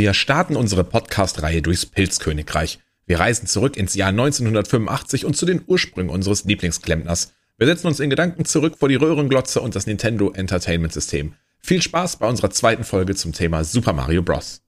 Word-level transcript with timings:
Wir 0.00 0.14
starten 0.14 0.56
unsere 0.56 0.82
Podcast-Reihe 0.82 1.60
durchs 1.60 1.84
Pilzkönigreich. 1.84 2.78
Wir 3.04 3.20
reisen 3.20 3.46
zurück 3.46 3.76
ins 3.76 3.94
Jahr 3.94 4.08
1985 4.08 5.26
und 5.26 5.36
zu 5.36 5.44
den 5.44 5.60
Ursprüngen 5.66 6.10
unseres 6.10 6.46
Lieblingsklempners. 6.46 7.34
Wir 7.58 7.66
setzen 7.66 7.88
uns 7.88 8.00
in 8.00 8.08
Gedanken 8.08 8.46
zurück 8.46 8.78
vor 8.78 8.88
die 8.88 8.94
Röhrenglotze 8.94 9.60
und 9.60 9.76
das 9.76 9.86
Nintendo 9.86 10.30
Entertainment 10.30 10.94
System. 10.94 11.34
Viel 11.58 11.82
Spaß 11.82 12.16
bei 12.16 12.26
unserer 12.26 12.48
zweiten 12.48 12.84
Folge 12.84 13.14
zum 13.14 13.34
Thema 13.34 13.62
Super 13.62 13.92
Mario 13.92 14.22
Bros. 14.22 14.62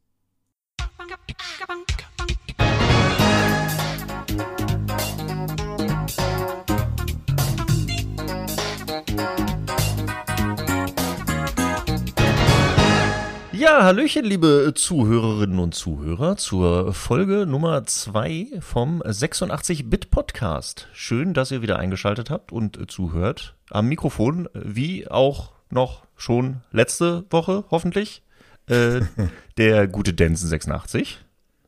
Ja, 13.62 13.84
Hallöchen, 13.84 14.24
liebe 14.24 14.72
Zuhörerinnen 14.74 15.60
und 15.60 15.72
Zuhörer, 15.72 16.36
zur 16.36 16.92
Folge 16.92 17.46
Nummer 17.46 17.84
2 17.84 18.58
vom 18.58 19.00
86-Bit-Podcast. 19.02 20.88
Schön, 20.92 21.32
dass 21.32 21.52
ihr 21.52 21.62
wieder 21.62 21.78
eingeschaltet 21.78 22.28
habt 22.28 22.50
und 22.50 22.90
zuhört. 22.90 23.54
Am 23.70 23.86
Mikrofon, 23.86 24.48
wie 24.52 25.06
auch 25.06 25.52
noch 25.70 26.02
schon 26.16 26.62
letzte 26.72 27.24
Woche, 27.30 27.62
hoffentlich, 27.70 28.24
äh, 28.66 29.02
der 29.56 29.86
gute 29.86 30.12
Densen 30.12 30.48
86. 30.48 31.20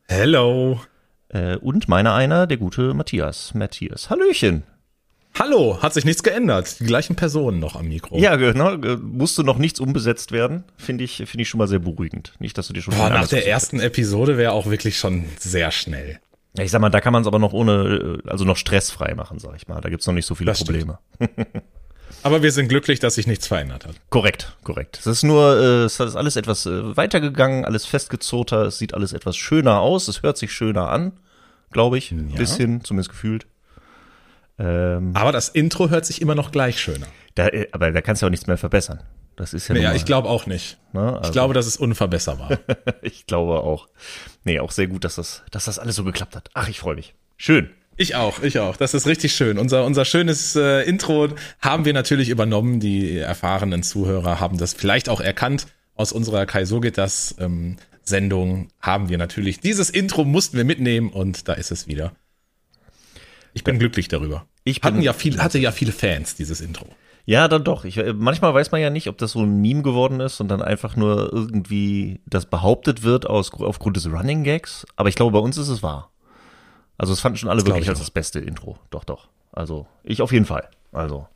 Hello. 0.09 0.81
Äh, 1.29 1.55
und 1.55 1.87
meiner 1.87 2.13
einer, 2.13 2.45
der 2.45 2.57
gute 2.57 2.93
Matthias. 2.93 3.53
Matthias. 3.53 4.09
Hallöchen. 4.09 4.63
Hallo, 5.37 5.79
hat 5.81 5.93
sich 5.93 6.05
nichts 6.05 6.23
geändert. 6.23 6.79
Die 6.79 6.85
gleichen 6.85 7.15
Personen 7.15 7.59
noch 7.59 7.75
am 7.75 7.87
Mikro. 7.87 8.17
Ja, 8.17 8.35
genau. 8.37 8.77
Musste 9.01 9.43
noch 9.43 9.57
nichts 9.57 9.79
umbesetzt 9.81 10.31
werden. 10.31 10.63
Finde 10.77 11.03
ich, 11.03 11.17
finde 11.17 11.41
ich 11.41 11.49
schon 11.49 11.57
mal 11.57 11.67
sehr 11.67 11.79
beruhigend. 11.79 12.33
Nicht, 12.39 12.57
dass 12.57 12.67
du 12.67 12.73
dir 12.73 12.81
schon. 12.81 12.95
Boah, 12.95 13.09
nach 13.09 13.27
der 13.27 13.45
ersten 13.47 13.79
Episode 13.81 14.37
wäre 14.37 14.53
auch 14.53 14.67
wirklich 14.67 14.97
schon 14.97 15.25
sehr 15.39 15.71
schnell. 15.71 16.19
Ja, 16.57 16.63
ich 16.63 16.71
sag 16.71 16.79
mal, 16.79 16.89
da 16.89 17.01
kann 17.01 17.11
man 17.11 17.21
es 17.21 17.27
aber 17.27 17.39
noch 17.39 17.51
ohne, 17.51 18.19
also 18.27 18.45
noch 18.45 18.55
stressfrei 18.55 19.13
machen, 19.13 19.39
sag 19.39 19.57
ich 19.57 19.67
mal. 19.67 19.81
Da 19.81 19.89
gibt's 19.89 20.07
noch 20.07 20.13
nicht 20.13 20.25
so 20.25 20.35
viele 20.35 20.51
Das 20.51 20.59
Probleme. 20.59 20.99
Aber 22.23 22.41
wir 22.41 22.51
sind 22.51 22.69
glücklich, 22.69 22.99
dass 22.99 23.15
sich 23.15 23.27
nichts 23.27 23.45
verändert 23.45 23.85
hat. 23.85 23.95
Korrekt, 24.09 24.55
korrekt. 24.63 24.97
Es 24.99 25.05
ist 25.05 25.23
nur, 25.23 25.57
äh, 25.59 25.83
es 25.83 25.99
ist 25.99 26.15
alles 26.15 26.35
etwas 26.37 26.65
äh, 26.65 26.95
weitergegangen, 26.97 27.65
alles 27.65 27.85
festgezoter, 27.85 28.63
es 28.63 28.77
sieht 28.79 28.93
alles 28.95 29.11
etwas 29.13 29.35
schöner 29.37 29.79
aus, 29.79 30.07
es 30.07 30.23
hört 30.23 30.37
sich 30.37 30.51
schöner 30.51 30.89
an, 30.89 31.11
glaube 31.71 31.97
ich. 31.99 32.11
Ein 32.11 32.29
Ja. 32.29 32.37
bisschen, 32.37 32.83
zumindest 32.83 33.09
gefühlt. 33.09 33.45
Ähm, 34.57 35.11
Aber 35.15 35.31
das 35.31 35.49
Intro 35.49 35.89
hört 35.89 36.05
sich 36.05 36.21
immer 36.21 36.35
noch 36.35 36.51
gleich 36.51 36.79
schöner. 36.79 37.07
da, 37.35 37.47
äh, 37.47 37.67
aber 37.71 37.91
da 37.91 38.01
kannst 38.01 38.21
du 38.21 38.25
auch 38.25 38.29
nichts 38.29 38.47
mehr 38.47 38.57
verbessern. 38.57 39.01
Das 39.35 39.53
ist 39.53 39.67
ja, 39.67 39.75
nun 39.75 39.83
Ja, 39.83 39.89
mal- 39.89 39.95
ich 39.97 40.05
glaube 40.05 40.29
auch 40.29 40.45
nicht. 40.45 40.77
ne, 40.93 41.09
Ich 41.11 41.17
also- 41.19 41.31
glaube, 41.33 41.53
das 41.53 41.67
ist 41.67 41.77
unverbesserbar. 41.77 42.59
ich 43.01 43.25
glaube 43.27 43.59
auch. 43.59 43.89
Nee, 44.45 44.59
auch 44.61 44.71
sehr 44.71 44.87
gut, 44.87 45.03
dass 45.03 45.15
das, 45.15 45.43
dass 45.51 45.65
das 45.65 45.77
alles 45.77 45.95
so 45.97 46.03
geklappt 46.05 46.35
hat. 46.37 46.49
Ach, 46.53 46.69
ich 46.69 46.79
freue 46.79 46.95
mich. 46.95 47.13
Schön. 47.35 47.69
Ich 47.97 48.15
auch, 48.15 48.41
ich 48.43 48.59
auch. 48.59 48.75
Das 48.77 48.93
ist 48.93 49.07
richtig 49.07 49.33
schön. 49.33 49.57
Unser, 49.57 49.85
unser 49.85 50.03
schönes 50.05 50.55
äh, 50.55 50.81
Intro 50.83 51.29
haben 51.61 51.85
wir 51.85 51.93
natürlich 51.93 52.29
übernommen. 52.29 52.79
Die 52.81 53.17
erfahrenen 53.17 53.83
Zuhörer 53.83 54.39
haben 54.39 54.57
das 54.57 54.73
vielleicht 54.73 55.07
auch 55.09 55.21
erkannt. 55.21 55.67
Aus 55.95 56.11
unserer 56.11 56.45
Kai 56.45 56.65
so 56.65 56.79
geht 56.81 56.97
das 56.97 57.35
ähm, 57.39 57.77
Sendung 58.03 58.67
haben 58.81 59.07
wir 59.09 59.17
natürlich. 59.17 59.59
Dieses 59.61 59.89
Intro 59.89 60.23
mussten 60.25 60.57
wir 60.57 60.65
mitnehmen 60.65 61.09
und 61.09 61.47
da 61.47 61.53
ist 61.53 61.71
es 61.71 61.87
wieder. 61.87 62.11
Ich 63.55 63.63
bin 63.63 63.79
glücklich 63.79 64.07
darüber. 64.09 64.45
Ich 64.65 64.81
Hatten 64.83 65.01
ja 65.01 65.13
viel, 65.13 65.39
hatte 65.41 65.57
ja 65.57 65.71
viele 65.71 65.93
Fans, 65.93 66.35
dieses 66.35 66.59
Intro. 66.61 66.87
Ja, 67.25 67.47
dann 67.47 67.63
doch. 67.63 67.85
Ich, 67.85 67.97
äh, 67.97 68.13
manchmal 68.13 68.53
weiß 68.53 68.71
man 68.71 68.81
ja 68.81 68.89
nicht, 68.89 69.07
ob 69.07 69.17
das 69.17 69.31
so 69.31 69.39
ein 69.41 69.61
Meme 69.61 69.81
geworden 69.81 70.19
ist 70.19 70.39
und 70.41 70.49
dann 70.49 70.61
einfach 70.61 70.95
nur 70.95 71.31
irgendwie 71.33 72.19
das 72.27 72.45
behauptet 72.45 73.01
wird 73.01 73.27
aus, 73.27 73.51
aufgrund 73.53 73.95
des 73.95 74.05
Running 74.11 74.43
Gags. 74.43 74.85
Aber 74.97 75.09
ich 75.09 75.15
glaube, 75.15 75.31
bei 75.31 75.39
uns 75.39 75.57
ist 75.57 75.69
es 75.69 75.81
wahr. 75.81 76.11
Also 76.97 77.13
es 77.13 77.19
fanden 77.21 77.37
schon 77.37 77.49
alle 77.49 77.59
Das 77.59 77.65
wirklich 77.65 77.83
ich 77.83 77.89
als 77.89 77.99
auch. 77.99 78.03
das 78.03 78.11
beste 78.11 78.39
Intro. 78.39 78.77
Doch, 78.91 79.03
doch. 79.05 79.27
Also 79.51 79.87
ich 80.03 80.21
auf 80.21 80.31
jeden 80.33 80.45
Fall. 80.45 80.67
Also 80.91 81.27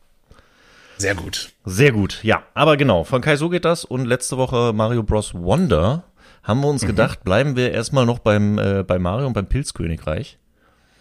Sehr 0.97 1.16
gut. 1.16 1.53
sehr 1.63 1.91
gut. 1.94 2.19
Ja, 2.24 2.44
aber 2.53 2.75
genau. 2.75 3.03
Von 3.06 3.22
Kai 3.22 3.38
so 3.38 3.50
geht 3.50 3.63
das 3.66 3.86
und 3.86 4.06
letzte 4.06 4.38
Woche 4.38 4.74
Mario 4.74 5.03
Bros. 5.03 5.34
Wonder 5.34 6.03
haben 6.44 6.62
wir 6.62 6.68
uns 6.68 6.86
gedacht, 6.86 7.24
bleiben 7.24 7.56
wir 7.56 7.72
erstmal 7.72 8.06
noch 8.06 8.19
beim 8.19 8.57
äh, 8.57 8.84
bei 8.84 9.00
Mario 9.00 9.28
und 9.28 9.34
beim 9.34 9.47
Pilzkönigreich. 9.47 10.38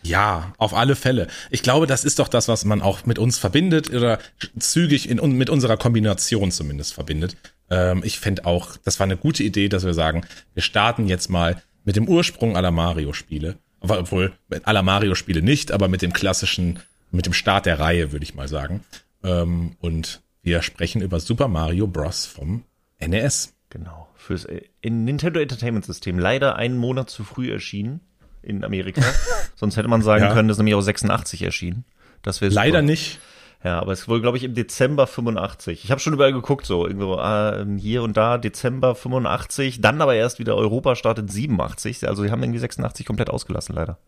Ja, 0.03 0.53
auf 0.59 0.75
alle 0.75 0.97
Fälle. 0.97 1.29
Ich 1.51 1.63
glaube, 1.63 1.87
das 1.87 2.05
ist 2.05 2.19
doch 2.19 2.29
das, 2.29 2.49
was 2.49 2.65
man 2.65 2.83
auch 2.83 3.05
mit 3.05 3.19
uns 3.19 3.39
verbindet 3.39 3.91
oder 3.91 4.19
zügig 4.59 5.09
in, 5.09 5.19
mit 5.37 5.51
unserer 5.51 5.77
Kombination 5.77 6.51
zumindest 6.51 6.95
verbindet. 6.95 7.37
Ähm, 7.71 8.03
ich 8.05 8.19
fände 8.19 8.47
auch, 8.47 8.77
das 8.85 8.99
war 9.01 9.05
eine 9.05 9.17
gute 9.17 9.43
Idee, 9.43 9.69
dass 9.69 9.85
wir 9.85 9.95
sagen, 9.95 10.25
wir 10.55 10.63
starten 10.63 11.09
jetzt 11.09 11.29
mal 11.29 11.63
mit 11.85 11.97
dem 11.97 12.09
Ursprung 12.09 12.57
aller 12.57 12.71
Mario-Spiele. 12.71 13.57
Obwohl, 13.81 14.33
aller 14.65 14.83
Mario-Spiele 14.83 15.43
nicht, 15.43 15.73
aber 15.73 15.89
mit 15.89 16.03
dem 16.03 16.13
klassischen, 16.13 16.81
mit 17.11 17.27
dem 17.27 17.33
Start 17.33 17.67
der 17.67 17.79
Reihe, 17.79 18.13
würde 18.13 18.25
ich 18.25 18.35
mal 18.35 18.49
sagen. 18.49 18.85
Ähm, 19.23 19.77
und 19.81 20.21
wir 20.43 20.63
sprechen 20.63 21.03
über 21.03 21.21
Super 21.21 21.49
Mario 21.49 21.87
Bros. 21.87 22.27
vom 22.27 22.65
NES. 23.01 23.55
Genau. 23.71 24.09
Fürs 24.17 24.45
äh, 24.47 24.63
in 24.81 25.05
Nintendo 25.05 25.41
Entertainment 25.41 25.85
System 25.85 26.19
leider 26.19 26.57
einen 26.57 26.77
Monat 26.77 27.11
zu 27.11 27.25
früh 27.25 27.53
erschienen 27.53 28.01
in 28.43 28.65
Amerika. 28.65 29.03
Sonst 29.57 29.77
hätte 29.77 29.89
man 29.89 30.03
sagen 30.03 30.25
Ja. 30.25 30.33
können, 30.33 30.49
das 30.49 30.57
ist 30.57 30.59
nämlich 30.59 30.75
auch 30.75 30.81
86 30.81 31.43
erschienen. 31.43 31.85
Das 32.23 32.41
Leider 32.41 32.83
nicht. 32.83 33.19
Ja, 33.65 33.81
aber 33.81 33.93
es 33.93 34.03
ist 34.03 34.09
wohl, 34.09 34.21
glaube 34.21 34.37
ich, 34.37 34.45
im 34.45 34.55
Dezember 34.55 35.07
85. 35.09 35.83
Ich 35.85 35.91
habe 35.91 36.01
schon 36.01 36.13
überall 36.13 36.33
geguckt, 36.33 36.65
so 36.65 36.87
irgendwo 36.87 37.17
äh, 37.19 37.65
hier 37.79 38.03
und 38.05 38.17
da 38.17 38.39
Dezember 38.39 38.95
85, 38.95 39.81
dann 39.81 40.01
aber 40.01 40.15
erst 40.15 40.39
wieder 40.39 40.55
Europa 40.57 40.95
startet 40.95 41.31
87. 41.33 42.07
Also 42.07 42.23
sie 42.23 42.31
haben 42.31 42.43
irgendwie 42.43 42.61
86 42.61 43.05
komplett 43.05 43.31
ausgelassen, 43.31 43.75
leider. 43.75 43.99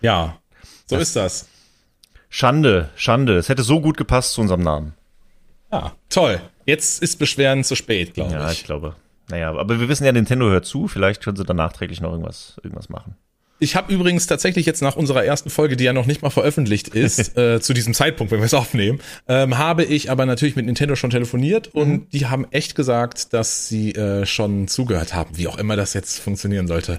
Ja, 0.00 0.38
so 0.86 0.96
ist 0.96 1.14
das. 1.14 1.48
Schande, 2.28 2.88
Schande. 2.96 3.36
Es 3.36 3.48
hätte 3.48 3.62
so 3.62 3.80
gut 3.80 3.96
gepasst 3.96 4.32
zu 4.32 4.40
unserem 4.40 4.62
Namen. 4.62 4.94
Ja, 5.70 5.92
toll. 6.08 6.40
Jetzt 6.66 7.02
ist 7.02 7.18
Beschweren 7.18 7.62
zu 7.62 7.76
spät, 7.76 8.14
glaube 8.14 8.32
Ja, 8.32 8.50
ich. 8.50 8.58
ich 8.60 8.64
glaube. 8.64 8.96
Naja, 9.28 9.50
aber 9.50 9.80
wir 9.80 9.88
wissen 9.88 10.04
ja, 10.04 10.12
Nintendo 10.12 10.46
hört 10.46 10.64
zu. 10.64 10.88
Vielleicht 10.88 11.22
können 11.22 11.36
sie 11.36 11.44
dann 11.44 11.56
nachträglich 11.56 12.00
noch 12.00 12.10
irgendwas, 12.10 12.60
irgendwas 12.62 12.88
machen. 12.88 13.16
Ich 13.62 13.76
habe 13.76 13.92
übrigens 13.92 14.26
tatsächlich 14.26 14.66
jetzt 14.66 14.82
nach 14.82 14.96
unserer 14.96 15.24
ersten 15.24 15.48
Folge, 15.48 15.76
die 15.76 15.84
ja 15.84 15.92
noch 15.92 16.06
nicht 16.06 16.20
mal 16.20 16.30
veröffentlicht 16.30 16.88
ist, 16.88 17.36
äh, 17.38 17.60
zu 17.60 17.72
diesem 17.74 17.94
Zeitpunkt, 17.94 18.32
wenn 18.32 18.40
wir 18.40 18.46
es 18.46 18.54
aufnehmen, 18.54 18.98
ähm, 19.28 19.56
habe 19.56 19.84
ich 19.84 20.10
aber 20.10 20.26
natürlich 20.26 20.56
mit 20.56 20.66
Nintendo 20.66 20.96
schon 20.96 21.10
telefoniert 21.10 21.68
und 21.68 21.88
Mhm. 21.92 22.08
die 22.12 22.26
haben 22.26 22.46
echt 22.50 22.74
gesagt, 22.74 23.32
dass 23.32 23.68
sie 23.68 23.92
äh, 23.92 24.26
schon 24.26 24.66
zugehört 24.66 25.14
haben, 25.14 25.36
wie 25.38 25.46
auch 25.46 25.58
immer 25.58 25.76
das 25.76 25.94
jetzt 25.94 26.18
funktionieren 26.18 26.66
sollte. 26.66 26.98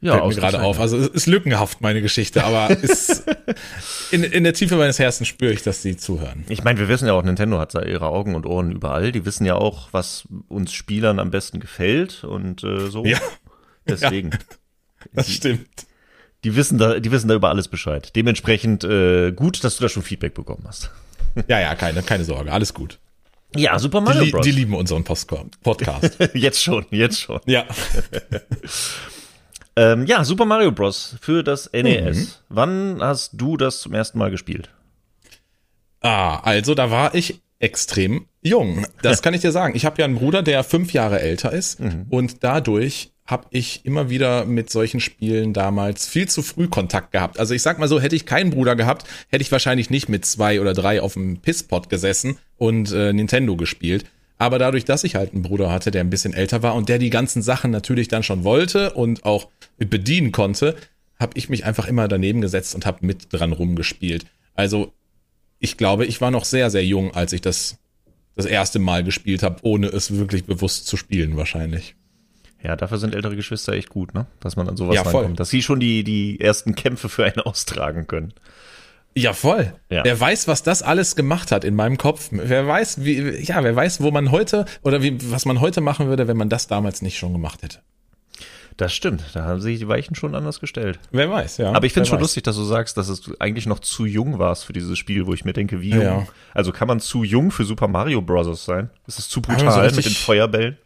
Ja, 0.00 0.14
Fällt 0.14 0.26
mir 0.26 0.34
gerade 0.34 0.62
auf. 0.62 0.80
Also 0.80 0.98
es 0.98 1.06
ist 1.06 1.26
lückenhaft, 1.26 1.80
meine 1.80 2.02
Geschichte, 2.02 2.42
aber 2.42 2.70
ist, 2.82 3.22
in, 4.10 4.24
in 4.24 4.42
der 4.42 4.54
Tiefe 4.54 4.74
meines 4.74 4.98
Herzens 4.98 5.28
spüre 5.28 5.52
ich, 5.52 5.62
dass 5.62 5.82
sie 5.82 5.96
zuhören. 5.96 6.44
Ich 6.48 6.64
meine, 6.64 6.80
wir 6.80 6.88
wissen 6.88 7.06
ja 7.06 7.12
auch, 7.12 7.22
Nintendo 7.22 7.60
hat 7.60 7.76
da 7.76 7.82
ihre 7.82 8.08
Augen 8.08 8.34
und 8.34 8.44
Ohren 8.44 8.72
überall. 8.72 9.12
Die 9.12 9.24
wissen 9.24 9.44
ja 9.44 9.54
auch, 9.54 9.90
was 9.92 10.26
uns 10.48 10.72
Spielern 10.72 11.20
am 11.20 11.30
besten 11.30 11.60
gefällt 11.60 12.24
und 12.24 12.64
äh, 12.64 12.90
so. 12.90 13.04
Ja, 13.04 13.18
Deswegen. 13.86 14.30
das 15.12 15.30
stimmt. 15.30 15.68
Die 16.44 16.56
wissen 16.56 16.78
da, 16.78 16.98
die 17.00 17.10
wissen 17.12 17.28
da 17.28 17.34
über 17.34 17.48
alles 17.50 17.68
Bescheid. 17.68 18.14
Dementsprechend 18.16 18.82
äh, 18.84 19.32
gut, 19.32 19.62
dass 19.64 19.76
du 19.76 19.82
da 19.82 19.88
schon 19.88 20.02
Feedback 20.02 20.34
bekommen 20.34 20.64
hast. 20.66 20.90
Ja, 21.48 21.58
ja, 21.60 21.74
keine, 21.74 22.02
keine 22.02 22.24
Sorge, 22.24 22.52
alles 22.52 22.74
gut. 22.74 22.98
Ja, 23.56 23.78
Super 23.78 24.00
Die, 24.00 24.04
Mario 24.04 24.22
li- 24.24 24.30
Bros. 24.32 24.44
die 24.44 24.50
lieben 24.50 24.74
unseren 24.74 25.02
Podcast. 25.02 26.18
jetzt 26.34 26.62
schon, 26.62 26.84
jetzt 26.90 27.20
schon. 27.20 27.40
ja. 27.46 27.64
Ähm, 29.76 30.04
ja, 30.06 30.22
Super 30.24 30.44
Mario 30.44 30.70
Bros. 30.72 31.16
für 31.20 31.42
das 31.42 31.70
NES. 31.72 32.16
Mhm. 32.18 32.28
Wann 32.50 32.98
hast 33.00 33.30
du 33.32 33.56
das 33.56 33.80
zum 33.80 33.94
ersten 33.94 34.18
Mal 34.18 34.30
gespielt? 34.30 34.68
Ah, 36.00 36.40
also 36.40 36.74
da 36.74 36.90
war 36.90 37.14
ich 37.14 37.40
extrem 37.58 38.26
jung. 38.42 38.86
Das 39.02 39.22
kann 39.22 39.32
ich 39.34 39.40
dir 39.40 39.52
sagen. 39.52 39.74
Ich 39.74 39.86
habe 39.86 39.96
ja 39.98 40.04
einen 40.04 40.16
Bruder, 40.16 40.42
der 40.42 40.64
fünf 40.64 40.92
Jahre 40.92 41.20
älter 41.20 41.52
ist 41.52 41.80
und 42.10 42.42
dadurch 42.44 43.12
habe 43.24 43.46
ich 43.50 43.84
immer 43.84 44.10
wieder 44.10 44.44
mit 44.44 44.70
solchen 44.70 45.00
Spielen 45.00 45.52
damals 45.52 46.06
viel 46.06 46.28
zu 46.28 46.42
früh 46.42 46.68
Kontakt 46.68 47.12
gehabt. 47.12 47.38
Also 47.38 47.54
ich 47.54 47.62
sag 47.62 47.78
mal 47.78 47.88
so, 47.88 48.00
hätte 48.00 48.16
ich 48.16 48.26
keinen 48.26 48.50
Bruder 48.50 48.74
gehabt, 48.74 49.06
hätte 49.28 49.42
ich 49.42 49.52
wahrscheinlich 49.52 49.90
nicht 49.90 50.08
mit 50.08 50.24
zwei 50.24 50.60
oder 50.60 50.74
drei 50.74 51.00
auf 51.00 51.14
dem 51.14 51.38
Pisspot 51.38 51.88
gesessen 51.88 52.38
und 52.56 52.92
äh, 52.92 53.12
Nintendo 53.12 53.56
gespielt. 53.56 54.04
Aber 54.38 54.58
dadurch, 54.58 54.84
dass 54.84 55.04
ich 55.04 55.14
halt 55.14 55.32
einen 55.32 55.42
Bruder 55.42 55.70
hatte, 55.70 55.92
der 55.92 56.00
ein 56.00 56.10
bisschen 56.10 56.34
älter 56.34 56.64
war 56.64 56.74
und 56.74 56.88
der 56.88 56.98
die 56.98 57.10
ganzen 57.10 57.42
Sachen 57.42 57.70
natürlich 57.70 58.08
dann 58.08 58.24
schon 58.24 58.42
wollte 58.42 58.92
und 58.92 59.24
auch 59.24 59.48
bedienen 59.78 60.32
konnte, 60.32 60.74
habe 61.20 61.38
ich 61.38 61.48
mich 61.48 61.64
einfach 61.64 61.86
immer 61.86 62.08
daneben 62.08 62.40
gesetzt 62.40 62.74
und 62.74 62.84
habe 62.84 63.06
mit 63.06 63.32
dran 63.32 63.52
rumgespielt. 63.52 64.26
Also 64.54 64.92
ich 65.60 65.76
glaube, 65.76 66.06
ich 66.06 66.20
war 66.20 66.32
noch 66.32 66.44
sehr, 66.44 66.70
sehr 66.70 66.84
jung, 66.84 67.14
als 67.14 67.32
ich 67.32 67.40
das 67.40 67.78
das 68.34 68.46
erste 68.46 68.78
Mal 68.78 69.04
gespielt 69.04 69.42
habe, 69.42 69.60
ohne 69.62 69.86
es 69.88 70.16
wirklich 70.16 70.44
bewusst 70.44 70.86
zu 70.86 70.96
spielen, 70.96 71.36
wahrscheinlich. 71.36 71.94
Ja, 72.62 72.76
dafür 72.76 72.98
sind 72.98 73.14
ältere 73.14 73.34
Geschwister 73.36 73.72
echt 73.72 73.88
gut, 73.88 74.14
ne? 74.14 74.26
Dass 74.40 74.56
man 74.56 74.68
an 74.68 74.76
sowas 74.76 74.94
Ja, 74.94 75.04
voll. 75.04 75.14
rankommt. 75.22 75.40
Dass 75.40 75.50
sie 75.50 75.62
schon 75.62 75.80
die, 75.80 76.04
die 76.04 76.40
ersten 76.40 76.74
Kämpfe 76.74 77.08
für 77.08 77.24
einen 77.24 77.40
austragen 77.44 78.06
können. 78.06 78.32
Ja, 79.14 79.34
voll. 79.34 79.74
Ja. 79.90 80.04
Wer 80.04 80.18
weiß, 80.18 80.48
was 80.48 80.62
das 80.62 80.82
alles 80.82 81.16
gemacht 81.16 81.52
hat 81.52 81.64
in 81.64 81.74
meinem 81.74 81.98
Kopf. 81.98 82.28
Wer 82.30 82.66
weiß, 82.66 83.04
wie, 83.04 83.20
ja, 83.42 83.62
wer 83.62 83.76
weiß, 83.76 84.00
wo 84.00 84.10
man 84.10 84.30
heute 84.30 84.64
oder 84.82 85.02
wie, 85.02 85.18
was 85.30 85.44
man 85.44 85.60
heute 85.60 85.80
machen 85.82 86.06
würde, 86.08 86.28
wenn 86.28 86.36
man 86.38 86.48
das 86.48 86.66
damals 86.66 87.02
nicht 87.02 87.18
schon 87.18 87.32
gemacht 87.32 87.62
hätte. 87.62 87.80
Das 88.78 88.94
stimmt, 88.94 89.22
da 89.34 89.44
haben 89.44 89.60
sich 89.60 89.80
die 89.80 89.88
Weichen 89.88 90.14
schon 90.14 90.34
anders 90.34 90.58
gestellt. 90.58 90.98
Wer 91.10 91.30
weiß, 91.30 91.58
ja. 91.58 91.72
Aber 91.72 91.84
ich 91.84 91.92
finde 91.92 92.06
wer 92.06 92.10
schon 92.10 92.16
weiß. 92.18 92.22
lustig, 92.22 92.44
dass 92.44 92.56
du 92.56 92.64
sagst, 92.64 92.96
dass 92.96 93.08
es 93.08 93.30
eigentlich 93.38 93.66
noch 93.66 93.80
zu 93.80 94.06
jung 94.06 94.38
warst 94.38 94.64
für 94.64 94.72
dieses 94.72 94.98
Spiel, 94.98 95.26
wo 95.26 95.34
ich 95.34 95.44
mir 95.44 95.52
denke, 95.52 95.82
wie 95.82 95.90
jung. 95.90 96.00
Ja. 96.02 96.26
Also 96.54 96.72
kann 96.72 96.88
man 96.88 96.98
zu 96.98 97.22
jung 97.22 97.50
für 97.50 97.64
Super 97.64 97.86
Mario 97.88 98.22
Bros. 98.22 98.64
sein? 98.64 98.88
Ist 99.06 99.18
es 99.18 99.28
zu 99.28 99.42
brutal 99.42 99.90
so 99.90 99.96
mit 99.96 100.06
den 100.06 100.12
Feuerbällen? 100.12 100.78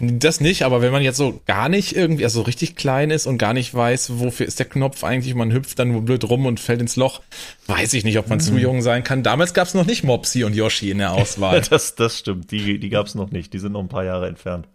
Das 0.00 0.40
nicht, 0.40 0.62
aber 0.64 0.82
wenn 0.82 0.92
man 0.92 1.02
jetzt 1.02 1.16
so 1.16 1.40
gar 1.46 1.68
nicht 1.68 1.94
irgendwie, 1.96 2.24
also 2.24 2.40
so 2.40 2.44
richtig 2.44 2.76
klein 2.76 3.10
ist 3.10 3.26
und 3.26 3.38
gar 3.38 3.52
nicht 3.54 3.74
weiß, 3.74 4.18
wofür 4.20 4.46
ist 4.46 4.58
der 4.58 4.66
Knopf 4.66 5.04
eigentlich, 5.04 5.34
man 5.34 5.52
hüpft 5.52 5.78
dann 5.78 5.92
nur 5.92 6.02
blöd 6.02 6.24
rum 6.28 6.46
und 6.46 6.60
fällt 6.60 6.80
ins 6.80 6.96
Loch, 6.96 7.20
weiß 7.66 7.92
ich 7.94 8.04
nicht, 8.04 8.18
ob 8.18 8.28
man 8.28 8.38
Mhm. 8.38 8.42
zu 8.42 8.56
jung 8.58 8.82
sein 8.82 9.04
kann. 9.04 9.22
Damals 9.22 9.54
gab 9.54 9.66
es 9.66 9.74
noch 9.74 9.86
nicht 9.86 10.04
Mopsy 10.04 10.44
und 10.44 10.54
Yoshi 10.54 10.90
in 10.90 10.98
der 10.98 11.12
Auswahl. 11.12 11.60
Das, 11.70 11.94
das 11.94 12.18
stimmt, 12.18 12.50
die, 12.50 12.78
die 12.78 12.88
gab 12.88 13.06
es 13.06 13.14
noch 13.14 13.30
nicht. 13.30 13.52
Die 13.52 13.58
sind 13.58 13.72
noch 13.72 13.80
ein 13.80 13.88
paar 13.88 14.04
Jahre 14.04 14.28
entfernt. 14.28 14.66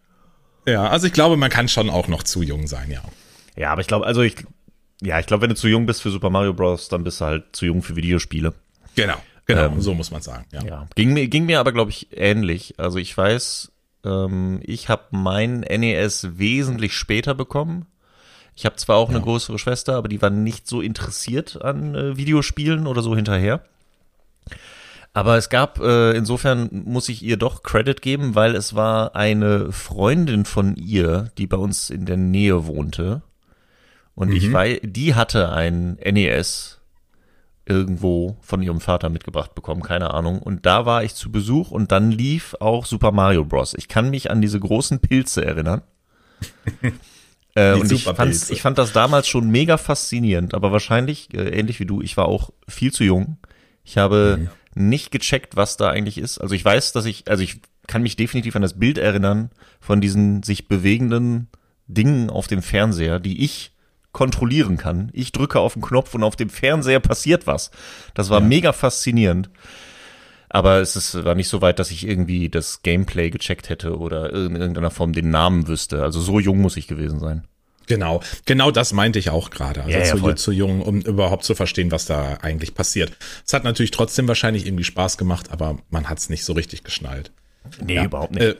ja, 0.65 0.87
also 0.87 1.07
ich 1.07 1.13
glaube, 1.13 1.37
man 1.37 1.49
kann 1.49 1.67
schon 1.67 1.89
auch 1.89 2.07
noch 2.07 2.23
zu 2.23 2.41
jung 2.43 2.67
sein, 2.67 2.89
ja. 2.91 3.01
Ja, 3.55 3.71
aber 3.71 3.81
ich 3.81 3.87
glaube, 3.87 4.05
also 4.05 4.21
ich, 4.21 4.35
ja, 5.01 5.19
ich 5.19 5.25
glaube, 5.25 5.41
wenn 5.43 5.49
du 5.49 5.55
zu 5.55 5.67
jung 5.67 5.85
bist 5.85 6.01
für 6.01 6.11
Super 6.11 6.29
Mario 6.29 6.53
Bros., 6.53 6.89
dann 6.89 7.03
bist 7.03 7.21
du 7.21 7.25
halt 7.25 7.43
zu 7.53 7.65
jung 7.65 7.81
für 7.83 7.95
Videospiele. 7.95 8.53
Genau, 8.95 9.15
genau, 9.45 9.65
Ähm, 9.65 9.81
so 9.81 9.93
muss 9.93 10.11
man 10.11 10.21
sagen, 10.21 10.45
ja. 10.51 10.63
Ja, 10.63 10.87
ging 10.95 11.13
mir, 11.13 11.27
ging 11.27 11.45
mir 11.45 11.59
aber, 11.59 11.71
glaube 11.71 11.91
ich, 11.91 12.07
ähnlich. 12.11 12.73
Also 12.77 12.97
ich 12.99 13.15
weiß, 13.17 13.71
ähm, 14.03 14.59
ich 14.63 14.89
habe 14.89 15.03
mein 15.11 15.61
NES 15.61 16.37
wesentlich 16.37 16.93
später 16.93 17.35
bekommen. 17.35 17.85
Ich 18.55 18.65
habe 18.65 18.75
zwar 18.75 18.97
auch 18.97 19.09
eine 19.09 19.21
größere 19.21 19.59
Schwester, 19.59 19.95
aber 19.95 20.07
die 20.07 20.21
war 20.21 20.31
nicht 20.31 20.67
so 20.67 20.81
interessiert 20.81 21.61
an 21.61 21.93
äh, 21.93 22.17
Videospielen 22.17 22.87
oder 22.87 23.01
so 23.01 23.15
hinterher. 23.15 23.61
Aber 25.13 25.37
es 25.37 25.49
gab, 25.49 25.79
äh, 25.79 26.11
insofern 26.11 26.69
muss 26.85 27.09
ich 27.09 27.23
ihr 27.23 27.37
doch 27.37 27.63
Credit 27.63 28.01
geben, 28.01 28.35
weil 28.35 28.55
es 28.55 28.75
war 28.75 29.15
eine 29.15 29.71
Freundin 29.71 30.45
von 30.45 30.75
ihr, 30.75 31.31
die 31.37 31.47
bei 31.47 31.57
uns 31.57 31.89
in 31.89 32.05
der 32.05 32.17
Nähe 32.17 32.67
wohnte. 32.67 33.21
Und 34.15 34.31
ich 34.31 34.51
weiß, 34.51 34.79
die 34.83 35.13
hatte 35.13 35.51
ein 35.51 35.99
NES 36.03 36.76
irgendwo 37.67 38.37
von 38.41 38.61
ihrem 38.61 38.79
Vater 38.79 39.09
mitgebracht 39.09 39.53
bekommen, 39.55 39.81
keine 39.81 40.13
Ahnung. 40.13 40.39
Und 40.41 40.65
da 40.65 40.85
war 40.85 41.03
ich 41.03 41.15
zu 41.15 41.31
Besuch 41.31 41.71
und 41.71 41.91
dann 41.91 42.11
lief 42.11 42.55
auch 42.59 42.85
Super 42.85 43.11
Mario 43.11 43.45
Bros. 43.45 43.73
Ich 43.73 43.87
kann 43.87 44.09
mich 44.09 44.31
an 44.31 44.41
diese 44.41 44.59
großen 44.59 44.99
Pilze 44.99 45.43
erinnern. 45.43 45.81
äh, 47.55 47.73
und 47.73 47.91
ich, 47.91 48.07
ich 48.07 48.61
fand 48.61 48.77
das 48.77 48.93
damals 48.93 49.27
schon 49.27 49.49
mega 49.49 49.77
faszinierend, 49.77 50.53
aber 50.53 50.71
wahrscheinlich, 50.71 51.33
äh, 51.33 51.49
ähnlich 51.49 51.79
wie 51.79 51.85
du, 51.85 52.01
ich 52.01 52.15
war 52.15 52.25
auch 52.25 52.51
viel 52.67 52.93
zu 52.93 53.03
jung. 53.03 53.37
Ich 53.83 53.97
habe 53.97 54.49
nicht 54.75 55.11
gecheckt, 55.11 55.55
was 55.55 55.77
da 55.77 55.89
eigentlich 55.89 56.17
ist. 56.17 56.39
Also 56.39 56.55
ich 56.55 56.63
weiß, 56.63 56.91
dass 56.91 57.05
ich, 57.05 57.27
also 57.27 57.43
ich 57.43 57.61
kann 57.87 58.03
mich 58.03 58.15
definitiv 58.15 58.55
an 58.55 58.61
das 58.61 58.77
Bild 58.77 58.97
erinnern 58.97 59.49
von 59.79 60.01
diesen 60.01 60.43
sich 60.43 60.67
bewegenden 60.67 61.47
Dingen 61.87 62.29
auf 62.29 62.47
dem 62.47 62.61
Fernseher, 62.61 63.19
die 63.19 63.43
ich 63.43 63.71
kontrollieren 64.17 64.77
kann. 64.77 65.09
Ich 65.13 65.31
drücke 65.31 65.59
auf 65.59 65.73
den 65.73 65.83
Knopf 65.83 66.15
und 66.15 66.23
auf 66.23 66.35
dem 66.35 66.49
Fernseher 66.49 66.99
passiert 66.99 67.45
was. 67.45 67.69
Das 68.15 68.31
war 68.31 68.41
mega 68.41 68.73
faszinierend. 68.73 69.51
Aber 70.49 70.77
es 70.79 70.95
ist, 70.95 71.23
war 71.23 71.35
nicht 71.35 71.49
so 71.49 71.61
weit, 71.61 71.77
dass 71.77 71.91
ich 71.91 72.07
irgendwie 72.07 72.49
das 72.49 72.81
Gameplay 72.81 73.29
gecheckt 73.29 73.69
hätte 73.69 73.95
oder 73.99 74.33
in 74.33 74.55
irgendeiner 74.55 74.89
Form 74.89 75.13
den 75.13 75.29
Namen 75.29 75.67
wüsste. 75.67 76.01
Also 76.01 76.19
so 76.19 76.39
jung 76.39 76.57
muss 76.59 76.77
ich 76.77 76.87
gewesen 76.87 77.19
sein. 77.19 77.43
Genau, 77.85 78.21
genau 78.45 78.71
das 78.71 78.91
meinte 78.91 79.19
ich 79.19 79.29
auch 79.29 79.51
gerade. 79.51 79.83
Also 79.83 79.91
Ja, 79.97 80.03
ja, 80.03 80.15
zu, 80.15 80.33
zu 80.33 80.51
jung, 80.51 80.81
um 80.81 81.01
überhaupt 81.01 81.43
zu 81.43 81.53
verstehen, 81.53 81.91
was 81.91 82.05
da 82.05 82.39
eigentlich 82.41 82.73
passiert. 82.73 83.15
Es 83.45 83.53
hat 83.53 83.63
natürlich 83.65 83.91
trotzdem 83.91 84.27
wahrscheinlich 84.27 84.65
irgendwie 84.65 84.83
Spaß 84.83 85.17
gemacht, 85.19 85.51
aber 85.51 85.77
man 85.91 86.09
hat 86.09 86.17
es 86.17 86.29
nicht 86.29 86.43
so 86.43 86.53
richtig 86.53 86.83
geschnallt. 86.83 87.31
Nee, 87.85 87.95
Ja. 87.95 88.05
überhaupt 88.05 88.31
nicht. 88.33 88.43
Äh, 88.43 88.55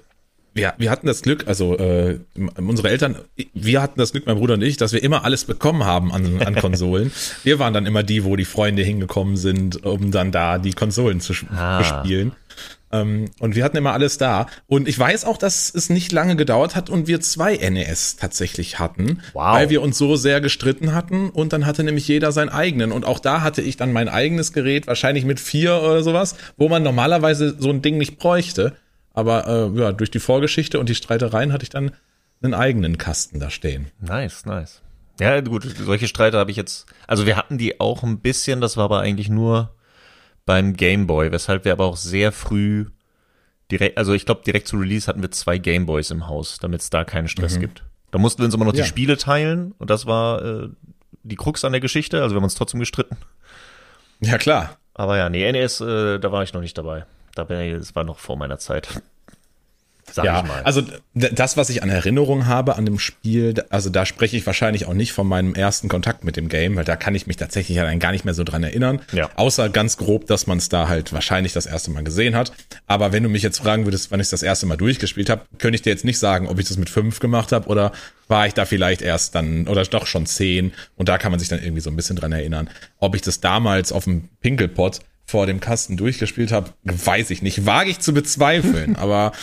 wir, 0.58 0.74
wir 0.78 0.92
hatten 0.92 1.08
das 1.08 1.22
Glück, 1.22 1.46
also 1.48 1.78
äh, 1.78 2.20
unsere 2.58 2.90
Eltern, 2.90 3.16
wir 3.54 3.82
hatten 3.82 4.00
das 4.00 4.12
Glück, 4.12 4.26
mein 4.26 4.38
Bruder 4.38 4.56
und 4.56 4.62
ich, 4.64 4.78
dass 4.78 4.92
wir 4.94 5.02
immer 5.04 5.24
alles 5.24 5.46
bekommen 5.46 5.86
haben 5.86 6.12
an, 6.12 6.42
an 6.42 6.56
Konsolen. 6.62 7.12
wir 7.44 7.60
waren 7.60 7.74
dann 7.74 7.86
immer 7.86 8.04
die, 8.04 8.24
wo 8.26 8.36
die 8.36 8.46
Freunde 8.46 8.84
hingekommen 8.84 9.38
sind, 9.38 9.86
um 9.86 10.12
dann 10.12 10.32
da 10.32 10.58
die 10.58 10.74
Konsolen 10.74 11.22
zu 11.22 11.34
Ah. 11.56 11.78
bespielen. 11.80 12.34
Ähm, 12.90 13.26
und 13.40 13.56
wir 13.56 13.66
hatten 13.66 13.76
immer 13.76 13.92
alles 13.92 14.18
da. 14.18 14.48
Und 14.66 14.88
ich 14.88 14.98
weiß 14.98 15.26
auch, 15.26 15.38
dass 15.38 15.70
es 15.76 15.90
nicht 15.90 16.14
lange 16.14 16.38
gedauert 16.38 16.74
hat 16.76 16.90
und 16.90 17.06
wir 17.08 17.20
zwei 17.20 17.58
NES 17.58 18.16
tatsächlich 18.16 18.80
hatten, 18.80 19.20
Wow. 19.34 19.56
weil 19.56 19.70
wir 19.70 19.82
uns 19.82 19.98
so 19.98 20.16
sehr 20.16 20.40
gestritten 20.40 20.96
hatten. 20.96 21.30
Und 21.30 21.52
dann 21.52 21.66
hatte 21.66 21.84
nämlich 21.84 22.08
jeder 22.08 22.32
seinen 22.32 22.48
eigenen. 22.48 22.94
Und 22.94 23.04
auch 23.06 23.20
da 23.20 23.42
hatte 23.42 23.62
ich 23.62 23.76
dann 23.76 23.92
mein 23.92 24.08
eigenes 24.08 24.54
Gerät, 24.54 24.88
wahrscheinlich 24.88 25.26
mit 25.26 25.42
vier 25.42 25.82
oder 25.82 26.02
sowas, 26.02 26.36
wo 26.56 26.70
man 26.70 26.82
normalerweise 26.82 27.58
so 27.60 27.70
ein 27.72 27.82
Ding 27.82 27.98
nicht 27.98 28.18
bräuchte. 28.20 28.78
Aber 29.18 29.48
äh, 29.48 29.80
ja, 29.80 29.92
durch 29.94 30.12
die 30.12 30.20
Vorgeschichte 30.20 30.80
und 30.80 30.90
die 30.90 30.94
Streitereien 30.94 31.52
hatte 31.52 31.64
ich 31.64 31.70
dann 31.70 31.92
einen 32.44 32.54
eigenen 32.54 33.00
Kasten 33.00 33.40
da 33.40 33.50
stehen. 33.50 33.88
Nice, 34.00 34.46
nice. 34.46 34.84
Ja, 35.20 35.42
gut, 35.42 35.64
solche 35.64 36.08
Streite 36.08 36.38
habe 36.38 36.52
ich 36.52 36.58
jetzt. 36.58 36.86
Also 37.08 37.26
wir 37.26 37.36
hatten 37.36 37.58
die 37.58 37.80
auch 37.80 38.04
ein 38.04 38.20
bisschen, 38.20 38.62
das 38.62 38.78
war 38.78 38.84
aber 38.86 39.00
eigentlich 39.00 39.28
nur 39.30 39.74
beim 40.46 40.74
Gameboy, 40.76 41.32
weshalb 41.32 41.66
wir 41.66 41.72
aber 41.72 41.86
auch 41.86 41.98
sehr 41.98 42.32
früh 42.32 42.86
direkt, 43.72 43.98
also 43.98 44.14
ich 44.14 44.28
glaube 44.28 44.44
direkt 44.46 44.68
zu 44.68 44.78
Release 44.78 45.08
hatten 45.08 45.24
wir 45.24 45.32
zwei 45.32 45.58
Gameboys 45.58 46.12
im 46.12 46.28
Haus, 46.28 46.60
damit 46.62 46.82
es 46.82 46.92
da 46.92 47.04
keinen 47.04 47.28
Stress 47.28 47.60
gibt. 47.60 47.84
Da 48.12 48.20
mussten 48.20 48.44
wir 48.44 48.46
uns 48.46 48.54
immer 48.54 48.66
noch 48.66 48.76
Ja. 48.76 48.84
die 48.84 48.88
Spiele 48.88 49.18
teilen 49.18 49.72
und 49.80 49.90
das 49.90 50.06
war 50.06 50.46
äh, 50.46 50.70
die 51.24 51.36
Krux 51.38 51.66
an 51.66 51.72
der 51.72 51.82
Geschichte, 51.82 52.22
also 52.22 52.36
wir 52.36 52.38
haben 52.38 52.44
uns 52.44 52.54
trotzdem 52.54 52.80
gestritten. 52.80 53.18
Ja, 54.20 54.38
klar. 54.38 54.78
Aber 54.94 55.18
ja, 55.18 55.28
nee, 55.30 55.52
NES, 55.52 55.82
äh, 55.82 56.20
da 56.20 56.32
war 56.32 56.44
ich 56.44 56.54
noch 56.54 56.62
nicht 56.62 56.78
dabei. 56.78 57.08
Da 57.38 57.44
bin 57.44 57.60
ich, 57.60 57.78
das 57.78 57.96
war 57.96 58.04
noch 58.04 58.20
vor 58.20 58.38
meiner 58.38 58.58
Zeit. 58.58 59.02
Sag 60.10 60.24
ja, 60.24 60.40
ich 60.40 60.48
mal. 60.48 60.62
also 60.64 60.82
das, 61.14 61.58
was 61.58 61.70
ich 61.70 61.84
an 61.84 61.90
Erinnerung 61.90 62.46
habe 62.46 62.78
an 62.78 62.86
dem 62.86 62.98
Spiel, 62.98 63.54
also 63.70 63.90
da 63.90 64.06
spreche 64.06 64.38
ich 64.38 64.46
wahrscheinlich 64.46 64.86
auch 64.86 64.94
nicht 64.94 65.12
von 65.12 65.28
meinem 65.28 65.54
ersten 65.54 65.90
Kontakt 65.90 66.24
mit 66.24 66.38
dem 66.38 66.48
Game, 66.48 66.78
weil 66.78 66.86
da 66.86 66.96
kann 66.96 67.14
ich 67.14 67.28
mich 67.28 67.36
tatsächlich 67.36 67.80
an 67.82 68.00
gar 68.00 68.14
nicht 68.14 68.24
mehr 68.24 68.34
so 68.34 68.46
dran 68.46 68.64
erinnern. 68.64 69.02
Ja. 69.12 69.30
Außer 69.36 69.70
ganz 69.70 69.98
grob, 69.98 70.26
dass 70.28 70.48
man 70.48 70.60
es 70.60 70.70
da 70.70 70.88
halt 70.88 71.12
wahrscheinlich 71.12 71.52
das 71.52 71.66
erste 71.66 71.92
Mal 71.92 72.06
gesehen 72.06 72.36
hat. 72.38 72.54
Aber 72.86 73.12
wenn 73.12 73.22
du 73.22 73.28
mich 73.28 73.44
jetzt 73.44 73.60
fragen 73.60 73.86
würdest, 73.86 74.10
wann 74.10 74.22
ich 74.22 74.30
das 74.30 74.44
erste 74.44 74.66
Mal 74.66 74.78
durchgespielt 74.78 75.30
habe, 75.30 75.42
könnte 75.58 75.76
ich 75.76 75.82
dir 75.82 75.90
jetzt 75.90 76.06
nicht 76.06 76.20
sagen, 76.20 76.48
ob 76.48 76.58
ich 76.58 76.70
das 76.70 76.78
mit 76.78 76.90
fünf 76.90 77.20
gemacht 77.20 77.52
habe 77.52 77.68
oder 77.68 77.92
war 78.30 78.48
ich 78.48 78.54
da 78.54 78.64
vielleicht 78.64 79.02
erst 79.02 79.36
dann 79.36 79.68
oder 79.68 79.84
doch 79.84 80.08
schon 80.08 80.26
zehn. 80.26 80.74
Und 80.96 81.10
da 81.10 81.18
kann 81.18 81.32
man 81.32 81.40
sich 81.40 81.50
dann 81.50 81.62
irgendwie 81.62 81.82
so 81.82 81.90
ein 81.90 81.98
bisschen 81.98 82.16
dran 82.16 82.32
erinnern. 82.32 82.70
Ob 83.00 83.14
ich 83.14 83.22
das 83.22 83.42
damals 83.42 83.92
auf 83.92 84.06
dem 84.06 84.30
Pinkelpot 84.42 85.02
vor 85.28 85.46
dem 85.46 85.60
Kasten 85.60 85.98
durchgespielt 85.98 86.54
habe, 86.54 86.72
weiß 86.84 87.30
ich 87.32 87.42
nicht. 87.42 87.66
Wage 87.66 87.90
ich 87.90 88.00
zu 88.00 88.14
bezweifeln, 88.14 88.96
aber 88.98 89.34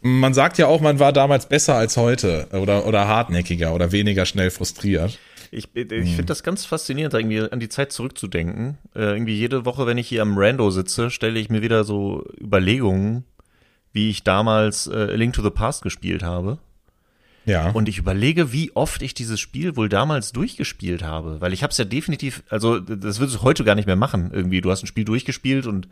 man 0.00 0.34
sagt 0.34 0.56
ja 0.56 0.66
auch, 0.66 0.80
man 0.80 0.98
war 0.98 1.12
damals 1.12 1.46
besser 1.46 1.74
als 1.74 1.96
heute 1.96 2.48
oder, 2.52 2.86
oder 2.86 3.06
hartnäckiger 3.06 3.74
oder 3.74 3.92
weniger 3.92 4.24
schnell 4.24 4.50
frustriert. 4.50 5.18
Ich, 5.52 5.68
ich 5.74 5.86
finde 5.86 6.24
das 6.24 6.42
ganz 6.42 6.64
faszinierend, 6.64 7.14
irgendwie 7.14 7.40
an 7.40 7.60
die 7.60 7.68
Zeit 7.68 7.92
zurückzudenken. 7.92 8.78
Äh, 8.94 9.12
irgendwie 9.12 9.36
jede 9.36 9.64
Woche, 9.64 9.86
wenn 9.86 9.98
ich 9.98 10.08
hier 10.08 10.22
am 10.22 10.36
Rando 10.36 10.70
sitze, 10.70 11.10
stelle 11.10 11.38
ich 11.38 11.50
mir 11.50 11.62
wieder 11.62 11.84
so 11.84 12.24
Überlegungen, 12.40 13.24
wie 13.92 14.10
ich 14.10 14.24
damals 14.24 14.86
äh, 14.86 15.14
Link 15.14 15.34
to 15.34 15.42
the 15.42 15.50
Past 15.50 15.82
gespielt 15.82 16.22
habe. 16.22 16.58
Ja. 17.46 17.70
Und 17.70 17.88
ich 17.88 17.96
überlege, 17.96 18.52
wie 18.52 18.74
oft 18.74 19.02
ich 19.02 19.14
dieses 19.14 19.38
Spiel 19.38 19.76
wohl 19.76 19.88
damals 19.88 20.32
durchgespielt 20.32 21.04
habe. 21.04 21.40
Weil 21.40 21.52
ich 21.52 21.62
habe 21.62 21.70
es 21.70 21.78
ja 21.78 21.84
definitiv, 21.84 22.42
also 22.50 22.80
das 22.80 23.20
würdest 23.20 23.38
du 23.38 23.42
heute 23.42 23.62
gar 23.62 23.76
nicht 23.76 23.86
mehr 23.86 23.96
machen. 23.96 24.30
Irgendwie, 24.32 24.60
du 24.60 24.70
hast 24.70 24.82
ein 24.82 24.88
Spiel 24.88 25.04
durchgespielt 25.04 25.66
und 25.66 25.88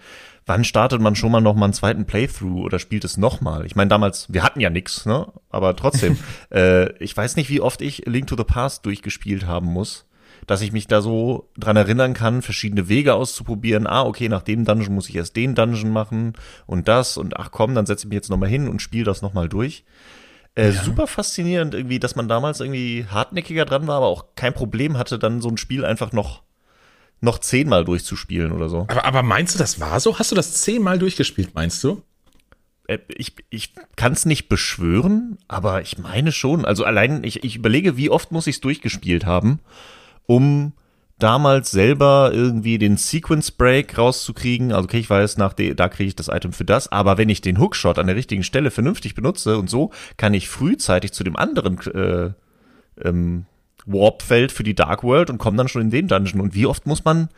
wann 0.47 0.65
startet 0.65 1.01
man 1.01 1.15
schon 1.15 1.31
mal 1.31 1.41
noch 1.41 1.55
mal 1.55 1.67
einen 1.67 1.73
zweiten 1.73 2.07
Playthrough 2.07 2.65
oder 2.65 2.81
spielt 2.81 3.05
es 3.05 3.17
noch 3.17 3.41
mal? 3.41 3.65
Ich 3.67 3.77
meine, 3.77 3.89
damals, 3.89 4.27
wir 4.33 4.43
hatten 4.43 4.61
ja 4.61 4.69
nix, 4.69 5.07
ne? 5.07 5.29
Aber 5.49 5.77
trotzdem, 5.77 6.19
äh, 6.51 6.93
ich 6.99 7.17
weiß 7.17 7.37
nicht, 7.37 7.49
wie 7.51 7.61
oft 7.61 7.81
ich 7.83 8.05
Link 8.05 8.27
to 8.27 8.37
the 8.37 8.43
Past 8.43 8.85
durchgespielt 8.85 9.47
haben 9.47 9.69
muss, 9.69 10.07
dass 10.49 10.61
ich 10.61 10.73
mich 10.73 10.89
da 10.89 11.01
so 11.03 11.51
dran 11.57 11.77
erinnern 11.77 12.15
kann, 12.15 12.43
verschiedene 12.43 12.89
Wege 12.89 13.15
auszuprobieren. 13.15 13.87
Ah, 13.87 14.03
okay, 14.03 14.29
nach 14.29 14.43
dem 14.43 14.65
Dungeon 14.65 14.93
muss 14.93 15.09
ich 15.09 15.15
erst 15.15 15.37
den 15.37 15.55
Dungeon 15.55 15.93
machen 15.93 16.33
und 16.67 16.89
das 16.89 17.17
und 17.17 17.37
ach 17.37 17.53
komm, 17.53 17.77
dann 17.77 17.87
setze 17.87 18.07
ich 18.07 18.09
mich 18.09 18.17
jetzt 18.17 18.31
noch 18.31 18.39
mal 18.39 18.49
hin 18.49 18.69
und 18.69 18.83
spiele 18.83 19.05
das 19.05 19.23
noch 19.23 19.35
mal 19.35 19.49
durch. 19.49 19.85
Äh, 20.57 20.71
Super 20.71 21.07
faszinierend 21.07 21.75
irgendwie, 21.75 21.99
dass 21.99 22.15
man 22.15 22.29
damals 22.29 22.61
irgendwie 22.61 23.07
hartnäckiger 23.11 23.65
dran 23.65 23.87
war, 23.87 23.97
aber 23.97 24.07
auch 24.07 24.27
kein 24.37 24.55
Problem 24.55 24.97
hatte, 24.97 25.19
dann 25.19 25.41
so 25.41 25.49
ein 25.49 25.57
Spiel 25.57 25.85
einfach 25.85 26.13
noch, 26.13 26.43
noch 27.21 27.39
zehnmal 27.39 27.85
durchzuspielen 27.85 28.53
oder 28.53 28.69
so. 28.69 28.87
aber, 28.89 29.05
aber 29.05 29.23
meinst 29.23 29.55
du, 29.55 29.59
das 29.59 29.81
war 29.81 29.99
so? 29.99 30.19
Hast 30.19 30.31
du 30.31 30.37
das 30.37 30.63
zehnmal 30.63 30.99
durchgespielt, 30.99 31.55
meinst 31.55 31.83
du? 31.83 32.03
Äh, 32.87 32.99
ich 33.09 33.35
ich 33.51 33.75
kann 33.97 34.13
es 34.13 34.27
nicht 34.27 34.49
beschwören, 34.49 35.39
aber 35.49 35.83
ich 35.83 35.99
meine 35.99 36.31
schon. 36.31 36.65
Also 36.65 36.85
allein, 36.85 37.25
ich, 37.25 37.43
ich 37.43 37.57
überlege, 37.57 37.97
wie 37.97 38.11
oft 38.11 38.31
muss 38.31 38.47
ich 38.47 38.57
es 38.57 38.61
durchgespielt 38.61 39.27
haben, 39.27 39.59
um 40.27 40.73
damals 41.18 41.71
selber 41.71 42.30
irgendwie 42.33 42.78
den 42.78 42.97
Sequence 42.97 43.50
Break 43.52 43.97
rauszukriegen. 43.97 44.73
Also 44.73 44.85
okay, 44.85 44.99
ich 44.99 45.11
weiß, 45.11 45.37
nach 45.38 45.52
de, 45.52 45.75
da 45.75 45.88
kriege 45.88 46.09
ich 46.09 46.16
das 46.16 46.28
Item 46.28 46.52
für 46.52 46.64
das, 46.64 46.90
aber 46.90 47.18
wenn 47.18 47.28
ich 47.28 47.40
den 47.40 47.59
Hookshot 47.59 47.99
an 47.99 48.06
der 48.06 48.16
richtigen 48.16 48.42
Stelle 48.42 48.71
vernünftig 48.71 49.14
benutze 49.14 49.59
und 49.59 49.71
so, 49.71 49.90
kann 50.16 50.35
ich 50.35 50.49
frühzeitig 50.49 51.12
zu 51.12 51.25
dem 51.25 51.37
anderen 51.37 51.78
äh, 51.92 52.33
ähm, 53.02 53.47
Warp-Feld 53.87 54.50
für 54.50 54.64
die 54.64 54.75
Dark 54.75 55.04
World 55.04 55.30
und 55.30 55.38
komme 55.38 55.56
dann 55.56 55.68
schon 55.68 55.83
in 55.83 55.90
den 55.90 56.09
Dungeon. 56.09 56.40
Und 56.40 56.54
wie 56.54 56.66
oft 56.66 56.87
muss 56.87 57.04
man 57.04 57.28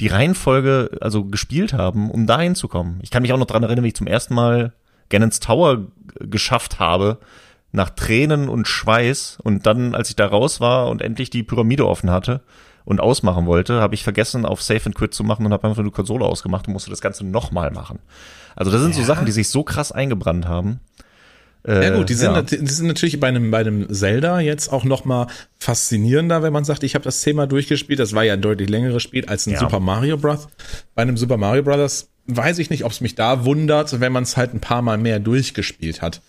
die 0.00 0.08
Reihenfolge 0.08 0.90
also 1.00 1.24
gespielt 1.24 1.72
haben, 1.72 2.10
um 2.10 2.26
da 2.26 2.40
hinzukommen? 2.40 3.00
Ich 3.02 3.10
kann 3.10 3.22
mich 3.22 3.32
auch 3.32 3.38
noch 3.38 3.46
dran 3.46 3.64
erinnern, 3.64 3.84
wie 3.84 3.88
ich 3.88 3.96
zum 3.96 4.06
ersten 4.06 4.34
Mal 4.34 4.72
Ganons 5.08 5.40
Tower 5.40 5.86
geschafft 6.20 6.78
habe, 6.78 7.18
nach 7.72 7.90
Tränen 7.90 8.48
und 8.48 8.68
Schweiß. 8.68 9.38
Und 9.42 9.66
dann, 9.66 9.94
als 9.94 10.08
ich 10.08 10.16
da 10.16 10.26
raus 10.26 10.60
war 10.60 10.88
und 10.88 11.02
endlich 11.02 11.28
die 11.28 11.42
Pyramide 11.42 11.86
offen 11.86 12.10
hatte 12.10 12.40
und 12.86 13.00
ausmachen 13.00 13.46
wollte, 13.46 13.80
habe 13.80 13.94
ich 13.94 14.04
vergessen, 14.04 14.46
auf 14.46 14.62
Save 14.62 14.80
and 14.86 14.94
Quit 14.94 15.12
zu 15.12 15.24
machen 15.24 15.44
und 15.44 15.52
habe 15.52 15.66
einfach 15.66 15.82
nur 15.82 15.90
die 15.90 15.94
Konsole 15.94 16.24
ausgemacht 16.24 16.68
und 16.68 16.72
musste 16.72 16.88
das 16.88 17.02
Ganze 17.02 17.26
nochmal 17.26 17.72
machen. 17.72 17.98
Also 18.54 18.70
das 18.70 18.80
sind 18.80 18.94
ja. 18.94 19.00
so 19.00 19.04
Sachen, 19.04 19.26
die 19.26 19.32
sich 19.32 19.50
so 19.50 19.64
krass 19.64 19.92
eingebrannt 19.92 20.46
haben. 20.46 20.80
Äh, 21.66 21.82
ja 21.82 21.96
gut, 21.96 22.08
die 22.08 22.14
sind, 22.14 22.32
ja. 22.32 22.42
die 22.42 22.64
sind 22.64 22.86
natürlich 22.86 23.18
bei 23.18 23.26
einem, 23.26 23.50
bei 23.50 23.58
einem 23.58 23.92
Zelda 23.92 24.38
jetzt 24.38 24.72
auch 24.72 24.84
noch 24.84 25.04
mal 25.04 25.26
faszinierender, 25.58 26.44
wenn 26.44 26.52
man 26.52 26.64
sagt, 26.64 26.84
ich 26.84 26.94
habe 26.94 27.04
das 27.04 27.20
Thema 27.22 27.48
durchgespielt. 27.48 27.98
Das 27.98 28.14
war 28.14 28.22
ja 28.22 28.34
ein 28.34 28.40
deutlich 28.40 28.70
längeres 28.70 29.02
Spiel 29.02 29.26
als 29.26 29.46
ein 29.46 29.54
ja. 29.54 29.58
Super 29.58 29.80
Mario 29.80 30.16
Bros. 30.16 30.46
Bei 30.94 31.02
einem 31.02 31.16
Super 31.16 31.38
Mario 31.38 31.64
Bros. 31.64 32.08
weiß 32.26 32.60
ich 32.60 32.70
nicht, 32.70 32.84
ob 32.84 32.92
es 32.92 33.00
mich 33.00 33.16
da 33.16 33.44
wundert, 33.44 34.00
wenn 34.00 34.12
man 34.12 34.22
es 34.22 34.36
halt 34.36 34.54
ein 34.54 34.60
paar 34.60 34.80
Mal 34.80 34.96
mehr 34.96 35.18
durchgespielt 35.18 36.02
hat. 36.02 36.22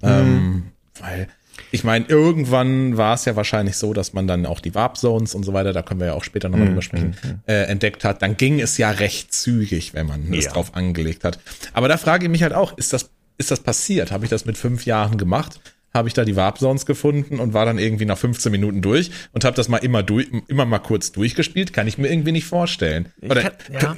Mhm. 0.00 0.08
Ähm, 0.08 0.62
weil 1.00 1.28
ich 1.74 1.82
meine, 1.82 2.06
irgendwann 2.06 2.96
war 2.96 3.14
es 3.14 3.24
ja 3.24 3.34
wahrscheinlich 3.34 3.76
so, 3.76 3.92
dass 3.92 4.12
man 4.12 4.28
dann 4.28 4.46
auch 4.46 4.60
die 4.60 4.76
Warp 4.76 4.96
Zones 4.96 5.34
und 5.34 5.42
so 5.42 5.52
weiter, 5.54 5.72
da 5.72 5.82
können 5.82 5.98
wir 5.98 6.06
ja 6.06 6.12
auch 6.12 6.22
später 6.22 6.48
nochmal 6.48 6.68
drüber 6.68 6.82
sprechen, 6.82 7.16
mhm. 7.20 7.40
äh, 7.48 7.64
entdeckt 7.64 8.04
hat. 8.04 8.22
Dann 8.22 8.36
ging 8.36 8.60
es 8.60 8.78
ja 8.78 8.90
recht 8.90 9.34
zügig, 9.34 9.92
wenn 9.92 10.06
man 10.06 10.32
ja. 10.32 10.38
es 10.38 10.46
drauf 10.46 10.76
angelegt 10.76 11.24
hat. 11.24 11.40
Aber 11.72 11.88
da 11.88 11.96
frage 11.96 12.26
ich 12.26 12.30
mich 12.30 12.44
halt 12.44 12.52
auch, 12.52 12.78
ist 12.78 12.92
das 12.92 13.10
ist 13.38 13.50
das 13.50 13.58
passiert? 13.58 14.12
Habe 14.12 14.24
ich 14.24 14.30
das 14.30 14.44
mit 14.44 14.56
fünf 14.56 14.86
Jahren 14.86 15.18
gemacht? 15.18 15.58
Habe 15.92 16.06
ich 16.06 16.14
da 16.14 16.24
die 16.24 16.36
Warp 16.36 16.60
Zones 16.60 16.86
gefunden 16.86 17.40
und 17.40 17.54
war 17.54 17.66
dann 17.66 17.80
irgendwie 17.80 18.04
nach 18.04 18.18
15 18.18 18.52
Minuten 18.52 18.80
durch 18.80 19.10
und 19.32 19.44
habe 19.44 19.56
das 19.56 19.68
mal 19.68 19.78
immer 19.78 20.04
durch, 20.04 20.28
immer 20.46 20.66
mal 20.66 20.78
kurz 20.78 21.10
durchgespielt? 21.10 21.72
Kann 21.72 21.88
ich 21.88 21.98
mir 21.98 22.08
irgendwie 22.08 22.30
nicht 22.30 22.46
vorstellen. 22.46 23.08
Oder, 23.20 23.50
kann, 23.50 23.52
ja. 23.72 23.96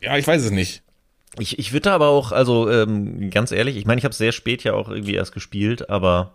ja, 0.00 0.16
ich 0.16 0.26
weiß 0.26 0.42
es 0.44 0.50
nicht. 0.50 0.82
Ich, 1.38 1.58
ich 1.58 1.74
würde 1.74 1.82
da 1.82 1.94
aber 1.94 2.08
auch, 2.08 2.32
also 2.32 2.70
ähm, 2.70 3.28
ganz 3.30 3.52
ehrlich, 3.52 3.76
ich 3.76 3.84
meine, 3.84 3.98
ich 3.98 4.04
habe 4.06 4.14
sehr 4.14 4.32
spät 4.32 4.64
ja 4.64 4.72
auch 4.72 4.88
irgendwie 4.88 5.14
erst 5.14 5.32
gespielt, 5.32 5.90
aber 5.90 6.32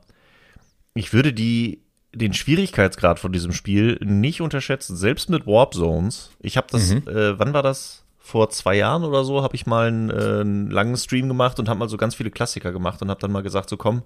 ich 0.94 1.14
würde 1.14 1.34
die 1.34 1.82
den 2.16 2.34
Schwierigkeitsgrad 2.34 3.20
von 3.20 3.32
diesem 3.32 3.54
Spiel 3.54 3.98
nicht 4.04 4.40
unterschätzen, 4.40 4.96
selbst 4.96 5.32
mit 5.32 5.48
Warp 5.48 5.74
Zones. 5.74 6.30
Ich 6.40 6.58
habe 6.58 6.68
das, 6.70 6.92
mhm. 6.92 7.08
äh, 7.08 7.40
wann 7.40 7.54
war 7.54 7.64
das? 7.64 8.04
vor 8.26 8.50
zwei 8.50 8.78
Jahren 8.78 9.04
oder 9.04 9.26
so 9.26 9.44
habe 9.44 9.54
ich 9.54 9.66
mal 9.66 9.90
einen, 9.90 10.10
äh, 10.10 10.14
einen, 10.14 10.72
langen 10.72 10.96
Stream 10.96 11.28
gemacht 11.28 11.60
und 11.60 11.68
habe 11.68 11.80
mal 11.80 11.90
so 11.90 11.98
ganz 11.98 12.16
viele 12.16 12.32
Klassiker 12.32 12.72
gemacht 12.72 13.02
und 13.02 13.10
habe 13.10 13.20
dann 13.20 13.34
mal 13.34 13.44
gesagt, 13.44 13.70
so 13.70 13.76
komm, 13.76 14.02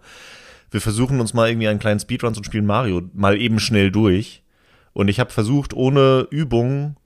wir 0.72 0.82
versuchen 0.82 1.22
uns 1.22 1.36
mal 1.36 1.50
irgendwie 1.50 1.67
einen 1.67 1.79
kleinen 1.79 2.00
Speedrun 2.00 2.36
und 2.36 2.44
spielen 2.44 2.65
Mario 2.65 3.03
mal 3.13 3.39
eben 3.39 3.60
schnell 3.60 3.91
durch. 3.91 4.41
Und 4.94 5.08
ich 5.08 5.20
habe 5.20 5.29
versucht, 5.29 5.75
ohne 5.75 6.27
Übung 6.32 6.98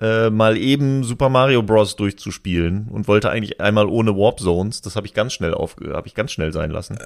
äh, 0.00 0.30
mal 0.30 0.56
eben 0.56 1.04
Super 1.04 1.28
Mario 1.28 1.62
Bros. 1.62 1.96
durchzuspielen 1.96 2.88
und 2.90 3.08
wollte 3.08 3.30
eigentlich 3.30 3.60
einmal 3.60 3.86
ohne 3.86 4.16
Warp 4.16 4.40
Zones. 4.40 4.80
Das 4.80 4.96
habe 4.96 5.06
ich 5.06 5.14
ganz 5.14 5.32
schnell 5.32 5.54
auf, 5.54 5.76
habe 5.92 6.06
ich 6.06 6.14
ganz 6.14 6.32
schnell 6.32 6.52
sein 6.52 6.70
lassen. 6.70 6.98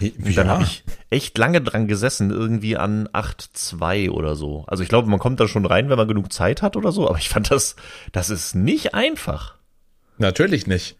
Äh, 0.00 0.10
und 0.24 0.36
dann 0.36 0.46
ja. 0.46 0.52
habe 0.54 0.64
ich 0.64 0.84
echt 1.10 1.36
lange 1.38 1.60
dran 1.60 1.86
gesessen, 1.86 2.30
irgendwie 2.30 2.76
an 2.76 3.08
8.2 3.08 4.10
oder 4.10 4.34
so. 4.34 4.64
Also 4.66 4.82
ich 4.82 4.88
glaube, 4.88 5.08
man 5.08 5.18
kommt 5.18 5.40
da 5.40 5.48
schon 5.48 5.66
rein, 5.66 5.88
wenn 5.88 5.98
man 5.98 6.08
genug 6.08 6.32
Zeit 6.32 6.62
hat 6.62 6.76
oder 6.76 6.92
so, 6.92 7.08
aber 7.08 7.18
ich 7.18 7.28
fand 7.28 7.50
das, 7.50 7.76
das 8.12 8.30
ist 8.30 8.54
nicht 8.54 8.94
einfach. 8.94 9.54
Natürlich 10.18 10.66
nicht 10.66 10.96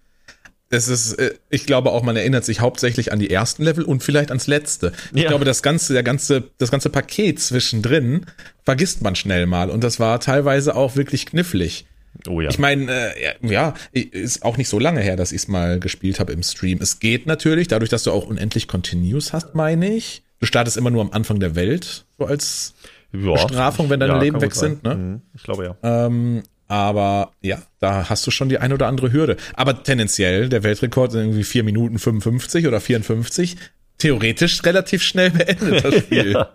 es 0.71 0.89
ist, 0.89 1.15
äh, 1.15 1.35
ich 1.51 1.67
glaube 1.67 1.91
auch, 1.91 2.03
man 2.03 2.17
erinnert 2.17 2.45
sich 2.45 2.61
hauptsächlich 2.61 3.13
an 3.13 3.19
die 3.19 3.31
ersten 3.31 3.65
Level 3.65 3.85
und 3.85 4.03
vielleicht 4.03 4.31
ans 4.31 4.47
letzte. 4.47 4.93
Ich 5.13 5.23
ja. 5.23 5.29
glaube, 5.29 5.45
das 5.45 5.63
ganze, 5.63 5.93
der 5.93 6.05
ganze, 6.05 6.45
das 6.59 6.71
ganze 6.71 6.89
Paket 6.89 7.41
zwischendrin 7.41 8.27
vergisst 8.63 9.03
man 9.03 9.17
schnell 9.17 9.47
mal 9.47 9.69
und 9.69 9.85
das 9.85 10.01
war 10.01 10.21
teilweise 10.21 10.77
auch 10.77 10.97
wirklich 10.97 11.27
knifflig. 11.27 11.87
Oh 12.29 12.41
ja. 12.41 12.51
Ich 12.51 12.59
meine, 12.59 12.91
äh, 12.91 13.35
ja, 13.43 13.75
ist 13.93 14.45
auch 14.45 14.57
nicht 14.57 14.69
so 14.69 14.79
lange 14.79 15.01
her, 15.01 15.17
dass 15.17 15.33
ich 15.33 15.43
es 15.43 15.49
mal 15.49 15.81
gespielt 15.81 16.21
habe 16.21 16.33
im 16.33 16.43
Stream. 16.43 16.79
Es 16.81 17.01
geht 17.01 17.27
natürlich, 17.27 17.69
dadurch, 17.69 17.91
dass 17.91 18.05
du 18.05 18.13
auch 18.13 18.27
unendlich 18.27 18.69
Continues 18.69 19.33
hast, 19.33 19.55
meine 19.55 19.93
ich. 19.93 20.23
Du 20.39 20.47
startest 20.47 20.77
immer 20.77 20.91
nur 20.91 21.03
am 21.03 21.11
Anfang 21.13 21.41
der 21.41 21.55
Welt, 21.55 22.07
so 22.19 22.27
als 22.27 22.75
ja, 23.13 23.33
Bestrafung, 23.33 23.91
wenn 23.91 24.01
deine 24.01 24.15
ja, 24.15 24.21
Leben 24.21 24.41
weg 24.41 24.55
sind. 24.55 24.85
Ne? 24.85 24.95
Mhm, 24.95 25.23
ich 25.35 25.43
glaube 25.43 25.65
ja. 25.65 26.07
Ähm, 26.07 26.43
aber 26.71 27.33
ja, 27.43 27.61
da 27.81 28.09
hast 28.09 28.25
du 28.29 28.31
schon 28.31 28.49
die 28.49 28.59
ein 28.59 28.73
oder 28.73 28.87
andere 28.87 29.13
Hürde. 29.13 29.37
Aber 29.55 29.83
tendenziell, 29.83 30.49
der 30.49 30.63
Weltrekord 30.63 31.11
sind 31.11 31.23
irgendwie 31.23 31.43
4 31.43 31.65
Minuten 31.65 31.99
55 31.99 32.69
oder 32.69 32.81
54. 32.81 33.57
Theoretisch 33.99 34.65
relativ 34.65 35.03
schnell 35.03 35.31
beendet 35.31 35.85
das 35.85 35.95
Spiel. 36.05 36.33
ja. 36.33 36.51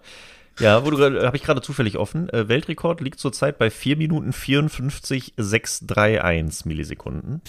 Ja, 0.58 0.86
wo 0.86 0.90
du 0.90 1.04
habe 1.04 1.36
ich 1.36 1.44
gerade 1.44 1.62
zufällig 1.62 1.98
offen. 1.98 2.30
Äh, 2.30 2.48
Weltrekord 2.48 3.02
liegt 3.02 3.20
zurzeit 3.20 3.58
bei 3.58 3.70
4 3.70 3.98
Minuten 3.98 4.32
54 4.32 5.34
631 5.36 6.66
Millisekunden. 6.66 7.42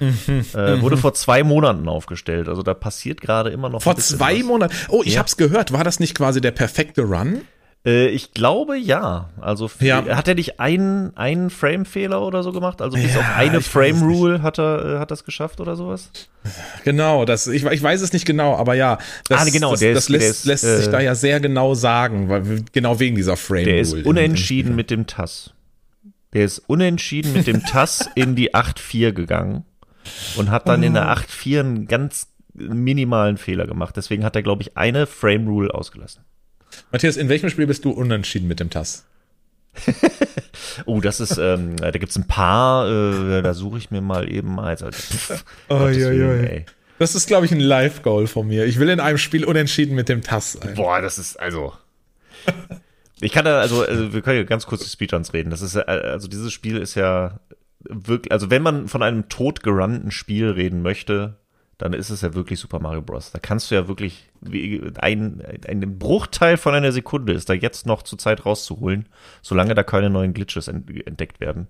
Mhm, 0.00 0.46
äh, 0.54 0.80
wurde 0.80 0.96
mhm. 0.96 1.00
vor 1.00 1.12
zwei 1.12 1.44
Monaten 1.44 1.86
aufgestellt. 1.86 2.48
Also 2.48 2.62
da 2.62 2.72
passiert 2.72 3.20
gerade 3.20 3.50
immer 3.50 3.68
noch. 3.68 3.82
Vor 3.82 3.96
zwei 3.96 4.38
was. 4.38 4.46
Monaten. 4.46 4.74
Oh, 4.88 5.02
ich 5.04 5.14
ja. 5.14 5.20
hab's 5.20 5.36
gehört. 5.36 5.70
War 5.72 5.84
das 5.84 6.00
nicht 6.00 6.16
quasi 6.16 6.40
der 6.40 6.52
perfekte 6.52 7.02
Run? 7.02 7.42
Äh, 7.86 8.08
ich 8.08 8.32
glaube 8.32 8.76
ja. 8.76 9.30
Also 9.40 9.70
ja. 9.80 10.04
hat 10.16 10.26
er 10.26 10.34
nicht 10.34 10.58
einen, 10.58 11.16
einen 11.16 11.50
Frame-Fehler 11.50 12.20
oder 12.20 12.42
so 12.42 12.50
gemacht? 12.52 12.82
Also 12.82 12.96
bis 12.96 13.14
ja, 13.14 13.20
auf 13.20 13.36
eine 13.36 13.62
Frame-Rule 13.62 14.42
hat 14.42 14.58
er 14.58 14.96
äh, 14.96 14.98
hat 14.98 15.12
das 15.12 15.24
geschafft 15.24 15.60
oder 15.60 15.76
sowas? 15.76 16.10
Genau, 16.84 17.24
das 17.24 17.46
ich, 17.46 17.64
ich 17.64 17.82
weiß 17.82 18.02
es 18.02 18.12
nicht 18.12 18.26
genau, 18.26 18.56
aber 18.56 18.74
ja, 18.74 18.98
das, 19.28 19.46
ah, 19.46 19.50
genau, 19.50 19.70
das, 19.70 19.80
das 19.80 19.96
ist, 19.96 20.08
lässt, 20.08 20.30
ist, 20.30 20.44
lässt 20.44 20.64
äh, 20.64 20.76
sich 20.78 20.88
da 20.88 21.00
ja 21.00 21.14
sehr 21.14 21.40
genau 21.40 21.74
sagen, 21.74 22.28
weil, 22.28 22.64
genau 22.72 22.98
wegen 22.98 23.16
dieser 23.16 23.36
Frame-Rule. 23.36 23.72
Der 23.72 23.80
ist 23.80 23.94
unentschieden 23.94 24.74
mit 24.74 24.90
dem 24.90 25.06
TAS. 25.06 25.52
Der 26.32 26.44
ist 26.44 26.58
unentschieden 26.66 27.32
mit 27.32 27.46
dem 27.46 27.64
TAS 27.64 28.10
in 28.14 28.34
die 28.34 28.54
8-4 28.54 29.12
gegangen 29.12 29.64
und 30.36 30.50
hat 30.50 30.68
dann 30.68 30.82
oh. 30.82 30.86
in 30.86 30.94
der 30.94 31.08
8-4 31.08 31.60
einen 31.60 31.86
ganz 31.86 32.28
minimalen 32.54 33.36
Fehler 33.36 33.66
gemacht. 33.66 33.96
Deswegen 33.96 34.24
hat 34.24 34.34
er, 34.34 34.42
glaube 34.42 34.62
ich, 34.62 34.76
eine 34.76 35.06
Frame-Rule 35.06 35.72
ausgelassen. 35.74 36.24
Matthias, 36.92 37.16
in 37.16 37.28
welchem 37.28 37.50
Spiel 37.50 37.66
bist 37.66 37.84
du 37.84 37.90
unentschieden 37.90 38.48
mit 38.48 38.60
dem 38.60 38.70
TAS? 38.70 39.06
oh, 40.86 41.00
das 41.00 41.20
ist, 41.20 41.36
ähm, 41.38 41.76
da 41.76 41.90
gibt's 41.90 42.16
ein 42.16 42.26
paar, 42.26 42.88
äh, 42.88 43.42
da 43.42 43.54
suche 43.54 43.78
ich 43.78 43.90
mir 43.90 44.00
mal 44.00 44.32
eben 44.32 44.54
mal. 44.54 44.66
Also, 44.66 44.90
pff, 44.90 45.44
oh. 45.68 45.88
Das 46.98 47.14
ist, 47.14 47.26
glaube 47.26 47.44
ich, 47.44 47.52
ein 47.52 47.60
Live-Goal 47.60 48.26
von 48.26 48.46
mir. 48.46 48.64
Ich 48.64 48.78
will 48.78 48.88
in 48.88 49.00
einem 49.00 49.18
Spiel 49.18 49.44
unentschieden 49.44 49.94
mit 49.94 50.08
dem 50.08 50.22
TAS 50.22 50.52
sein. 50.52 50.74
Boah, 50.74 51.00
das 51.00 51.18
ist, 51.18 51.36
also. 51.36 51.74
ich 53.20 53.32
kann 53.32 53.44
da, 53.44 53.60
also, 53.60 53.82
also, 53.82 54.14
wir 54.14 54.22
können 54.22 54.38
ja 54.38 54.44
ganz 54.44 54.66
kurz 54.66 54.82
die 54.82 54.90
Speedruns 54.90 55.32
reden. 55.32 55.50
Das 55.50 55.60
ist, 55.60 55.76
äh, 55.76 55.82
also 55.82 56.28
dieses 56.28 56.52
Spiel 56.52 56.78
ist 56.78 56.94
ja 56.94 57.40
wirklich, 57.88 58.32
also 58.32 58.50
wenn 58.50 58.62
man 58.62 58.88
von 58.88 59.02
einem 59.02 59.28
totgerannten 59.28 60.10
Spiel 60.10 60.50
reden 60.50 60.82
möchte, 60.82 61.36
dann 61.78 61.92
ist 61.92 62.10
es 62.10 62.22
ja 62.22 62.34
wirklich 62.34 62.58
Super 62.58 62.80
Mario 62.80 63.02
Bros. 63.02 63.32
Da 63.32 63.38
kannst 63.38 63.70
du 63.70 63.74
ja 63.74 63.86
wirklich 63.86 64.30
ein, 64.98 65.42
Bruchteil 65.98 66.56
von 66.56 66.74
einer 66.74 66.92
Sekunde 66.92 67.34
ist 67.34 67.48
da 67.48 67.52
jetzt 67.52 67.86
noch 67.86 68.02
zur 68.02 68.18
Zeit 68.18 68.46
rauszuholen, 68.46 69.08
solange 69.42 69.74
da 69.74 69.82
keine 69.82 70.08
neuen 70.08 70.32
Glitches 70.32 70.68
entdeckt 70.68 71.40
werden. 71.40 71.68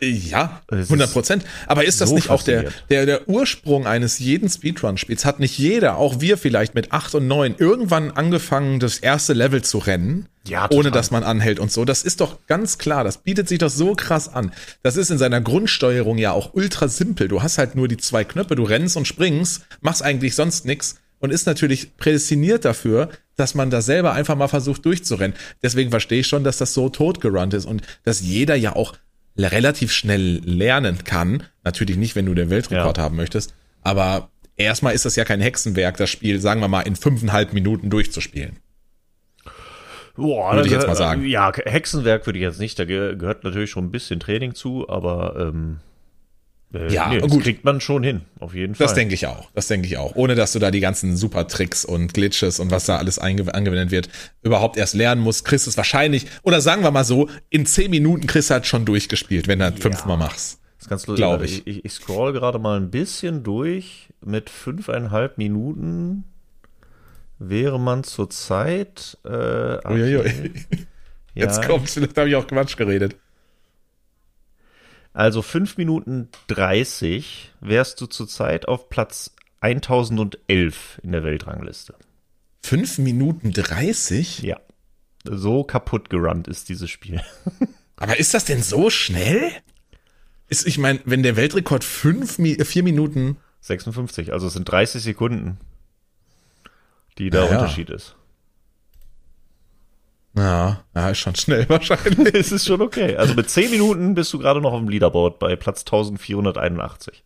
Ja, 0.00 0.62
100 0.70 1.12
Prozent. 1.12 1.44
Aber 1.66 1.84
ist 1.84 2.00
das 2.00 2.08
so 2.08 2.14
nicht 2.14 2.30
auch 2.30 2.42
der, 2.42 2.72
der, 2.88 3.06
der 3.06 3.28
Ursprung 3.28 3.86
eines 3.86 4.18
jeden 4.18 4.48
Speedrun-Spiels? 4.48 5.24
Hat 5.24 5.40
nicht 5.40 5.58
jeder, 5.58 5.96
auch 5.96 6.20
wir 6.20 6.38
vielleicht 6.38 6.74
mit 6.74 6.92
acht 6.92 7.14
und 7.14 7.26
neun, 7.26 7.54
irgendwann 7.58 8.10
angefangen, 8.10 8.80
das 8.80 8.98
erste 8.98 9.32
Level 9.32 9.62
zu 9.62 9.78
rennen? 9.78 10.26
Ja, 10.48 10.62
total. 10.62 10.78
ohne 10.78 10.90
dass 10.90 11.10
man 11.10 11.22
anhält 11.22 11.58
und 11.58 11.70
so. 11.70 11.84
Das 11.84 12.02
ist 12.02 12.22
doch 12.22 12.46
ganz 12.46 12.78
klar. 12.78 13.04
Das 13.04 13.18
bietet 13.18 13.48
sich 13.48 13.58
doch 13.58 13.68
so 13.68 13.94
krass 13.94 14.32
an. 14.32 14.52
Das 14.82 14.96
ist 14.96 15.10
in 15.10 15.18
seiner 15.18 15.40
Grundsteuerung 15.42 16.16
ja 16.16 16.32
auch 16.32 16.54
ultra 16.54 16.88
simpel. 16.88 17.28
Du 17.28 17.42
hast 17.42 17.58
halt 17.58 17.74
nur 17.74 17.88
die 17.88 17.98
zwei 17.98 18.24
Knöpfe, 18.24 18.56
du 18.56 18.64
rennst 18.64 18.96
und 18.96 19.06
springst, 19.06 19.66
machst 19.82 20.02
eigentlich 20.02 20.34
sonst 20.34 20.64
nichts 20.64 20.96
und 21.18 21.30
ist 21.30 21.46
natürlich 21.46 21.96
prädestiniert 21.98 22.64
dafür, 22.64 23.10
dass 23.36 23.54
man 23.54 23.70
da 23.70 23.82
selber 23.82 24.12
einfach 24.12 24.36
mal 24.36 24.48
versucht 24.48 24.84
durchzurennen. 24.84 25.36
Deswegen 25.62 25.90
verstehe 25.90 26.20
ich 26.20 26.26
schon, 26.26 26.44
dass 26.44 26.56
das 26.56 26.74
so 26.74 26.88
totgerannt 26.88 27.54
ist 27.54 27.66
und 27.66 27.82
dass 28.04 28.20
jeder 28.20 28.54
ja 28.54 28.74
auch 28.74 28.94
relativ 29.44 29.92
schnell 29.92 30.40
lernen 30.44 31.04
kann. 31.04 31.44
Natürlich 31.64 31.96
nicht, 31.96 32.16
wenn 32.16 32.26
du 32.26 32.34
den 32.34 32.50
Weltrekord 32.50 32.98
ja. 32.98 33.02
haben 33.04 33.16
möchtest, 33.16 33.54
aber 33.82 34.30
erstmal 34.56 34.94
ist 34.94 35.04
das 35.04 35.16
ja 35.16 35.24
kein 35.24 35.40
Hexenwerk, 35.40 35.96
das 35.96 36.10
Spiel, 36.10 36.40
sagen 36.40 36.60
wir 36.60 36.68
mal, 36.68 36.82
in 36.82 36.96
fünfeinhalb 36.96 37.52
Minuten 37.52 37.90
durchzuspielen. 37.90 38.58
Boah, 40.16 40.54
würde 40.54 40.66
ich 40.66 40.72
jetzt 40.72 40.86
mal 40.86 40.96
sagen. 40.96 41.24
Ja, 41.24 41.52
Hexenwerk 41.64 42.26
würde 42.26 42.38
ich 42.38 42.42
jetzt 42.42 42.60
nicht. 42.60 42.78
Da 42.78 42.84
gehört 42.84 43.44
natürlich 43.44 43.70
schon 43.70 43.84
ein 43.84 43.90
bisschen 43.90 44.20
Training 44.20 44.54
zu, 44.54 44.88
aber 44.88 45.36
ähm, 45.38 45.78
äh, 46.72 46.92
ja, 46.92 47.08
nee, 47.08 47.18
das 47.18 47.30
gut. 47.30 47.42
kriegt 47.42 47.64
man 47.64 47.80
schon 47.80 48.02
hin, 48.02 48.22
auf 48.38 48.54
jeden 48.54 48.74
Fall. 48.74 48.86
Das 48.86 48.94
denke 48.94 49.14
ich 49.14 49.26
auch. 49.26 49.50
Das 49.54 49.66
denke 49.66 49.86
ich 49.86 49.96
auch. 49.96 50.14
Ohne 50.14 50.34
dass 50.34 50.52
du 50.52 50.58
da 50.58 50.70
die 50.70 50.80
ganzen 50.80 51.16
super 51.16 51.48
Tricks 51.48 51.84
und 51.84 52.14
Glitches 52.14 52.60
und 52.60 52.70
was 52.70 52.86
da 52.86 52.96
alles 52.96 53.18
angewendet 53.18 53.90
wird, 53.90 54.08
überhaupt 54.42 54.76
erst 54.76 54.94
lernen 54.94 55.20
musst, 55.20 55.44
kriegst 55.44 55.66
du 55.66 55.70
es 55.70 55.76
wahrscheinlich, 55.76 56.26
oder 56.42 56.60
sagen 56.60 56.82
wir 56.82 56.90
mal 56.90 57.04
so, 57.04 57.28
in 57.48 57.66
zehn 57.66 57.90
Minuten 57.90 58.26
kriegst 58.26 58.50
du 58.50 58.54
halt 58.54 58.66
schon 58.66 58.84
durchgespielt, 58.84 59.48
wenn 59.48 59.58
du 59.58 59.64
ja. 59.64 59.72
fünfmal 59.72 60.16
machst. 60.16 60.60
Das 60.78 60.88
kannst 60.88 61.08
du, 61.08 61.14
glaube 61.14 61.44
ich. 61.44 61.66
ich. 61.66 61.84
Ich 61.84 61.92
scroll 61.92 62.32
gerade 62.32 62.58
mal 62.58 62.78
ein 62.78 62.90
bisschen 62.90 63.42
durch. 63.42 64.08
Mit 64.24 64.48
fünfeinhalb 64.48 65.38
Minuten 65.38 66.24
wäre 67.38 67.80
man 67.80 68.04
zurzeit. 68.04 69.18
Äh, 69.24 69.28
okay. 69.28 70.52
Jetzt 71.34 71.62
ja. 71.62 71.68
kommt's, 71.68 71.94
vielleicht 71.94 72.16
habe 72.16 72.28
ich 72.28 72.36
auch 72.36 72.46
Quatsch 72.46 72.76
geredet. 72.76 73.16
Also 75.12 75.42
5 75.42 75.76
Minuten 75.76 76.28
30 76.48 77.52
wärst 77.60 78.00
du 78.00 78.06
zurzeit 78.06 78.68
auf 78.68 78.88
Platz 78.88 79.34
1011 79.60 81.00
in 81.02 81.12
der 81.12 81.24
Weltrangliste. 81.24 81.94
5 82.62 82.98
Minuten 82.98 83.52
30? 83.52 84.42
Ja. 84.42 84.60
So 85.24 85.64
kaputt 85.64 86.10
gerannt 86.10 86.48
ist 86.48 86.68
dieses 86.68 86.90
Spiel. 86.90 87.20
Aber 87.96 88.18
ist 88.18 88.32
das 88.32 88.44
denn 88.44 88.62
so 88.62 88.88
schnell? 88.88 89.52
Ist, 90.48 90.66
ich 90.66 90.78
meine, 90.78 91.00
wenn 91.04 91.22
der 91.22 91.36
Weltrekord 91.36 91.84
5, 91.84 92.36
4 92.64 92.82
Minuten 92.82 93.36
56, 93.60 94.32
also 94.32 94.46
es 94.46 94.54
sind 94.54 94.68
30 94.68 95.02
Sekunden, 95.02 95.58
die 97.18 97.30
der 97.30 97.44
Ja, 97.44 97.50
ja. 97.50 97.58
Unterschied 97.58 97.90
ist. 97.90 98.16
Ja, 100.36 100.84
ja, 100.94 101.10
ist 101.10 101.18
schon 101.18 101.34
schnell 101.34 101.64
wahrscheinlich. 101.68 102.34
Es 102.34 102.52
ist 102.52 102.66
schon 102.66 102.80
okay. 102.82 103.16
Also 103.16 103.34
mit 103.34 103.50
10 103.50 103.70
Minuten 103.70 104.14
bist 104.14 104.32
du 104.32 104.38
gerade 104.38 104.60
noch 104.60 104.72
auf 104.72 104.78
dem 104.78 104.88
Leaderboard 104.88 105.38
bei 105.38 105.56
Platz 105.56 105.80
1481. 105.80 107.24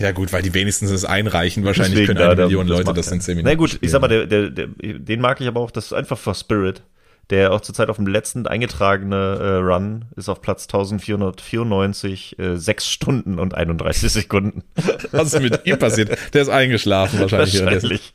Ja 0.00 0.12
gut, 0.12 0.32
weil 0.32 0.42
die 0.42 0.54
wenigstens 0.54 0.90
es 0.90 1.04
einreichen. 1.04 1.64
Wahrscheinlich 1.64 1.94
Deswegen, 2.00 2.18
können 2.18 2.26
eine 2.30 2.36
da- 2.36 2.42
Million 2.46 2.66
Leute 2.66 2.84
macht 2.84 2.96
das 2.98 3.06
in 3.12 3.20
10 3.20 3.20
Sinn. 3.20 3.36
Minuten 3.38 3.52
Na 3.52 3.58
gut, 3.58 3.68
ich 3.70 3.74
spielen. 3.76 3.90
sag 3.92 4.00
mal, 4.00 4.08
der, 4.08 4.26
der, 4.26 4.50
der, 4.50 4.66
den 4.68 5.20
mag 5.20 5.40
ich 5.40 5.46
aber 5.48 5.60
auch, 5.60 5.70
das 5.70 5.86
ist 5.86 5.92
einfach 5.92 6.18
for 6.18 6.34
Spirit. 6.34 6.82
Der 7.30 7.52
auch 7.54 7.62
zurzeit 7.62 7.88
auf 7.88 7.96
dem 7.96 8.06
letzten 8.06 8.46
eingetragene 8.46 9.16
äh, 9.16 9.54
Run 9.56 10.04
ist 10.14 10.28
auf 10.28 10.42
Platz 10.42 10.64
1494, 10.64 12.38
äh, 12.38 12.56
6 12.56 12.86
Stunden 12.86 13.38
und 13.38 13.54
31 13.54 14.12
Sekunden. 14.12 14.62
Was 15.10 15.32
ist 15.32 15.40
mit 15.40 15.60
ihm 15.64 15.78
passiert? 15.78 16.16
Der 16.34 16.42
ist 16.42 16.48
eingeschlafen 16.50 17.20
wahrscheinlich. 17.20 17.64
Wahrscheinlich. 17.64 18.14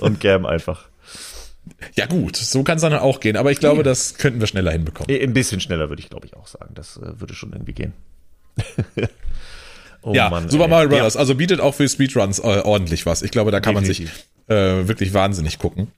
Und 0.00 0.20
Gam 0.20 0.44
einfach. 0.44 0.88
Ja 1.94 2.06
gut, 2.06 2.36
so 2.36 2.62
kann 2.62 2.76
es 2.76 2.82
dann 2.82 2.92
auch 2.94 3.20
gehen. 3.20 3.36
Aber 3.36 3.50
ich 3.50 3.58
glaube, 3.60 3.82
das 3.82 4.14
könnten 4.14 4.40
wir 4.40 4.46
schneller 4.46 4.72
hinbekommen. 4.72 5.08
Äh, 5.14 5.22
Ein 5.22 5.32
bisschen 5.32 5.60
schneller 5.60 5.88
würde 5.88 6.02
ich, 6.02 6.10
glaube 6.10 6.26
ich, 6.26 6.34
auch 6.34 6.46
sagen. 6.46 6.74
Das 6.74 6.96
äh, 6.96 7.20
würde 7.20 7.34
schon 7.34 7.52
irgendwie 7.52 7.72
gehen. 7.72 7.92
oh 10.02 10.12
ja, 10.14 10.30
Super 10.48 10.64
ey. 10.64 10.70
Mario 10.70 10.88
Bros. 10.88 11.16
Also 11.16 11.34
bietet 11.34 11.60
auch 11.60 11.74
für 11.74 11.88
Speedruns 11.88 12.38
äh, 12.38 12.42
ordentlich 12.42 13.06
was. 13.06 13.22
Ich 13.22 13.30
glaube, 13.30 13.50
da 13.50 13.60
kann 13.60 13.74
man 13.74 13.84
sich 13.84 13.98
Definitiv. 13.98 14.26
äh, 14.48 14.88
wirklich 14.88 15.14
wahnsinnig 15.14 15.58
gucken. 15.58 15.88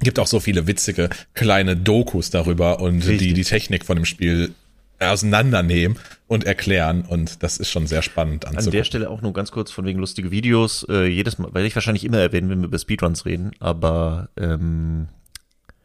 Gibt 0.00 0.18
auch 0.18 0.26
so 0.26 0.40
viele 0.40 0.66
witzige 0.66 1.10
kleine 1.34 1.76
Dokus 1.76 2.30
darüber 2.30 2.80
und 2.80 3.00
die 3.00 3.08
Richtig. 3.10 3.34
die 3.34 3.44
Technik 3.44 3.84
von 3.84 3.96
dem 3.96 4.06
Spiel 4.06 4.54
auseinandernehmen 5.00 5.98
und 6.26 6.44
erklären. 6.44 7.02
Und 7.02 7.42
das 7.42 7.56
ist 7.56 7.70
schon 7.70 7.86
sehr 7.86 8.02
spannend 8.02 8.44
An 8.44 8.52
der 8.52 8.58
anzugucken. 8.60 8.84
Stelle 8.84 9.10
auch 9.10 9.22
nur 9.22 9.32
ganz 9.32 9.50
kurz 9.50 9.70
von 9.70 9.84
wegen 9.84 9.98
lustige 9.98 10.30
Videos. 10.30 10.86
Äh, 10.88 11.06
jedes 11.06 11.38
Mal, 11.38 11.52
werde 11.54 11.66
ich 11.66 11.74
wahrscheinlich 11.74 12.04
immer 12.04 12.18
erwähnen, 12.18 12.50
wenn 12.50 12.60
wir 12.60 12.66
über 12.68 12.78
Speedruns 12.78 13.24
reden, 13.24 13.52
aber 13.58 14.28
ähm, 14.36 15.08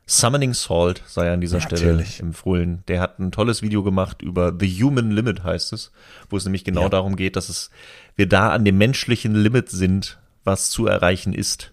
Summoning 0.08 0.54
Salt 0.54 1.02
sei 1.08 1.32
an 1.32 1.42
dieser 1.42 1.58
Natürlich. 1.60 1.80
Stelle 2.16 2.28
empfohlen. 2.30 2.84
Der 2.88 3.02
hat 3.02 3.18
ein 3.20 3.32
tolles 3.32 3.62
Video 3.64 3.82
gemacht 3.82 4.22
über 4.22 4.54
The 4.58 4.84
Human 4.84 5.10
Limit, 5.10 5.44
heißt 5.44 5.74
es, 5.74 5.92
wo 6.30 6.38
es 6.38 6.44
nämlich 6.44 6.64
genau 6.64 6.84
Ja. 6.84 6.90
darum 6.90 7.16
geht, 7.16 7.36
dass 7.36 7.50
es 7.50 7.72
wir 8.16 8.28
da 8.30 8.50
an 8.52 8.66
dem 8.66 8.78
menschlichen 8.78 9.34
Limit 9.34 9.70
sind, 9.70 10.20
was 10.44 10.70
zu 10.70 10.86
erreichen 10.86 11.34
ist, 11.34 11.72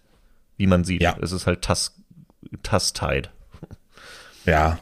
wie 0.57 0.67
man 0.67 0.85
sieht. 0.85 1.03
Ja. 1.03 1.17
Es 1.21 1.33
ist 1.33 1.47
halt 1.47 1.61
Task, 1.61 1.95
Task-Tide. 2.63 3.29
Ja. 4.47 4.79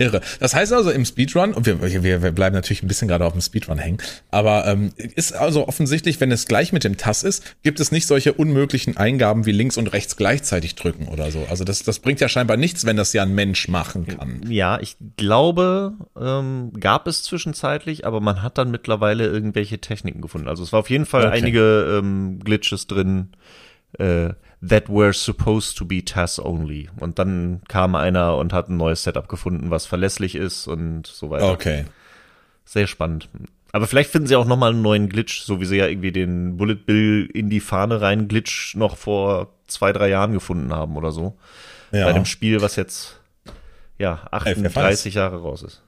Irre. 0.00 0.20
Das 0.40 0.54
heißt 0.54 0.72
also 0.72 0.90
im 0.90 1.04
Speedrun, 1.04 1.52
und 1.52 1.66
wir, 1.66 1.80
wir, 1.80 2.22
wir 2.22 2.32
bleiben 2.32 2.54
natürlich 2.54 2.82
ein 2.82 2.88
bisschen 2.88 3.06
gerade 3.06 3.24
auf 3.24 3.32
dem 3.32 3.42
Speedrun 3.42 3.78
hängen, 3.78 3.98
aber 4.30 4.66
ähm, 4.66 4.92
ist 4.96 5.34
also 5.34 5.68
offensichtlich, 5.68 6.20
wenn 6.20 6.32
es 6.32 6.46
gleich 6.46 6.72
mit 6.72 6.84
dem 6.84 6.96
TAS 6.96 7.22
ist, 7.22 7.44
gibt 7.62 7.80
es 7.80 7.92
nicht 7.92 8.06
solche 8.06 8.32
unmöglichen 8.32 8.96
Eingaben 8.96 9.46
wie 9.46 9.52
links 9.52 9.76
und 9.76 9.88
rechts 9.92 10.16
gleichzeitig 10.16 10.74
drücken 10.74 11.06
oder 11.08 11.30
so. 11.30 11.46
Also 11.50 11.64
das, 11.64 11.82
das 11.82 11.98
bringt 11.98 12.20
ja 12.20 12.28
scheinbar 12.28 12.56
nichts, 12.56 12.86
wenn 12.86 12.96
das 12.96 13.12
ja 13.12 13.22
ein 13.22 13.34
Mensch 13.34 13.68
machen 13.68 14.06
kann. 14.06 14.40
Ja, 14.48 14.80
ich 14.80 14.96
glaube, 15.16 15.92
ähm, 16.18 16.72
gab 16.80 17.06
es 17.06 17.22
zwischenzeitlich, 17.22 18.06
aber 18.06 18.20
man 18.20 18.42
hat 18.42 18.58
dann 18.58 18.70
mittlerweile 18.70 19.26
irgendwelche 19.26 19.78
Techniken 19.78 20.20
gefunden. 20.22 20.48
Also 20.48 20.62
es 20.62 20.72
war 20.72 20.80
auf 20.80 20.90
jeden 20.90 21.06
Fall 21.06 21.26
Okay. 21.26 21.36
einige 21.38 21.98
ähm, 21.98 22.40
Glitches 22.42 22.86
drin, 22.86 23.28
äh, 23.98 24.30
that 24.66 24.88
were 24.88 25.12
supposed 25.12 25.76
to 25.78 25.84
be 25.84 26.04
TAS 26.04 26.38
only. 26.38 26.88
Und 26.98 27.18
dann 27.18 27.62
kam 27.68 27.94
einer 27.94 28.36
und 28.36 28.52
hat 28.52 28.68
ein 28.68 28.76
neues 28.76 29.02
Setup 29.04 29.28
gefunden, 29.28 29.70
was 29.70 29.86
verlässlich 29.86 30.34
ist 30.34 30.66
und 30.66 31.06
so 31.06 31.30
weiter. 31.30 31.50
Okay. 31.52 31.84
Sehr 32.64 32.86
spannend. 32.86 33.28
Aber 33.72 33.86
vielleicht 33.86 34.10
finden 34.10 34.26
sie 34.26 34.36
auch 34.36 34.46
nochmal 34.46 34.72
einen 34.72 34.82
neuen 34.82 35.08
Glitch, 35.08 35.42
so 35.42 35.60
wie 35.60 35.64
sie 35.64 35.76
ja 35.76 35.86
irgendwie 35.86 36.12
den 36.12 36.56
Bullet 36.56 36.74
Bill 36.74 37.28
in 37.32 37.48
die 37.50 37.60
Fahne 37.60 38.00
rein 38.00 38.26
Glitch 38.28 38.74
noch 38.74 38.96
vor 38.96 39.54
zwei, 39.68 39.92
drei 39.92 40.08
Jahren 40.08 40.32
gefunden 40.32 40.72
haben 40.72 40.96
oder 40.96 41.12
so. 41.12 41.36
Ja. 41.92 42.04
Bei 42.06 42.12
dem 42.12 42.24
Spiel, 42.24 42.60
was 42.62 42.76
jetzt 42.76 43.20
ja 43.98 44.20
wer 44.30 44.40
weiß. 44.40 44.56
38 44.58 45.14
Jahre 45.14 45.40
raus 45.40 45.62
ist. 45.62 45.82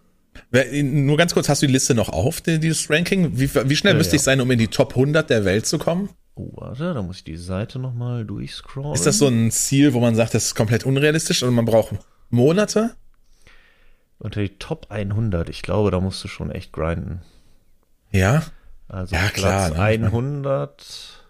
Nur 0.83 1.17
ganz 1.17 1.35
kurz, 1.35 1.49
hast 1.49 1.63
du 1.63 1.67
die 1.67 1.73
Liste 1.73 1.95
noch 1.95 2.09
auf, 2.09 2.41
die- 2.41 2.59
dieses 2.59 2.89
Ranking? 2.89 3.39
Wie, 3.39 3.53
wie 3.55 3.77
schnell 3.77 3.95
Ja, 3.95 3.99
müsste 3.99 4.13
ja. 4.13 4.17
ich 4.17 4.23
sein, 4.23 4.41
um 4.41 4.51
in 4.51 4.59
die 4.59 4.69
Top 4.69 4.91
100 4.97 5.29
der 5.29 5.45
Welt 5.45 5.67
zu 5.67 5.79
kommen? 5.79 6.09
Oh, 6.35 6.51
warte, 6.55 6.95
da 6.95 7.03
muss 7.03 7.19
ich 7.19 7.25
die 7.25 7.37
Seite 7.37 7.79
nochmal 7.79 8.25
durchscrollen. 8.25 8.95
Ist 8.95 9.07
das 9.07 9.19
so 9.19 9.29
ein 9.29 9.51
Ziel, 9.51 9.93
wo 9.93 10.01
man 10.01 10.15
sagt, 10.15 10.35
das 10.35 10.47
ist 10.47 10.55
komplett 10.55 10.85
unrealistisch 10.85 11.43
und 11.43 11.55
man 11.55 11.67
braucht 11.67 11.95
Monate? 12.31 12.97
Unter 14.19 14.41
die 14.41 14.57
Top 14.59 14.87
100, 14.89 15.49
ich 15.49 15.63
glaube, 15.63 15.91
da 15.91 16.01
musst 16.01 16.23
du 16.25 16.29
schon 16.29 16.51
echt 16.51 16.73
grinden. 16.73 17.23
Ja. 18.13 18.43
Also 18.89 19.15
Ja, 19.15 19.29
klar, 19.29 19.71
Platz 19.71 19.99
ne? 19.99 20.07
100 20.07 21.23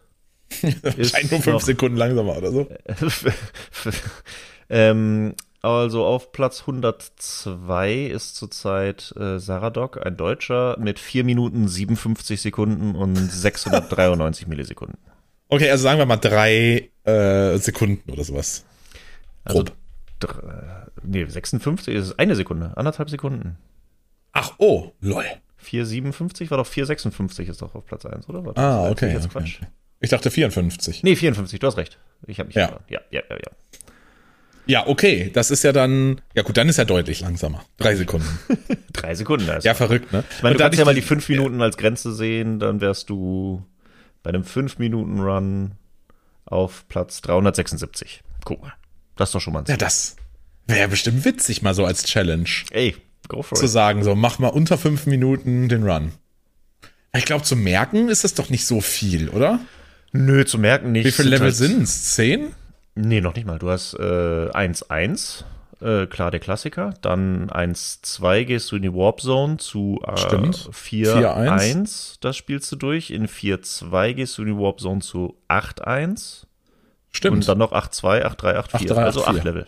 ist 0.97 1.11
Scheint 1.11 1.31
nur 1.31 1.41
fünf 1.41 1.63
Sekunden 1.63 1.97
langsamer 1.97 2.37
oder 2.37 2.53
so. 2.53 2.69
ähm, 4.69 5.35
also 5.63 6.05
auf 6.05 6.33
Platz 6.33 6.61
102 6.63 7.95
ist 8.07 8.37
zurzeit 8.37 9.15
äh, 9.17 9.39
Saradok, 9.39 10.05
ein 10.05 10.17
Deutscher, 10.17 10.77
mit 10.79 10.99
4 10.99 11.25
Minuten 11.25 11.69
57 11.69 12.41
Sekunden 12.41 12.95
und 12.95 13.17
693 13.31 14.47
Millisekunden. 14.47 14.99
Okay, 15.49 15.71
also 15.71 15.83
sagen 15.83 15.99
wir 15.99 16.07
mal 16.07 16.17
drei 16.17 16.91
äh, 17.05 17.57
Sekunden 17.59 18.11
oder 18.11 18.25
sowas. 18.25 18.65
Also, 19.45 19.65
Grob. 19.65 19.73
dr- 20.21 20.87
nee, 21.03 21.25
56 21.27 21.95
ist 21.95 22.19
eine 22.19 22.35
Sekunde, 22.37 22.73
anderthalb 22.77 23.11
Sekunden. 23.11 23.57
Ach, 24.33 24.53
oh, 24.59 24.93
lol. 25.01 25.25
4,57 25.63 26.51
war 26.51 26.59
doch 26.59 26.67
4,56 26.67 27.49
ist 27.51 27.63
doch 27.63 27.75
auf 27.75 27.87
Platz 27.87 28.05
1, 28.07 28.29
oder? 28.29 28.41
Ah, 28.59 28.89
erzähl 28.89 28.91
okay. 28.91 29.07
ich 29.09 29.13
Jetzt 29.15 29.25
okay, 29.27 29.33
Quatsch. 29.39 29.57
okay. 29.63 29.71
Ich 30.01 30.11
dachte 30.11 30.31
54. 30.33 31.05
Nee, 31.05 31.15
54, 31.15 31.61
du 31.61 31.67
hast 31.69 31.77
recht. 31.77 31.99
Ich 32.27 32.41
habe 32.41 32.49
mich 32.49 32.57
Ja. 32.57 32.81
ja, 32.89 33.01
ja, 33.11 33.23
ja, 33.31 33.37
ja. 33.37 33.51
Ja, 34.67 34.87
okay, 34.87 35.31
das 35.33 35.51
ist 35.51 35.65
ja 35.65 35.73
dann, 35.73 36.21
ja 36.35 36.43
gut, 36.43 36.57
dann 36.57 36.69
ist 36.69 36.77
ja 36.79 36.85
deutlich 36.85 37.21
langsamer. 37.21 37.65
Drei 37.79 37.97
Sekunden. 37.97 38.29
Drei 38.93 39.15
Sekunden. 39.15 39.49
Ist 39.49 39.65
Ja, 39.65 39.75
verrückt, 39.75 40.13
ne? 40.13 40.23
Ich 40.37 40.43
meine, 40.43 40.53
Und 40.53 40.59
du 40.59 40.59
da 40.59 40.65
kannst 40.67 40.79
ja 40.79 40.85
mal 40.85 40.95
die 40.95 41.03
fünf 41.03 41.29
Minuten 41.29 41.61
als 41.63 41.77
Grenze 41.77 42.13
sehen, 42.15 42.59
dann 42.61 42.81
wärst 42.81 43.11
du 43.11 43.65
bei 44.23 44.29
einem 44.31 44.43
5-Minuten-Run 44.45 45.73
auf 46.45 46.87
Platz 46.89 47.21
376. 47.23 48.23
Guck 48.45 48.63
mal. 48.63 48.73
Das 49.17 49.31
ist 49.31 49.35
doch 49.35 49.41
schon 49.41 49.53
mal 49.53 49.61
ein 49.61 49.65
Ja, 49.67 49.75
Ziel. 49.75 49.79
das 49.79 50.17
wäre 50.69 50.81
ja 50.81 50.87
bestimmt 50.87 51.25
witzig, 51.25 51.63
mal 51.63 51.75
so 51.75 51.85
als 51.85 52.05
Challenge. 52.05 52.49
Ey, 52.71 52.95
go 53.29 53.43
for 53.43 53.59
Zu 53.59 53.65
it. 53.65 53.71
sagen, 53.71 54.05
so, 54.05 54.15
mach 54.15 54.39
mal 54.39 54.49
unter 54.49 54.79
fünf 54.79 55.07
Minuten 55.07 55.69
den 55.69 55.83
Run. 55.83 56.13
Ich 57.17 57.25
glaube, 57.25 57.45
zu 57.45 57.57
merken 57.57 58.09
ist 58.09 58.23
das 58.25 58.35
doch 58.35 58.49
nicht 58.49 58.65
so 58.65 58.81
viel, 58.81 59.29
oder? 59.29 59.61
Nö, 60.13 60.45
zu 60.45 60.59
merken 60.59 60.93
nicht. 60.93 61.05
Wie 61.07 61.11
viele 61.13 61.31
Level 61.31 61.47
halt- 61.49 61.57
sind's? 61.57 62.15
Zehn? 62.15 62.55
Nee, 62.95 63.21
noch 63.21 63.35
nicht 63.35 63.47
mal. 63.47 63.59
Du 63.59 63.71
hast 63.71 63.95
äh, 63.95 64.03
1-1, 64.51 65.45
äh, 65.81 66.07
klar 66.07 66.31
der 66.31 66.41
Klassiker. 66.41 66.95
Dann 67.01 67.49
1-2 67.51 68.45
gehst 68.45 68.71
du 68.71 68.77
in 68.77 68.83
die 68.83 68.93
Warp 68.93 69.21
Zone 69.21 69.57
zu 69.57 70.01
äh, 70.07 70.17
Stimmt. 70.17 70.71
4-1. 70.73 72.17
Das 72.21 72.37
spielst 72.37 72.71
du 72.73 72.77
durch. 72.77 73.11
In 73.11 73.27
4-2 73.29 74.13
gehst 74.15 74.37
du 74.39 74.43
in 74.43 74.49
die 74.49 74.57
Warp 74.57 74.81
Zone 74.81 75.01
zu 75.01 75.37
8-1. 75.49 76.45
Stimmt. 77.11 77.37
Und 77.37 77.49
dann 77.49 77.59
noch 77.59 77.73
8-2, 77.73 78.23
8-3, 78.25 78.57
8-4. 78.57 78.89
8-3, 78.89 78.95
Also 78.95 79.25
8 79.25 79.41
8-4. 79.41 79.45
Level. 79.45 79.67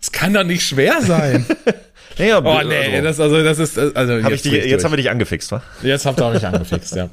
Das 0.00 0.12
kann 0.12 0.32
doch 0.32 0.44
nicht 0.44 0.66
schwer 0.66 1.02
sein. 1.02 1.44
Naja, 2.16 2.38
Oh 2.42 2.62
nee, 2.66 3.00
das 3.00 3.20
also 3.20 3.44
das 3.44 3.60
ist 3.60 3.78
also 3.78 4.22
hab 4.24 4.32
ich 4.32 4.42
die, 4.42 4.50
jetzt 4.50 4.82
haben 4.84 4.90
wir 4.90 4.96
dich 4.96 5.10
angefixt, 5.10 5.52
wa? 5.52 5.62
jetzt 5.82 6.04
habt 6.04 6.18
ihr 6.20 6.30
mich 6.30 6.44
angefixt, 6.44 6.96
ja. 6.96 7.10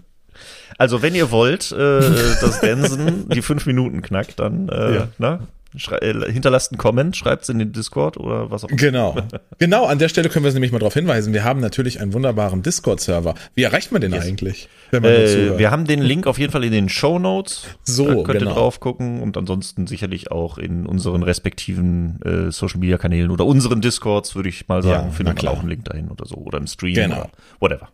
Also 0.77 1.01
wenn 1.01 1.15
ihr 1.15 1.31
wollt, 1.31 1.71
äh, 1.71 1.99
dass 2.41 2.59
Densen 2.61 3.29
die 3.29 3.41
fünf 3.41 3.65
Minuten 3.65 4.01
knackt, 4.01 4.39
dann 4.39 4.67
äh, 4.69 4.95
Ja. 4.95 5.07
na, 5.17 5.39
schrei- 5.77 5.97
äh, 5.99 6.31
hinterlasst 6.31 6.71
einen 6.71 6.77
Comment, 6.77 7.15
schreibt's 7.15 7.47
in 7.49 7.59
den 7.59 7.71
Discord 7.71 8.17
oder 8.17 8.51
was 8.51 8.63
auch 8.65 8.69
immer. 8.69 8.77
Genau. 8.77 9.15
Genau, 9.57 9.85
an 9.85 9.99
der 9.99 10.09
Stelle 10.09 10.27
können 10.27 10.43
wir 10.43 10.51
nämlich 10.51 10.73
mal 10.73 10.79
darauf 10.79 10.93
hinweisen. 10.93 11.31
Wir 11.33 11.45
haben 11.45 11.61
natürlich 11.61 12.01
einen 12.01 12.11
wunderbaren 12.13 12.61
Discord-Server. 12.61 13.35
Wie 13.55 13.63
erreicht 13.63 13.93
man 13.93 14.01
den 14.01 14.13
eigentlich? 14.13 14.67
Wenn 14.91 15.01
man 15.01 15.11
Äh, 15.11 15.57
wir 15.57 15.71
haben 15.71 15.85
den 15.85 16.01
Link 16.01 16.27
auf 16.27 16.37
jeden 16.37 16.51
Fall 16.51 16.65
in 16.65 16.73
den 16.73 16.89
Show 16.89 17.19
Notes. 17.19 17.63
So, 17.83 18.05
da 18.07 18.13
könnt 18.23 18.39
genau. 18.39 18.51
ihr 18.51 18.55
drauf 18.55 18.81
gucken 18.81 19.21
und 19.21 19.37
ansonsten 19.37 19.87
sicherlich 19.87 20.29
auch 20.31 20.57
in 20.57 20.85
unseren 20.85 21.23
respektiven 21.23 22.19
äh, 22.23 22.51
Social 22.51 22.79
Media 22.81 22.97
Kanälen 22.97 23.31
oder 23.31 23.45
unseren 23.45 23.79
Discords, 23.79 24.35
würde 24.35 24.49
ich 24.49 24.67
mal 24.67 24.83
sagen, 24.83 25.07
Ja, 25.07 25.13
findet 25.13 25.41
man 25.41 25.53
auch 25.53 25.59
einen 25.61 25.69
Link 25.69 25.85
dahin 25.85 26.09
oder 26.09 26.25
so 26.25 26.35
oder 26.35 26.57
im 26.57 26.67
Stream 26.67 26.95
Genau. 26.95 27.15
oder 27.15 27.29
whatever. 27.61 27.87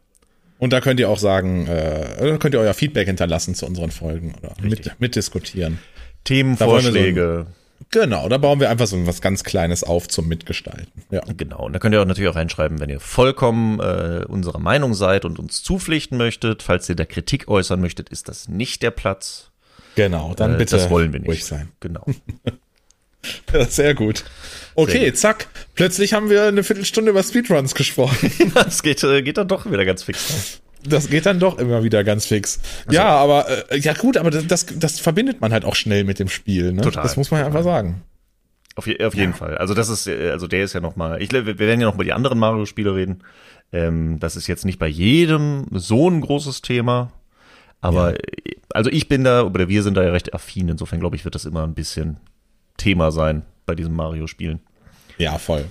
Und 0.62 0.72
da 0.74 0.80
könnt 0.80 1.00
ihr 1.00 1.10
auch 1.10 1.18
sagen, 1.18 1.66
äh, 1.66 2.18
da 2.30 2.38
könnt 2.38 2.54
ihr 2.54 2.60
euer 2.60 2.76
Feedback 2.76 3.08
hinterlassen 3.08 3.56
zu 3.56 3.66
unseren 3.66 3.90
Folgen 3.90 4.36
oder 4.42 4.54
mit, 4.62 4.92
mitdiskutieren. 5.00 5.80
Themenvorschläge. 6.24 7.48
Genau, 7.90 8.30
da 8.30 8.38
bauen 8.38 8.60
wir 8.60 8.70
einfach 8.70 8.86
so 8.86 9.08
was 9.08 9.22
ganz 9.22 9.44
Kleines 9.44 9.84
auf 9.84 10.08
zum 10.08 10.28
Mitgestalten. 10.28 11.02
Ja. 11.10 11.24
Genau, 11.36 11.66
und 11.66 11.74
da 11.74 11.80
könnt 11.80 11.96
ihr 11.96 12.02
auch 12.02 12.06
natürlich 12.06 12.30
auch 12.30 12.36
reinschreiben, 12.36 12.80
wenn 12.80 12.90
ihr 12.92 13.00
vollkommen 13.00 13.80
äh, 13.80 14.24
unserer 14.28 14.60
Meinung 14.60 14.94
seid 14.94 15.26
und 15.26 15.40
uns 15.40 15.64
zupflichten 15.64 16.16
möchtet. 16.18 16.62
Falls 16.62 16.88
ihr 16.90 16.96
da 16.96 17.06
Kritik 17.06 17.48
äußern 17.48 17.82
möchtet, 17.82 18.10
ist 18.10 18.30
das 18.30 18.48
nicht 18.48 18.84
der 18.84 18.92
Platz. 18.92 19.50
Genau, 19.96 20.34
dann 20.36 20.54
Äh, 20.56 20.58
bitte 20.58 20.78
das 20.78 20.92
wollen 20.92 21.12
wir 21.12 21.20
nicht. 21.22 21.28
ruhig 21.30 21.44
sein. 21.44 21.70
Genau. 21.80 22.06
Ja, 23.54 23.66
sehr 23.66 23.94
gut. 23.94 24.24
Okay, 24.76 25.00
Sehr 25.00 25.16
zack. 25.16 25.48
Plötzlich 25.76 26.14
haben 26.14 26.30
wir 26.30 26.44
eine 26.46 26.64
Viertelstunde 26.64 27.12
über 27.12 27.24
Speedruns 27.24 27.76
gesprochen. 27.76 28.32
Das 28.54 28.82
geht, 28.84 29.04
äh, 29.04 29.22
geht 29.22 29.38
dann 29.38 29.48
doch 29.48 29.70
wieder 29.70 29.86
ganz 29.86 30.04
fix. 30.04 30.62
Das 30.84 31.10
geht 31.10 31.26
dann 31.26 31.40
doch 31.40 31.60
immer 31.60 31.84
wieder 31.84 32.04
ganz 32.04 32.26
fix. 32.26 32.60
Ja, 32.90 33.06
aber 33.08 33.72
äh, 33.72 33.78
ja 33.80 33.94
gut, 33.94 34.18
aber 34.18 34.32
das, 34.32 34.66
das 34.66 35.00
verbindet 35.00 35.42
man 35.42 35.54
halt 35.54 35.66
auch 35.66 35.76
schnell 35.76 36.04
mit 36.04 36.20
dem 36.20 36.30
Spiel. 36.30 36.72
Ne? 36.74 36.82
Total, 36.82 37.04
Das 37.04 37.18
muss 37.18 37.30
man 37.30 37.42
ja 37.42 37.46
einfach 37.46 37.64
sagen. 37.64 38.02
Auf, 38.76 38.88
je, 38.88 39.04
auf 39.04 39.14
jeden 39.14 39.34
Fall. 39.34 39.58
Also 39.58 39.74
das 39.74 39.90
ist, 39.90 40.08
äh, 40.08 40.32
also 40.32 40.48
der 40.48 40.64
ist 40.64 40.74
ja 40.74 40.80
noch 40.80 40.96
mal. 40.96 41.22
Ich, 41.22 41.32
wir 41.32 41.60
werden 41.60 41.82
ja 41.82 41.88
noch 41.88 41.96
über 41.96 42.06
die 42.06 42.14
anderen 42.14 42.40
Mario-Spiele 42.40 42.96
reden. 42.96 43.24
Ähm, 43.74 44.20
das 44.20 44.36
ist 44.36 44.48
jetzt 44.48 44.66
nicht 44.66 44.80
bei 44.80 44.88
jedem 44.88 45.68
so 45.72 46.10
ein 46.10 46.22
großes 46.22 46.62
Thema. 46.62 47.12
Aber 47.82 48.16
äh, 48.16 48.56
also 48.70 48.90
ich 48.90 49.08
bin 49.08 49.24
da, 49.24 49.44
oder 49.44 49.68
wir 49.68 49.84
sind 49.84 49.96
da 49.96 50.04
ja 50.04 50.12
recht 50.12 50.34
affin. 50.34 50.70
Insofern 50.70 51.00
glaube 51.00 51.16
ich, 51.16 51.26
wird 51.26 51.36
das 51.36 51.46
immer 51.46 51.64
ein 51.64 51.74
bisschen 51.74 52.18
Thema 52.78 53.12
sein 53.12 53.44
bei 53.66 53.76
diesen 53.76 53.94
Mario-Spielen. 53.94 54.60
Ja, 55.18 55.38
voll. 55.38 55.66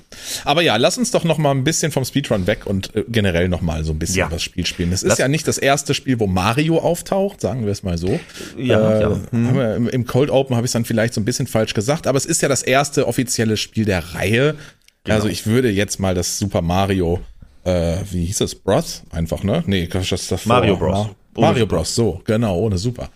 Aber 0.45 0.63
ja, 0.63 0.77
lass 0.77 0.97
uns 0.97 1.11
doch 1.11 1.25
noch 1.25 1.37
mal 1.37 1.51
ein 1.51 1.65
bisschen 1.65 1.91
vom 1.91 2.05
Speedrun 2.05 2.47
weg 2.47 2.67
und 2.67 2.95
äh, 2.95 3.05
generell 3.09 3.49
noch 3.49 3.63
mal 3.63 3.83
so 3.83 3.93
ein 3.93 3.99
bisschen 3.99 4.19
Ja. 4.19 4.29
das 4.29 4.43
Spiel 4.43 4.65
spielen. 4.65 4.93
Es 4.93 5.03
ist 5.03 5.19
ja 5.19 5.27
nicht 5.27 5.49
das 5.49 5.59
erste 5.59 5.93
Spiel, 5.93 6.21
wo 6.21 6.29
Mario 6.29 6.79
auftaucht, 6.79 7.41
sagen 7.41 7.65
wir 7.65 7.73
es 7.73 7.83
mal 7.83 7.99
so. 7.99 8.21
Ja, 8.57 8.99
äh, 8.99 9.03
ja. 9.03 9.21
wir 9.33 9.93
Im, 9.93 10.07
Cold 10.07 10.31
Open 10.31 10.55
habe 10.55 10.67
ich 10.67 10.69
es 10.69 10.73
dann 10.73 10.85
vielleicht 10.85 11.15
so 11.15 11.21
ein 11.21 11.25
bisschen 11.25 11.49
falsch 11.49 11.75
gesagt, 11.75 12.07
aber 12.07 12.17
es 12.17 12.27
ist 12.27 12.43
ja 12.43 12.49
das 12.49 12.63
erste 12.63 13.09
offizielle 13.09 13.57
Spiel 13.57 13.85
der 13.85 14.15
Reihe. 14.15 14.55
Genau. 15.03 15.17
Also 15.17 15.29
ich 15.29 15.47
würde 15.47 15.71
jetzt 15.71 15.99
mal 15.99 16.15
das 16.15 16.39
Super 16.39 16.63
Mario, 16.63 17.21
äh, 17.65 17.97
wie 18.11 18.27
hieß 18.27 18.43
es, 18.43 18.55
Bros? 18.55 19.03
Einfach, 19.11 19.43
ne? 19.43 19.65
Nee, 19.67 19.89
das 19.89 20.13
ist 20.13 20.31
davor. 20.31 20.49
Mario 20.49 20.77
Bros. 20.77 21.09
Ohne 21.37 21.47
Mario 21.47 21.65
Super. 21.65 21.77
Bros, 21.77 21.95
so, 21.95 22.21
genau, 22.25 22.59
ohne 22.59 22.77
Super. 22.79 23.09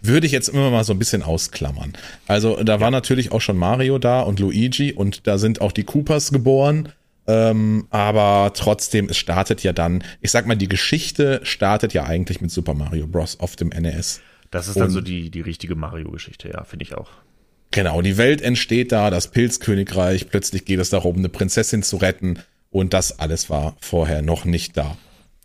Würde 0.00 0.26
ich 0.26 0.32
jetzt 0.32 0.48
immer 0.48 0.70
mal 0.70 0.84
so 0.84 0.92
ein 0.94 0.98
bisschen 0.98 1.22
ausklammern. 1.22 1.92
Also 2.26 2.62
da 2.62 2.80
war 2.80 2.90
natürlich 2.90 3.30
auch 3.32 3.40
schon 3.40 3.58
Mario 3.58 3.98
da 3.98 4.20
und 4.22 4.40
Luigi 4.40 4.92
und 4.92 5.26
da 5.26 5.38
sind 5.38 5.60
auch 5.60 5.72
die 5.72 5.84
Koopas 5.84 6.32
geboren. 6.32 6.90
Ähm, 7.26 7.86
aber 7.90 8.52
trotzdem, 8.54 9.10
es 9.10 9.18
startet 9.18 9.62
ja 9.62 9.74
dann, 9.74 10.02
ich 10.22 10.30
sag 10.30 10.46
mal, 10.46 10.54
die 10.56 10.68
Geschichte 10.68 11.40
startet 11.42 11.92
ja 11.92 12.04
eigentlich 12.04 12.40
mit 12.40 12.50
Super 12.50 12.72
Mario 12.72 13.06
Bros. 13.06 13.38
auf 13.38 13.54
dem 13.54 13.68
NES. 13.68 14.20
Das 14.50 14.66
ist 14.66 14.76
dann 14.78 14.84
Und- 14.84 14.90
so 14.92 15.00
die, 15.02 15.30
die 15.30 15.42
richtige 15.42 15.74
Mario-Geschichte, 15.74 16.48
ja, 16.48 16.64
finde 16.64 16.84
ich 16.84 16.94
auch. 16.94 17.10
Genau, 17.70 18.00
die 18.00 18.16
Welt 18.16 18.40
entsteht 18.40 18.92
da, 18.92 19.10
das 19.10 19.28
Pilzkönigreich, 19.30 20.30
plötzlich 20.30 20.64
geht 20.64 20.80
es 20.80 20.88
darum, 20.88 21.18
eine 21.18 21.28
Prinzessin 21.28 21.82
zu 21.82 21.98
retten 21.98 22.38
und 22.70 22.94
das 22.94 23.18
alles 23.18 23.50
war 23.50 23.76
vorher 23.78 24.22
noch 24.22 24.46
nicht 24.46 24.74
da. 24.78 24.96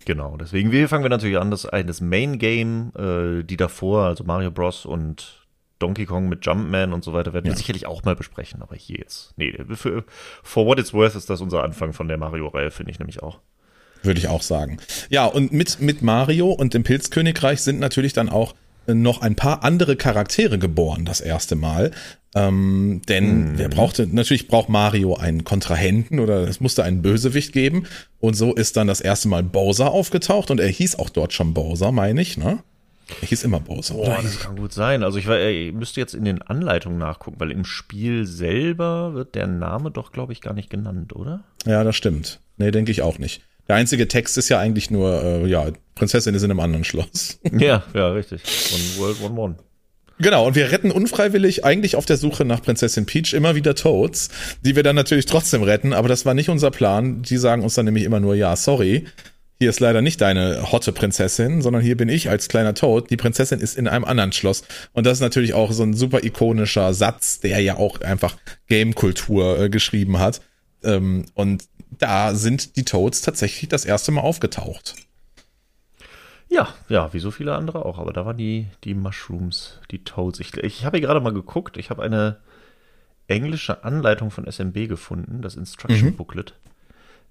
Genau, 0.05 0.37
deswegen 0.37 0.71
wir 0.71 0.87
fangen 0.89 1.03
wir 1.03 1.09
natürlich 1.09 1.37
an, 1.37 1.51
das, 1.51 1.63
das 1.71 2.01
Main 2.01 2.39
Game, 2.39 2.91
äh, 2.97 3.43
die 3.43 3.57
davor, 3.57 4.03
also 4.05 4.23
Mario 4.23 4.51
Bros. 4.51 4.85
und 4.85 5.45
Donkey 5.79 6.05
Kong 6.05 6.29
mit 6.29 6.45
Jumpman 6.45 6.93
und 6.93 7.03
so 7.03 7.13
weiter, 7.13 7.33
werden 7.33 7.45
wir 7.45 7.51
Ja. 7.51 7.57
sicherlich 7.57 7.85
auch 7.85 8.03
mal 8.03 8.15
besprechen, 8.15 8.61
aber 8.61 8.75
hier 8.75 8.97
jetzt. 8.99 9.33
Nee, 9.37 9.57
für, 9.73 10.03
for 10.43 10.65
what 10.65 10.79
it's 10.79 10.93
worth 10.93 11.15
ist 11.15 11.29
das 11.29 11.41
unser 11.41 11.63
Anfang 11.63 11.93
von 11.93 12.07
der 12.07 12.17
Mario-Reihe, 12.17 12.71
finde 12.71 12.91
ich 12.91 12.99
nämlich 12.99 13.21
auch. 13.21 13.39
Würde 14.01 14.19
ich 14.19 14.27
auch 14.27 14.41
sagen. 14.41 14.77
Ja, 15.09 15.25
und 15.25 15.51
mit, 15.53 15.79
mit 15.79 16.01
Mario 16.01 16.51
und 16.51 16.73
dem 16.73 16.83
Pilzkönigreich 16.83 17.61
sind 17.61 17.79
natürlich 17.79 18.11
dann 18.13 18.29
auch 18.29 18.53
noch 18.87 19.21
ein 19.21 19.35
paar 19.35 19.63
andere 19.63 19.95
Charaktere 19.95 20.57
geboren, 20.59 21.05
das 21.05 21.21
erste 21.21 21.55
Mal. 21.55 21.91
Ähm, 22.35 23.01
denn 23.07 23.57
wer 23.59 23.69
brauchte, 23.69 24.07
natürlich 24.07 24.47
braucht 24.47 24.67
Mario 24.67 25.15
einen 25.15 25.43
Kontrahenten 25.43 26.19
oder 26.19 26.47
es 26.47 26.59
musste 26.59 26.83
einen 26.83 27.01
Bösewicht 27.03 27.53
geben. 27.53 27.85
Und 28.19 28.33
so 28.35 28.53
ist 28.55 28.75
dann 28.75 28.87
das 28.87 29.01
erste 29.01 29.27
Mal 29.27 29.43
Bowser 29.43 29.91
aufgetaucht 29.91 30.49
und 30.49 30.59
er 30.59 30.67
hieß 30.67 30.97
auch 30.97 31.09
dort 31.09 31.33
schon 31.33 31.53
Bowser, 31.53 31.91
meine 31.91 32.21
ich, 32.21 32.37
ne? 32.37 32.59
Er 33.21 33.27
hieß 33.27 33.43
immer 33.43 33.59
Bowser, 33.59 33.95
Boah, 33.95 34.19
das 34.23 34.39
kann 34.39 34.55
gut 34.55 34.73
sein. 34.73 35.03
Also 35.03 35.19
ich, 35.19 35.27
war- 35.27 35.39
ich 35.39 35.73
müsste 35.73 35.99
jetzt 35.99 36.15
in 36.15 36.23
den 36.25 36.41
Anleitungen 36.41 36.97
nachgucken, 36.97 37.39
weil 37.39 37.51
im 37.51 37.65
Spiel 37.65 38.25
selber 38.25 39.13
wird 39.13 39.35
der 39.35 39.45
Name 39.45 39.91
doch, 39.91 40.11
glaube 40.11 40.33
ich, 40.33 40.41
gar 40.41 40.53
nicht 40.53 40.69
genannt, 40.69 41.13
oder? 41.15 41.43
Ja, 41.65 41.83
das 41.83 41.95
stimmt. 41.95 42.39
Nee, 42.57 42.71
denke 42.71 42.91
ich 42.91 43.01
auch 43.01 43.19
nicht. 43.19 43.41
Der 43.67 43.75
einzige 43.75 44.07
Text 44.07 44.37
ist 44.37 44.49
ja 44.49 44.59
eigentlich 44.59 44.91
nur, 44.91 45.23
äh, 45.23 45.47
ja, 45.47 45.67
Prinzessin 45.95 46.35
ist 46.35 46.43
in 46.43 46.51
einem 46.51 46.59
anderen 46.59 46.83
Schloss. 46.83 47.39
Ja, 47.57 47.83
ja, 47.93 48.11
richtig. 48.11 48.41
Von 48.43 49.03
World 49.03 49.21
One 49.21 49.39
One. 49.39 49.55
Genau, 50.19 50.47
und 50.47 50.55
wir 50.55 50.71
retten 50.71 50.91
unfreiwillig 50.91 51.65
eigentlich 51.65 51.95
auf 51.95 52.05
der 52.05 52.17
Suche 52.17 52.45
nach 52.45 52.61
Prinzessin 52.61 53.05
Peach 53.05 53.33
immer 53.33 53.55
wieder 53.55 53.75
Toads, 53.75 54.29
die 54.61 54.75
wir 54.75 54.83
dann 54.83 54.95
natürlich 54.95 55.25
trotzdem 55.25 55.63
retten, 55.63 55.91
aber 55.93 56.07
das 56.07 56.25
war 56.25 56.33
nicht 56.33 56.49
unser 56.49 56.71
Plan. 56.71 57.23
Die 57.23 57.37
sagen 57.37 57.63
uns 57.63 57.73
dann 57.73 57.85
nämlich 57.85 58.03
immer 58.03 58.19
nur, 58.19 58.35
ja, 58.35 58.55
sorry, 58.55 59.05
hier 59.59 59.69
ist 59.69 59.79
leider 59.79 60.01
nicht 60.01 60.21
deine 60.21 60.71
hotte 60.71 60.91
Prinzessin, 60.91 61.61
sondern 61.61 61.81
hier 61.81 61.95
bin 61.95 62.09
ich 62.09 62.29
als 62.29 62.47
kleiner 62.47 62.73
Toad. 62.73 63.09
Die 63.09 63.17
Prinzessin 63.17 63.59
ist 63.59 63.77
in 63.77 63.87
einem 63.87 64.03
anderen 64.03 64.33
Schloss. 64.33 64.63
Und 64.91 65.05
das 65.05 65.17
ist 65.17 65.21
natürlich 65.21 65.53
auch 65.53 65.71
so 65.71 65.83
ein 65.83 65.93
super 65.93 66.23
ikonischer 66.23 66.93
Satz, 66.93 67.39
der 67.39 67.59
ja 67.59 67.77
auch 67.77 68.01
einfach 68.01 68.37
Game-Kultur 68.67 69.59
äh, 69.59 69.69
geschrieben 69.69 70.19
hat. 70.19 70.41
Ähm, 70.83 71.25
und 71.33 71.63
da 71.99 72.33
sind 72.35 72.75
die 72.75 72.85
Toads 72.85 73.21
tatsächlich 73.21 73.69
das 73.69 73.85
erste 73.85 74.11
Mal 74.11 74.21
aufgetaucht. 74.21 74.95
Ja, 76.49 76.73
ja, 76.89 77.11
wie 77.13 77.19
so 77.19 77.31
viele 77.31 77.55
andere 77.55 77.85
auch. 77.85 77.97
Aber 77.97 78.13
da 78.13 78.25
waren 78.25 78.37
die, 78.37 78.67
die 78.83 78.93
Mushrooms, 78.93 79.79
die 79.91 80.03
Toads. 80.03 80.39
Ich, 80.39 80.55
ich 80.57 80.85
habe 80.85 80.97
hier 80.97 81.07
gerade 81.07 81.19
mal 81.19 81.33
geguckt. 81.33 81.77
Ich 81.77 81.89
habe 81.89 82.03
eine 82.03 82.37
englische 83.27 83.83
Anleitung 83.83 84.29
von 84.31 84.45
SMB 84.49 84.87
gefunden, 84.87 85.41
das 85.41 85.55
Instruction 85.55 86.09
Mhm. 86.09 86.15
Booklet. 86.17 86.53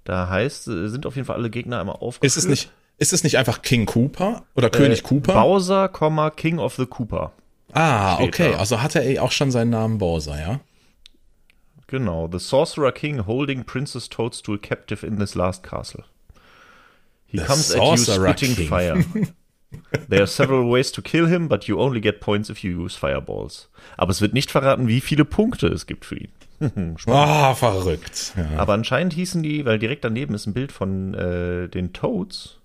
Da 0.04 0.28
heißt, 0.28 0.66
äh, 0.68 0.88
sind 0.88 1.06
auf 1.06 1.14
jeden 1.14 1.26
Fall 1.26 1.36
alle 1.36 1.50
Gegner 1.50 1.78
einmal 1.78 1.96
aufgeführt. 1.96 2.24
Ist 2.24 2.36
es 2.36 2.46
nicht, 2.48 2.72
ist 2.98 3.12
es 3.12 3.22
nicht 3.22 3.38
einfach 3.38 3.62
King 3.62 3.86
Cooper 3.86 4.44
oder 4.56 4.70
König 4.70 5.00
Äh, 5.00 5.02
Cooper? 5.02 5.34
Bowser, 5.34 5.88
King 6.34 6.58
of 6.58 6.74
the 6.74 6.86
Cooper. 6.86 7.32
Ah, 7.72 8.18
okay. 8.20 8.52
da. 8.52 8.58
Also 8.58 8.82
hatte 8.82 8.98
er 8.98 9.22
auch 9.22 9.30
schon 9.32 9.50
seinen 9.50 9.70
Namen 9.70 9.98
Bowser, 9.98 10.38
ja? 10.40 10.60
Genau. 11.92 12.26
The 12.26 12.38
Sorcerer 12.38 12.90
King 12.90 13.18
holding 13.26 13.64
Princess 13.64 14.08
Toadstool 14.08 14.56
captive 14.58 15.04
in 15.06 15.18
this 15.18 15.34
last 15.34 15.62
castle. 15.62 16.04
He 17.26 17.36
The 17.38 17.44
comes 17.44 17.70
at 17.70 17.76
you 17.76 17.96
Sorcerer 17.98 18.30
spitting 18.32 18.56
King. 18.56 18.68
fire. 18.68 19.04
There 20.08 20.20
are 20.22 20.26
several 20.26 20.70
ways 20.70 20.90
to 20.92 21.02
kill 21.02 21.26
him, 21.26 21.48
but 21.48 21.66
you 21.68 21.78
only 21.78 22.00
get 22.00 22.20
points 22.20 22.48
if 22.50 22.62
you 22.64 22.72
use 22.84 22.94
fireballs. 22.96 23.68
Aber 23.98 24.10
es 24.10 24.20
wird 24.22 24.32
nicht 24.34 24.50
verraten, 24.50 24.88
wie 24.88 25.00
viele 25.02 25.24
Punkte 25.26 25.66
es 25.68 25.86
gibt 25.86 26.04
für 26.06 26.16
ihn. 26.16 26.32
Ah, 27.06 27.54
verrückt. 27.54 28.34
Ja. 28.36 28.58
Aber 28.58 28.72
anscheinend 28.74 29.12
hießen 29.14 29.42
die, 29.42 29.64
weil 29.66 29.78
direkt 29.78 30.04
daneben 30.04 30.34
ist 30.34 30.46
ein 30.46 30.54
Bild 30.54 30.72
von 30.72 31.12
äh, 31.14 31.68
den 31.68 31.92
Toads, 31.92 32.60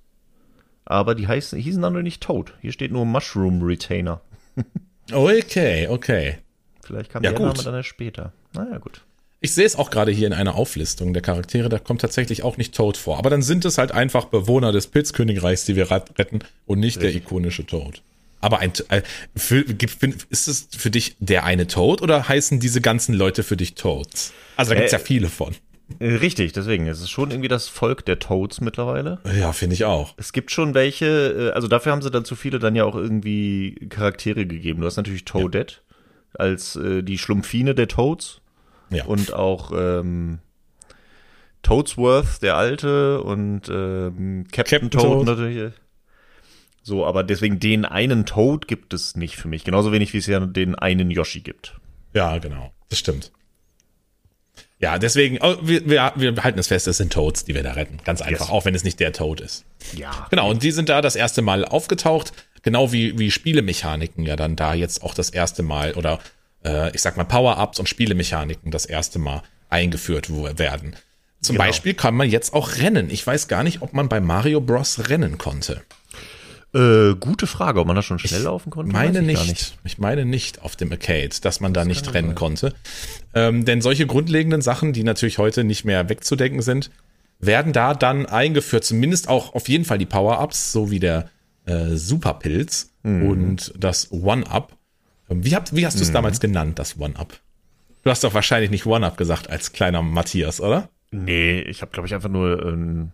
aber 0.85 1.15
die 1.15 1.27
heißen, 1.27 1.59
hießen 1.59 1.81
dann 1.81 1.93
nur 1.93 2.03
nicht 2.03 2.21
Toad. 2.23 2.53
Hier 2.61 2.71
steht 2.71 2.91
nur 2.93 3.05
Mushroom 3.05 3.61
Retainer. 3.61 4.21
Okay, 5.11 5.87
okay. 5.87 6.37
Vielleicht 6.83 7.11
kam 7.11 7.23
Ja, 7.23 7.31
der 7.31 7.39
gut. 7.39 7.47
Name 7.55 7.63
dann 7.63 7.75
erst 7.75 7.87
später. 7.89 8.33
Naja, 8.53 8.77
gut. 8.77 9.01
Ich 9.39 9.53
sehe 9.53 9.65
es 9.65 9.75
auch 9.75 9.89
gerade 9.91 10.11
hier 10.11 10.25
in 10.27 10.33
einer 10.33 10.55
Auflistung 10.55 11.13
der 11.13 11.21
Charaktere, 11.21 11.69
da 11.69 11.77
kommt 11.79 12.01
tatsächlich 12.01 12.43
auch 12.43 12.57
nicht 12.57 12.73
Toad 12.75 12.97
vor. 12.97 13.19
Aber 13.19 13.29
dann 13.29 13.41
sind 13.43 13.65
es 13.65 13.77
halt 13.77 13.91
einfach 13.91 14.25
Bewohner 14.25 14.71
des 14.71 14.87
Pilzkönigreichs, 14.87 15.65
die 15.65 15.75
wir 15.75 15.91
retten 15.91 16.39
und 16.65 16.79
nicht 16.79 17.01
der 17.01 17.13
ikonische 17.13 17.65
Toad. 17.65 18.01
Aber 18.39 18.59
ein, 18.59 18.71
äh, 18.89 19.01
für, 19.35 19.63
gibt- 19.63 20.03
ist 20.29 20.47
es 20.47 20.67
für 20.75 20.89
dich 20.91 21.15
der 21.19 21.43
eine 21.43 21.67
Toad 21.67 22.01
oder 22.01 22.27
heißen 22.27 22.59
diese 22.59 22.81
ganzen 22.81 23.13
Leute 23.13 23.43
für 23.43 23.57
dich 23.57 23.75
Toads? 23.75 24.33
Also 24.55 24.73
da 24.73 24.77
gibt's 24.79 24.93
Äh, 24.93 24.97
ja 24.97 25.03
viele 25.03 25.27
von. 25.27 25.55
Äh, 25.99 26.15
Richtig, 26.15 26.53
deswegen. 26.53 26.87
Es 26.87 26.99
ist 27.01 27.09
schon 27.09 27.31
irgendwie 27.31 27.47
das 27.47 27.67
Volk 27.67 28.05
der 28.05 28.19
Toads 28.19 28.61
mittlerweile. 28.61 29.19
Ja, 29.39 29.53
finde 29.53 29.73
ich 29.75 29.85
auch. 29.85 30.13
Es 30.17 30.33
gibt 30.33 30.51
schon 30.51 30.73
welche, 30.73 31.49
äh, 31.49 31.51
also 31.51 31.67
dafür 31.67 31.91
haben 31.93 32.01
sie 32.01 32.11
dann 32.11 32.25
zu 32.25 32.35
viele 32.35 32.59
dann 32.59 32.75
ja 32.75 32.83
auch 32.85 32.95
irgendwie 32.95 33.87
Charaktere 33.89 34.45
gegeben. 34.45 34.81
Du 34.81 34.87
hast 34.87 34.97
natürlich 34.97 35.25
Toadette 35.25 35.75
als 36.33 36.75
äh, 36.75 37.01
die 37.03 37.17
Schlumpfine 37.17 37.73
der 37.73 37.87
Toads 37.87 38.41
Ja. 38.89 39.05
und 39.05 39.33
auch 39.33 39.71
ähm, 39.75 40.39
Toadsworth, 41.63 42.41
der 42.41 42.55
Alte 42.55 43.21
und 43.21 43.67
ähm, 43.69 44.45
Captain, 44.51 44.89
Captain 44.89 44.91
Toad, 44.91 45.03
Toad. 45.03 45.25
natürlich. 45.25 45.73
So, 46.83 47.05
aber 47.05 47.23
deswegen 47.23 47.59
den 47.59 47.83
einen 47.83 48.25
Toad 48.25 48.67
gibt 48.67 48.93
es 48.93 49.15
nicht 49.17 49.35
für 49.35 49.49
mich. 49.49 49.65
Genauso 49.65 49.91
wenig 49.91 50.13
wie 50.13 50.19
es 50.19 50.27
ja 50.27 50.39
den 50.39 50.75
einen 50.75 51.11
Yoshi 51.11 51.41
gibt. 51.41 51.75
Ja, 52.13 52.37
genau. 52.37 52.71
Das 52.89 52.99
stimmt. 52.99 53.31
Ja, 54.79 54.97
deswegen, 54.99 55.39
oh, 55.41 55.57
wir, 55.61 55.89
wir, 55.89 56.13
wir 56.15 56.43
halten 56.43 56.59
es 56.59 56.67
fest, 56.67 56.87
es 56.87 56.97
sind 56.97 57.11
Toads, 57.11 57.43
die 57.45 57.55
wir 57.55 57.63
da 57.63 57.71
retten. 57.73 57.97
Ganz 58.05 58.21
einfach, 58.21 58.45
Yes. 58.45 58.49
auch 58.51 58.63
wenn 58.63 58.75
es 58.75 58.83
nicht 58.83 58.99
der 58.99 59.11
Toad 59.11 59.41
ist. 59.41 59.65
Ja. 59.95 60.27
Genau, 60.29 60.49
und 60.49 60.61
die 60.63 60.71
sind 60.71 60.87
da 60.87 61.01
das 61.01 61.15
erste 61.15 61.41
Mal 61.41 61.65
aufgetaucht, 61.65 62.31
genau 62.61 62.91
wie, 62.93 63.17
wie 63.17 63.31
Spielemechaniken 63.31 64.23
ja 64.23 64.35
dann 64.35 64.55
da 64.55 64.73
jetzt 64.75 65.03
auch 65.03 65.15
das 65.15 65.29
erste 65.31 65.63
Mal 65.63 65.93
oder 65.95 66.19
äh, 66.67 66.91
ich 66.95 67.01
sag 67.01 67.15
mal 67.17 67.23
Power-Ups 67.23 67.79
und 67.79 67.87
Spielemechaniken 67.89 68.71
das 68.71 68.85
erste 68.85 69.19
Mal 69.19 69.41
eingeführt 69.69 70.29
werden. 70.59 70.95
Zum 71.41 71.55
Genau. 71.55 71.65
Beispiel 71.67 71.93
kann 71.93 72.15
man 72.15 72.29
jetzt 72.29 72.53
auch 72.53 72.77
rennen. 72.77 73.09
Ich 73.09 73.25
weiß 73.25 73.47
gar 73.47 73.63
nicht, 73.63 73.81
ob 73.81 73.93
man 73.93 74.09
bei 74.09 74.19
Mario 74.19 74.59
Bros. 74.59 75.07
rennen 75.09 75.37
konnte. 75.37 75.81
Äh, 76.73 77.15
gute 77.19 77.47
Frage, 77.47 77.79
ob 77.79 77.87
man 77.87 77.95
da 77.95 78.01
schon 78.01 78.19
schnell 78.19 78.41
laufen 78.43 78.69
konnte. 78.69 78.91
meine 78.91 79.19
ich 79.19 79.25
nicht. 79.25 79.47
nicht. 79.47 79.77
Ich 79.85 79.97
meine 79.99 80.25
nicht 80.25 80.61
auf 80.61 80.75
dem 80.75 80.91
Arcade, 80.91 81.29
dass 81.41 81.59
man 81.61 81.73
da 81.73 81.85
nicht 81.85 82.13
rennen 82.13 82.35
konnte. 82.35 82.73
Ähm, 83.33 83.63
denn 83.65 83.81
solche 83.81 84.05
grundlegenden 84.05 84.61
Sachen, 84.61 84.91
die 84.93 85.03
natürlich 85.03 85.37
heute 85.37 85.63
nicht 85.63 85.85
mehr 85.85 86.09
wegzudenken 86.09 86.61
sind, 86.61 86.91
werden 87.39 87.71
da 87.71 87.93
dann 87.93 88.25
eingeführt. 88.25 88.83
Zumindest 88.83 89.29
auch 89.29 89.53
auf 89.55 89.69
jeden 89.69 89.85
Fall 89.85 89.97
die 89.97 90.05
Power-Ups, 90.05 90.71
so 90.73 90.91
wie 90.91 90.99
der 90.99 91.29
äh, 91.65 91.95
Superpilz 91.95 92.91
Mhm. 93.03 93.29
und 93.29 93.73
das 93.77 94.11
One-Up. 94.11 94.73
Ähm, 95.29 95.43
Wie, 95.43 95.55
habt, 95.55 95.75
wie 95.75 95.85
hast 95.85 95.97
du 95.99 96.03
es 96.03 96.11
damals 96.11 96.39
genannt, 96.39 96.79
das 96.79 96.99
One-Up? 96.99 97.33
Du 98.03 98.09
hast 98.09 98.23
doch 98.23 98.33
wahrscheinlich 98.33 98.69
nicht 98.71 98.85
One-Up 98.85 99.17
gesagt 99.17 99.49
als 99.49 99.73
kleiner 99.73 100.01
Matthias, 100.01 100.61
oder? 100.61 100.89
Nee, 101.11 101.59
ich 101.61 101.81
habe, 101.81 101.91
glaube 101.91 102.07
ich, 102.07 102.13
einfach 102.13 102.29
nur 102.29 102.63
ein, 102.65 103.11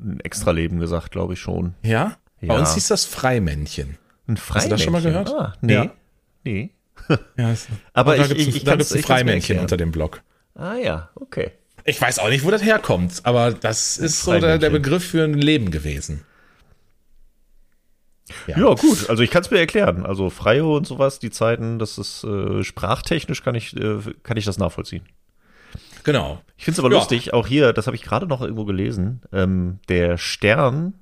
ein 0.00 0.20
Extra-Leben 0.20 0.78
gesagt, 0.80 1.10
glaube 1.10 1.34
ich 1.34 1.40
schon. 1.40 1.74
Ja? 1.82 2.16
Bei 2.40 2.48
Ja. 2.48 2.58
uns 2.58 2.74
hieß 2.74 2.88
das 2.88 3.04
Freimännchen. 3.04 3.96
Ein 4.26 4.38
Hast 4.50 4.66
du 4.66 4.70
das 4.70 4.82
schon 4.82 4.92
mal 4.92 5.00
Freimännchen. 5.02 5.34
gehört? 5.34 5.54
Ah, 5.54 5.58
nee. 5.60 5.74
Ja. 5.74 5.90
Nee. 6.44 6.70
Ja, 7.36 7.52
ist, 7.52 7.68
Aber 7.94 8.16
da 8.16 8.22
ich- 8.26 8.28
gibt's 8.28 8.56
ich- 8.56 8.68
ein, 8.70 8.78
ein 8.80 9.02
Freimännchen 9.02 9.58
unter 9.58 9.76
dem 9.76 9.90
Blog. 9.92 10.22
Ah 10.54 10.74
ja, 10.74 11.08
okay. 11.14 11.52
Ich 11.84 12.00
weiß 12.00 12.18
auch 12.20 12.28
nicht, 12.28 12.44
wo 12.44 12.50
das 12.50 12.62
herkommt, 12.62 13.20
aber 13.24 13.52
das 13.52 13.98
ist 13.98 14.22
so 14.22 14.32
der, 14.32 14.40
der 14.40 14.50
Freimännchen. 14.70 14.82
Begriff 14.82 15.04
für 15.08 15.24
ein 15.24 15.34
Leben 15.34 15.70
gewesen. 15.70 16.24
Ja, 18.46 18.74
gut. 18.74 19.08
Also 19.08 19.22
ich 19.22 19.30
kann 19.30 19.42
es 19.42 19.50
mir 19.50 19.58
erklären. 19.58 20.04
Also 20.06 20.30
Freio 20.30 20.76
und 20.76 20.86
sowas, 20.86 21.18
die 21.18 21.30
Zeiten, 21.30 21.78
das 21.78 21.98
ist 21.98 22.24
äh, 22.24 22.62
sprachtechnisch 22.62 23.42
kann 23.42 23.54
ich, 23.54 23.76
äh, 23.76 23.98
kann 24.22 24.36
ich 24.36 24.44
das 24.44 24.58
nachvollziehen. 24.58 25.02
Genau. 26.04 26.40
Ich 26.56 26.64
finde 26.64 26.76
es 26.76 26.78
aber 26.84 26.90
Ja. 26.92 26.98
lustig, 26.98 27.32
auch 27.32 27.46
hier, 27.46 27.72
das 27.72 27.86
habe 27.86 27.96
ich 27.96 28.02
gerade 28.02 28.26
noch 28.26 28.40
irgendwo 28.40 28.64
gelesen, 28.64 29.22
ähm, 29.32 29.78
der 29.88 30.18
Stern 30.18 30.94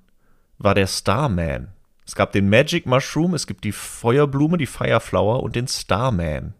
war 0.58 0.74
der 0.74 0.86
Starman. 0.86 1.68
Es 2.06 2.14
gab 2.14 2.32
den 2.32 2.48
Magic 2.50 2.86
Mushroom, 2.86 3.34
es 3.34 3.46
gibt 3.46 3.64
die 3.64 3.72
Feuerblume, 3.72 4.58
die 4.58 4.66
Fireflower 4.66 5.42
und 5.42 5.56
den 5.56 5.68
Starman. 5.68 6.54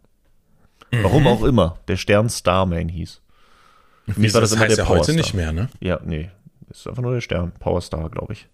Warum 0.91 1.27
auch 1.27 1.45
immer 1.45 1.79
der 1.87 1.97
Stern 1.97 2.29
Starman 2.31 2.89
hieß. 2.89 3.21
Mich 4.17 4.35
war 4.35 4.41
das, 4.41 4.51
das 4.51 4.57
immer 4.59 4.67
heißt 4.67 4.79
der 4.79 4.85
ja 4.87 4.89
heute 4.91 5.13
nicht 5.15 5.35
mehr, 5.35 5.53
ne? 5.53 5.69
Ja, 5.81 6.01
nee. 6.05 6.31
Ist 6.69 6.87
einfach 6.89 7.03
nur 7.03 7.15
der 7.15 7.21
Stern. 7.21 7.53
Powerstar, 7.61 8.09
glaube 8.11 8.33
ich. 8.33 8.49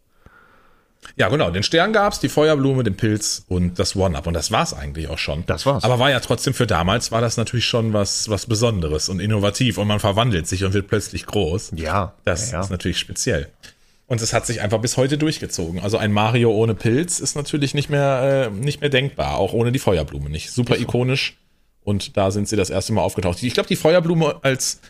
Ja, 1.17 1.29
genau. 1.29 1.51
Den 1.51 1.63
Stern 1.63 1.93
gab's, 1.93 2.21
die 2.21 2.29
Feuerblume, 2.29 2.85
den 2.85 2.97
Pilz 2.97 3.45
und 3.49 3.79
das 3.79 3.97
One-Up. 3.97 4.27
Und 4.27 4.35
das 4.35 4.51
war's 4.51 4.75
eigentlich 4.75 5.09
auch 5.09 5.19
schon. 5.19 5.45
Das 5.47 5.65
war's. 5.65 5.85
Aber 5.85 5.99
war 5.99 6.11
ja 6.11 6.21
trotzdem 6.21 6.53
für 6.53 6.67
damals, 6.67 7.13
war 7.13 7.21
das 7.21 7.37
natürlich 7.37 7.65
schon 7.65 7.93
was, 7.93 8.29
was 8.29 8.47
Besonderes 8.47 9.09
und 9.09 9.21
innovativ. 9.21 9.79
Und 9.79 9.89
man 9.89 10.01
verwandelt 10.01 10.47
sich 10.47 10.65
und 10.65 10.75
wird 10.75 10.89
plötzlich 10.89 11.27
groß. 11.27 11.73
Ja. 11.77 12.15
Das 12.25 12.51
ja, 12.51 12.59
ja. 12.59 12.61
ist 12.65 12.71
natürlich 12.71 12.99
speziell. 12.99 13.49
Und 14.09 14.21
es 14.21 14.33
hat 14.33 14.47
sich 14.47 14.61
einfach 14.61 14.81
bis 14.81 14.97
heute 14.97 15.19
durchgezogen. 15.19 15.81
Also 15.81 15.97
ein 15.97 16.13
Mario 16.13 16.53
ohne 16.53 16.75
Pilz 16.75 17.19
ist 17.19 17.35
natürlich 17.35 17.75
nicht 17.75 17.91
mehr, 17.91 18.51
äh, 18.53 18.55
nicht 18.55 18.81
mehr 18.81 18.91
denkbar. 18.91 19.37
Auch 19.37 19.53
ohne 19.53 19.73
die 19.73 19.79
Feuerblume 19.79 20.31
nicht. 20.31 20.51
Super 20.51 20.77
ikonisch. 20.77 21.39
Und 21.83 22.17
da 22.17 22.31
sind 22.31 22.49
sie 22.49 22.57
das 22.57 22.71
erste 22.71 22.93
Mal 22.93 23.03
aufgetaucht. 23.03 23.43
Ich 23.43 23.55
glaube, 23.55 23.69
die 23.69 23.77
Feuerblume 23.77 24.41
als 24.43 24.81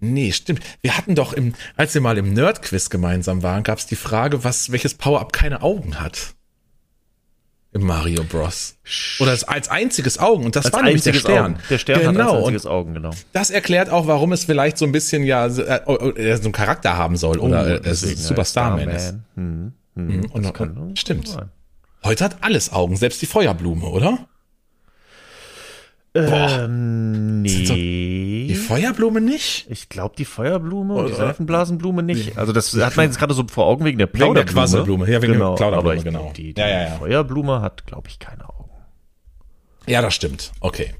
Nee, 0.00 0.32
stimmt. 0.32 0.62
Wir 0.80 0.96
hatten 0.96 1.14
doch 1.14 1.32
im, 1.32 1.54
als 1.76 1.94
wir 1.94 2.00
mal 2.00 2.16
im 2.16 2.32
Nerd-Quiz 2.32 2.88
gemeinsam 2.88 3.42
waren, 3.42 3.62
gab 3.62 3.78
es 3.78 3.86
die 3.86 3.96
Frage, 3.96 4.44
was, 4.44 4.72
welches 4.72 4.94
Power-Up 4.94 5.32
keine 5.32 5.62
Augen 5.62 6.00
hat. 6.00 6.34
Im 7.72 7.82
Mario 7.82 8.24
Bros. 8.24 8.76
Oder 9.20 9.36
als, 9.46 9.68
einziges 9.68 10.18
Augen. 10.18 10.44
Und 10.44 10.56
das 10.56 10.66
Als 10.66 10.74
war 10.74 10.82
nämlich 10.82 11.04
der 11.04 11.12
Stern. 11.12 11.54
Augen. 11.54 11.62
Der 11.68 11.78
Stern 11.78 11.98
hat 11.98 12.12
genau. 12.12 12.22
als 12.22 12.32
und 12.32 12.38
einziges 12.38 12.66
Augen, 12.66 12.94
genau. 12.94 13.10
das 13.32 13.50
erklärt 13.50 13.90
auch, 13.90 14.08
warum 14.08 14.32
es 14.32 14.44
vielleicht 14.44 14.76
so 14.76 14.86
ein 14.86 14.92
bisschen 14.92 15.22
ja 15.22 15.48
so, 15.48 15.62
äh, 15.62 15.76
äh, 15.76 16.36
so 16.36 16.44
einen 16.44 16.52
Charakter 16.52 16.96
haben 16.96 17.16
soll 17.16 17.38
oder 17.38 17.66
äh, 17.66 17.72
es 17.74 17.78
Oh, 17.78 18.06
deswegen, 18.06 18.20
Super 18.20 18.40
ja, 18.40 18.44
Starman 18.44 18.88
ist. 18.88 19.02
Starman. 19.02 19.24
Hm. 19.36 19.72
Mhm. 19.94 20.24
Und, 20.32 20.60
und, 20.60 20.98
stimmt. 20.98 21.28
sein. 21.28 21.50
Heute 22.02 22.24
hat 22.24 22.38
alles 22.40 22.72
Augen, 22.72 22.96
selbst 22.96 23.22
die 23.22 23.26
Feuerblume, 23.26 23.86
oder? 23.86 24.26
Ähm, 26.12 27.46
so- 27.46 27.72
nee. 27.74 28.46
Die 28.48 28.54
Feuerblume 28.56 29.20
nicht? 29.20 29.70
Ich 29.70 29.88
glaube, 29.88 30.16
die 30.16 30.24
Feuerblume 30.24 30.94
und 30.94 31.08
die 31.08 31.14
Seifenblasenblume 31.14 32.02
nicht. 32.02 32.36
Also 32.36 32.52
das 32.52 32.74
hat 32.74 32.96
man 32.96 33.06
jetzt 33.06 33.18
gerade 33.18 33.32
so 33.34 33.46
vor 33.46 33.66
Augen 33.66 33.84
wegen 33.84 33.98
der 33.98 34.08
Wegen 34.08 34.18
der 34.18 34.24
Plauderblume. 34.24 34.52
Quasselblume. 34.60 35.04
Ja, 35.10 35.22
wegen 35.22 35.32
der 35.32 35.40
genau, 35.40 35.54
Plauderblume, 35.54 35.90
aber 35.92 35.96
ich 35.96 36.04
genau. 36.04 36.32
Die, 36.36 36.52
die 36.54 36.60
Ja, 36.60 36.68
ja, 36.68 36.80
ja. 36.82 36.90
Feuerblume 36.96 37.60
hat, 37.60 37.86
glaube 37.86 38.08
ich, 38.08 38.18
keine 38.18 38.48
Augen. 38.48 38.70
Ja, 39.86 40.02
das 40.02 40.14
stimmt. 40.14 40.50
Okay. 40.60 40.94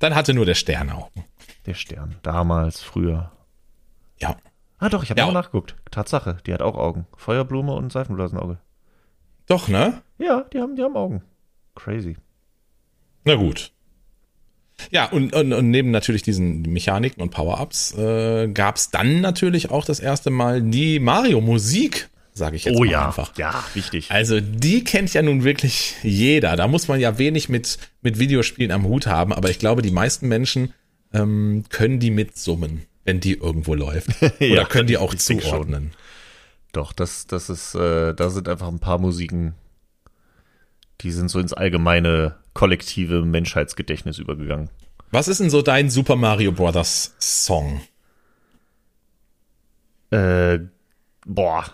Dann 0.00 0.14
hatte 0.14 0.34
nur 0.34 0.46
der 0.46 0.54
Stern 0.54 0.90
Augen. 0.90 1.24
Der 1.66 1.74
Stern. 1.74 2.16
Damals, 2.22 2.80
früher. 2.82 3.30
Ja. 4.18 4.36
Ah 4.78 4.88
doch, 4.88 5.02
ich 5.04 5.10
habe 5.10 5.20
Ja. 5.20 5.26
mal 5.26 5.32
nachgeguckt. 5.32 5.76
Tatsache, 5.90 6.38
die 6.46 6.52
hat 6.52 6.60
auch 6.62 6.76
Augen. 6.76 7.06
Feuerblume 7.16 7.72
und 7.72 7.92
Seifenblasenauge. 7.92 8.58
Doch, 9.46 9.68
ne? 9.68 10.02
Ja, 10.18 10.44
die 10.52 10.60
haben, 10.60 10.74
die 10.76 10.82
haben 10.82 10.96
Augen. 10.96 11.22
Crazy. 11.76 12.16
Na 13.24 13.36
gut. 13.36 13.72
Ja, 14.90 15.06
und, 15.06 15.34
und, 15.34 15.52
und 15.52 15.70
neben 15.70 15.90
natürlich 15.90 16.22
diesen 16.22 16.62
Mechaniken 16.62 17.22
und 17.22 17.30
Power-Ups 17.30 17.94
äh, 17.96 18.48
gab 18.48 18.76
es 18.76 18.90
dann 18.90 19.20
natürlich 19.20 19.70
auch 19.70 19.84
das 19.84 20.00
erste 20.00 20.30
Mal 20.30 20.62
die 20.62 21.00
Mario-Musik, 21.00 22.08
sage 22.34 22.56
ich 22.56 22.64
jetzt 22.66 22.76
Oh 22.76 22.80
mal 22.84 22.90
ja, 22.90 23.06
einfach. 23.06 23.36
ja, 23.38 23.64
wichtig. 23.74 24.10
Also 24.10 24.40
die 24.40 24.84
kennt 24.84 25.12
ja 25.14 25.22
nun 25.22 25.44
wirklich 25.44 25.94
jeder. 26.02 26.56
Da 26.56 26.68
muss 26.68 26.88
man 26.88 27.00
ja 27.00 27.18
wenig 27.18 27.48
mit, 27.48 27.78
mit 28.02 28.18
Videospielen 28.18 28.70
am 28.70 28.84
Hut 28.84 29.06
haben, 29.06 29.32
aber 29.32 29.50
ich 29.50 29.58
glaube, 29.58 29.82
die 29.82 29.90
meisten 29.90 30.28
Menschen 30.28 30.72
ähm, 31.14 31.64
können 31.70 31.98
die 31.98 32.10
mitsummen, 32.10 32.82
wenn 33.04 33.20
die 33.20 33.34
irgendwo 33.34 33.74
läuft. 33.74 34.10
Oder 34.22 34.46
Ja, 34.46 34.64
können 34.64 34.86
die 34.88 34.98
auch 34.98 35.14
zuordnen. 35.14 35.92
Doch, 36.72 36.92
das, 36.92 37.26
das 37.26 37.48
ist, 37.48 37.74
äh, 37.74 38.12
da 38.14 38.28
sind 38.28 38.48
einfach 38.48 38.68
ein 38.68 38.80
paar 38.80 38.98
Musiken, 38.98 39.54
die 41.00 41.10
sind 41.10 41.30
so 41.30 41.38
ins 41.40 41.54
allgemeine 41.54 42.36
kollektive 42.56 43.22
Menschheitsgedächtnis 43.24 44.18
übergegangen. 44.18 44.70
Was 45.12 45.28
ist 45.28 45.38
denn 45.40 45.50
so 45.50 45.62
dein 45.62 45.88
Super 45.90 46.16
Mario 46.16 46.50
Brothers 46.50 47.14
Song? 47.20 47.80
Äh, 50.10 50.58
boah. 51.24 51.64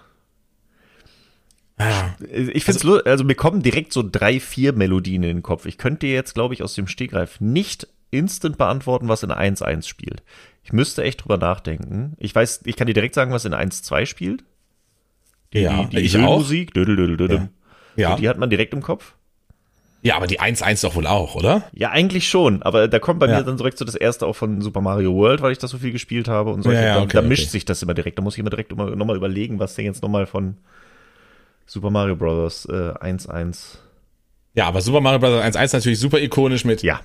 Ah, 1.78 2.10
Ich 2.30 2.64
finde 2.64 2.78
es, 2.78 2.84
also, 2.84 3.02
also 3.04 3.24
mir 3.24 3.34
kommen 3.34 3.62
direkt 3.62 3.92
so 3.92 4.02
drei, 4.08 4.38
vier 4.40 4.72
Melodien 4.72 5.22
in 5.22 5.36
den 5.36 5.42
Kopf. 5.42 5.66
Ich 5.66 5.78
könnte 5.78 6.06
dir 6.06 6.12
jetzt, 6.12 6.34
glaube 6.34 6.54
ich, 6.54 6.62
aus 6.62 6.74
dem 6.74 6.86
Stegreif 6.86 7.40
nicht 7.40 7.88
instant 8.10 8.58
beantworten, 8.58 9.08
was 9.08 9.22
in 9.22 9.30
1-1 9.32 9.86
spielt. 9.86 10.22
Ich 10.64 10.72
müsste 10.72 11.02
echt 11.02 11.24
drüber 11.24 11.38
nachdenken. 11.38 12.14
Ich 12.18 12.34
weiß, 12.34 12.62
ich 12.64 12.76
kann 12.76 12.86
dir 12.86 12.94
direkt 12.94 13.14
sagen, 13.14 13.32
was 13.32 13.44
in 13.44 13.54
1-2 13.54 14.06
spielt. 14.06 14.44
ja, 15.52 15.84
die, 15.84 15.96
die 15.96 16.02
ich 16.02 16.16
auch. 16.16 16.20
Höhenmusik. 16.20 16.74
Dödel-dödel-dödel. 16.74 17.48
Ja. 17.96 18.10
So, 18.12 18.16
Die 18.18 18.28
hat 18.28 18.38
man 18.38 18.50
direkt 18.50 18.74
im 18.74 18.82
Kopf. 18.82 19.14
Ja, 20.02 20.16
aber 20.16 20.26
die 20.26 20.40
1-1 20.40 20.82
doch 20.82 20.94
wohl 20.96 21.06
auch, 21.06 21.34
oder? 21.36 21.62
Ja, 21.72 21.90
eigentlich 21.90 22.28
schon, 22.28 22.62
aber 22.62 22.88
da 22.88 22.98
kommt 22.98 23.20
bei 23.20 23.26
Ja. 23.28 23.38
mir 23.38 23.44
dann 23.44 23.56
direkt 23.56 23.78
so 23.78 23.84
das 23.84 23.94
erste 23.94 24.26
auch 24.26 24.34
von 24.36 24.60
Super 24.60 24.80
Mario 24.80 25.14
World, 25.14 25.42
weil 25.42 25.52
ich 25.52 25.58
das 25.58 25.70
so 25.70 25.78
viel 25.78 25.92
gespielt 25.92 26.28
habe 26.28 26.50
und 26.50 26.62
so. 26.62 26.72
Ja, 26.72 26.80
ja, 26.82 26.94
da, 26.96 27.02
okay, 27.02 27.12
da 27.14 27.22
mischt 27.22 27.44
okay. 27.44 27.50
sich 27.52 27.64
das 27.64 27.82
immer 27.82 27.94
direkt. 27.94 28.18
Da 28.18 28.22
muss 28.22 28.34
ich 28.34 28.40
immer 28.40 28.50
direkt 28.50 28.72
immer, 28.72 28.94
nochmal 28.96 29.16
überlegen, 29.16 29.58
was 29.58 29.74
denn 29.74 29.84
jetzt 29.84 30.02
nochmal 30.02 30.26
von 30.26 30.56
Super 31.66 31.90
Mario 31.90 32.16
Bros. 32.16 32.66
Äh, 32.66 32.72
1.1. 32.72 33.78
Ja, 34.54 34.66
aber 34.66 34.80
Super 34.82 35.00
Mario 35.00 35.20
Bros. 35.20 35.30
1-1 35.42 35.72
natürlich 35.74 35.98
super 36.00 36.18
ikonisch 36.20 36.64
mit 36.64 36.82
Ja. 36.82 37.00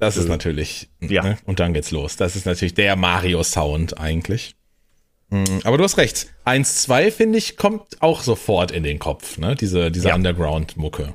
Das 0.00 0.16
ist 0.16 0.28
natürlich, 0.28 0.88
Ja. 1.00 1.22
ne? 1.22 1.36
und 1.44 1.60
dann 1.60 1.74
geht's 1.74 1.90
los. 1.90 2.16
Das 2.16 2.34
ist 2.34 2.46
natürlich 2.46 2.74
der 2.74 2.96
Mario-Sound 2.96 3.98
eigentlich. 4.00 4.54
Mm, 5.30 5.44
Aber 5.64 5.78
du 5.78 5.84
hast 5.84 5.96
recht. 5.96 6.26
1-2, 6.44 7.10
finde 7.10 7.38
ich, 7.38 7.56
kommt 7.56 8.00
auch 8.02 8.22
sofort 8.22 8.70
in 8.70 8.82
den 8.82 8.98
Kopf, 8.98 9.38
ne? 9.38 9.54
Diese, 9.54 9.90
diese 9.90 10.08
Ja. 10.08 10.14
Underground-Mucke. 10.16 11.14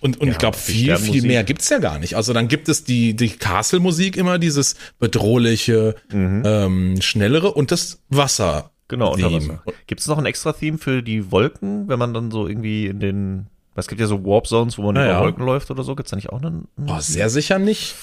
Und, 0.00 0.20
und 0.20 0.26
Ja, 0.28 0.32
ich 0.32 0.38
glaube, 0.38 0.56
viel, 0.56 0.96
viel 0.96 1.22
mehr 1.22 1.44
gibt's 1.44 1.68
ja 1.70 1.78
gar 1.78 1.98
nicht. 1.98 2.14
Also 2.14 2.32
dann 2.32 2.46
gibt 2.48 2.68
es 2.68 2.84
die, 2.84 3.14
die 3.16 3.30
Castle-Musik 3.30 4.16
immer, 4.16 4.38
dieses 4.38 4.76
bedrohliche, 4.98 5.96
ähm, 6.12 6.96
schnellere 7.00 7.52
und 7.52 7.70
das 7.72 7.98
Wasser. 8.08 8.70
Genau, 8.88 9.14
unter. 9.14 9.32
Wasser. 9.32 9.62
Gibt 9.86 10.00
es 10.00 10.06
noch 10.06 10.18
ein 10.18 10.26
extra 10.26 10.52
Theme 10.52 10.78
für 10.78 11.02
die 11.02 11.30
Wolken, 11.32 11.88
wenn 11.88 11.98
man 11.98 12.14
dann 12.14 12.30
so 12.30 12.46
irgendwie 12.46 12.86
in 12.86 13.00
den, 13.00 13.46
es 13.74 13.88
gibt 13.88 14.00
ja 14.00 14.06
so 14.06 14.24
Warp 14.24 14.46
Zones, 14.46 14.78
wo 14.78 14.82
man 14.82 14.96
Ja, 14.96 15.04
über 15.04 15.12
ja. 15.12 15.20
Wolken 15.20 15.44
läuft 15.44 15.70
oder 15.70 15.82
so. 15.82 15.96
Gibt's 15.96 16.10
da 16.10 16.16
nicht 16.16 16.30
auch 16.30 16.40
einen? 16.40 16.68
Boah, 16.76 17.00
sehr 17.00 17.28
sicher 17.30 17.58
nicht. 17.58 17.94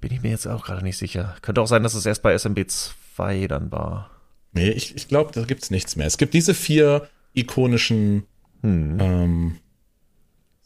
Bin 0.00 0.12
ich 0.12 0.22
mir 0.22 0.30
jetzt 0.30 0.46
auch 0.46 0.64
gerade 0.64 0.82
nicht 0.84 0.98
sicher. 0.98 1.34
Könnte 1.42 1.60
auch 1.62 1.66
sein, 1.66 1.82
dass 1.82 1.94
es 1.94 2.04
erst 2.06 2.22
bei 2.22 2.36
SMB 2.36 2.66
2 3.14 3.46
dann 3.48 3.70
war. 3.72 4.10
Nee, 4.52 4.70
ich, 4.70 4.94
ich 4.94 5.08
glaube, 5.08 5.32
da 5.32 5.44
gibt's 5.44 5.70
nichts 5.70 5.96
mehr. 5.96 6.06
Es 6.06 6.18
gibt 6.18 6.34
diese 6.34 6.54
vier 6.54 7.08
ikonischen 7.34 8.24
Hm. 8.62 8.98
ähm, 9.00 9.58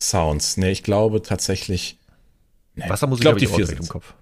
Sounds. 0.00 0.56
Nee, 0.56 0.70
ich 0.70 0.82
glaube 0.84 1.22
tatsächlich. 1.22 1.98
Nee, 2.76 2.88
Wassermusik 2.88 3.20
ich 3.20 3.22
glaub, 3.22 3.32
habe 3.34 3.44
ich 3.44 3.50
die 3.50 3.54
vier 3.56 3.64
direkt 3.66 3.82
im. 3.82 3.88
Kopf. 3.88 4.14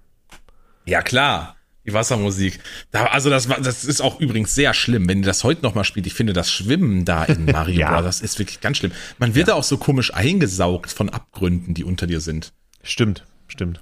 Ja, 0.85 1.01
klar. 1.03 1.55
Die 1.85 1.93
Wassermusik. 1.93 2.59
Da, 2.91 3.05
also 3.05 3.29
das, 3.29 3.47
war, 3.47 3.61
das 3.61 3.85
ist 3.85 4.01
auch 4.01 4.19
übrigens 4.19 4.55
sehr 4.55 4.73
schlimm, 4.73 5.07
wenn 5.07 5.19
ihr 5.19 5.25
das 5.25 5.43
heute 5.43 5.61
nochmal 5.61 5.83
spielt. 5.83 6.07
Ich 6.07 6.15
finde, 6.15 6.33
das 6.33 6.51
Schwimmen 6.51 7.05
da 7.05 7.23
in 7.25 7.45
Mario 7.45 7.79
Ja. 7.79 7.91
Bros. 7.93 8.03
Das 8.05 8.21
ist 8.21 8.39
wirklich 8.39 8.59
ganz 8.59 8.77
schlimm. 8.77 8.91
Man 9.19 9.35
wird 9.35 9.47
da 9.47 9.53
auch 9.53 9.63
so 9.63 9.77
komisch 9.77 10.13
eingesaugt 10.13 10.91
von 10.91 11.09
Abgründen, 11.09 11.75
die 11.75 11.83
unter 11.83 12.07
dir 12.07 12.19
sind. 12.19 12.51
Stimmt, 12.83 13.25
stimmt. 13.47 13.81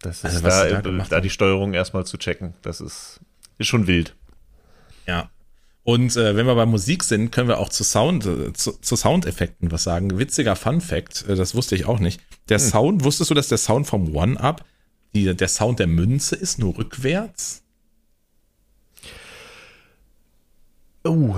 Das 0.00 0.18
ist 0.18 0.24
Also, 0.24 0.40
da, 0.40 0.82
da 0.82 1.06
da, 1.08 1.20
die 1.20 1.30
Steuerung 1.30 1.74
erstmal 1.74 2.06
zu 2.06 2.16
checken. 2.18 2.54
Das 2.62 2.80
ist, 2.80 3.20
ist 3.58 3.66
schon 3.68 3.86
wild. 3.86 4.14
Ja. 5.06 5.30
Und 5.82 6.16
äh, 6.16 6.34
wenn 6.34 6.46
wir 6.46 6.54
bei 6.54 6.64
Musik 6.66 7.04
sind, 7.04 7.30
können 7.30 7.48
wir 7.48 7.58
auch 7.58 7.68
zu 7.68 7.84
Sound, 7.84 8.24
äh, 8.24 8.52
zu, 8.54 8.72
zu 8.80 8.96
Soundeffekten 8.96 9.70
was 9.70 9.82
sagen. 9.84 10.18
Witziger 10.18 10.56
Fun 10.56 10.80
Fact, 10.80 11.26
äh, 11.28 11.34
das 11.34 11.54
wusste 11.54 11.74
ich 11.76 11.84
auch 11.84 11.98
nicht. 11.98 12.20
Der 12.48 12.58
Hm. 12.58 12.64
Sound, 12.66 13.04
wusstest 13.04 13.30
du, 13.30 13.34
dass 13.34 13.48
der 13.48 13.58
Sound 13.58 13.86
vom 13.86 14.14
One-Up 14.16 14.64
der 15.14 15.48
Sound 15.48 15.78
der 15.78 15.86
Münze 15.86 16.34
ist, 16.36 16.58
nur 16.58 16.76
rückwärts? 16.76 17.62
Oh. 21.04 21.36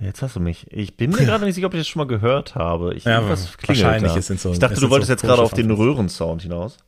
Jetzt 0.00 0.22
hast 0.22 0.36
du 0.36 0.40
mich. 0.40 0.66
Ich 0.70 0.96
bin 0.96 1.10
mir 1.10 1.16
gerade 1.24 1.44
nicht 1.44 1.54
sicher, 1.54 1.66
ob 1.66 1.74
ich 1.74 1.80
das 1.80 1.88
schon 1.88 2.00
mal 2.00 2.06
gehört 2.06 2.54
habe. 2.54 2.94
Ich, 2.94 3.04
Ja, 3.04 3.26
wahrscheinlich. 3.28 4.12
da. 4.12 4.18
Es 4.18 4.26
sind 4.26 4.40
so- 4.40 4.52
ich 4.52 4.58
dachte, 4.58 4.80
du 4.80 4.90
wolltest 4.90 5.08
so 5.08 5.12
jetzt 5.14 5.22
gerade 5.22 5.42
auf 5.42 5.52
den 5.54 5.70
Röhrensound 5.70 6.42
hinaus. 6.42 6.78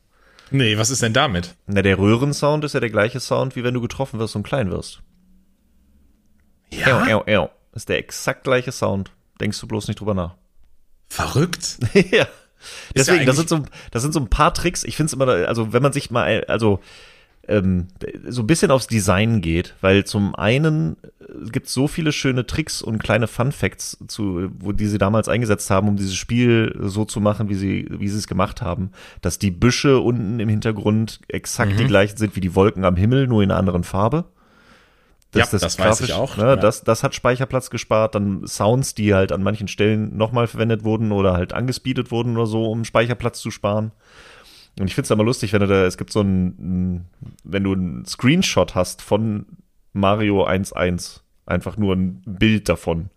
Nee, 0.53 0.79
was 0.79 0.91
ist 0.91 1.03
denn 1.03 1.13
damit? 1.13 1.55
Na, 1.67 1.83
der 1.83 1.99
Röhrensound 1.99 2.65
ist 2.65 2.75
ja 2.75 2.81
der 2.81 2.91
gleiche 2.91 3.21
Sound, 3.21 3.57
wie 3.57 3.65
wenn 3.65 3.75
du 3.75 3.81
getroffen 3.81 4.19
wirst 4.21 4.37
und 4.37 4.43
klein 4.43 4.71
wirst. 4.71 5.01
Ja, 6.73 7.03
Äu, 7.07 7.21
äu, 7.27 7.39
äu. 7.43 7.49
Ist 7.75 7.89
der 7.89 7.99
exakt 7.99 8.45
gleiche 8.45 8.73
Sound. 8.73 9.11
Denkst 9.41 9.61
du 9.61 9.67
bloß 9.67 9.89
nicht 9.89 10.01
drüber 10.01 10.15
nach. 10.15 10.35
verrückt. 11.09 11.79
ja. 11.95 12.27
Deswegen, 12.95 13.27
das 13.27 13.37
eigentlich- 13.37 13.37
sind 13.37 13.49
so, 13.49 13.63
das 13.91 14.03
sind 14.03 14.13
so 14.13 14.21
ein 14.21 14.29
paar 14.31 14.55
Tricks. 14.55 14.85
Ich 14.85 14.97
finde 14.97 15.09
es 15.09 15.13
immer, 15.15 15.27
also 15.49 15.73
wenn 15.73 15.83
man 15.83 15.93
sich 15.93 16.11
mal, 16.11 16.45
also 16.45 16.81
ähm, 17.49 17.89
so 18.29 18.43
ein 18.43 18.47
bisschen 18.47 18.71
aufs 18.71 18.87
Design 18.87 19.41
geht, 19.41 19.75
weil 19.81 20.05
zum 20.05 20.35
einen 20.35 20.97
gibt 21.51 21.67
es 21.67 21.75
so 21.75 21.89
viele 21.89 22.13
schöne 22.13 22.47
Tricks 22.47 22.83
und 22.83 23.03
kleine 23.03 23.27
Fun 23.27 23.53
Facts, 23.53 23.99
zu, 24.07 24.51
wo 24.59 24.73
die 24.73 24.87
sie 24.87 24.99
damals 24.99 25.29
eingesetzt 25.29 25.71
haben, 25.71 25.89
um 25.89 25.97
dieses 25.97 26.15
Spiel 26.15 26.75
so 26.81 27.05
zu 27.05 27.21
machen, 27.21 27.49
wie 27.49 27.55
sie, 27.55 27.87
wie 27.91 28.09
sie 28.09 28.19
es 28.19 28.27
gemacht 28.27 28.63
haben, 28.63 28.91
dass 29.23 29.39
die 29.39 29.51
Büsche 29.51 29.99
unten 30.01 30.39
im 30.41 30.49
Hintergrund 30.49 31.21
exakt 31.29 31.73
Mhm. 31.73 31.77
die 31.79 31.87
gleichen 31.87 32.17
sind 32.17 32.37
wie 32.37 32.41
die 32.41 32.55
Wolken 32.55 32.85
am 32.85 32.97
Himmel, 32.97 33.27
nur 33.27 33.43
in 33.43 33.51
einer 33.51 33.59
anderen 33.59 33.85
Farbe. 33.85 34.25
Ja, 35.35 35.47
das 35.51 35.63
weiß 35.63 35.77
grafisch, 35.79 36.09
ich 36.11 36.15
auch, 36.15 36.37
Ne, 36.37 36.45
ja. 36.45 36.57
das, 36.57 36.85
das 36.85 37.03
hat 37.03 37.15
Speicherplatz 37.15 37.71
gespart. 37.71 38.15
Dann 38.15 38.47
Sounds, 38.47 38.95
die 38.95 39.15
halt 39.15 39.33
an 39.33 39.43
manchen 39.43 39.67
Stellen 39.67 40.15
nochmal 40.17 40.47
verwendet 40.47 40.85
wurden 40.85 41.11
oder 41.11 41.33
halt 41.33 41.55
angespeedet 41.55 42.11
wurden 42.11 42.37
oder 42.37 42.47
so, 42.47 42.71
um 42.71 42.85
Speicherplatz 42.85 43.41
zu 43.41 43.51
sparen. 43.51 43.93
Und 44.79 44.87
ich 44.87 44.95
finde 44.95 45.07
es 45.07 45.11
immer 45.11 45.25
lustig, 45.25 45.53
wenn 45.53 45.61
du 45.61 45.67
da, 45.67 45.85
es 45.85 45.99
gibt 45.99 46.13
so 46.13 46.23
ein, 46.23 47.07
wenn 47.45 47.65
du 47.65 47.73
einen 47.73 48.07
Screenshot 48.07 48.75
hast 48.75 49.03
von 49.03 49.47
Mario 49.93 50.47
1.1, 50.47 51.21
einfach 51.45 51.77
nur 51.77 51.95
ein 51.95 52.23
Bild 52.25 52.69
davon 52.69 53.11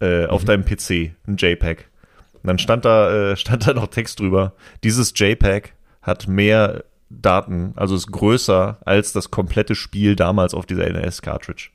äh, 0.00 0.26
auf 0.26 0.44
deinem 0.44 0.64
PC, 0.64 1.12
ein 1.26 1.36
JPEG. 1.38 1.88
Und 2.34 2.48
dann 2.48 2.58
stand 2.58 2.84
da, 2.84 3.32
äh, 3.32 3.36
stand 3.38 3.66
da 3.66 3.72
noch 3.72 3.86
Text 3.86 4.20
drüber. 4.20 4.52
Dieses 4.84 5.12
JPEG 5.16 5.74
hat 6.02 6.28
mehr 6.28 6.84
Daten, 7.08 7.72
also 7.76 7.94
ist 7.94 8.10
größer 8.10 8.78
als 8.84 9.12
das 9.12 9.30
komplette 9.30 9.74
Spiel 9.74 10.16
damals 10.16 10.54
auf 10.54 10.66
dieser 10.66 10.90
NES-Cartridge. 10.90 11.70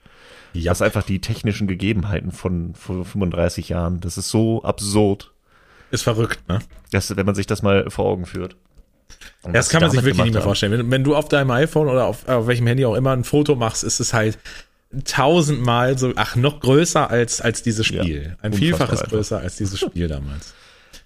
Ja, 0.53 0.71
Das 0.71 0.79
ist 0.79 0.81
einfach 0.81 1.03
die 1.03 1.21
technischen 1.21 1.67
Gegebenheiten 1.67 2.31
von 2.31 2.73
vor 2.73 3.05
35 3.05 3.69
Jahren. 3.69 3.99
Das 3.99 4.17
ist 4.17 4.29
so 4.29 4.63
absurd, 4.63 5.31
ist 5.91 6.03
verrückt, 6.03 6.47
ne? 6.47 6.59
dass, 6.91 7.15
wenn 7.15 7.25
man 7.25 7.35
sich 7.35 7.47
das 7.47 7.61
mal 7.61 7.89
vor 7.89 8.05
Augen 8.05 8.25
führt. 8.25 8.55
Und 9.43 9.53
Das 9.53 9.69
kann 9.69 9.81
man 9.81 9.91
sich 9.91 10.03
wirklich 10.03 10.23
nicht 10.25 10.33
mehr 10.33 10.41
vorstellen. 10.41 10.71
Wenn, 10.73 10.91
wenn 10.91 11.03
du 11.03 11.15
auf 11.15 11.29
deinem 11.29 11.51
iPhone 11.51 11.87
oder 11.87 12.05
auf, 12.05 12.27
auf 12.27 12.47
welchem 12.47 12.67
Handy 12.67 12.85
auch 12.85 12.95
immer 12.95 13.11
ein 13.11 13.23
Foto 13.23 13.55
machst, 13.55 13.83
ist 13.83 13.99
es 13.99 14.13
halt 14.13 14.37
tausendmal 15.05 15.97
so, 15.97 16.13
ach, 16.15 16.35
noch 16.35 16.59
größer 16.59 17.09
als, 17.09 17.41
als 17.41 17.61
dieses 17.61 17.85
Spiel. 17.85 18.29
Ja, 18.29 18.35
ein 18.41 18.53
Vielfaches 18.53 19.03
größer 19.03 19.39
als 19.39 19.57
dieses 19.57 19.79
Spiel 19.79 20.07
damals. 20.07 20.53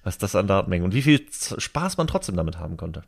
Was 0.03 0.17
das 0.17 0.35
an 0.35 0.47
Datenmengen 0.47 0.85
und 0.85 0.93
wie 0.93 1.01
viel 1.01 1.21
Spaß 1.57 1.97
man 1.97 2.07
trotzdem 2.07 2.35
damit 2.35 2.57
haben 2.57 2.77
konnte. 2.77 3.03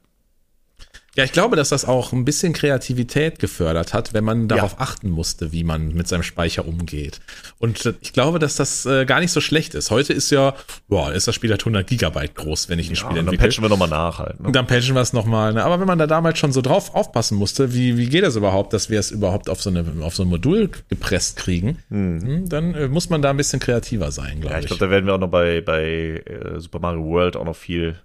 Ja, 1.15 1.23
ich 1.23 1.32
glaube, 1.32 1.56
dass 1.56 1.69
das 1.69 1.86
auch 1.86 2.12
ein 2.12 2.26
bisschen 2.26 2.54
Kreativität 2.54 3.38
gefördert 3.38 3.93
hat, 3.93 4.13
wenn 4.13 4.23
man 4.23 4.47
darauf 4.47 4.82
achten 4.82 5.12
musste, 5.12 5.52
wie 5.52 5.63
man 5.63 5.93
mit 5.93 6.08
seinem 6.08 6.23
Speicher 6.23 6.67
umgeht. 6.67 7.19
Und 7.60 7.86
äh, 7.86 7.93
ich 8.02 8.13
glaube, 8.13 8.39
dass 8.39 8.56
das 8.56 8.86
äh, 8.88 9.06
gar 9.06 9.19
nicht 9.19 9.32
so 9.32 9.39
schlecht 9.39 9.76
ist. 9.76 9.91
Heute 9.91 10.12
ist 10.12 10.32
ja, 10.32 10.56
boah, 10.88 11.12
ist 11.13 11.28
das 11.28 11.36
Spiel 11.36 11.52
halt 11.52 11.62
100 11.62 11.86
Gigabyte 11.86 12.34
groß, 12.34 12.67
wenn 12.69 12.80
ich 12.80 12.88
ein 12.89 12.95
Ja, 12.95 12.95
Spiel 12.95 13.10
und 13.10 13.15
dann 13.17 13.26
entwickle. 13.28 13.47
patchen 13.47 13.63
wir 13.63 13.69
nochmal 13.69 13.89
nach 13.89 14.17
halt. 14.17 14.39
Ne? 14.39 14.47
Und 14.47 14.56
dann 14.56 14.65
patchen 14.65 14.95
wir 14.95 15.02
es 15.02 15.13
nochmal. 15.13 15.54
Ne? 15.54 15.63
Aber 15.63 15.80
wenn 15.80 15.86
man 15.88 15.99
da 15.99 16.08
damals 16.08 16.39
schon 16.39 16.52
so 16.52 16.62
drauf 16.62 16.95
aufpassen 16.95 17.38
musste, 17.38 17.76
wie, 17.76 17.95
wie 17.97 18.08
geht 18.08 18.23
das 18.23 18.36
überhaupt, 18.36 18.73
dass 18.73 18.89
wir 18.89 18.99
es 18.99 19.12
überhaupt 19.12 19.49
auf 19.49 19.62
so, 19.62 19.69
eine, 19.69 19.86
auf 20.02 20.15
so 20.15 20.23
ein 20.23 20.30
Modul 20.30 20.69
gepresst 20.89 21.38
kriegen, 21.38 21.78
hm, 21.89 22.49
dann 22.49 22.73
äh, 22.73 22.88
muss 22.88 23.10
man 23.12 23.21
da 23.21 23.30
ein 23.30 23.38
bisschen 23.38 23.60
kreativer 23.60 24.12
sein, 24.12 24.41
glaube 24.41 24.54
Ja, 24.54 24.58
ich 24.60 24.65
ich. 24.65 24.69
glaube, 24.69 24.84
da 24.86 24.89
werden 24.89 25.06
wir 25.06 25.13
auch 25.13 25.19
noch 25.19 25.30
bei, 25.30 25.62
bei 25.62 26.23
äh, 26.26 26.60
Super 26.60 26.80
Mario 26.80 27.04
World 27.06 27.36
auch 27.38 27.45
noch 27.45 27.56
viel 27.56 27.97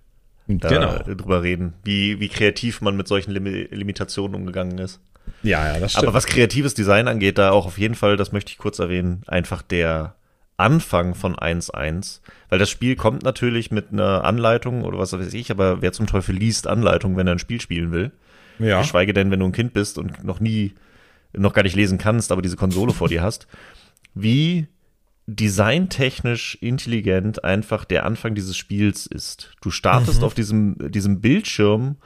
da 0.48 0.68
genau. 0.68 1.14
drüber 1.14 1.42
reden, 1.42 1.74
wie, 1.84 2.20
wie 2.20 2.28
kreativ 2.28 2.80
man 2.80 2.96
mit 2.96 3.06
solchen 3.06 3.30
Limi 3.32 3.68
Limitationen 3.70 4.34
umgegangen 4.34 4.78
ist. 4.78 5.00
Ja, 5.42 5.74
ja, 5.74 5.78
das 5.78 5.92
stimmt. 5.92 6.06
Aber 6.06 6.14
was 6.14 6.26
kreatives 6.26 6.74
Design 6.74 7.06
angeht, 7.06 7.36
da 7.36 7.50
auch 7.50 7.66
auf 7.66 7.78
jeden 7.78 7.94
Fall, 7.94 8.16
das 8.16 8.32
möchte 8.32 8.50
ich 8.50 8.58
kurz 8.58 8.78
erwähnen, 8.78 9.22
einfach 9.26 9.60
der 9.60 10.14
Anfang 10.56 11.14
von 11.14 11.36
1.1, 11.36 12.20
weil 12.48 12.58
das 12.58 12.70
Spiel 12.70 12.96
kommt 12.96 13.22
natürlich 13.22 13.70
mit 13.70 13.92
einer 13.92 14.24
Anleitung 14.24 14.84
oder 14.84 14.98
was 14.98 15.12
weiß 15.12 15.34
ich, 15.34 15.50
aber 15.50 15.82
wer 15.82 15.92
zum 15.92 16.06
Teufel 16.06 16.34
liest 16.34 16.66
Anleitung, 16.66 17.16
wenn 17.16 17.26
er 17.26 17.34
ein 17.34 17.38
Spiel 17.38 17.60
spielen 17.60 17.92
will? 17.92 18.10
ja. 18.58 18.80
Geschweige 18.80 19.12
denn, 19.12 19.30
wenn 19.30 19.40
du 19.40 19.46
ein 19.46 19.52
Kind 19.52 19.72
bist 19.72 19.98
und 19.98 20.24
noch 20.24 20.40
nie, 20.40 20.72
noch 21.32 21.52
gar 21.52 21.62
nicht 21.62 21.76
lesen 21.76 21.98
kannst, 21.98 22.32
aber 22.32 22.42
diese 22.42 22.56
Konsole 22.56 22.92
vor 22.92 23.08
dir 23.08 23.22
hast. 23.22 23.46
Wie 24.14 24.66
designtechnisch 25.28 26.56
intelligent 26.62 27.44
einfach 27.44 27.84
der 27.84 28.06
Anfang 28.06 28.34
dieses 28.34 28.56
Spiels 28.56 29.06
ist. 29.06 29.52
Du 29.60 29.70
startest 29.70 30.24
auf 30.24 30.32
diesem, 30.32 30.90
diesem 30.90 31.20
Bildschirm 31.20 31.96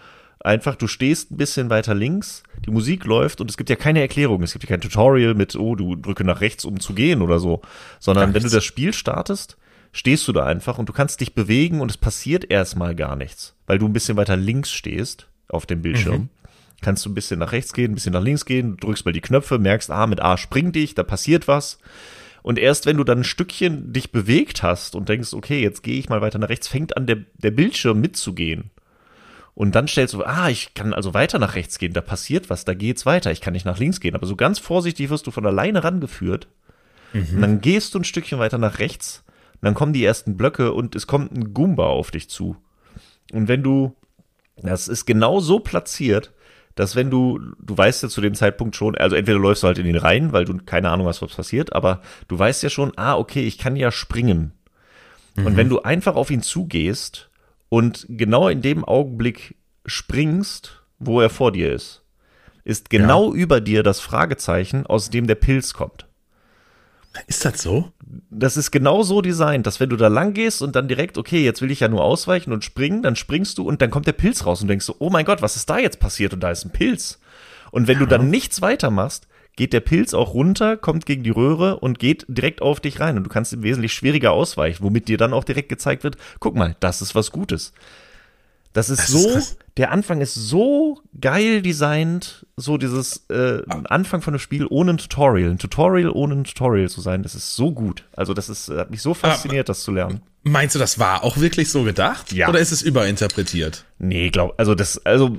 einfach, 0.41 0.75
du 0.75 0.89
stehst 0.89 1.31
ein 1.31 1.37
bisschen 1.37 1.71
weiter 1.71 1.95
links, 1.95 2.43
die 2.67 2.73
Musik 2.73 3.05
läuft 3.05 3.41
und 3.41 3.49
es 3.49 3.57
gibt 3.57 3.71
ja 3.71 3.77
keine 3.77 4.01
Erklärung. 4.01 4.43
Es 4.43 4.53
gibt 4.53 4.65
ja 4.65 4.69
kein 4.69 4.81
Tutorial 4.81 5.35
mit, 5.35 5.55
oh, 5.55 5.77
du 5.77 5.95
drücke 5.95 6.25
nach 6.25 6.41
rechts, 6.41 6.65
um 6.65 6.81
zu 6.81 6.95
gehen 6.95 7.23
oder 7.23 7.39
so. 7.39 7.63
Sondern 8.01 8.27
Gar 8.27 8.35
wenn 8.35 8.43
du 8.43 8.51
das 8.51 8.65
Spiel 8.65 8.93
startest, 8.93 9.57
stehst 9.93 10.27
du 10.27 10.33
da 10.33 10.45
einfach 10.45 10.79
und 10.79 10.89
du 10.89 10.93
kannst 10.93 11.21
dich 11.21 11.33
bewegen 11.33 11.81
und 11.81 11.93
es 11.93 11.99
passiert 11.99 12.51
erstmal 12.51 12.97
gar 12.97 13.15
nichts, 13.15 13.55
weil 13.69 13.79
du 13.79 13.87
ein 13.87 13.93
bisschen 13.93 14.17
weiter 14.17 14.37
links 14.37 14.73
stehst 14.73 15.29
auf 15.47 15.65
dem 15.65 15.81
Bildschirm. 15.81 16.29
Kannst 16.81 17.07
du 17.07 17.11
ein 17.11 17.15
bisschen 17.15 17.39
nach 17.39 17.53
rechts 17.53 17.73
gehen, 17.73 17.93
ein 17.93 17.95
bisschen 17.95 18.15
nach 18.15 18.23
links 18.23 18.45
gehen, 18.45 18.77
drückst 18.79 19.05
mal 19.05 19.13
die 19.13 19.21
Knöpfe, 19.21 19.61
merkst, 19.61 19.93
ah, 19.93 20.09
mit 20.09 20.21
A 20.21 20.37
spring 20.37 20.73
dich, 20.73 20.97
da 20.97 21.05
passiert 21.05 21.47
was. 21.47 21.79
Und 22.43 22.59
erst 22.59 22.87
wenn 22.87 22.97
du 22.97 23.05
dann 23.05 23.21
ein 23.21 23.25
Stückchen 23.25 23.93
dich 23.93 24.11
bewegt 24.11 24.63
hast 24.63 24.95
und 24.95 25.09
denkst, 25.09 25.33
okay, 25.33 25.63
jetzt 25.63 25.83
gehe 25.83 25.99
ich 25.99 26.09
mal 26.09 26.21
weiter 26.21 26.39
nach 26.39 26.49
rechts, 26.49 26.69
fängt 26.69 26.97
an 26.97 27.07
der, 27.07 27.19
der 27.35 27.53
Bildschirm 27.53 28.01
mitzugehen. 28.01 28.71
Und 29.55 29.75
dann 29.75 29.87
stellst 29.87 30.15
du, 30.15 30.25
ah, 30.25 30.49
ich 30.49 30.75
kann 30.75 30.95
also 30.95 31.15
weiter 31.15 31.39
nach 31.39 31.55
rechts 31.55 31.79
gehen, 31.79 31.93
da 31.93 32.01
passiert 32.01 32.51
was, 32.51 32.65
da 32.65 32.75
geht's 32.75 33.07
weiter, 33.07 33.31
ich 33.31 33.41
kann 33.41 33.53
nicht 33.53 33.67
nach 33.67 33.79
links 33.79 34.01
gehen. 34.01 34.15
Aber 34.15 34.27
so 34.27 34.35
ganz 34.35 34.59
vorsichtig 34.59 35.11
wirst 35.11 35.27
du 35.27 35.31
von 35.31 35.47
alleine 35.47 35.85
rangeführt. 35.85 36.49
Und 37.35 37.43
dann 37.43 37.61
gehst 37.61 37.95
du 37.95 37.99
ein 37.99 38.05
Stückchen 38.05 38.39
weiter 38.39 38.59
nach 38.59 38.79
rechts, 38.79 39.23
dann 39.61 39.75
kommen 39.75 39.93
die 39.93 40.05
ersten 40.05 40.37
Blöcke 40.37 40.73
und 40.73 40.97
es 40.97 41.07
kommt 41.07 41.33
ein 41.33 41.53
Goomba 41.55 41.87
auf 41.87 42.11
dich 42.11 42.31
zu. 42.31 42.57
Und 43.33 43.49
wenn 43.49 43.63
du, 43.63 43.95
das 44.57 44.89
ist 44.89 45.05
genau 45.05 45.41
so 45.41 45.61
platziert, 45.61 46.33
dass 46.75 46.97
wenn 46.97 47.11
du, 47.11 47.39
du 47.61 47.77
weißt 47.77 48.03
ja 48.03 48.09
zu 48.09 48.21
dem 48.21 48.35
Zeitpunkt 48.35 48.77
schon, 48.77 48.97
also 48.97 49.17
entweder 49.17 49.39
läufst 49.39 49.63
du 49.63 49.67
halt 49.67 49.79
in 49.79 49.87
den 49.87 49.97
Reihen, 49.97 50.33
weil 50.33 50.45
du 50.45 50.57
keine 50.59 50.91
Ahnung 50.91 51.07
hast, 51.07 51.23
was 51.23 51.35
passiert, 51.35 51.73
aber 51.75 52.03
du 52.29 52.39
weißt 52.39 52.63
ja 52.63 52.71
schon, 52.71 52.93
ah, 52.97 53.17
okay, 53.17 53.45
ich 53.47 53.59
kann 53.59 53.77
ja 53.77 53.91
springen. 53.91 54.53
Und 55.37 55.57
wenn 55.57 55.69
du 55.69 55.83
einfach 55.83 56.15
auf 56.15 56.31
ihn 56.31 56.43
zugehst 56.43 57.31
und 57.69 58.07
genau 58.09 58.49
in 58.49 58.61
dem 58.61 58.85
Augenblick 58.85 59.57
springst, 59.87 60.83
wo 60.99 61.21
er 61.21 61.31
vor 61.31 61.53
dir 61.53 61.73
ist, 61.73 62.03
ist 62.65 62.91
genau 62.91 63.33
über 63.33 63.61
dir 63.61 63.83
das 63.83 64.01
Fragezeichen, 64.01 64.87
aus 64.87 65.11
dem 65.11 65.27
der 65.27 65.35
Pilz 65.35 65.73
kommt. 65.73 66.07
Ist 67.27 67.45
das 67.45 67.63
so? 67.63 67.93
Das 68.31 68.57
ist 68.57 68.71
genau 68.71 69.03
so 69.03 69.21
designt, 69.21 69.67
dass 69.67 69.81
wenn 69.81 69.91
du 69.91 69.97
da 69.97 70.09
lang 70.09 70.35
gehst 70.35 70.63
und 70.63 70.77
dann 70.77 70.89
direkt, 70.89 71.19
okay, 71.19 71.45
jetzt 71.45 71.63
will 71.63 71.71
ich 71.71 71.81
ja 71.81 71.89
nur 71.89 72.03
ausweichen 72.03 72.53
und 72.53 72.65
springen, 72.65 73.03
dann 73.03 73.17
springst 73.17 73.59
du 73.59 73.69
und 73.69 73.83
dann 73.83 73.91
kommt 73.91 74.07
der 74.07 74.13
Pilz 74.13 74.47
raus 74.47 74.63
und 74.63 74.69
denkst 74.69 74.87
so, 74.87 74.97
oh 74.99 75.11
mein 75.11 75.25
Gott, 75.25 75.43
was 75.43 75.57
ist 75.57 75.69
da 75.69 75.79
jetzt 75.79 76.01
passiert? 76.01 76.33
Und 76.33 76.41
da 76.41 76.51
ist 76.51 76.65
ein 76.65 76.73
Pilz. 76.73 77.19
Und 77.71 77.89
wenn 77.89 77.99
du 77.99 78.07
dann 78.07 78.31
nichts 78.31 78.61
weitermachst, 78.63 79.29
geht 79.57 79.73
der 79.73 79.81
Pilz 79.81 80.15
auch 80.15 80.35
runter, 80.35 80.77
kommt 80.77 81.07
gegen 81.07 81.23
die 81.23 81.31
Röhre 81.31 81.79
und 81.79 81.99
geht 81.99 82.25
direkt 82.29 82.63
auf 82.63 82.81
dich 82.81 83.01
rein. 83.01 83.17
Und 83.17 83.25
du 83.25 83.31
kannst 83.31 83.53
ihm 83.53 83.63
wesentlich 83.63 83.93
schwieriger 83.93 84.33
ausweichen, 84.33 84.83
womit 84.83 85.09
dir 85.09 85.19
dann 85.19 85.35
auch 85.35 85.45
direkt 85.45 85.69
gezeigt 85.69 86.05
wird, 86.05 86.17
guck 86.41 86.55
mal, 86.55 86.77
das 86.81 87.03
ist 87.03 87.15
was 87.15 87.33
Gutes. 87.33 87.73
Das 88.73 88.89
ist 88.91 89.01
Das 89.01 89.11
ist 89.11 89.23
so, 89.23 89.29
krass. 89.33 89.57
der 89.77 89.93
Anfang 89.93 90.21
ist 90.21 90.35
so 90.35 91.01
geil 91.21 91.61
designt, 91.63 92.47
so 92.57 92.79
dieses 92.79 93.27
äh, 93.29 93.63
ein 93.69 93.87
Anfang 93.87 94.23
von 94.23 94.33
einem 94.35 94.39
Spiel 94.39 94.67
ohne 94.71 94.93
ein 94.95 94.99
Tutorial, 94.99 95.51
ein 95.51 95.59
Tutorial 95.59 96.11
ohne 96.11 96.35
ein 96.37 96.45
Tutorial 96.45 96.89
zu 96.89 97.01
sein, 97.01 97.23
das 97.23 97.35
ist 97.35 97.55
so 97.55 97.73
gut. 97.73 98.05
Also 98.17 98.33
das 98.35 98.49
ist, 98.49 98.69
hat 98.71 98.91
mich 98.91 99.03
so 99.03 99.13
fasziniert, 99.15 99.69
das 99.69 99.83
zu 99.83 99.91
lernen. 99.93 100.23
Meinst 100.43 100.75
du, 100.75 100.79
das 100.79 100.99
war 100.99 101.23
auch 101.23 101.37
wirklich 101.37 101.71
so 101.71 101.83
gedacht? 101.85 102.33
Ja. 102.33 102.49
Oder 102.49 102.61
ist 102.61 102.73
es 102.73 102.83
überinterpretiert? 102.83 103.85
Nee, 103.99 104.31
glaub, 104.31 104.55
also 104.59 104.75
das, 104.75 105.05
also 105.05 105.37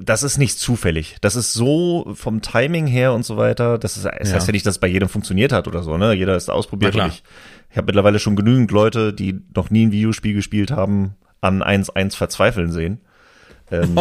das 0.00 0.22
ist 0.22 0.38
nicht 0.38 0.58
zufällig. 0.58 1.16
Das 1.20 1.36
ist 1.36 1.52
so 1.54 2.10
vom 2.14 2.42
Timing 2.42 2.86
her 2.86 3.12
und 3.14 3.24
so 3.24 3.36
weiter. 3.36 3.78
Das, 3.78 3.96
ist, 3.96 4.04
das 4.04 4.28
Ja. 4.28 4.34
heißt 4.34 4.46
ja 4.46 4.52
nicht, 4.52 4.66
dass 4.66 4.74
es 4.74 4.78
bei 4.80 4.88
jedem 4.88 5.08
funktioniert 5.08 5.52
hat 5.52 5.66
oder 5.68 5.82
so. 5.82 5.96
Ne, 5.96 6.12
jeder 6.14 6.36
ist 6.36 6.50
ausprobiert. 6.50 6.94
Ich 6.94 7.22
ich 7.70 7.76
habe 7.76 7.86
mittlerweile 7.86 8.18
schon 8.18 8.34
genügend 8.34 8.70
Leute, 8.70 9.12
die 9.12 9.40
noch 9.54 9.70
nie 9.70 9.86
ein 9.86 9.92
Videospiel 9.92 10.34
gespielt 10.34 10.70
haben, 10.70 11.14
an 11.40 11.62
1-1 11.62 12.16
verzweifeln 12.16 12.70
sehen. 12.70 13.00
Ähm, 13.70 13.98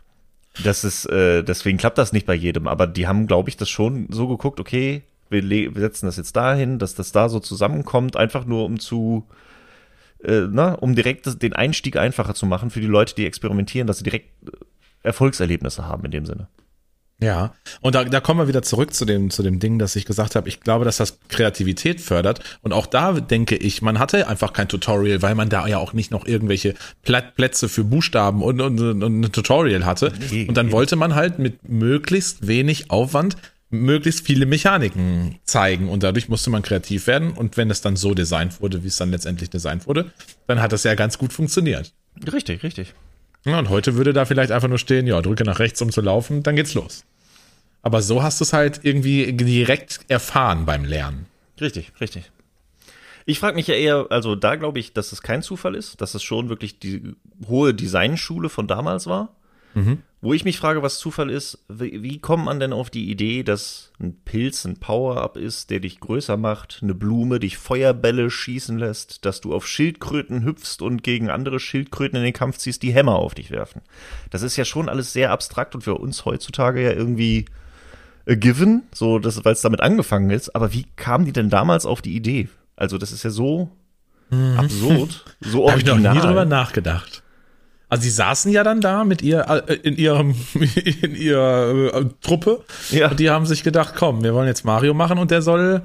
das 0.64 0.84
ist, 0.84 1.06
äh, 1.06 1.42
deswegen 1.42 1.78
klappt 1.78 1.98
das 1.98 2.12
nicht 2.12 2.26
bei 2.26 2.34
jedem. 2.34 2.68
Aber 2.68 2.86
die 2.86 3.06
haben, 3.06 3.26
glaube 3.26 3.48
ich, 3.48 3.56
das 3.56 3.68
schon 3.68 4.06
so 4.10 4.28
geguckt. 4.28 4.60
Okay, 4.60 5.02
wir, 5.30 5.48
wir 5.48 5.80
setzen 5.80 6.06
das 6.06 6.16
jetzt 6.16 6.36
dahin, 6.36 6.78
dass 6.78 6.94
das 6.94 7.12
da 7.12 7.28
so 7.28 7.40
zusammenkommt, 7.40 8.16
einfach 8.16 8.44
nur 8.44 8.64
um 8.64 8.78
zu 8.78 9.26
äh, 10.24 10.48
na, 10.50 10.72
um 10.72 10.94
direkt 10.94 11.26
das, 11.26 11.38
den 11.38 11.52
Einstieg 11.52 11.96
einfacher 11.96 12.34
zu 12.34 12.46
machen 12.46 12.70
für 12.70 12.80
die 12.80 12.86
Leute, 12.86 13.14
die 13.14 13.26
experimentieren, 13.26 13.86
dass 13.86 13.98
sie 13.98 14.04
direkt 14.04 14.30
äh, 14.46 14.52
Erfolgserlebnisse 15.02 15.86
haben 15.86 16.04
in 16.06 16.10
dem 16.10 16.26
Sinne. 16.26 16.48
Ja, 17.20 17.54
und 17.80 17.94
da, 17.94 18.04
da 18.04 18.20
kommen 18.20 18.40
wir 18.40 18.48
wieder 18.48 18.62
zurück 18.62 18.92
zu 18.92 19.04
dem, 19.04 19.30
zu 19.30 19.42
dem 19.42 19.60
Ding, 19.60 19.78
dass 19.78 19.94
ich 19.94 20.04
gesagt 20.04 20.34
habe, 20.34 20.48
ich 20.48 20.60
glaube, 20.60 20.84
dass 20.84 20.96
das 20.96 21.18
Kreativität 21.28 22.00
fördert. 22.00 22.40
Und 22.62 22.72
auch 22.72 22.86
da 22.86 23.12
denke 23.12 23.56
ich, 23.56 23.82
man 23.82 23.98
hatte 23.98 24.26
einfach 24.28 24.52
kein 24.52 24.68
Tutorial, 24.68 25.22
weil 25.22 25.34
man 25.34 25.48
da 25.48 25.66
ja 25.66 25.78
auch 25.78 25.92
nicht 25.92 26.10
noch 26.10 26.26
irgendwelche 26.26 26.74
Plätze 27.02 27.68
für 27.68 27.84
Buchstaben 27.84 28.42
und, 28.42 28.60
und, 28.60 28.80
und 28.80 29.20
ein 29.20 29.32
Tutorial 29.32 29.86
hatte. 29.86 30.12
Und 30.48 30.56
dann 30.56 30.72
wollte 30.72 30.96
man 30.96 31.14
halt 31.14 31.38
mit 31.38 31.68
möglichst 31.68 32.46
wenig 32.46 32.90
Aufwand 32.90 33.36
möglichst 33.70 34.24
viele 34.24 34.46
Mechaniken 34.46 35.36
zeigen 35.44 35.88
und 35.88 36.02
dadurch 36.02 36.28
musste 36.28 36.48
man 36.50 36.62
kreativ 36.62 37.06
werden 37.08 37.32
und 37.32 37.56
wenn 37.56 37.70
es 37.70 37.80
dann 37.80 37.96
so 37.96 38.14
designt 38.14 38.60
wurde, 38.60 38.84
wie 38.84 38.88
es 38.88 38.96
dann 38.96 39.10
letztendlich 39.10 39.50
designt 39.50 39.88
wurde, 39.88 40.12
dann 40.46 40.60
hat 40.60 40.72
das 40.72 40.84
ja 40.84 40.94
ganz 40.94 41.18
gut 41.18 41.32
funktioniert. 41.32 41.92
Richtig, 42.32 42.62
richtig. 42.62 42.94
Ja, 43.44 43.58
und 43.58 43.68
heute 43.68 43.96
würde 43.96 44.12
da 44.12 44.24
vielleicht 44.24 44.52
einfach 44.52 44.68
nur 44.68 44.78
stehen, 44.78 45.06
ja, 45.06 45.20
drücke 45.20 45.44
nach 45.44 45.58
rechts, 45.58 45.80
um 45.82 45.90
zu 45.90 46.00
laufen, 46.00 46.42
dann 46.42 46.56
geht's 46.56 46.74
los. 46.74 47.04
Aber 47.82 48.00
so 48.00 48.22
hast 48.22 48.40
du 48.40 48.44
es 48.44 48.54
halt 48.54 48.80
irgendwie 48.82 49.32
direkt 49.34 50.00
erfahren 50.08 50.64
beim 50.64 50.84
Lernen. 50.84 51.26
Richtig, 51.60 51.92
richtig. 52.00 52.30
Ich 53.26 53.38
frage 53.38 53.56
mich 53.56 53.66
ja 53.66 53.74
eher, 53.74 54.06
also 54.10 54.34
da 54.36 54.56
glaube 54.56 54.78
ich, 54.78 54.92
dass 54.92 55.12
es 55.12 55.22
kein 55.22 55.42
Zufall 55.42 55.74
ist, 55.74 56.00
dass 56.00 56.14
es 56.14 56.22
schon 56.22 56.48
wirklich 56.48 56.78
die 56.78 57.14
hohe 57.46 57.74
Designschule 57.74 58.48
von 58.48 58.66
damals 58.66 59.06
war. 59.06 59.34
Mhm. 59.74 60.02
Wo 60.24 60.32
ich 60.32 60.46
mich 60.46 60.56
frage, 60.56 60.82
was 60.82 60.98
Zufall 60.98 61.28
ist, 61.28 61.66
wie, 61.68 62.02
wie 62.02 62.18
kommt 62.18 62.46
man 62.46 62.58
denn 62.58 62.72
auf 62.72 62.88
die 62.88 63.10
Idee, 63.10 63.42
dass 63.42 63.92
ein 64.00 64.16
Pilz 64.24 64.64
ein 64.64 64.78
Power-Up 64.78 65.36
ist, 65.36 65.68
der 65.68 65.80
dich 65.80 66.00
größer 66.00 66.38
macht, 66.38 66.78
eine 66.80 66.94
Blume 66.94 67.40
dich 67.40 67.58
Feuerbälle 67.58 68.30
schießen 68.30 68.78
lässt, 68.78 69.26
dass 69.26 69.42
du 69.42 69.54
auf 69.54 69.66
Schildkröten 69.66 70.42
hüpfst 70.42 70.80
und 70.80 71.02
gegen 71.02 71.28
andere 71.28 71.60
Schildkröten 71.60 72.16
in 72.16 72.24
den 72.24 72.32
Kampf 72.32 72.56
ziehst, 72.56 72.82
die 72.82 72.94
Hämmer 72.94 73.16
auf 73.16 73.34
dich 73.34 73.50
werfen. 73.50 73.82
Das 74.30 74.40
ist 74.40 74.56
ja 74.56 74.64
schon 74.64 74.88
alles 74.88 75.12
sehr 75.12 75.30
abstrakt 75.30 75.74
und 75.74 75.82
für 75.82 75.96
uns 75.96 76.24
heutzutage 76.24 76.82
ja 76.82 76.92
irgendwie 76.92 77.44
a 78.26 78.34
given, 78.34 78.84
so 78.94 79.22
weil 79.22 79.52
es 79.52 79.60
damit 79.60 79.82
angefangen 79.82 80.30
ist. 80.30 80.56
Aber 80.56 80.72
wie 80.72 80.86
kamen 80.96 81.26
die 81.26 81.34
denn 81.34 81.50
damals 81.50 81.84
auf 81.84 82.00
die 82.00 82.16
Idee? 82.16 82.48
Also 82.76 82.96
das 82.96 83.12
ist 83.12 83.24
ja 83.24 83.30
so 83.30 83.72
hm. 84.30 84.58
absurd, 84.58 85.26
so 85.42 85.64
original. 85.64 85.72
Habe 85.72 85.98
ich 85.98 86.02
noch 86.02 86.14
nie 86.14 86.26
drüber 86.26 86.44
nachgedacht. 86.46 87.23
Also 87.94 88.02
sie 88.02 88.10
saßen 88.10 88.50
ja 88.50 88.64
dann 88.64 88.80
da 88.80 89.04
mit 89.04 89.22
ihr 89.22 89.46
äh, 89.68 89.74
in 89.74 89.96
ihrem 89.96 90.34
in 91.00 91.14
ihrer 91.14 91.94
äh, 91.94 92.04
Truppe 92.20 92.64
ja. 92.90 93.08
und 93.08 93.20
die 93.20 93.30
haben 93.30 93.46
sich 93.46 93.62
gedacht, 93.62 93.94
komm, 93.96 94.24
wir 94.24 94.34
wollen 94.34 94.48
jetzt 94.48 94.64
Mario 94.64 94.94
machen 94.94 95.16
und 95.16 95.30
der 95.30 95.42
soll 95.42 95.82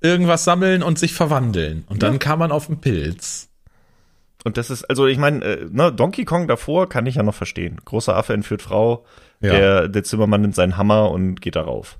irgendwas 0.00 0.44
sammeln 0.44 0.82
und 0.82 0.98
sich 0.98 1.12
verwandeln. 1.12 1.84
Und 1.90 2.02
dann 2.02 2.14
ja. 2.14 2.18
kam 2.18 2.38
man 2.38 2.50
auf 2.50 2.68
den 2.68 2.80
Pilz. 2.80 3.50
Und 4.42 4.56
das 4.56 4.70
ist, 4.70 4.84
also 4.84 5.06
ich 5.06 5.18
meine, 5.18 5.44
äh, 5.44 5.66
ne, 5.70 5.92
Donkey 5.92 6.24
Kong 6.24 6.48
davor 6.48 6.88
kann 6.88 7.04
ich 7.04 7.16
ja 7.16 7.22
noch 7.22 7.34
verstehen. 7.34 7.78
Großer 7.84 8.16
Affe 8.16 8.32
entführt 8.32 8.62
Frau, 8.62 9.04
ja. 9.42 9.52
der, 9.52 9.88
der 9.88 10.02
Zimmermann 10.02 10.40
nimmt 10.40 10.54
seinen 10.54 10.78
Hammer 10.78 11.10
und 11.10 11.42
geht 11.42 11.56
darauf. 11.56 11.98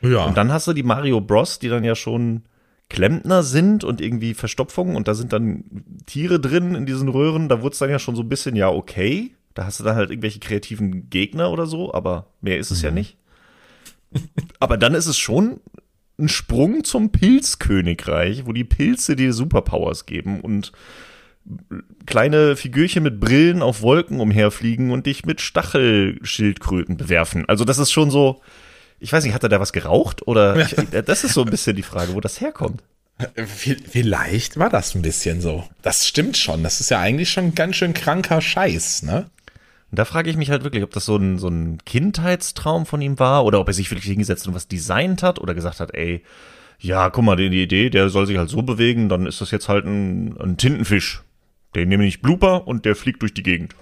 Ja. 0.00 0.24
Und 0.24 0.36
dann 0.36 0.52
hast 0.52 0.66
du 0.66 0.72
die 0.72 0.82
Mario 0.82 1.20
Bros, 1.20 1.60
die 1.60 1.68
dann 1.68 1.84
ja 1.84 1.94
schon 1.94 2.42
Klempner 2.88 3.42
sind 3.42 3.84
und 3.84 4.00
irgendwie 4.00 4.34
Verstopfungen 4.34 4.96
und 4.96 5.08
da 5.08 5.14
sind 5.14 5.32
dann 5.32 5.64
Tiere 6.06 6.40
drin 6.40 6.74
in 6.74 6.86
diesen 6.86 7.08
Röhren, 7.08 7.48
da 7.48 7.60
wurde 7.60 7.74
es 7.74 7.78
dann 7.78 7.90
ja 7.90 7.98
schon 7.98 8.16
so 8.16 8.22
ein 8.22 8.28
bisschen, 8.28 8.56
ja, 8.56 8.70
okay. 8.70 9.32
Da 9.54 9.66
hast 9.66 9.80
du 9.80 9.84
dann 9.84 9.96
halt 9.96 10.10
irgendwelche 10.10 10.38
kreativen 10.38 11.10
Gegner 11.10 11.50
oder 11.50 11.66
so, 11.66 11.92
aber 11.92 12.26
mehr 12.40 12.58
ist 12.58 12.70
es 12.70 12.78
mhm. 12.78 12.84
ja 12.84 12.90
nicht. 12.92 13.16
aber 14.60 14.76
dann 14.76 14.94
ist 14.94 15.06
es 15.06 15.18
schon 15.18 15.60
ein 16.18 16.28
Sprung 16.28 16.84
zum 16.84 17.10
Pilzkönigreich, 17.10 18.46
wo 18.46 18.52
die 18.52 18.64
Pilze 18.64 19.16
dir 19.16 19.32
Superpowers 19.32 20.06
geben 20.06 20.40
und 20.40 20.72
kleine 22.06 22.56
Figürchen 22.56 23.02
mit 23.02 23.20
Brillen 23.20 23.62
auf 23.62 23.82
Wolken 23.82 24.20
umherfliegen 24.20 24.90
und 24.90 25.06
dich 25.06 25.24
mit 25.24 25.40
Stachelschildkröten 25.40 26.96
bewerfen. 26.96 27.44
Also 27.48 27.64
das 27.64 27.78
ist 27.78 27.90
schon 27.90 28.10
so, 28.10 28.40
ich 29.00 29.12
weiß 29.12 29.24
nicht, 29.24 29.34
hat 29.34 29.42
er 29.42 29.48
da 29.48 29.60
was 29.60 29.72
geraucht? 29.72 30.26
Oder 30.26 30.56
ich, 30.56 30.74
das 31.04 31.24
ist 31.24 31.34
so 31.34 31.42
ein 31.42 31.50
bisschen 31.50 31.76
die 31.76 31.82
Frage, 31.82 32.14
wo 32.14 32.20
das 32.20 32.40
herkommt. 32.40 32.82
Vielleicht 33.34 34.58
war 34.58 34.70
das 34.70 34.94
ein 34.94 35.02
bisschen 35.02 35.40
so. 35.40 35.64
Das 35.82 36.06
stimmt 36.06 36.36
schon. 36.36 36.62
Das 36.62 36.80
ist 36.80 36.90
ja 36.90 37.00
eigentlich 37.00 37.30
schon 37.30 37.54
ganz 37.54 37.76
schön 37.76 37.94
kranker 37.94 38.40
Scheiß, 38.40 39.02
ne? 39.02 39.28
Und 39.90 39.98
da 39.98 40.04
frage 40.04 40.30
ich 40.30 40.36
mich 40.36 40.50
halt 40.50 40.64
wirklich, 40.64 40.84
ob 40.84 40.92
das 40.92 41.06
so 41.06 41.16
ein, 41.16 41.38
so 41.38 41.48
ein 41.48 41.78
Kindheitstraum 41.84 42.86
von 42.86 43.00
ihm 43.00 43.18
war 43.18 43.44
oder 43.44 43.58
ob 43.58 43.68
er 43.68 43.74
sich 43.74 43.90
wirklich 43.90 44.10
hingesetzt 44.10 44.46
und 44.46 44.54
was 44.54 44.68
designt 44.68 45.22
hat 45.22 45.40
oder 45.40 45.54
gesagt 45.54 45.80
hat, 45.80 45.94
ey, 45.94 46.22
ja, 46.78 47.10
guck 47.10 47.24
mal, 47.24 47.36
die, 47.36 47.50
die 47.50 47.62
Idee, 47.62 47.90
der 47.90 48.08
soll 48.08 48.26
sich 48.26 48.36
halt 48.36 48.50
so 48.50 48.62
bewegen, 48.62 49.08
dann 49.08 49.26
ist 49.26 49.40
das 49.40 49.50
jetzt 49.50 49.68
halt 49.68 49.86
ein, 49.86 50.36
ein 50.38 50.56
Tintenfisch. 50.56 51.22
Den 51.74 51.88
nehme 51.88 52.06
ich 52.06 52.22
Blooper 52.22 52.68
und 52.68 52.84
der 52.84 52.94
fliegt 52.94 53.22
durch 53.22 53.34
die 53.34 53.42
Gegend. 53.42 53.74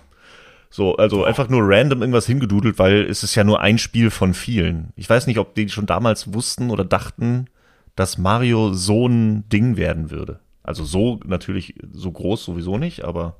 So, 0.70 0.96
also 0.96 1.24
einfach 1.24 1.48
nur 1.48 1.62
random 1.62 2.00
irgendwas 2.02 2.26
hingedudelt, 2.26 2.78
weil 2.78 3.02
es 3.04 3.22
ist 3.22 3.34
ja 3.34 3.44
nur 3.44 3.60
ein 3.60 3.78
Spiel 3.78 4.10
von 4.10 4.34
vielen. 4.34 4.92
Ich 4.96 5.08
weiß 5.08 5.26
nicht, 5.26 5.38
ob 5.38 5.54
die 5.54 5.68
schon 5.68 5.86
damals 5.86 6.34
wussten 6.34 6.70
oder 6.70 6.84
dachten, 6.84 7.46
dass 7.94 8.18
Mario 8.18 8.72
so 8.74 9.06
ein 9.06 9.48
Ding 9.48 9.76
werden 9.76 10.10
würde. 10.10 10.40
Also 10.62 10.84
so 10.84 11.20
natürlich, 11.24 11.74
so 11.92 12.10
groß 12.10 12.44
sowieso 12.44 12.76
nicht, 12.76 13.04
aber. 13.04 13.36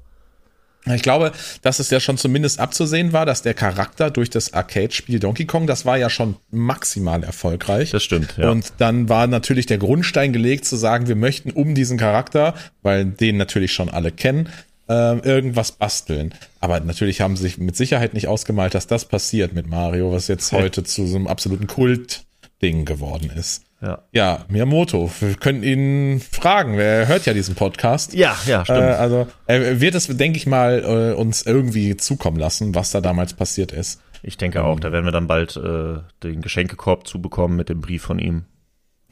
Ich 0.95 1.03
glaube, 1.03 1.33
dass 1.62 1.81
es 1.81 1.91
ja 1.91 1.99
schon 1.99 2.16
zumindest 2.16 2.61
abzusehen 2.61 3.12
war, 3.12 3.27
dass 3.27 3.43
der 3.43 3.55
Charakter 3.55 4.12
durch 4.12 4.31
das 4.31 4.55
Arcade-Spiel 4.55 5.18
Donkey 5.18 5.45
Kong, 5.45 5.66
das 5.66 5.85
war 5.85 5.99
ja 5.99 6.09
schon 6.09 6.37
maximal 6.53 7.24
erfolgreich. 7.24 7.91
Das 7.91 8.05
stimmt, 8.05 8.37
ja. 8.37 8.49
Und 8.51 8.74
dann 8.79 9.09
war 9.09 9.27
natürlich 9.27 9.66
der 9.66 9.79
Grundstein 9.79 10.33
gelegt 10.33 10.64
zu 10.64 10.77
sagen, 10.77 11.09
wir 11.09 11.16
möchten 11.16 11.51
um 11.51 11.74
diesen 11.74 11.99
Charakter, 11.99 12.55
weil 12.83 13.05
den 13.05 13.37
natürlich 13.37 13.72
schon 13.72 13.91
alle 13.91 14.12
kennen, 14.12 14.49
äh, 14.89 15.18
irgendwas 15.18 15.72
basteln. 15.72 16.34
Aber 16.61 16.80
natürlich 16.80 17.20
haben 17.20 17.37
sie 17.37 17.43
sich 17.43 17.59
mit 17.59 17.76
Sicherheit 17.76 18.14
nicht 18.14 18.28
ausgemalt, 18.28 18.74
dass 18.74 18.87
das 18.87 19.05
passiert 19.07 19.53
mit 19.53 19.68
Mario, 19.68 20.12
was 20.12 20.28
jetzt 20.28 20.53
heute 20.53 20.84
zu 20.84 21.07
so 21.07 21.16
einem 21.16 21.26
absoluten 21.26 21.66
Kult-Ding 21.66 22.84
geworden 22.84 23.30
ist. 23.34 23.62
Ja. 23.82 24.03
ja, 24.11 24.45
Miyamoto, 24.49 25.11
wir 25.20 25.34
können 25.34 25.62
ihn 25.62 26.20
fragen. 26.20 26.78
Wer 26.78 27.09
hört 27.09 27.26
ja 27.26 27.34
diesen 27.34 27.55
Podcast? 27.55 28.14
Ja, 28.14 28.34
ja, 28.47 28.64
stimmt. 28.64 28.80
Äh, 28.80 28.95
also 28.95 29.26
er 29.47 29.80
wird 29.80 29.95
es, 29.95 30.07
denke 30.07 30.39
ich 30.39 30.47
mal, 30.47 30.82
äh, 30.82 31.14
uns 31.14 31.43
irgendwie 31.43 31.97
zukommen 31.97 32.39
lassen, 32.39 32.74
was 32.74 32.91
da 32.91 33.03
damals 33.03 33.34
passiert 33.34 33.72
ist. 33.72 34.01
Ich 34.22 34.39
denke 34.39 34.64
auch, 34.64 34.80
da 34.80 34.93
werden 34.93 35.05
wir 35.05 35.12
dann 35.12 35.26
bald 35.26 35.57
äh, 35.57 35.99
den 36.22 36.41
Geschenkekorb 36.41 37.07
zubekommen 37.07 37.57
mit 37.57 37.68
dem 37.68 37.82
Brief 37.82 38.03
von 38.03 38.18
ihm. 38.18 38.47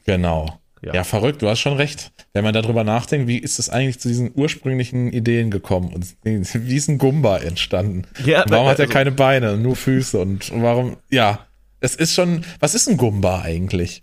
Genau. 0.06 0.58
Ja. 0.84 0.92
ja. 0.92 1.04
verrückt, 1.04 1.40
du 1.40 1.48
hast 1.48 1.60
schon 1.60 1.76
recht. 1.76 2.12
Wenn 2.34 2.44
man 2.44 2.52
darüber 2.52 2.84
nachdenkt, 2.84 3.26
wie 3.26 3.38
ist 3.38 3.58
es 3.58 3.70
eigentlich 3.70 4.00
zu 4.00 4.08
diesen 4.08 4.32
ursprünglichen 4.34 5.12
Ideen 5.12 5.50
gekommen 5.50 5.92
und 5.94 6.14
wie 6.24 6.76
ist 6.76 6.88
ein 6.88 6.98
Gumba 6.98 7.38
entstanden? 7.38 8.02
Ja, 8.24 8.42
und 8.42 8.50
warum 8.50 8.66
hat 8.68 8.78
er 8.78 8.84
also, 8.84 8.92
keine 8.92 9.12
Beine, 9.12 9.56
nur 9.56 9.76
Füße 9.76 10.18
und 10.18 10.52
warum, 10.54 10.96
ja, 11.10 11.46
es 11.80 11.94
ist 11.96 12.14
schon, 12.14 12.44
was 12.60 12.74
ist 12.74 12.88
ein 12.88 12.96
Gumba 12.96 13.42
eigentlich? 13.42 14.02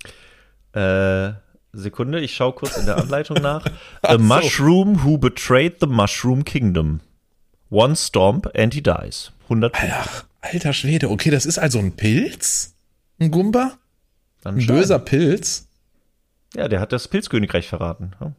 Äh, 0.74 1.34
Sekunde, 1.74 2.20
ich 2.20 2.36
schaue 2.36 2.54
kurz 2.54 2.78
in 2.78 2.86
der 2.86 2.98
Anleitung 2.98 3.38
nach. 3.42 3.66
A 4.02 4.14
so. 4.14 4.20
mushroom 4.20 5.04
who 5.04 5.18
betrayed 5.18 5.76
the 5.80 5.88
mushroom 5.88 6.44
kingdom. 6.44 7.02
One 7.70 7.96
stomp 7.96 8.50
and 8.58 8.74
he 8.74 8.82
dies. 8.82 9.32
100 9.44 9.72
Punkte. 9.72 9.96
Ach, 9.98 10.24
alter 10.42 10.74
Schwede, 10.74 11.10
okay, 11.10 11.30
das 11.30 11.46
ist 11.46 11.60
also 11.60 11.80
ein 11.80 11.94
Pilz? 11.94 12.76
Ein 13.20 13.32
Gumba? 13.32 13.78
Ein 14.44 14.66
böser 14.66 15.00
Pilz? 15.00 15.68
Ja, 16.56 16.68
der 16.68 16.80
hat 16.80 16.92
das 16.92 17.08
Pilzkönigreich 17.08 17.68
verraten. 17.68 18.12
Ja. 18.20 18.34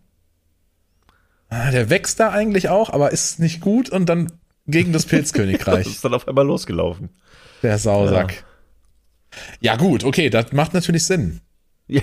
Ah, 1.48 1.70
der 1.70 1.90
wächst 1.90 2.18
da 2.20 2.30
eigentlich 2.30 2.68
auch, 2.68 2.90
aber 2.90 3.10
ist 3.10 3.38
nicht 3.38 3.60
gut 3.60 3.90
und 3.90 4.06
dann 4.06 4.32
gegen 4.66 4.92
das 4.92 5.06
Pilzkönigreich. 5.06 5.86
ist 5.86 6.04
dann 6.04 6.14
auf 6.14 6.28
einmal 6.28 6.46
losgelaufen. 6.46 7.10
Der 7.62 7.78
Sausack. 7.78 8.44
Ja. 9.60 9.72
ja, 9.72 9.76
gut, 9.76 10.04
okay, 10.04 10.30
das 10.30 10.52
macht 10.52 10.74
natürlich 10.74 11.06
Sinn. 11.06 11.40
Ja, 11.88 12.00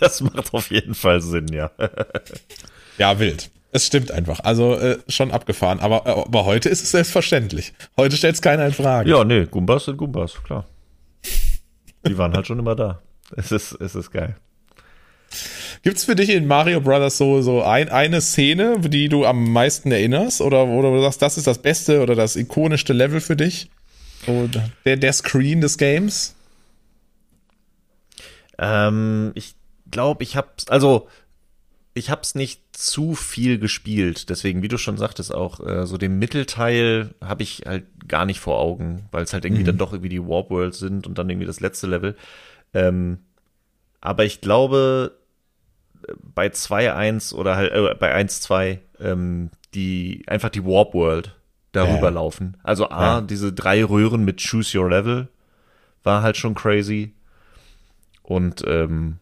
das 0.00 0.20
macht 0.20 0.52
auf 0.52 0.70
jeden 0.70 0.94
Fall 0.94 1.22
Sinn, 1.22 1.46
ja. 1.48 1.70
ja, 2.98 3.18
wild. 3.18 3.50
Es 3.72 3.86
stimmt 3.86 4.10
einfach. 4.10 4.40
Also 4.40 4.74
äh, 4.74 4.98
schon 5.08 5.30
abgefahren. 5.30 5.80
Aber, 5.80 6.06
aber 6.06 6.44
heute 6.44 6.68
ist 6.68 6.82
es 6.82 6.90
selbstverständlich. 6.90 7.72
Heute 7.96 8.16
stellt 8.16 8.34
es 8.34 8.42
keiner 8.42 8.66
in 8.66 8.72
Frage. 8.72 9.08
Ja, 9.08 9.24
nee, 9.24 9.46
Gumbas 9.46 9.86
sind 9.86 9.96
Gumbas, 9.96 10.42
klar. 10.42 10.66
Die 12.06 12.18
waren 12.18 12.34
halt 12.34 12.46
schon 12.46 12.58
immer 12.58 12.74
da. 12.74 13.00
Es 13.36 13.52
ist, 13.52 13.72
es 13.80 13.94
ist 13.94 14.10
geil. 14.10 14.36
Gibt's 15.82 16.04
für 16.04 16.16
dich 16.16 16.30
in 16.30 16.46
Mario 16.46 16.80
Brothers 16.80 17.18
so, 17.18 17.42
so 17.42 17.62
ein, 17.62 17.88
eine 17.88 18.20
Szene, 18.20 18.80
die 18.80 19.08
du 19.08 19.24
am 19.24 19.52
meisten 19.52 19.92
erinnerst? 19.92 20.40
Oder, 20.40 20.66
oder 20.66 20.90
du 20.90 21.00
sagst, 21.02 21.22
das 21.22 21.36
ist 21.36 21.46
das 21.46 21.58
beste 21.58 22.02
oder 22.02 22.14
das 22.14 22.36
ikonischste 22.36 22.92
Level 22.92 23.20
für 23.20 23.36
dich? 23.36 23.70
Oder 24.26 24.70
der, 24.84 24.96
der 24.96 25.12
Screen 25.12 25.60
des 25.60 25.78
Games? 25.78 26.34
Ähm, 28.58 29.32
ich 29.34 29.54
glaube, 29.90 30.24
ich 30.24 30.36
hab's, 30.36 30.68
also 30.68 31.08
ich 31.94 32.10
hab's 32.10 32.34
nicht 32.34 32.60
zu 32.72 33.14
viel 33.14 33.58
gespielt. 33.58 34.28
Deswegen, 34.28 34.62
wie 34.62 34.68
du 34.68 34.78
schon 34.78 34.98
sagtest, 34.98 35.34
auch 35.34 35.60
äh, 35.60 35.86
so 35.86 35.96
den 35.96 36.18
Mittelteil 36.18 37.14
habe 37.22 37.42
ich 37.42 37.62
halt 37.66 37.84
gar 38.06 38.26
nicht 38.26 38.40
vor 38.40 38.58
Augen, 38.58 39.08
weil 39.12 39.24
es 39.24 39.32
halt 39.32 39.44
irgendwie 39.44 39.62
mhm. 39.62 39.66
dann 39.66 39.78
doch 39.78 39.92
irgendwie 39.92 40.10
die 40.10 40.22
Warp 40.22 40.50
Worlds 40.50 40.78
sind 40.78 41.06
und 41.06 41.16
dann 41.16 41.30
irgendwie 41.30 41.46
das 41.46 41.60
letzte 41.60 41.86
Level. 41.86 42.16
Ähm, 42.74 43.20
aber 44.06 44.24
ich 44.24 44.40
glaube, 44.40 45.18
bei 46.22 46.46
2.1 46.46 47.34
oder 47.34 47.56
halt 47.56 47.72
äh, 47.72 47.94
bei 47.98 48.14
1.2 48.14 48.78
ähm, 49.00 49.50
die 49.74 50.22
einfach 50.26 50.48
die 50.48 50.64
Warp 50.64 50.94
World 50.94 51.36
darüber 51.72 52.08
ja. 52.08 52.10
laufen. 52.10 52.56
Also 52.62 52.88
A, 52.88 53.16
ja. 53.16 53.20
diese 53.20 53.52
drei 53.52 53.84
Röhren 53.84 54.24
mit 54.24 54.40
Choose 54.40 54.78
Your 54.78 54.88
Level, 54.88 55.28
war 56.02 56.22
halt 56.22 56.36
schon 56.36 56.54
crazy. 56.54 57.14
Und 58.22 58.62
ähm, 58.66 59.18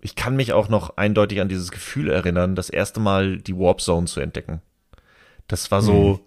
ich 0.00 0.14
kann 0.14 0.36
mich 0.36 0.52
auch 0.52 0.68
noch 0.68 0.96
eindeutig 0.96 1.40
an 1.40 1.48
dieses 1.48 1.70
Gefühl 1.70 2.08
erinnern, 2.08 2.54
das 2.54 2.70
erste 2.70 3.00
Mal 3.00 3.38
die 3.38 3.56
Warp 3.56 3.80
Zone 3.80 4.06
zu 4.06 4.20
entdecken. 4.20 4.62
Das 5.48 5.70
war 5.70 5.82
so, 5.82 6.14
hm. 6.14 6.20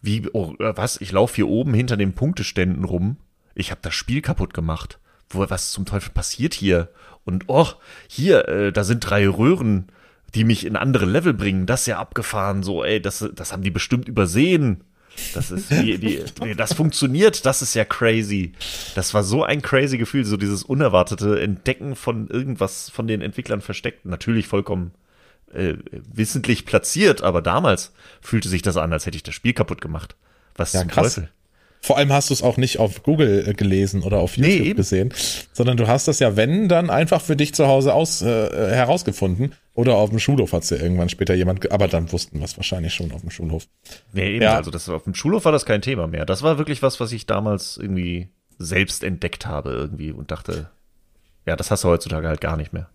wie, 0.00 0.28
oh, 0.32 0.54
was, 0.58 1.00
ich 1.00 1.12
laufe 1.12 1.36
hier 1.36 1.48
oben 1.48 1.74
hinter 1.74 1.96
den 1.96 2.14
Punkteständen 2.14 2.84
rum. 2.84 3.18
Ich 3.54 3.70
habe 3.70 3.80
das 3.82 3.94
Spiel 3.94 4.22
kaputt 4.22 4.54
gemacht. 4.54 4.98
Wo, 5.32 5.48
was 5.48 5.70
zum 5.70 5.84
Teufel 5.84 6.10
passiert 6.12 6.54
hier? 6.54 6.88
Und 7.24 7.44
oh, 7.48 7.68
hier, 8.08 8.48
äh, 8.48 8.72
da 8.72 8.84
sind 8.84 9.00
drei 9.00 9.28
Röhren, 9.28 9.88
die 10.34 10.44
mich 10.44 10.64
in 10.66 10.76
andere 10.76 11.04
Level 11.04 11.34
bringen. 11.34 11.66
Das 11.66 11.82
ist 11.82 11.86
ja 11.86 11.98
abgefahren. 11.98 12.62
So, 12.62 12.84
ey, 12.84 13.00
das, 13.00 13.24
das 13.34 13.52
haben 13.52 13.62
die 13.62 13.70
bestimmt 13.70 14.08
übersehen. 14.08 14.84
Das 15.34 15.50
ist 15.50 15.70
wie, 15.70 15.98
die, 15.98 16.24
das 16.56 16.72
funktioniert, 16.72 17.44
das 17.44 17.60
ist 17.60 17.74
ja 17.74 17.84
crazy. 17.84 18.52
Das 18.94 19.12
war 19.12 19.22
so 19.22 19.44
ein 19.44 19.60
crazy 19.60 19.98
Gefühl, 19.98 20.24
so 20.24 20.36
dieses 20.36 20.62
unerwartete 20.62 21.40
Entdecken 21.40 21.96
von 21.96 22.28
irgendwas 22.28 22.88
von 22.88 23.06
den 23.06 23.20
Entwicklern 23.20 23.60
versteckt. 23.60 24.06
Natürlich 24.06 24.46
vollkommen 24.48 24.92
äh, 25.52 25.74
wissentlich 25.90 26.64
platziert, 26.64 27.22
aber 27.22 27.42
damals 27.42 27.92
fühlte 28.20 28.48
sich 28.48 28.62
das 28.62 28.76
an, 28.76 28.92
als 28.92 29.06
hätte 29.06 29.16
ich 29.16 29.22
das 29.22 29.34
Spiel 29.34 29.52
kaputt 29.52 29.80
gemacht. 29.80 30.16
Was 30.54 30.72
ja, 30.72 30.80
zum 30.80 30.88
krass. 30.88 31.14
Teufel? 31.14 31.30
Vor 31.84 31.98
allem 31.98 32.12
hast 32.12 32.30
du 32.30 32.34
es 32.34 32.42
auch 32.42 32.58
nicht 32.58 32.78
auf 32.78 33.02
Google 33.02 33.48
äh, 33.48 33.54
gelesen 33.54 34.04
oder 34.04 34.20
auf 34.20 34.36
YouTube 34.36 34.66
nee, 34.66 34.74
gesehen, 34.74 35.12
sondern 35.52 35.76
du 35.76 35.88
hast 35.88 36.06
das 36.06 36.20
ja, 36.20 36.36
wenn, 36.36 36.68
dann 36.68 36.90
einfach 36.90 37.20
für 37.20 37.34
dich 37.34 37.54
zu 37.54 37.66
Hause 37.66 37.92
aus, 37.92 38.22
äh, 38.22 38.26
herausgefunden. 38.26 39.52
Oder 39.74 39.96
auf 39.96 40.10
dem 40.10 40.20
Schulhof 40.20 40.52
hat 40.52 40.62
es 40.62 40.70
ja 40.70 40.76
irgendwann 40.76 41.08
später 41.08 41.34
jemand, 41.34 41.72
aber 41.72 41.88
dann 41.88 42.12
wussten 42.12 42.38
wir 42.38 42.44
es 42.44 42.56
wahrscheinlich 42.56 42.94
schon 42.94 43.10
auf 43.10 43.22
dem 43.22 43.30
Schulhof. 43.30 43.66
Nee, 44.12 44.34
eben, 44.34 44.42
ja. 44.42 44.56
also 44.56 44.70
das, 44.70 44.88
auf 44.88 45.04
dem 45.04 45.14
Schulhof 45.14 45.44
war 45.44 45.50
das 45.50 45.64
kein 45.66 45.82
Thema 45.82 46.06
mehr. 46.06 46.24
Das 46.24 46.42
war 46.42 46.56
wirklich 46.56 46.82
was, 46.82 47.00
was 47.00 47.10
ich 47.10 47.26
damals 47.26 47.78
irgendwie 47.78 48.28
selbst 48.58 49.02
entdeckt 49.02 49.46
habe 49.46 49.70
irgendwie 49.70 50.12
und 50.12 50.30
dachte, 50.30 50.70
ja, 51.46 51.56
das 51.56 51.70
hast 51.72 51.82
du 51.82 51.88
heutzutage 51.88 52.28
halt 52.28 52.40
gar 52.40 52.56
nicht 52.56 52.72
mehr. 52.72 52.88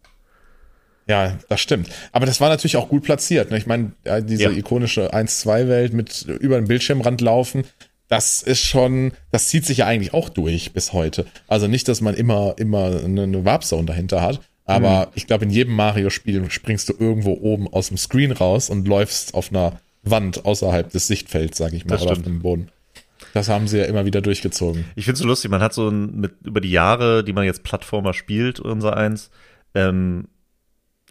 Ja, 1.07 1.37
das 1.49 1.59
stimmt. 1.59 1.89
Aber 2.11 2.25
das 2.25 2.39
war 2.39 2.49
natürlich 2.49 2.77
auch 2.77 2.89
gut 2.89 3.03
platziert. 3.03 3.49
Ne? 3.51 3.57
Ich 3.57 3.65
meine, 3.65 3.91
diese 4.21 4.43
ja. 4.43 4.51
ikonische 4.51 5.13
1-2-Welt 5.13 5.93
mit 5.93 6.23
über 6.23 6.57
den 6.57 6.67
Bildschirmrand 6.67 7.21
laufen, 7.21 7.63
das 8.07 8.41
ist 8.41 8.61
schon, 8.61 9.11
das 9.31 9.49
zieht 9.49 9.65
sich 9.65 9.79
ja 9.79 9.85
eigentlich 9.85 10.13
auch 10.13 10.29
durch 10.29 10.73
bis 10.73 10.93
heute. 10.93 11.25
Also 11.47 11.67
nicht, 11.67 11.87
dass 11.87 12.01
man 12.01 12.13
immer, 12.15 12.55
immer 12.57 13.01
eine 13.03 13.45
Warp-Zone 13.45 13.85
dahinter 13.85 14.21
hat, 14.21 14.39
aber 14.65 15.07
mhm. 15.07 15.11
ich 15.15 15.27
glaube, 15.27 15.45
in 15.45 15.51
jedem 15.51 15.75
Mario-Spiel 15.75 16.49
springst 16.51 16.89
du 16.89 16.93
irgendwo 16.97 17.33
oben 17.33 17.67
aus 17.71 17.87
dem 17.87 17.97
Screen 17.97 18.31
raus 18.31 18.69
und 18.69 18.87
läufst 18.87 19.33
auf 19.33 19.49
einer 19.49 19.79
Wand 20.03 20.45
außerhalb 20.45 20.89
des 20.91 21.07
Sichtfelds, 21.07 21.57
sage 21.57 21.75
ich 21.75 21.85
mal, 21.85 21.99
oder 21.99 22.11
auf 22.11 22.21
dem 22.21 22.41
Boden. 22.41 22.69
Das 23.33 23.49
haben 23.49 23.67
sie 23.67 23.79
ja 23.79 23.85
immer 23.85 24.05
wieder 24.05 24.21
durchgezogen. 24.21 24.85
Ich 24.95 25.05
finde 25.05 25.13
es 25.13 25.19
so 25.19 25.27
lustig, 25.27 25.51
man 25.51 25.61
hat 25.61 25.73
so 25.73 25.89
ein, 25.89 26.19
mit, 26.19 26.33
über 26.43 26.61
die 26.61 26.71
Jahre, 26.71 27.23
die 27.23 27.33
man 27.33 27.45
jetzt 27.45 27.63
Plattformer 27.63 28.13
spielt, 28.13 28.59
unser 28.59 28.95
eins, 28.95 29.31
ähm, 29.73 30.27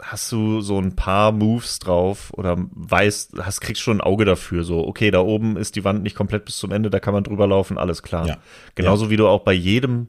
hast 0.01 0.31
du 0.31 0.61
so 0.61 0.79
ein 0.79 0.95
paar 0.95 1.33
Moves 1.33 1.79
drauf 1.79 2.33
oder 2.35 2.57
weißt, 2.59 3.39
hast, 3.41 3.61
kriegst 3.61 3.83
schon 3.83 3.99
ein 3.99 4.03
Auge 4.03 4.25
dafür, 4.25 4.65
so, 4.65 4.87
okay, 4.87 5.11
da 5.11 5.21
oben 5.21 5.57
ist 5.57 5.77
die 5.77 5.85
Wand 5.85 6.03
nicht 6.03 6.17
komplett 6.17 6.45
bis 6.45 6.59
zum 6.59 6.71
Ende, 6.73 6.91
da 6.91 7.01
kann 7.01 7.15
man 7.15 7.25
drüber 7.25 7.47
laufen, 7.47 7.79
alles 7.79 8.03
klar. 8.03 8.27
Ja. 8.27 8.37
Genauso 8.75 9.07
ja. 9.07 9.11
wie 9.11 9.17
du 9.17 9.27
auch 9.27 9.43
bei 9.43 9.53
jedem, 9.53 10.09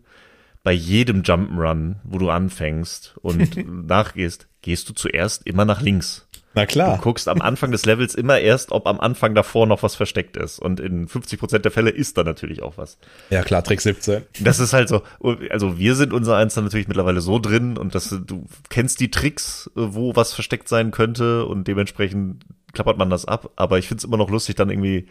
bei 0.64 0.74
jedem 0.74 1.22
Jump'n'Run, 1.22 1.96
wo 2.04 2.18
du 2.18 2.30
anfängst 2.30 3.16
und 3.22 3.56
nachgehst, 3.88 4.48
gehst 4.62 4.90
du 4.90 4.94
zuerst 4.94 5.48
immer 5.48 5.64
nach 5.64 5.82
links. 5.82 6.27
Na 6.58 6.66
klar. 6.66 6.98
Du 6.98 7.04
guckst 7.04 7.28
am 7.28 7.40
Anfang 7.40 7.72
des 7.72 7.86
Levels 7.86 8.16
immer 8.16 8.40
erst, 8.40 8.72
ob 8.72 8.88
am 8.88 9.00
Anfang 9.00 9.36
davor 9.36 9.68
noch 9.68 9.84
was 9.84 9.94
versteckt 9.94 10.38
ist. 10.38 10.58
Und 10.58 10.80
in 10.80 11.08
50 11.08 11.40
Prozent 11.40 11.66
der 11.66 11.72
Fälle 11.72 11.92
ist 11.92 12.18
da 12.18 12.24
natürlich 12.24 12.64
auch 12.64 12.80
was. 12.80 12.98
Ja 13.30 13.44
klar, 13.44 13.64
Trick 13.64 13.80
17. 13.80 14.24
Das 14.40 14.60
ist 14.60 14.74
halt 14.74 14.90
so, 14.90 15.04
also 15.52 15.78
wir 15.78 15.94
sind 15.94 16.14
unser 16.14 16.36
Eins 16.36 16.56
dann 16.56 16.64
natürlich 16.64 16.88
mittlerweile 16.88 17.22
so 17.22 17.38
drin 17.38 17.78
und 17.78 17.94
dass 17.94 18.10
du 18.10 18.48
kennst 18.70 19.00
die 19.02 19.12
Tricks, 19.12 19.70
wo 19.76 20.16
was 20.16 20.34
versteckt 20.34 20.68
sein 20.68 20.90
könnte 20.90 21.46
und 21.46 21.68
dementsprechend 21.68 22.44
klappert 22.74 22.98
man 22.98 23.12
das 23.12 23.26
ab. 23.26 23.52
Aber 23.56 23.78
ich 23.78 23.88
find's 23.88 24.04
immer 24.04 24.18
noch 24.18 24.32
lustig, 24.32 24.56
dann 24.56 24.72
irgendwie 24.72 25.08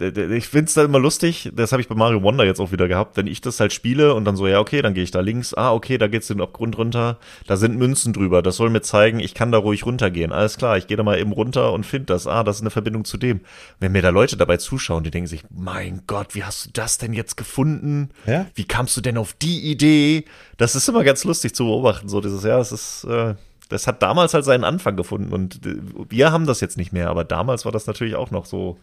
ich 0.00 0.48
find's 0.48 0.74
da 0.74 0.84
immer 0.84 0.98
lustig, 0.98 1.50
das 1.54 1.72
habe 1.72 1.82
ich 1.82 1.88
bei 1.88 1.94
Mario 1.94 2.22
Wonder 2.22 2.44
jetzt 2.44 2.60
auch 2.60 2.72
wieder 2.72 2.88
gehabt, 2.88 3.16
wenn 3.16 3.26
ich 3.26 3.40
das 3.40 3.60
halt 3.60 3.72
spiele 3.72 4.14
und 4.14 4.24
dann 4.24 4.36
so, 4.36 4.46
ja, 4.46 4.58
okay, 4.58 4.82
dann 4.82 4.94
gehe 4.94 5.04
ich 5.04 5.10
da 5.10 5.20
links, 5.20 5.54
ah, 5.54 5.72
okay, 5.72 5.98
da 5.98 6.08
geht's 6.08 6.28
den 6.28 6.40
Abgrund 6.40 6.78
runter, 6.78 7.18
da 7.46 7.56
sind 7.56 7.76
Münzen 7.76 8.12
drüber, 8.12 8.42
das 8.42 8.56
soll 8.56 8.70
mir 8.70 8.80
zeigen, 8.80 9.20
ich 9.20 9.34
kann 9.34 9.52
da 9.52 9.58
ruhig 9.58 9.84
runtergehen. 9.84 10.32
Alles 10.32 10.56
klar, 10.56 10.76
ich 10.76 10.86
gehe 10.86 10.96
da 10.96 11.02
mal 11.02 11.18
eben 11.18 11.32
runter 11.32 11.72
und 11.72 11.84
finde 11.84 12.06
das, 12.06 12.26
ah, 12.26 12.42
das 12.42 12.56
ist 12.56 12.62
eine 12.62 12.70
Verbindung 12.70 13.04
zu 13.04 13.18
dem. 13.18 13.40
Wenn 13.80 13.92
mir 13.92 14.02
da 14.02 14.08
Leute 14.08 14.36
dabei 14.36 14.56
zuschauen, 14.56 15.04
die 15.04 15.10
denken 15.10 15.28
sich, 15.28 15.44
mein 15.50 16.02
Gott, 16.06 16.34
wie 16.34 16.44
hast 16.44 16.66
du 16.66 16.70
das 16.72 16.98
denn 16.98 17.12
jetzt 17.12 17.36
gefunden? 17.36 18.10
Ja? 18.26 18.46
Wie 18.54 18.64
kamst 18.64 18.96
du 18.96 19.00
denn 19.00 19.18
auf 19.18 19.34
die 19.34 19.70
Idee? 19.70 20.24
Das 20.56 20.74
ist 20.74 20.88
immer 20.88 21.04
ganz 21.04 21.24
lustig 21.24 21.54
zu 21.54 21.64
beobachten, 21.64 22.08
so 22.08 22.20
dieses, 22.20 22.44
ja, 22.44 22.56
das 22.56 22.72
ist, 22.72 23.04
äh, 23.04 23.34
das 23.68 23.86
hat 23.86 24.02
damals 24.02 24.34
halt 24.34 24.44
seinen 24.44 24.64
Anfang 24.64 24.96
gefunden 24.96 25.32
und 25.32 25.66
äh, 25.66 25.76
wir 26.08 26.32
haben 26.32 26.46
das 26.46 26.60
jetzt 26.60 26.76
nicht 26.76 26.92
mehr, 26.92 27.08
aber 27.08 27.24
damals 27.24 27.64
war 27.64 27.72
das 27.72 27.86
natürlich 27.86 28.16
auch 28.16 28.30
noch 28.30 28.46
so 28.46 28.78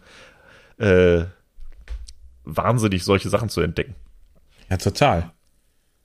äh, 0.79 1.25
wahnsinnig, 2.43 3.03
solche 3.03 3.29
Sachen 3.29 3.49
zu 3.49 3.61
entdecken. 3.61 3.95
Ja, 4.69 4.77
total. 4.77 5.31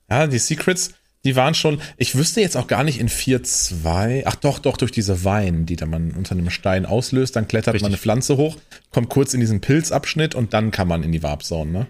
Ja, 0.09 0.27
die 0.27 0.37
Secrets, 0.37 0.93
die 1.23 1.35
waren 1.35 1.55
schon, 1.55 1.81
ich 1.97 2.15
wüsste 2.15 2.41
jetzt 2.41 2.55
auch 2.55 2.67
gar 2.67 2.83
nicht 2.83 2.99
in 2.99 3.09
4.2, 3.09 4.23
ach 4.25 4.35
doch, 4.35 4.59
doch, 4.59 4.77
durch 4.77 4.91
diese 4.91 5.23
Wein, 5.23 5.65
die 5.65 5.75
da 5.75 5.87
man 5.87 6.11
unter 6.11 6.33
einem 6.33 6.51
Stein 6.51 6.85
auslöst, 6.85 7.35
dann 7.35 7.47
klettert 7.47 7.73
Richtig. 7.73 7.83
man 7.83 7.91
eine 7.91 7.97
Pflanze 7.97 8.37
hoch, 8.37 8.57
kommt 8.91 9.09
kurz 9.09 9.33
in 9.33 9.39
diesen 9.39 9.61
Pilzabschnitt 9.61 10.35
und 10.35 10.53
dann 10.53 10.69
kann 10.71 10.87
man 10.87 11.03
in 11.03 11.11
die 11.11 11.23
Warp 11.23 11.43
Zone, 11.43 11.71
ne? 11.71 11.87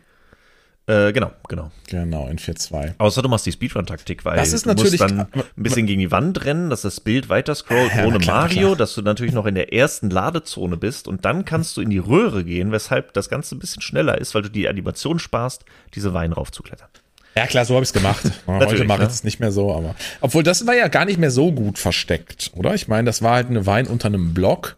Äh, 0.87 1.13
genau, 1.13 1.31
genau. 1.47 1.71
Genau, 1.87 2.27
in 2.27 2.37
4.2. 2.37 2.93
Außer 2.99 3.23
du 3.23 3.29
machst 3.29 3.45
die 3.47 3.51
Speedrun-Taktik, 3.51 4.23
weil 4.23 4.37
das 4.37 4.53
ist 4.53 4.65
du 4.65 4.69
natürlich, 4.69 4.99
musst 4.99 5.01
dann 5.01 5.27
ein 5.33 5.43
bisschen 5.55 5.87
gegen 5.87 5.99
die 5.99 6.11
Wand 6.11 6.45
rennen, 6.45 6.69
dass 6.69 6.83
das 6.83 6.99
Bild 6.99 7.27
weiter 7.27 7.55
scrollt 7.55 7.91
ja, 7.95 8.05
ohne 8.05 8.19
klar, 8.19 8.43
Mario, 8.43 8.67
klar. 8.67 8.75
dass 8.75 8.93
du 8.93 9.01
natürlich 9.01 9.33
noch 9.33 9.47
in 9.47 9.55
der 9.55 9.73
ersten 9.73 10.11
Ladezone 10.11 10.77
bist 10.77 11.07
und 11.07 11.25
dann 11.25 11.43
kannst 11.43 11.75
du 11.77 11.81
in 11.81 11.89
die 11.89 11.97
Röhre 11.97 12.43
gehen, 12.43 12.71
weshalb 12.71 13.13
das 13.13 13.29
Ganze 13.29 13.55
ein 13.55 13.59
bisschen 13.59 13.81
schneller 13.81 14.19
ist, 14.19 14.35
weil 14.35 14.43
du 14.43 14.49
die 14.49 14.67
Animation 14.67 15.17
sparst, 15.17 15.65
diese 15.95 16.13
Wein 16.13 16.33
raufzuklettern. 16.33 16.89
Ja 17.35 17.47
klar, 17.47 17.65
so 17.65 17.73
habe 17.73 17.83
ich 17.83 17.89
es 17.89 17.93
gemacht. 17.93 18.23
Heute 18.47 18.85
mache 18.85 19.03
ich 19.03 19.09
es 19.09 19.23
nicht 19.23 19.39
mehr 19.39 19.51
so, 19.51 19.73
aber 19.73 19.95
obwohl 20.21 20.43
das 20.43 20.67
war 20.67 20.75
ja 20.75 20.87
gar 20.87 21.05
nicht 21.05 21.17
mehr 21.19 21.31
so 21.31 21.51
gut 21.51 21.79
versteckt, 21.79 22.51
oder? 22.55 22.75
Ich 22.75 22.87
meine, 22.87 23.05
das 23.05 23.23
war 23.23 23.33
halt 23.33 23.49
eine 23.49 23.65
Wein 23.65 23.87
unter 23.87 24.07
einem 24.07 24.33
Block 24.35 24.77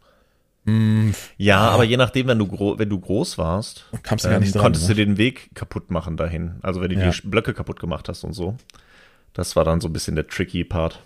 ja, 1.38 1.60
aber 1.60 1.86
je 1.86 1.96
nachdem, 1.96 2.28
wenn 2.28 2.40
du, 2.40 2.76
wenn 2.78 2.90
du 2.90 3.00
groß 3.00 3.38
warst, 3.38 3.86
Kamst 4.04 4.26
du 4.26 4.30
gar 4.30 4.40
nicht 4.40 4.48
ähm, 4.48 4.54
dran, 4.54 4.64
konntest 4.64 4.90
ne? 4.90 4.96
du 4.96 5.06
den 5.06 5.18
Weg 5.18 5.50
kaputt 5.56 5.92
machen 5.92 6.18
dahin. 6.18 6.56
Also 6.62 6.82
wenn 6.82 6.90
du 6.90 6.98
ja. 6.98 7.10
die 7.10 7.28
Blöcke 7.28 7.54
kaputt 7.54 7.80
gemacht 7.80 8.10
hast 8.10 8.24
und 8.24 8.34
so. 8.34 8.58
Das 9.34 9.56
war 9.56 9.64
dann 9.64 9.80
so 9.80 9.88
ein 9.88 9.94
bisschen 9.94 10.16
der 10.16 10.28
tricky 10.28 10.64
Part. 10.64 11.00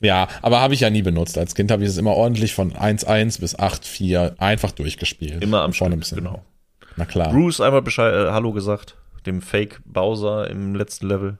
Ja, 0.00 0.28
aber 0.40 0.60
habe 0.60 0.74
ich 0.74 0.80
ja 0.80 0.90
nie 0.90 1.02
benutzt. 1.02 1.36
Als 1.36 1.54
Kind 1.54 1.70
habe 1.70 1.82
ich 1.82 1.90
es 1.90 1.98
immer 1.98 2.12
ordentlich 2.12 2.54
von 2.54 2.72
1.1 2.72 3.40
bis 3.40 3.58
8.4 3.58 4.38
einfach 4.38 4.72
durchgespielt. 4.72 5.42
Immer 5.42 5.62
am 5.62 5.72
Stück, 5.72 5.90
genau. 6.14 6.42
Na 6.96 7.04
klar. 7.04 7.32
Bruce 7.32 7.60
einmal 7.60 7.82
Bescheid, 7.82 8.12
äh, 8.14 8.32
Hallo 8.32 8.52
gesagt, 8.52 8.96
dem 9.26 9.42
Fake 9.42 9.80
Bowser 9.84 10.50
im 10.50 10.74
letzten 10.74 11.06
Level. 11.06 11.38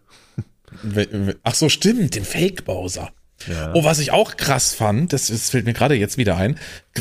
Ach 1.43 1.55
so, 1.55 1.69
stimmt, 1.69 2.15
dem 2.15 2.25
Fake 2.25 2.65
Bowser. 2.65 3.11
Ja. 3.49 3.73
Oh, 3.75 3.85
was 3.85 3.99
ich 3.99 4.11
auch 4.11 4.37
krass 4.37 4.75
fand, 4.75 5.13
das, 5.13 5.29
das 5.29 5.51
fällt 5.51 5.65
mir 5.65 5.73
gerade 5.73 5.95
jetzt 5.95 6.19
wieder 6.19 6.37
ein, 6.37 6.59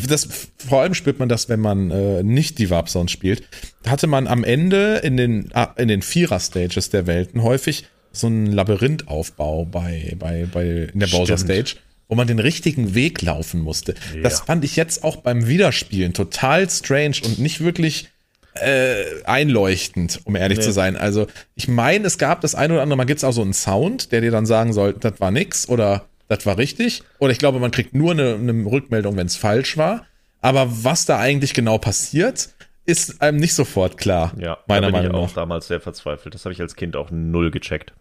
das, 0.07 0.27
vor 0.57 0.81
allem 0.81 0.93
spürt 0.93 1.19
man 1.19 1.29
das, 1.29 1.49
wenn 1.49 1.59
man 1.59 1.91
äh, 1.91 2.23
nicht 2.23 2.59
die 2.59 2.69
Warp 2.69 2.89
Zone 2.89 3.09
spielt, 3.09 3.43
hatte 3.85 4.07
man 4.07 4.27
am 4.27 4.43
Ende 4.43 4.97
in 4.97 5.17
den, 5.17 5.49
ah, 5.53 5.73
in 5.77 5.87
den 5.87 6.01
Vierer-Stages 6.01 6.89
der 6.89 7.07
Welten 7.07 7.43
häufig 7.43 7.85
so 8.11 8.27
einen 8.27 8.47
Labyrinthaufbau 8.47 9.65
bei, 9.65 10.15
bei, 10.17 10.47
bei, 10.51 10.89
in 10.93 10.99
der 10.99 11.07
Bowser-Stage 11.07 11.75
wo 12.07 12.15
man 12.15 12.27
den 12.27 12.39
richtigen 12.39 12.93
Weg 12.93 13.21
laufen 13.21 13.61
musste. 13.61 13.95
Ja. 14.13 14.23
Das 14.23 14.41
fand 14.41 14.65
ich 14.65 14.75
jetzt 14.75 15.05
auch 15.05 15.15
beim 15.15 15.47
Wiederspielen 15.47 16.11
total 16.11 16.69
strange 16.69 17.15
und 17.23 17.39
nicht 17.39 17.61
wirklich 17.61 18.09
äh, 18.55 19.23
einleuchtend, 19.23 20.19
um 20.25 20.35
ehrlich 20.35 20.57
nee. 20.57 20.63
zu 20.65 20.73
sein. 20.73 20.97
Also 20.97 21.27
ich 21.55 21.69
meine, 21.69 22.05
es 22.05 22.17
gab 22.17 22.41
das 22.41 22.53
eine 22.53 22.73
oder 22.73 22.83
andere, 22.83 22.97
man 22.97 23.07
gibt 23.07 23.19
es 23.19 23.23
auch 23.23 23.31
so 23.31 23.41
einen 23.41 23.53
Sound, 23.53 24.11
der 24.11 24.19
dir 24.19 24.31
dann 24.31 24.45
sagen 24.45 24.73
soll, 24.73 24.93
das 24.93 25.21
war 25.21 25.31
nix 25.31 25.69
oder 25.69 26.05
das 26.31 26.45
war 26.45 26.57
richtig. 26.57 27.03
Oder 27.19 27.33
ich 27.33 27.39
glaube, 27.39 27.59
man 27.59 27.71
kriegt 27.71 27.93
nur 27.93 28.11
eine, 28.11 28.35
eine 28.35 28.53
Rückmeldung, 28.65 29.17
wenn 29.17 29.27
es 29.27 29.35
falsch 29.35 29.75
war. 29.75 30.05
Aber 30.39 30.67
was 30.83 31.05
da 31.05 31.19
eigentlich 31.19 31.53
genau 31.53 31.77
passiert, 31.77 32.49
ist 32.85 33.21
einem 33.21 33.37
nicht 33.37 33.53
sofort 33.53 33.97
klar. 33.97 34.31
Ja, 34.39 34.57
meiner 34.65 34.81
da 34.81 34.87
bin 34.87 34.93
Meinung 34.93 35.11
ich 35.11 35.17
auch 35.17 35.27
nach. 35.27 35.33
damals 35.33 35.67
sehr 35.67 35.81
verzweifelt. 35.81 36.33
Das 36.33 36.45
habe 36.45 36.53
ich 36.53 36.61
als 36.61 36.75
Kind 36.75 36.95
auch 36.95 37.11
null 37.11 37.51
gecheckt. 37.51 37.91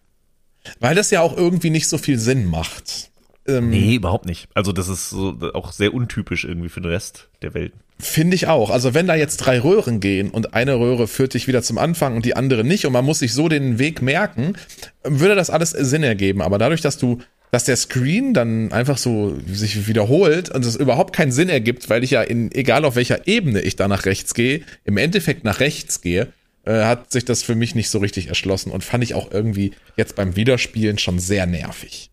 Weil 0.79 0.95
das 0.95 1.11
ja 1.11 1.23
auch 1.23 1.37
irgendwie 1.37 1.71
nicht 1.71 1.89
so 1.89 1.99
viel 1.99 2.19
Sinn 2.19 2.47
macht. 2.47 3.11
Ähm, 3.49 3.71
nee, 3.71 3.97
überhaupt 3.97 4.27
nicht. 4.27 4.47
Also 4.55 4.71
das 4.71 4.89
ist 4.89 5.11
so 5.11 5.37
auch 5.55 5.73
sehr 5.73 5.93
untypisch 5.93 6.45
irgendwie 6.45 6.69
für 6.69 6.81
den 6.81 6.91
Rest 6.93 7.31
der 7.43 7.53
Welt. 7.55 7.73
Finde 7.99 8.37
ich 8.37 8.47
auch. 8.47 8.71
Also 8.71 8.95
wenn 8.95 9.09
da 9.09 9.17
jetzt 9.17 9.39
drei 9.39 9.59
Röhren 9.59 9.99
gehen 9.99 10.31
und 10.31 10.55
eine 10.55 10.79
Röhre 10.79 11.09
führt 11.09 11.35
dich 11.35 11.49
wieder 11.49 11.65
zum 11.65 11.79
Anfang 11.79 12.15
und 12.15 12.25
die 12.25 12.37
andere 12.37 12.63
nicht 12.63 12.87
und 12.87 12.93
man 12.93 13.05
muss 13.05 13.19
sich 13.19 13.35
so 13.35 13.49
den 13.49 13.81
Weg 13.81 14.03
merken, 14.03 14.55
würde 15.03 15.35
das 15.35 15.51
alles 15.51 15.71
Sinn 15.71 16.05
ergeben. 16.05 16.43
Aber 16.43 16.59
dadurch, 16.59 16.81
dass 16.81 16.97
du 16.97 17.19
dass 17.51 17.65
der 17.65 17.77
Screen 17.77 18.33
dann 18.33 18.73
einfach 18.73 18.99
so 18.99 19.39
sich 19.47 19.89
wiederholt 19.89 20.51
und 20.51 20.65
es 20.65 20.77
überhaupt 20.77 21.15
keinen 21.15 21.33
Sinn 21.33 21.49
ergibt, 21.49 21.91
weil 21.91 22.05
ich 22.05 22.13
ja 22.13 22.23
in, 22.23 22.53
egal 22.53 22.85
auf 22.85 22.97
welcher 22.97 23.27
Ebene 23.27 23.61
ich 23.61 23.77
da 23.77 23.89
nach 23.89 24.05
rechts 24.05 24.35
gehe, 24.35 24.63
im 24.85 24.97
Endeffekt 24.97 25.45
nach 25.45 25.61
rechts 25.61 26.01
gehe, 26.01 26.33
äh, 26.65 26.85
hat 26.85 27.11
sich 27.11 27.25
das 27.25 27.43
für 27.43 27.55
mich 27.55 27.75
nicht 27.75 27.91
so 27.91 27.99
richtig 27.99 28.29
erschlossen 28.29 28.71
und 28.71 28.85
fand 28.85 29.03
ich 29.03 29.15
auch 29.15 29.33
irgendwie 29.33 29.73
jetzt 29.97 30.15
beim 30.15 30.37
Wiederspielen 30.37 30.99
schon 30.99 31.19
sehr 31.19 31.47
nervig. 31.47 32.11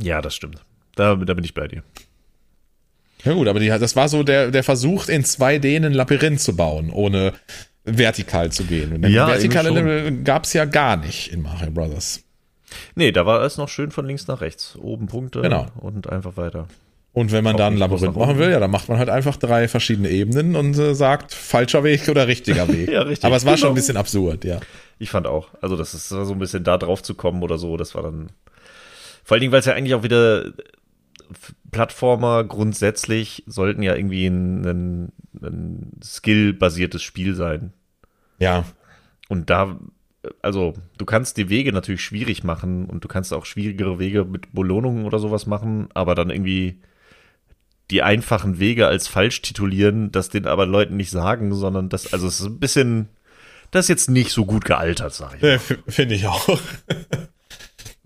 Ja, 0.00 0.20
das 0.20 0.34
stimmt. 0.34 0.64
Da, 0.96 1.14
da 1.14 1.34
bin 1.34 1.44
ich 1.44 1.54
bei 1.54 1.68
dir. 1.68 1.82
Ja 3.24 3.32
gut, 3.32 3.48
aber 3.48 3.60
die, 3.60 3.68
das 3.68 3.96
war 3.96 4.08
so 4.08 4.22
der, 4.22 4.50
der 4.50 4.62
Versuch, 4.62 5.08
in 5.08 5.24
2D 5.24 5.84
ein 5.84 5.92
Labyrinth 5.92 6.40
zu 6.40 6.56
bauen, 6.56 6.90
ohne 6.90 7.32
vertikal 7.84 8.50
zu 8.52 8.64
gehen. 8.64 8.92
Und 8.92 9.08
Ja, 9.08 9.28
vertikale 9.28 9.70
Level 9.70 10.22
gab's 10.22 10.52
ja 10.52 10.64
gar 10.64 10.96
nicht 10.96 11.32
in 11.32 11.42
Mario 11.42 11.70
Brothers. 11.70 12.22
Nee, 12.94 13.12
da 13.12 13.26
war 13.26 13.42
es 13.42 13.56
noch 13.58 13.68
schön 13.68 13.90
von 13.90 14.06
links 14.06 14.26
nach 14.26 14.40
rechts. 14.40 14.76
Oben 14.76 15.06
Punkte 15.06 15.40
Genau. 15.42 15.66
und 15.80 16.08
einfach 16.10 16.36
weiter. 16.36 16.66
Und 17.12 17.32
wenn 17.32 17.44
man 17.44 17.54
Auch 17.54 17.58
da 17.58 17.66
ein 17.68 17.78
Labyrinth 17.78 18.14
machen 18.16 18.36
will, 18.38 18.50
ja, 18.50 18.60
dann 18.60 18.70
macht 18.70 18.88
man 18.90 18.98
halt 18.98 19.08
einfach 19.08 19.36
drei 19.36 19.68
verschiedene 19.68 20.10
Ebenen 20.10 20.54
und 20.54 20.76
äh, 20.76 20.94
sagt 20.94 21.32
falscher 21.32 21.82
Weg 21.82 22.08
oder 22.08 22.26
richtiger 22.26 22.68
Weg. 22.72 22.90
Ja, 22.90 23.02
richtig. 23.02 23.24
Aber 23.24 23.36
es 23.36 23.46
war 23.46 23.56
schon 23.56 23.68
Genau. 23.68 23.72
ein 23.72 23.76
bisschen 23.76 23.96
absurd, 23.96 24.44
ja. 24.44 24.60
Ich 24.98 25.10
fand 25.10 25.26
auch. 25.26 25.48
Also, 25.62 25.76
das 25.76 25.94
ist 25.94 26.08
so 26.10 26.30
ein 26.30 26.38
bisschen 26.38 26.62
da 26.64 26.76
drauf 26.76 27.02
zu 27.02 27.14
kommen 27.14 27.42
oder 27.42 27.56
so, 27.56 27.76
das 27.78 27.94
war 27.94 28.02
dann. 28.02 28.28
Vor 29.24 29.34
allen 29.36 29.40
Dingen, 29.40 29.52
weil 29.52 29.60
es 29.60 29.66
ja 29.66 29.72
eigentlich 29.74 29.94
auch 29.94 30.02
wieder 30.02 30.52
Plattformer 31.70 32.44
grundsätzlich 32.44 33.42
sollten 33.46 33.82
ja 33.82 33.94
irgendwie 33.94 34.26
ein, 34.26 34.64
ein, 34.64 35.12
ein 35.42 35.92
skill-basiertes 36.02 37.02
Spiel 37.02 37.34
sein. 37.34 37.72
Ja, 38.38 38.64
Und 39.28 39.50
da, 39.50 39.78
also, 40.42 40.74
du 40.98 41.04
kannst 41.04 41.36
die 41.36 41.48
Wege 41.48 41.72
natürlich 41.72 42.02
schwierig 42.02 42.44
machen 42.44 42.86
und 42.86 43.04
du 43.04 43.08
kannst 43.08 43.32
auch 43.32 43.44
schwierigere 43.44 43.98
Wege 43.98 44.24
mit 44.24 44.52
Belohnungen 44.52 45.04
oder 45.04 45.18
sowas 45.18 45.46
machen, 45.46 45.88
aber 45.94 46.14
dann 46.14 46.30
irgendwie 46.30 46.80
die 47.90 48.02
einfachen 48.02 48.58
Wege 48.58 48.86
als 48.86 49.08
falsch 49.08 49.42
titulieren, 49.42 50.10
das 50.10 50.28
den 50.28 50.46
aber 50.46 50.66
Leuten 50.66 50.96
nicht 50.96 51.10
sagen, 51.10 51.54
sondern 51.54 51.88
das, 51.88 52.12
also 52.12 52.26
es 52.26 52.40
ist 52.40 52.46
ein 52.46 52.58
bisschen, 52.58 53.08
das 53.70 53.84
ist 53.84 53.88
jetzt 53.88 54.10
nicht 54.10 54.32
so 54.32 54.44
gut 54.44 54.64
gealtert, 54.64 55.14
sag 55.14 55.36
ich. 55.36 55.42
mal. 55.42 55.58
finde 55.86 56.14
ich 56.16 56.26
auch. 56.26 56.58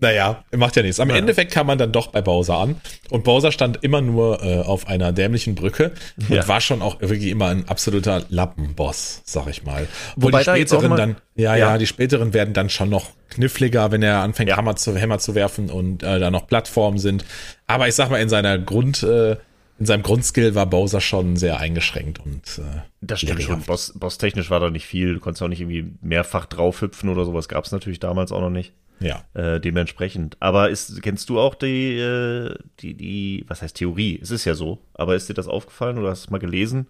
Naja, 0.01 0.43
macht 0.55 0.75
ja 0.75 0.81
nichts. 0.81 0.99
Am 0.99 1.09
Endeffekt 1.09 1.51
kam 1.53 1.67
man 1.67 1.77
dann 1.77 1.91
doch 1.93 2.07
bei 2.07 2.21
Bowser 2.21 2.55
an. 2.57 2.81
Und 3.09 3.23
Bowser 3.23 3.51
stand 3.51 3.83
immer 3.83 4.01
nur 4.01 4.43
äh, 4.43 4.59
auf 4.59 4.87
einer 4.87 5.11
dämlichen 5.13 5.55
Brücke 5.55 5.93
und 6.19 6.29
Ja. 6.29 6.47
war 6.47 6.59
schon 6.59 6.81
auch 6.81 6.99
wirklich 7.01 7.27
immer 7.31 7.47
ein 7.47 7.69
absoluter 7.69 8.23
Lappenboss, 8.29 9.21
sag 9.25 9.47
ich 9.47 9.63
mal. 9.63 9.87
Wobei 10.15 10.39
die 10.39 10.45
da 10.45 10.55
späteren 10.55 10.89
mal- 10.89 10.95
dann, 10.97 11.15
ja, 11.35 11.55
Ja. 11.55 11.71
ja, 11.71 11.77
die 11.77 11.87
späteren 11.87 12.33
werden 12.33 12.53
dann 12.53 12.69
schon 12.69 12.89
noch 12.89 13.11
kniffliger, 13.29 13.91
wenn 13.91 14.03
er 14.03 14.19
anfängt, 14.19 14.49
Ja. 14.49 14.57
Hammer 14.57 14.75
zu, 14.75 14.95
Hämmer 14.97 15.19
zu 15.19 15.35
werfen 15.35 15.69
und 15.69 16.03
äh, 16.03 16.19
da 16.19 16.31
noch 16.31 16.47
Plattformen 16.47 16.97
sind. 16.97 17.23
Aber 17.67 17.87
ich 17.87 17.95
sag 17.95 18.09
mal, 18.09 18.17
in 18.21 18.27
seiner 18.29 18.57
Grund, 18.59 19.03
äh, 19.03 19.37
in 19.79 19.85
seinem 19.85 20.03
Grundskill 20.03 20.53
war 20.53 20.65
Bowser 20.67 21.01
schon 21.01 21.37
sehr 21.37 21.59
eingeschränkt 21.59 22.19
und 22.19 22.41
äh, 22.59 22.81
Das 23.01 23.19
stimmt 23.19 23.33
schon. 23.41 23.47
lehrerhaft. 23.49 23.67
Boss, 23.67 23.93
Boss-technisch 23.95 24.49
war 24.49 24.59
da 24.59 24.69
nicht 24.69 24.85
viel. 24.85 25.13
Du 25.15 25.19
konntest 25.19 25.41
auch 25.41 25.47
nicht 25.47 25.61
irgendwie 25.61 25.91
mehrfach 26.01 26.45
draufhüpfen 26.45 27.09
oder 27.09 27.25
sowas. 27.25 27.47
Gab 27.47 27.65
es 27.65 27.71
natürlich 27.71 27.99
damals 27.99 28.31
auch 28.31 28.41
noch 28.41 28.49
nicht. 28.49 28.73
Ja. 29.01 29.23
Äh, 29.33 29.59
dementsprechend. 29.59 30.37
Aber 30.39 30.69
ist, 30.69 31.01
kennst 31.01 31.29
du 31.29 31.39
auch 31.39 31.55
die, 31.55 31.97
äh, 31.97 32.55
die, 32.79 32.93
die, 32.93 33.45
was 33.47 33.61
heißt 33.61 33.75
Theorie? 33.77 34.19
Es 34.21 34.29
ist 34.31 34.45
ja 34.45 34.53
so. 34.53 34.79
Aber 34.93 35.15
ist 35.15 35.27
dir 35.27 35.33
das 35.33 35.47
aufgefallen 35.47 35.97
oder 35.97 36.09
hast 36.11 36.27
du 36.27 36.31
mal 36.31 36.37
gelesen, 36.37 36.87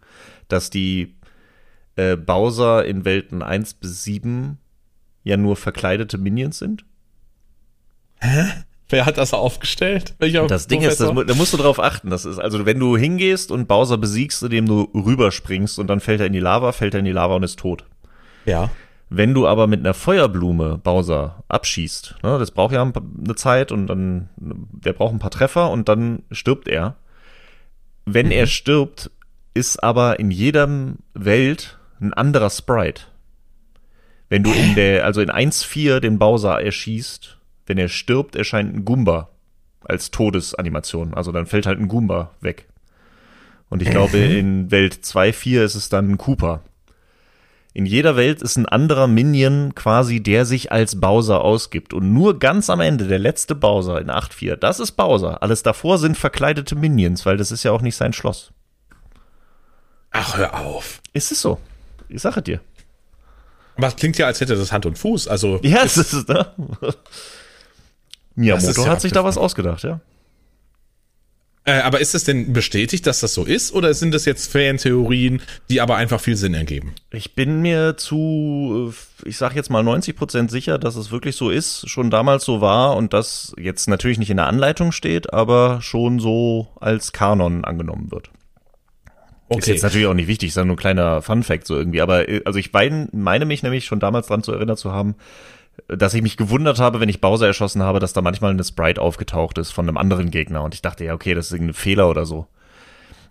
dass 0.49 0.69
die 0.69 1.15
äh, 1.95 2.17
Bowser 2.17 2.85
in 2.85 3.05
Welten 3.05 3.41
1 3.41 3.75
bis 3.75 4.03
7 4.03 4.57
ja 5.23 5.37
nur 5.37 5.55
verkleidete 5.55 6.17
Minions 6.17 6.59
sind? 6.59 6.83
Wer 8.89 9.05
hat 9.05 9.17
das 9.17 9.33
aufgestellt? 9.33 10.15
Welcher 10.19 10.45
Das 10.47 10.67
Ding 10.67 10.81
ist, 10.81 10.99
das, 10.99 11.07
Professor? 11.07 11.25
da 11.25 11.33
musst 11.35 11.53
du 11.53 11.57
drauf 11.57 11.79
achten. 11.79 12.09
Das 12.09 12.25
ist, 12.25 12.39
also 12.39 12.65
wenn 12.65 12.77
du 12.79 12.97
hingehst 12.97 13.51
und 13.51 13.67
Bowser 13.67 13.97
besiegst, 13.97 14.43
indem 14.43 14.65
du 14.67 14.81
rüberspringst 14.93 15.79
und 15.79 15.87
dann 15.87 16.01
fällt 16.01 16.19
er 16.19 16.27
in 16.27 16.33
die 16.33 16.39
Lava, 16.39 16.71
fällt 16.73 16.93
er 16.93 16.99
in 16.99 17.05
die 17.05 17.11
Lava 17.13 17.35
und 17.35 17.43
ist 17.43 17.57
tot. 17.59 17.85
ja. 18.45 18.69
Wenn 19.13 19.33
du 19.33 19.45
aber 19.45 19.67
mit 19.67 19.81
einer 19.81 19.93
Feuerblume 19.93 20.77
Bowser 20.77 21.43
abschießt, 21.49 22.15
ne, 22.23 22.39
das 22.39 22.51
braucht 22.51 22.73
ja 22.73 22.81
eine 22.81 23.35
Zeit 23.35 23.73
und 23.73 23.87
dann, 23.87 24.29
der 24.37 24.93
braucht 24.93 25.11
ein 25.13 25.19
paar 25.19 25.31
Treffer 25.31 25.69
und 25.69 25.89
dann 25.89 26.23
stirbt 26.31 26.69
er. 26.69 26.95
Wenn 28.05 28.31
er 28.31 28.47
stirbt, 28.47 29.11
ist 29.53 29.83
aber 29.83 30.17
in 30.19 30.31
jedem 30.31 30.99
Welt 31.13 31.77
ein 31.99 32.13
anderer 32.13 32.49
Sprite. 32.49 33.03
Wenn 34.29 34.43
du 34.43 34.51
in 34.53 34.75
der, 34.75 35.03
also 35.03 35.19
in 35.19 35.29
1.4 35.29 35.99
den 35.99 36.17
Bowser 36.17 36.61
erschießt, 36.61 37.37
wenn 37.65 37.77
er 37.77 37.89
stirbt, 37.89 38.37
erscheint 38.37 38.73
ein 38.73 38.85
Goomba 38.85 39.27
als 39.83 40.11
Todesanimation. 40.11 41.13
Also 41.15 41.33
dann 41.33 41.47
fällt 41.47 41.65
halt 41.65 41.81
ein 41.81 41.89
Goomba 41.89 42.31
weg. 42.39 42.69
Und 43.69 43.81
ich 43.81 43.89
glaube, 43.89 44.19
in 44.19 44.71
Welt 44.71 44.99
2.4 45.03 45.63
ist 45.63 45.75
es 45.75 45.89
dann 45.89 46.11
ein 46.11 46.17
Cooper. 46.17 46.61
In 47.73 47.85
jeder 47.85 48.17
Welt 48.17 48.41
ist 48.41 48.57
ein 48.57 48.65
anderer 48.65 49.07
Minion 49.07 49.73
quasi, 49.75 50.21
der 50.21 50.45
sich 50.45 50.71
als 50.73 50.99
Bowser 50.99 51.41
ausgibt. 51.41 51.93
Und 51.93 52.13
nur 52.13 52.37
ganz 52.37 52.69
am 52.69 52.81
Ende, 52.81 53.07
der 53.07 53.19
letzte 53.19 53.55
Bowser 53.55 54.01
in 54.01 54.09
8.4, 54.09 54.57
das 54.57 54.81
ist 54.81 54.91
Bowser. 54.93 55.41
Alles 55.41 55.63
davor 55.63 55.97
sind 55.97 56.17
verkleidete 56.17 56.75
Minions, 56.75 57.25
weil 57.25 57.37
das 57.37 57.51
ist 57.51 57.63
ja 57.63 57.71
auch 57.71 57.81
nicht 57.81 57.95
sein 57.95 58.11
Schloss. 58.11 58.51
Ach, 60.11 60.37
hör 60.37 60.59
auf. 60.59 61.01
Ist 61.13 61.31
es 61.31 61.41
so? 61.41 61.59
Ich 62.09 62.21
sage 62.21 62.41
dir. 62.41 62.59
Aber 63.77 63.87
es 63.87 63.95
klingt 63.95 64.17
ja, 64.17 64.27
als 64.27 64.41
hätte 64.41 64.55
das 64.57 64.73
Hand 64.73 64.85
und 64.85 64.97
Fuß. 64.97 65.29
Also, 65.29 65.59
Ja, 65.63 65.83
es 65.83 65.95
ist, 65.95 66.27
ne? 66.27 66.47
Miyamoto 68.35 68.83
ja 68.83 68.89
hat 68.89 69.01
sich 69.01 69.13
da 69.13 69.23
was 69.23 69.37
ausgedacht, 69.37 69.83
ja. 69.83 70.01
Äh, 71.63 71.79
aber 71.81 71.99
ist 71.99 72.15
es 72.15 72.23
denn 72.23 72.53
bestätigt, 72.53 73.05
dass 73.05 73.19
das 73.19 73.35
so 73.35 73.43
ist? 73.43 73.73
Oder 73.73 73.93
sind 73.93 74.13
das 74.13 74.25
jetzt 74.25 74.51
Fan-Theorien, 74.51 75.41
die 75.69 75.79
aber 75.79 75.95
einfach 75.95 76.19
viel 76.19 76.35
Sinn 76.35 76.55
ergeben? 76.55 76.95
Ich 77.11 77.35
bin 77.35 77.61
mir 77.61 77.97
zu, 77.97 78.91
äh, 78.91 79.29
ich 79.29 79.37
sag 79.37 79.55
jetzt 79.55 79.69
mal 79.69 79.83
90 79.83 80.15
Prozent 80.15 80.49
sicher, 80.49 80.79
dass 80.79 80.95
es 80.95 81.11
wirklich 81.11 81.35
so 81.35 81.51
ist, 81.51 81.87
schon 81.87 82.09
damals 82.09 82.45
so 82.45 82.61
war 82.61 82.97
und 82.97 83.13
das 83.13 83.53
jetzt 83.59 83.87
natürlich 83.87 84.17
nicht 84.17 84.31
in 84.31 84.37
der 84.37 84.47
Anleitung 84.47 84.91
steht, 84.91 85.33
aber 85.33 85.81
schon 85.81 86.19
so 86.19 86.69
als 86.79 87.11
Kanon 87.11 87.63
angenommen 87.63 88.11
wird. 88.11 88.31
Ist 89.49 89.67
jetzt 89.67 89.83
natürlich 89.83 90.07
auch 90.07 90.13
nicht 90.13 90.27
wichtig, 90.27 90.49
ist 90.49 90.55
ja 90.57 90.65
nur 90.65 90.75
ein 90.75 90.79
kleiner 90.79 91.21
Fun-Fact 91.21 91.67
so 91.67 91.75
irgendwie. 91.75 92.01
Aber 92.01 92.27
äh, 92.27 92.41
also 92.45 92.57
ich 92.57 92.73
mein, 92.73 93.09
meine 93.11 93.45
mich 93.45 93.61
nämlich 93.61 93.85
schon 93.85 93.99
damals 93.99 94.27
dran 94.27 94.41
zu 94.41 94.51
erinnern 94.51 94.77
zu 94.77 94.91
haben, 94.91 95.15
dass 95.87 96.13
ich 96.13 96.21
mich 96.21 96.37
gewundert 96.37 96.79
habe, 96.79 96.99
wenn 96.99 97.09
ich 97.09 97.21
Bowser 97.21 97.47
erschossen 97.47 97.83
habe, 97.83 97.99
dass 97.99 98.13
da 98.13 98.21
manchmal 98.21 98.51
eine 98.51 98.63
Sprite 98.63 99.01
aufgetaucht 99.01 99.57
ist 99.57 99.71
von 99.71 99.87
einem 99.87 99.97
anderen 99.97 100.31
Gegner. 100.31 100.63
Und 100.63 100.73
ich 100.73 100.81
dachte, 100.81 101.03
ja, 101.05 101.13
okay, 101.13 101.33
das 101.33 101.47
ist 101.47 101.53
irgendein 101.53 101.73
Fehler 101.73 102.09
oder 102.09 102.25
so. 102.25 102.47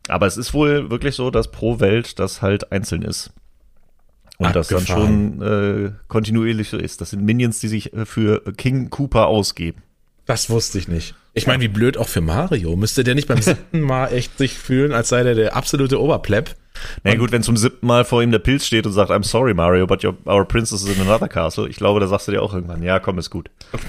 Aber 0.08 0.26
es 0.26 0.36
ist 0.36 0.54
wohl 0.54 0.90
wirklich 0.90 1.14
so, 1.14 1.30
dass 1.30 1.50
pro 1.50 1.80
Welt 1.80 2.18
das 2.18 2.42
halt 2.42 2.72
einzeln 2.72 3.02
ist. 3.02 3.32
Und 4.38 4.56
das 4.56 4.68
dann 4.68 4.86
schon 4.86 5.42
äh, 5.42 5.92
kontinuierlich 6.08 6.70
so 6.70 6.78
ist. 6.78 7.02
Das 7.02 7.10
sind 7.10 7.22
Minions, 7.24 7.60
die 7.60 7.68
sich 7.68 7.92
äh, 7.92 8.06
für 8.06 8.42
King 8.56 8.88
Cooper 8.88 9.26
ausgeben. 9.26 9.82
Das 10.24 10.48
wusste 10.48 10.78
ich 10.78 10.88
nicht. 10.88 11.14
Ich 11.34 11.46
meine, 11.46 11.62
wie 11.62 11.68
blöd 11.68 11.98
auch 11.98 12.08
für 12.08 12.22
Mario. 12.22 12.74
Müsste 12.74 13.04
der 13.04 13.14
nicht 13.14 13.28
beim 13.28 13.42
siebten 13.42 13.82
Mal 13.82 14.08
echt 14.12 14.38
sich 14.38 14.54
fühlen, 14.54 14.92
als 14.92 15.10
sei 15.10 15.22
der 15.22 15.34
der 15.34 15.56
absolute 15.56 16.00
Oberplepp? 16.00 16.56
Na 17.04 17.14
gut, 17.14 17.32
wenn 17.32 17.42
zum 17.42 17.56
siebten 17.56 17.86
Mal 17.86 18.04
vor 18.04 18.22
ihm 18.22 18.30
der 18.30 18.38
Pilz 18.38 18.66
steht 18.66 18.86
und 18.86 18.92
sagt, 18.92 19.10
I'm 19.10 19.24
sorry, 19.24 19.54
Mario, 19.54 19.86
but 19.86 20.04
your, 20.04 20.16
our 20.26 20.44
princess 20.44 20.82
is 20.82 20.96
in 20.96 21.00
another 21.02 21.28
castle. 21.28 21.68
Ich 21.68 21.76
glaube, 21.76 22.00
da 22.00 22.06
sagst 22.06 22.28
du 22.28 22.32
dir 22.32 22.42
auch 22.42 22.54
irgendwann, 22.54 22.82
ja, 22.82 22.98
komm, 22.98 23.18
ist 23.18 23.30
gut. 23.30 23.50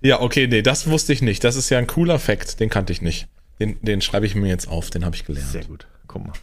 Ja, 0.00 0.20
okay, 0.20 0.46
nee, 0.46 0.62
das 0.62 0.88
wusste 0.88 1.12
ich 1.12 1.22
nicht. 1.22 1.42
Das 1.42 1.56
ist 1.56 1.70
ja 1.70 1.78
ein 1.78 1.86
cooler 1.88 2.18
Fact, 2.18 2.60
den 2.60 2.70
kannte 2.70 2.92
ich 2.92 3.02
nicht. 3.02 3.26
Den, 3.58 3.78
den 3.82 4.00
schreibe 4.00 4.26
ich 4.26 4.36
mir 4.36 4.48
jetzt 4.48 4.68
auf, 4.68 4.90
den 4.90 5.04
habe 5.04 5.16
ich 5.16 5.24
gelernt. 5.24 5.50
Sehr 5.50 5.64
gut. 5.64 5.88
Guck 6.06 6.24
mal. 6.24 6.34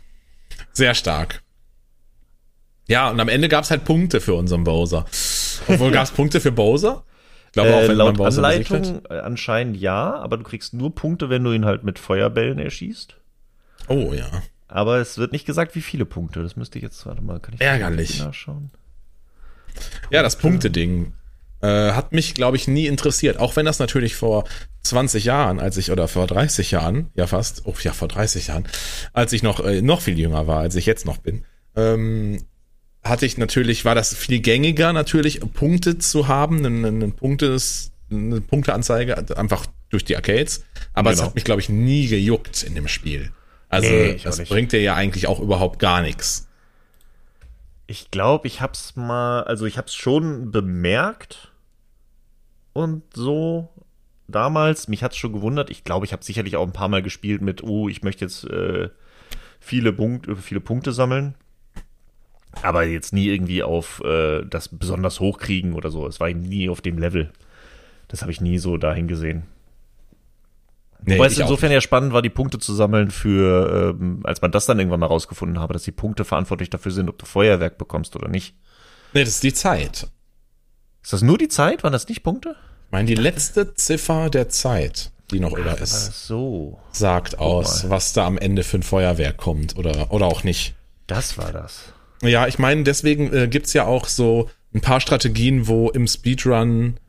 Sehr 0.73 0.93
stark. 0.93 1.41
Ja, 2.87 3.09
und 3.09 3.19
am 3.19 3.29
Ende 3.29 3.47
gab's 3.47 3.71
halt 3.71 3.85
Punkte 3.85 4.19
für 4.19 4.33
unseren 4.33 4.63
Bowser. 4.65 5.05
Obwohl 5.67 5.91
gab's 5.91 6.11
Punkte 6.15 6.41
für 6.41 6.51
Bowser? 6.51 7.05
Ich 7.47 7.51
glaube, 7.53 7.73
auch 7.73 7.79
Äh, 7.79 7.87
wenn 7.87 7.97
man 7.97 8.07
laut 8.07 8.17
Bowser 8.17 8.41
besiegt 8.41 8.69
hat. 8.71 8.77
Anleitung 8.87 9.05
äh, 9.09 9.19
anscheinend 9.21 9.77
ja, 9.77 10.15
aber 10.15 10.37
du 10.37 10.43
kriegst 10.43 10.73
nur 10.73 10.93
Punkte, 10.93 11.29
wenn 11.29 11.43
du 11.43 11.53
ihn 11.53 11.63
halt 11.63 11.85
mit 11.85 11.97
Feuerbällen 11.97 12.59
erschießt. 12.59 13.15
Oh 13.87 14.13
ja. 14.13 14.29
Aber 14.67 14.97
es 14.97 15.17
wird 15.17 15.31
nicht 15.31 15.45
gesagt, 15.45 15.75
wie 15.75 15.81
viele 15.81 16.05
Punkte. 16.05 16.41
Das 16.43 16.55
müsste 16.55 16.77
ich 16.79 16.83
jetzt, 16.83 17.05
warte 17.05 17.21
mal, 17.21 17.39
kann 17.39 17.53
ich 17.55 17.61
Ärgerlich. 17.61 18.19
nachschauen? 18.19 18.71
Ja, 20.09 20.21
das 20.23 20.37
Punkteding 20.37 21.13
äh, 21.61 21.91
hat 21.91 22.11
mich, 22.13 22.33
glaube 22.33 22.57
ich, 22.57 22.67
nie 22.67 22.87
interessiert. 22.87 23.37
Auch 23.37 23.55
wenn 23.55 23.65
das 23.65 23.79
natürlich 23.79 24.15
vor 24.15 24.45
20 24.83 25.25
Jahren, 25.25 25.59
als 25.59 25.77
ich, 25.77 25.91
oder 25.91 26.07
vor 26.07 26.27
30 26.27 26.71
Jahren, 26.71 27.09
ja 27.15 27.27
fast, 27.27 27.63
oh 27.65 27.75
ja, 27.81 27.91
vor 27.93 28.07
30 28.07 28.47
Jahren, 28.47 28.67
als 29.13 29.33
ich 29.33 29.43
noch, 29.43 29.59
äh, 29.63 29.81
noch 29.81 30.01
viel 30.01 30.17
jünger 30.19 30.47
war, 30.47 30.59
als 30.59 30.75
ich 30.75 30.85
jetzt 30.85 31.05
noch 31.05 31.17
bin, 31.17 31.43
ähm, 31.75 32.43
hatte 33.03 33.25
ich 33.25 33.37
natürlich, 33.37 33.85
war 33.85 33.95
das 33.95 34.15
viel 34.15 34.39
gängiger 34.39 34.91
natürlich, 34.93 35.39
Punkte 35.53 35.97
zu 35.99 36.27
haben, 36.27 36.65
einen, 36.65 36.85
einen 36.85 37.11
Punktes, 37.13 37.91
eine 38.09 38.41
Punkteanzeige, 38.41 39.37
einfach 39.37 39.65
durch 39.89 40.05
die 40.05 40.15
Arcades. 40.15 40.63
Aber 40.93 41.11
es 41.11 41.17
Genau. 41.17 41.27
hat 41.29 41.35
mich, 41.35 41.43
glaube 41.43 41.61
ich, 41.61 41.69
nie 41.69 42.07
gejuckt 42.07 42.63
in 42.63 42.75
dem 42.75 42.87
Spiel. 42.87 43.31
Also, 43.75 43.89
Nee, 43.89 44.19
das 44.23 44.43
bringt 44.45 44.71
dir 44.71 44.81
ja 44.81 44.95
eigentlich 44.95 45.27
auch 45.27 45.39
überhaupt 45.39 45.79
gar 45.79 46.01
nichts. 46.01 46.47
Ich 47.87 48.09
glaube, 48.09 48.47
ich 48.47 48.61
hab's 48.61 48.95
mal, 48.95 49.43
also 49.43 49.65
ich 49.65 49.77
hab's 49.77 49.93
schon 49.93 50.51
bemerkt 50.51 51.51
und 52.73 53.03
so 53.13 53.69
damals. 54.27 54.87
Mich 54.87 55.03
hat's 55.03 55.17
schon 55.17 55.33
gewundert. 55.33 55.69
Ich 55.69 55.83
glaube, 55.83 56.05
ich 56.05 56.13
habe 56.13 56.23
sicherlich 56.23 56.55
auch 56.55 56.65
ein 56.65 56.73
paar 56.73 56.87
Mal 56.87 57.03
gespielt 57.03 57.41
mit, 57.41 57.63
oh, 57.63 57.87
ich 57.89 58.01
möchte 58.01 58.25
jetzt 58.25 58.45
äh, 58.45 58.89
viele, 59.59 59.93
Punkte, 59.93 60.35
viele 60.35 60.61
Punkte 60.61 60.91
sammeln. 60.91 61.35
Aber 62.61 62.85
jetzt 62.85 63.13
nie 63.13 63.27
irgendwie 63.27 63.63
auf 63.63 64.01
äh, 64.03 64.43
das 64.45 64.69
besonders 64.69 65.19
hochkriegen 65.19 65.73
oder 65.73 65.91
so. 65.91 66.07
Es 66.07 66.19
war 66.19 66.29
nie 66.29 66.69
auf 66.69 66.81
dem 66.81 66.97
Level. 66.97 67.31
Das 68.07 68.21
habe 68.21 68.31
ich 68.31 68.39
nie 68.39 68.57
so 68.57 68.77
dahin 68.77 69.07
gesehen. 69.07 69.43
Nee, 71.07 71.17
Wobei 71.17 71.27
es 71.27 71.37
insofern 71.37 71.71
ja 71.71 71.81
spannend 71.81 72.13
war, 72.13 72.23
die 72.23 72.29
Punkte 72.29 72.57
zu 72.57 72.73
sammeln 72.73 73.11
für, 73.11 73.95
ähm, 73.99 74.21
als 74.23 74.41
man 74.41 74.51
das 74.51 74.65
dann 74.65 74.79
irgendwann 74.79 74.99
mal 74.99 75.05
rausgefunden 75.05 75.59
habe, 75.59 75.73
dass 75.73 75.83
die 75.83 75.91
Punkte 75.91 76.25
verantwortlich 76.25 76.71
dafür 76.71 76.91
sind, 76.91 77.09
ob 77.09 77.19
du 77.19 77.25
Feuerwerk 77.25 77.77
bekommst 77.77 78.15
oder 78.15 78.27
nicht. 78.27 78.55
Nee, 79.13 79.23
das 79.23 79.35
ist 79.35 79.43
die 79.43 79.53
Zeit. 79.53 80.07
Ist 81.03 81.13
das 81.13 81.21
nur 81.21 81.37
die 81.37 81.47
Zeit? 81.47 81.83
Waren 81.83 81.93
das 81.93 82.07
nicht 82.07 82.23
Punkte? 82.23 82.55
Ich 82.87 82.91
meine, 82.91 83.07
die 83.07 83.15
letzte 83.15 83.75
Ziffer 83.75 84.31
der 84.31 84.49
Zeit, 84.49 85.11
die 85.31 85.39
noch 85.39 85.55
über 85.55 85.79
ist, 85.79 86.27
so. 86.27 86.79
sagt 86.91 87.37
aus, 87.37 87.89
was 87.89 88.13
da 88.13 88.25
am 88.25 88.37
Ende 88.39 88.63
für 88.63 88.77
ein 88.77 88.83
Feuerwerk 88.83 89.37
kommt 89.37 89.77
oder, 89.77 90.11
oder 90.11 90.25
auch 90.25 90.43
nicht. 90.43 90.73
Das 91.05 91.37
war 91.37 91.51
das. 91.51 91.93
Ja, 92.21 92.47
ich 92.47 92.57
meine, 92.57 92.83
deswegen 92.83 93.31
äh, 93.31 93.47
gibt's 93.47 93.73
ja 93.73 93.85
auch 93.85 94.07
so 94.07 94.49
ein 94.73 94.81
paar 94.81 94.99
Strategien, 94.99 95.67
wo 95.67 95.89
im 95.89 96.07
Speedrun 96.07 96.99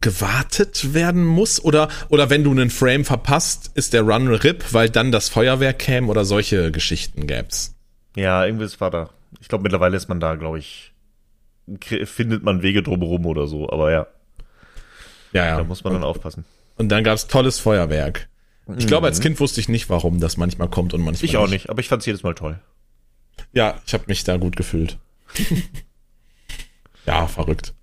gewartet 0.00 0.94
werden 0.94 1.24
muss 1.24 1.62
oder 1.62 1.88
oder 2.08 2.30
wenn 2.30 2.44
du 2.44 2.50
einen 2.50 2.70
Frame 2.70 3.04
verpasst, 3.04 3.70
ist 3.74 3.92
der 3.92 4.02
Run 4.02 4.28
RIP, 4.28 4.72
weil 4.72 4.90
dann 4.90 5.10
das 5.10 5.28
Feuerwerk 5.28 5.78
käme 5.78 6.08
oder 6.08 6.24
solche 6.24 6.70
Geschichten 6.70 7.26
gäb's. 7.26 7.74
Ja, 8.14 8.44
irgendwas 8.44 8.80
war 8.80 8.90
da. 8.90 9.10
Ich 9.40 9.48
glaube, 9.48 9.62
mittlerweile 9.62 9.96
ist 9.96 10.08
man 10.08 10.20
da, 10.20 10.34
glaube 10.34 10.58
ich, 10.58 10.92
findet 12.04 12.42
man 12.42 12.62
Wege 12.62 12.82
drumherum 12.82 13.26
oder 13.26 13.46
so. 13.46 13.68
Aber 13.70 13.90
ja, 13.90 14.06
Ja, 15.32 15.50
da 15.50 15.58
ja. 15.58 15.64
muss 15.64 15.84
man 15.84 15.92
dann 15.94 16.04
aufpassen. 16.04 16.44
Und 16.76 16.90
dann 16.90 17.04
gab's 17.04 17.26
tolles 17.26 17.58
Feuerwerk. 17.58 18.28
Ich 18.76 18.86
glaube, 18.86 19.06
als 19.06 19.20
Kind 19.20 19.38
wusste 19.38 19.60
ich 19.60 19.68
nicht, 19.68 19.88
warum 19.90 20.18
das 20.18 20.36
manchmal 20.36 20.68
kommt 20.68 20.92
und 20.92 21.00
manchmal 21.02 21.24
Ich 21.24 21.36
auch 21.36 21.48
nicht, 21.48 21.70
aber 21.70 21.80
ich 21.80 21.88
fand 21.88 22.02
es 22.02 22.06
jedes 22.06 22.22
Mal 22.24 22.34
toll. 22.34 22.58
Ja, 23.52 23.80
ich 23.86 23.94
habe 23.94 24.04
mich 24.08 24.24
da 24.24 24.38
gut 24.38 24.56
gefühlt. 24.56 24.98
ja, 27.06 27.26
verrückt. 27.28 27.74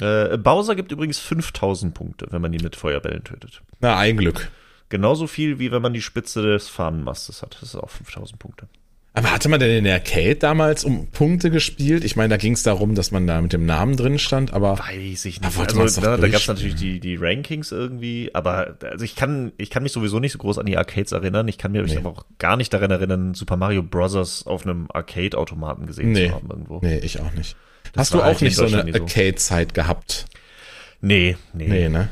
Äh, 0.00 0.36
Bowser 0.36 0.74
gibt 0.76 0.92
übrigens 0.92 1.18
5000 1.18 1.94
Punkte, 1.94 2.26
wenn 2.30 2.42
man 2.42 2.52
ihn 2.52 2.62
mit 2.62 2.76
Feuerbällen 2.76 3.24
tötet. 3.24 3.62
Na, 3.80 3.96
ein 3.96 4.16
Glück. 4.16 4.50
Genauso 4.88 5.26
viel, 5.26 5.58
wie 5.58 5.72
wenn 5.72 5.82
man 5.82 5.94
die 5.94 6.02
Spitze 6.02 6.42
des 6.42 6.68
Fahnenmastes 6.68 7.42
hat. 7.42 7.54
Das 7.60 7.70
ist 7.70 7.76
auch 7.76 7.90
5000 7.90 8.38
Punkte. 8.38 8.68
Aber 9.14 9.32
hatte 9.32 9.48
man 9.48 9.58
denn 9.58 9.70
in 9.78 9.84
der 9.84 9.94
Arcade 9.94 10.36
damals 10.36 10.84
um 10.84 11.06
Punkte 11.06 11.50
gespielt? 11.50 12.04
Ich 12.04 12.16
meine, 12.16 12.28
da 12.28 12.36
ging 12.36 12.52
es 12.52 12.62
darum, 12.62 12.94
dass 12.94 13.10
man 13.12 13.26
da 13.26 13.40
mit 13.40 13.54
dem 13.54 13.64
Namen 13.64 13.96
drin 13.96 14.18
stand, 14.18 14.52
aber 14.52 14.78
Weiß 14.78 15.24
ich 15.24 15.40
Da 15.40 15.46
nicht. 15.46 15.56
wollte 15.56 15.74
man's 15.76 15.96
Also, 15.96 16.02
doch 16.02 16.16
da, 16.16 16.20
da 16.20 16.28
gab 16.28 16.42
es 16.42 16.48
natürlich 16.48 16.74
die, 16.74 17.00
die 17.00 17.16
Rankings 17.16 17.72
irgendwie, 17.72 18.30
aber 18.34 18.76
also 18.82 19.06
ich 19.06 19.16
kann, 19.16 19.52
ich 19.56 19.70
kann 19.70 19.82
mich 19.84 19.92
sowieso 19.92 20.20
nicht 20.20 20.32
so 20.32 20.38
groß 20.38 20.58
an 20.58 20.66
die 20.66 20.76
Arcades 20.76 21.12
erinnern. 21.12 21.48
Ich 21.48 21.56
kann 21.56 21.72
mir 21.72 21.82
Nee. 21.82 21.96
aber 21.96 22.10
auch 22.10 22.26
gar 22.38 22.58
nicht 22.58 22.74
daran 22.74 22.90
erinnern, 22.90 23.32
Super 23.32 23.56
Mario 23.56 23.82
Bros. 23.82 24.46
auf 24.46 24.66
einem 24.66 24.86
Arcade-Automaten 24.92 25.86
gesehen 25.86 26.12
Nee. 26.12 26.28
zu 26.28 26.34
haben 26.34 26.50
irgendwo. 26.50 26.80
nee, 26.82 26.98
ich 26.98 27.18
auch 27.18 27.32
nicht. 27.32 27.56
Das 27.96 28.12
Hast 28.12 28.14
du 28.14 28.22
auch 28.22 28.40
nicht 28.40 28.56
so 28.56 28.64
eine 28.64 28.92
so. 28.92 29.00
Arcade-Zeit 29.00 29.74
gehabt? 29.74 30.26
Nee, 31.00 31.36
nee. 31.52 31.66
Nee, 31.68 31.88
ne? 31.88 32.10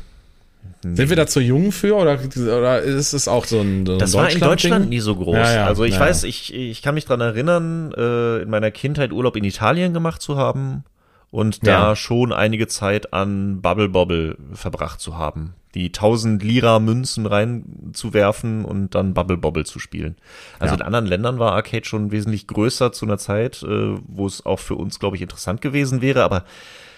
Sind 0.81 1.09
wir 1.09 1.15
da 1.15 1.25
zu 1.25 1.39
jung 1.39 1.71
für 1.71 1.95
oder, 1.95 2.19
oder 2.37 2.81
ist 2.81 3.13
es 3.13 3.27
auch 3.27 3.45
so 3.45 3.59
ein, 3.59 3.85
so 3.85 3.93
ein 3.93 3.99
Das 3.99 4.13
war 4.13 4.29
in? 4.29 4.39
Deutschland 4.39 4.89
nie 4.89 4.99
so 4.99 5.15
groß. 5.15 5.35
Ja, 5.35 5.53
ja, 5.53 5.65
also 5.65 5.83
ich 5.83 5.95
ja, 5.95 5.99
weiß, 5.99 6.23
ich, 6.25 6.53
ich 6.53 6.83
kann 6.83 6.93
mich 6.93 7.05
dran 7.05 7.21
erinnern, 7.21 7.91
äh, 7.97 8.43
in 8.43 8.49
meiner 8.49 8.69
Kindheit 8.69 9.11
Urlaub 9.11 9.35
in 9.35 9.43
Italien 9.43 9.93
gemacht 9.93 10.21
zu 10.21 10.37
haben 10.37 10.83
und 11.31 11.65
da 11.65 11.95
schon 11.95 12.31
einige 12.31 12.67
Zeit 12.67 13.13
an 13.13 13.61
Bubble 13.61 13.89
Bobble 13.89 14.37
verbracht 14.53 15.01
zu 15.01 15.17
haben. 15.17 15.55
Die 15.75 15.87
1000 15.87 16.41
Lira 16.41 16.79
Münzen 16.79 17.25
reinzuwerfen 17.25 18.65
und 18.65 18.95
dann 18.95 19.13
Bubble 19.13 19.37
Bobble 19.37 19.65
zu 19.65 19.77
spielen. 19.79 20.15
Also 20.59 20.73
Ja. 20.75 20.79
in 20.81 20.85
anderen 20.85 21.05
Ländern 21.05 21.37
war 21.37 21.51
Arcade 21.53 21.85
schon 21.85 22.11
wesentlich 22.11 22.47
größer 22.47 22.91
zu 22.91 23.05
einer 23.05 23.17
Zeit, 23.17 23.61
äh, 23.63 23.97
wo 24.07 24.25
es 24.25 24.45
auch 24.45 24.59
für 24.59 24.75
uns, 24.75 24.99
glaube 24.99 25.15
ich, 25.17 25.21
interessant 25.21 25.61
gewesen 25.61 26.01
wäre, 26.01 26.23
aber 26.23 26.45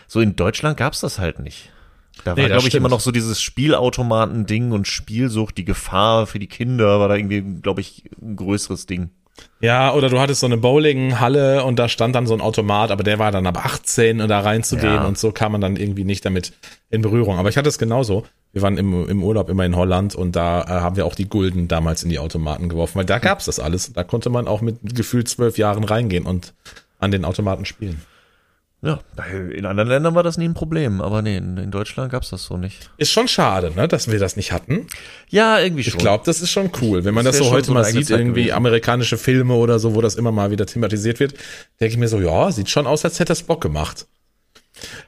so 0.07 0.21
in 0.21 0.35
Deutschland 0.35 0.77
gab's 0.77 1.01
das 1.01 1.19
halt 1.19 1.39
nicht. 1.39 1.71
Da 2.23 2.33
Nee, 2.33 2.43
war, 2.43 2.49
glaube 2.49 2.67
ich, 2.67 2.75
immer 2.75 2.89
noch 2.89 2.99
so 3.01 3.11
dieses 3.11 3.41
Spielautomaten-Ding 3.41 4.71
und 4.71 4.87
Spielsucht, 4.87 5.57
die 5.57 5.65
Gefahr 5.65 6.25
für 6.27 6.39
die 6.39 6.47
Kinder 6.47 6.99
war 6.99 7.07
da 7.09 7.15
irgendwie, 7.15 7.41
glaube 7.61 7.81
ich, 7.81 8.03
ein 8.21 8.35
größeres 8.35 8.85
Ding. 8.85 9.09
Ja, 9.59 9.93
oder 9.93 10.09
du 10.09 10.19
hattest 10.19 10.41
so 10.41 10.45
eine 10.45 10.57
Bowlinghalle 10.57 11.63
und 11.63 11.79
da 11.79 11.89
stand 11.89 12.15
dann 12.15 12.27
so 12.27 12.33
ein 12.33 12.41
Automat, 12.41 12.91
aber 12.91 13.03
der 13.03 13.17
war 13.19 13.31
dann 13.31 13.47
ab 13.47 13.63
18 13.65 14.21
und 14.21 14.27
da 14.29 14.39
reinzugehen 14.41 14.93
Ja. 14.95 15.05
und 15.05 15.17
so 15.17 15.31
kam 15.31 15.51
man 15.53 15.61
dann 15.61 15.75
irgendwie 15.77 16.03
nicht 16.03 16.23
damit 16.25 16.53
in 16.89 17.01
Berührung. 17.01 17.37
Aber 17.37 17.49
ich 17.49 17.57
hatte 17.57 17.69
es 17.69 17.77
genauso. 17.79 18.25
Wir 18.53 18.61
waren 18.61 18.77
im, 18.77 19.07
im 19.09 19.23
Urlaub 19.23 19.49
immer 19.49 19.65
in 19.65 19.75
Holland 19.75 20.15
und 20.15 20.35
da 20.35 20.61
äh, 20.61 20.67
haben 20.67 20.95
wir 20.95 21.05
auch 21.05 21.15
die 21.15 21.27
Gulden 21.27 21.67
damals 21.67 22.03
in 22.03 22.09
die 22.09 22.19
Automaten 22.19 22.69
geworfen, 22.69 22.97
weil 22.99 23.05
da 23.05 23.17
gab's 23.19 23.45
das 23.45 23.59
alles. 23.59 23.93
Da 23.93 24.03
konnte 24.03 24.29
man 24.29 24.47
auch 24.47 24.61
mit 24.61 24.77
gefühlt 24.95 25.27
zwölf 25.27 25.57
Jahren 25.57 25.83
reingehen 25.83 26.25
und 26.25 26.53
an 26.99 27.11
den 27.11 27.25
Automaten 27.25 27.65
spielen. 27.65 28.01
Ja, 28.83 28.99
in 29.51 29.65
anderen 29.65 29.89
Ländern 29.89 30.13
war 30.13 30.21
das 30.21 30.37
nie 30.37 30.47
ein 30.47 30.53
Problem, 30.53 31.01
aber 31.01 31.23
nee, 31.23 31.37
in, 31.37 31.71
Deutschland 31.71 32.11
gab's 32.11 32.29
das 32.29 32.43
so 32.43 32.57
nicht. 32.57 32.91
Ist 32.97 33.11
schon 33.11 33.27
schade, 33.27 33.71
ne, 33.75 33.87
dass 33.87 34.09
wir 34.11 34.19
das 34.19 34.35
nicht 34.35 34.51
hatten. 34.51 34.85
Ja, 35.29 35.59
irgendwie 35.59 35.83
schon. 35.83 35.93
Ich 35.93 35.97
glaube, 35.97 36.23
das 36.27 36.41
ist 36.41 36.51
schon 36.51 36.69
cool. 36.81 37.03
Wenn 37.03 37.15
man 37.15 37.25
Das 37.25 37.37
das, 37.39 37.47
so 37.47 37.51
heute 37.51 37.67
so 37.67 37.73
mal 37.73 37.83
sieht, 37.85 38.07
Zeit 38.07 38.19
irgendwie 38.19 38.43
gewesen. 38.43 38.55
amerikanische 38.55 39.17
Filme 39.17 39.55
oder 39.55 39.79
so, 39.79 39.95
wo 39.95 40.01
das 40.01 40.13
immer 40.13 40.31
mal 40.31 40.51
wieder 40.51 40.67
thematisiert 40.67 41.19
wird, 41.19 41.33
denke 41.79 41.93
ich 41.93 41.97
mir 41.97 42.07
so, 42.07 42.19
ja, 42.19 42.51
sieht 42.51 42.69
schon 42.69 42.85
aus, 42.85 43.03
als 43.03 43.15
hätte 43.19 43.29
das 43.31 43.41
Bock 43.41 43.61
gemacht. 43.61 44.05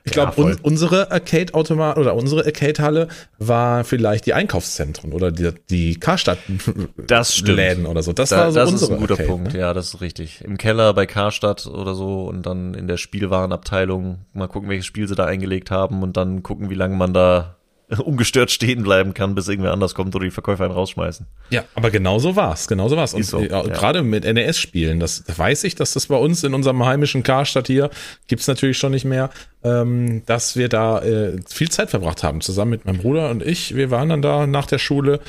Ich 0.03 0.11
glaube, 0.11 0.41
un 0.41 0.57
unsere 0.61 1.11
Arcade-Automat 1.11 1.97
oder 1.97 2.15
unsere 2.15 2.45
Arcade-Halle 2.45 3.07
war 3.37 3.83
vielleicht 3.83 4.25
die 4.25 4.33
Einkaufszentren 4.33 5.13
oder 5.13 5.31
die, 5.31 5.51
die. 5.69 5.95
Karstadt-Läden 5.99 7.85
oder 7.85 8.03
so. 8.03 8.13
Das 8.13 8.29
Da, 8.29 8.37
war 8.37 8.51
so 8.51 8.59
das 8.59 8.69
ist 8.69 8.73
unsere 8.73 8.93
ein 8.93 8.99
guter 8.99 9.13
Arcade, 9.13 9.29
Punkt, 9.29 9.53
Ne? 9.53 9.59
ja, 9.59 9.73
das 9.73 9.93
ist 9.93 10.01
richtig. 10.01 10.43
Im 10.43 10.57
Keller 10.57 10.93
bei 10.93 11.05
Karstadt 11.05 11.67
oder 11.67 11.93
so 11.95 12.25
und 12.25 12.45
dann 12.45 12.73
in 12.73 12.87
der 12.87 12.97
Spielwarenabteilung 12.97 14.25
mal 14.33 14.47
gucken, 14.47 14.69
welches 14.69 14.85
Spiel 14.85 15.07
sie 15.07 15.15
da 15.15 15.25
eingelegt 15.25 15.71
haben 15.71 16.03
und 16.03 16.17
dann 16.17 16.43
gucken, 16.43 16.69
wie 16.69 16.75
lange 16.75 16.95
man 16.95 17.13
da 17.13 17.55
ungestört 18.03 18.51
stehen 18.51 18.83
bleiben 18.83 19.13
kann, 19.13 19.35
bis 19.35 19.47
irgendwer 19.47 19.71
anders 19.71 19.95
kommt 19.95 20.15
oder 20.15 20.25
die 20.25 20.31
Verkäufer 20.31 20.63
einen 20.65 20.73
rausschmeißen. 20.73 21.25
Ja, 21.49 21.63
aber 21.75 21.89
genau 21.91 22.19
so 22.19 22.35
war's, 22.35 22.67
genau 22.67 22.87
so 22.87 22.95
war's. 22.97 23.13
Und 23.13 23.23
so, 23.25 23.39
ja. 23.39 23.61
gerade 23.63 24.03
mit 24.03 24.23
NES-Spielen, 24.25 24.99
das 24.99 25.23
weiß 25.27 25.63
ich, 25.63 25.75
dass 25.75 25.93
das 25.93 26.07
bei 26.07 26.15
uns 26.17 26.43
in 26.43 26.53
unserem 26.53 26.85
heimischen 26.85 27.23
Karstadt 27.23 27.67
hier, 27.67 27.89
gibt's 28.27 28.47
natürlich 28.47 28.77
schon 28.77 28.91
nicht 28.91 29.05
mehr, 29.05 29.29
ähm, 29.63 30.23
dass 30.25 30.55
wir 30.55 30.69
da 30.69 31.01
äh, 31.01 31.37
viel 31.49 31.69
Zeit 31.69 31.89
verbracht 31.89 32.23
haben, 32.23 32.41
zusammen 32.41 32.71
mit 32.71 32.85
meinem 32.85 32.99
Bruder 32.99 33.29
und 33.29 33.43
ich. 33.43 33.75
Wir 33.75 33.91
waren 33.91 34.09
dann 34.09 34.21
da 34.21 34.47
nach 34.47 34.67
der 34.67 34.77
Schule, 34.79 35.19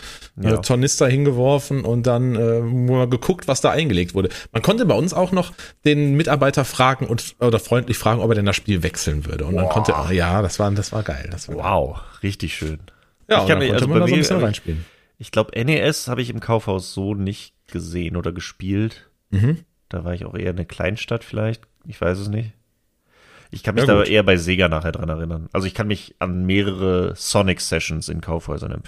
Ja. 0.41 0.55
äh, 0.55 0.61
Tornister 0.61 1.09
hingeworfen 1.09 1.85
und 1.85 2.07
dann 2.07 2.37
äh, 2.37 2.61
mal 2.61 3.09
geguckt, 3.09 3.49
was 3.49 3.61
da 3.61 3.71
eingelegt 3.71 4.15
wurde. 4.15 4.29
Man 4.53 4.63
konnte 4.63 4.87
bei 4.87 4.95
uns 4.95 5.15
auch 5.15 5.33
noch 5.33 5.53
den 5.85 6.15
Mitarbeiter 6.17 6.65
fragen 6.65 7.07
und 7.07 7.35
oder 7.41 7.59
freundlich 7.59 7.99
fragen, 7.99 8.21
ob 8.21 8.31
er 8.31 8.35
denn 8.37 8.47
das 8.47 8.57
Spiel 8.57 8.83
wechseln 8.83 9.27
würde. 9.27 9.47
Und 9.47 9.57
dann 9.57 9.65
Wow. 9.65 9.73
konnte, 9.73 9.97
ah, 9.97 10.13
ja, 10.13 10.43
das 10.43 10.59
war, 10.59 10.71
das 10.71 10.93
war 10.93 11.03
geil. 11.03 11.29
Das 11.33 11.49
war 11.49 11.57
geil. 11.57 11.65
Richtig 12.23 12.55
schön. 12.55 12.81
Ja, 13.29 13.43
Ich 13.43 13.49
kann 13.49 13.59
mich- 13.59 13.73
also 13.73 13.87
man 13.89 14.01
bei 14.01 14.07
so 14.07 14.13
mir- 14.13 14.19
bisschen 14.19 14.37
also- 14.37 14.47
reinspielen. 14.47 14.85
Ich 15.19 15.31
glaube, 15.31 15.53
NES 15.55 16.09
habe 16.09 16.23
ich 16.23 16.31
im 16.31 16.41
Kaufhaus 16.41 16.95
so 16.95 17.15
nicht 17.15 17.55
gesehen 17.67 18.17
oder 18.17 18.33
gespielt. 18.33 19.11
Mhm. 19.31 19.59
Da 19.91 20.03
war 20.05 20.15
ich 20.15 20.25
auch 20.25 20.35
eher 20.35 20.51
eine 20.51 20.65
Kleinstadt 20.65 21.25
vielleicht. 21.25 21.63
Ich 21.87 22.01
weiß 22.01 22.19
es 22.19 22.29
nicht. 22.29 22.53
Ich 23.51 23.63
kann 23.63 23.75
mich 23.75 23.85
Ja, 23.87 23.95
da 23.97 24.03
eher 24.05 24.23
bei 24.23 24.37
Sega 24.37 24.69
nachher 24.69 24.93
dran 24.93 25.09
erinnern. 25.09 25.49
Also 25.53 25.67
ich 25.67 25.75
kann 25.75 25.89
mich 25.89 26.15
an 26.21 26.47
mehrere 26.47 27.15
Sonic 27.17 27.61
Sessions 27.61 28.09
in 28.09 28.21
Kaufhäusern 28.21 28.81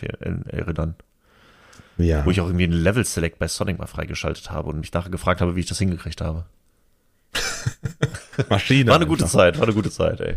erinnern, 0.46 0.94
Ja. 1.98 2.24
wo 2.24 2.30
ich 2.30 2.40
auch 2.40 2.46
irgendwie 2.46 2.64
einen 2.64 2.72
Level 2.82 3.04
Select 3.04 3.38
bei 3.38 3.48
Sonic 3.48 3.78
mal 3.78 3.86
freigeschaltet 3.86 4.50
habe 4.50 4.68
und 4.70 4.78
mich 4.80 4.92
nachher 4.92 5.10
gefragt 5.10 5.40
habe, 5.40 5.56
wie 5.56 5.60
ich 5.60 5.66
das 5.66 5.78
hingekriegt 5.78 6.20
habe. 6.20 6.46
Maschine. 8.48 8.90
War 8.90 8.96
eine 8.96 9.06
gute 9.06 9.24
einfach. 9.24 9.38
Zeit, 9.38 9.56
war 9.58 9.64
eine 9.64 9.74
gute 9.74 9.90
Zeit, 9.90 10.20
ey. 10.20 10.34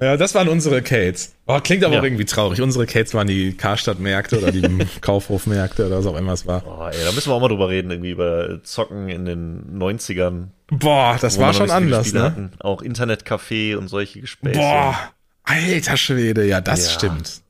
Ja, 0.00 0.16
das 0.16 0.34
waren 0.34 0.48
unsere 0.48 0.82
Cates. 0.82 1.34
Oh, 1.46 1.58
klingt 1.60 1.82
aber 1.84 1.94
Ja. 1.94 2.00
auch 2.00 2.04
irgendwie 2.04 2.24
traurig. 2.24 2.60
Unsere 2.60 2.86
Cates 2.86 3.14
waren 3.14 3.26
die 3.26 3.54
Karstadtmärkte 3.56 4.38
oder 4.40 4.52
die 4.52 4.62
Kaufhofmärkte 5.00 5.86
oder 5.86 5.98
was 5.98 6.06
auch 6.06 6.16
immer 6.16 6.32
es 6.32 6.46
war. 6.46 6.62
Oh, 6.66 6.86
ey, 6.86 7.04
da 7.04 7.12
müssen 7.12 7.30
wir 7.30 7.34
auch 7.34 7.40
mal 7.40 7.48
drüber 7.48 7.68
reden, 7.68 7.90
irgendwie 7.90 8.10
über 8.10 8.62
Zocken 8.64 9.08
in 9.08 9.24
den 9.24 9.78
90ern. 9.78 10.48
Boah, 10.70 11.16
das 11.20 11.38
war 11.38 11.54
schon 11.54 11.70
anders, 11.70 12.12
ne? 12.12 12.22
Hatten. 12.22 12.50
Auch 12.60 12.82
Internetcafé 12.82 13.76
und 13.76 13.88
solche 13.88 14.20
Gespräche. 14.20 14.58
Boah, 14.58 14.94
alter 15.44 15.96
Schwede, 15.96 16.44
ja, 16.44 16.60
das 16.60 16.86
Ja. 16.86 16.90
stimmt. 16.92 17.40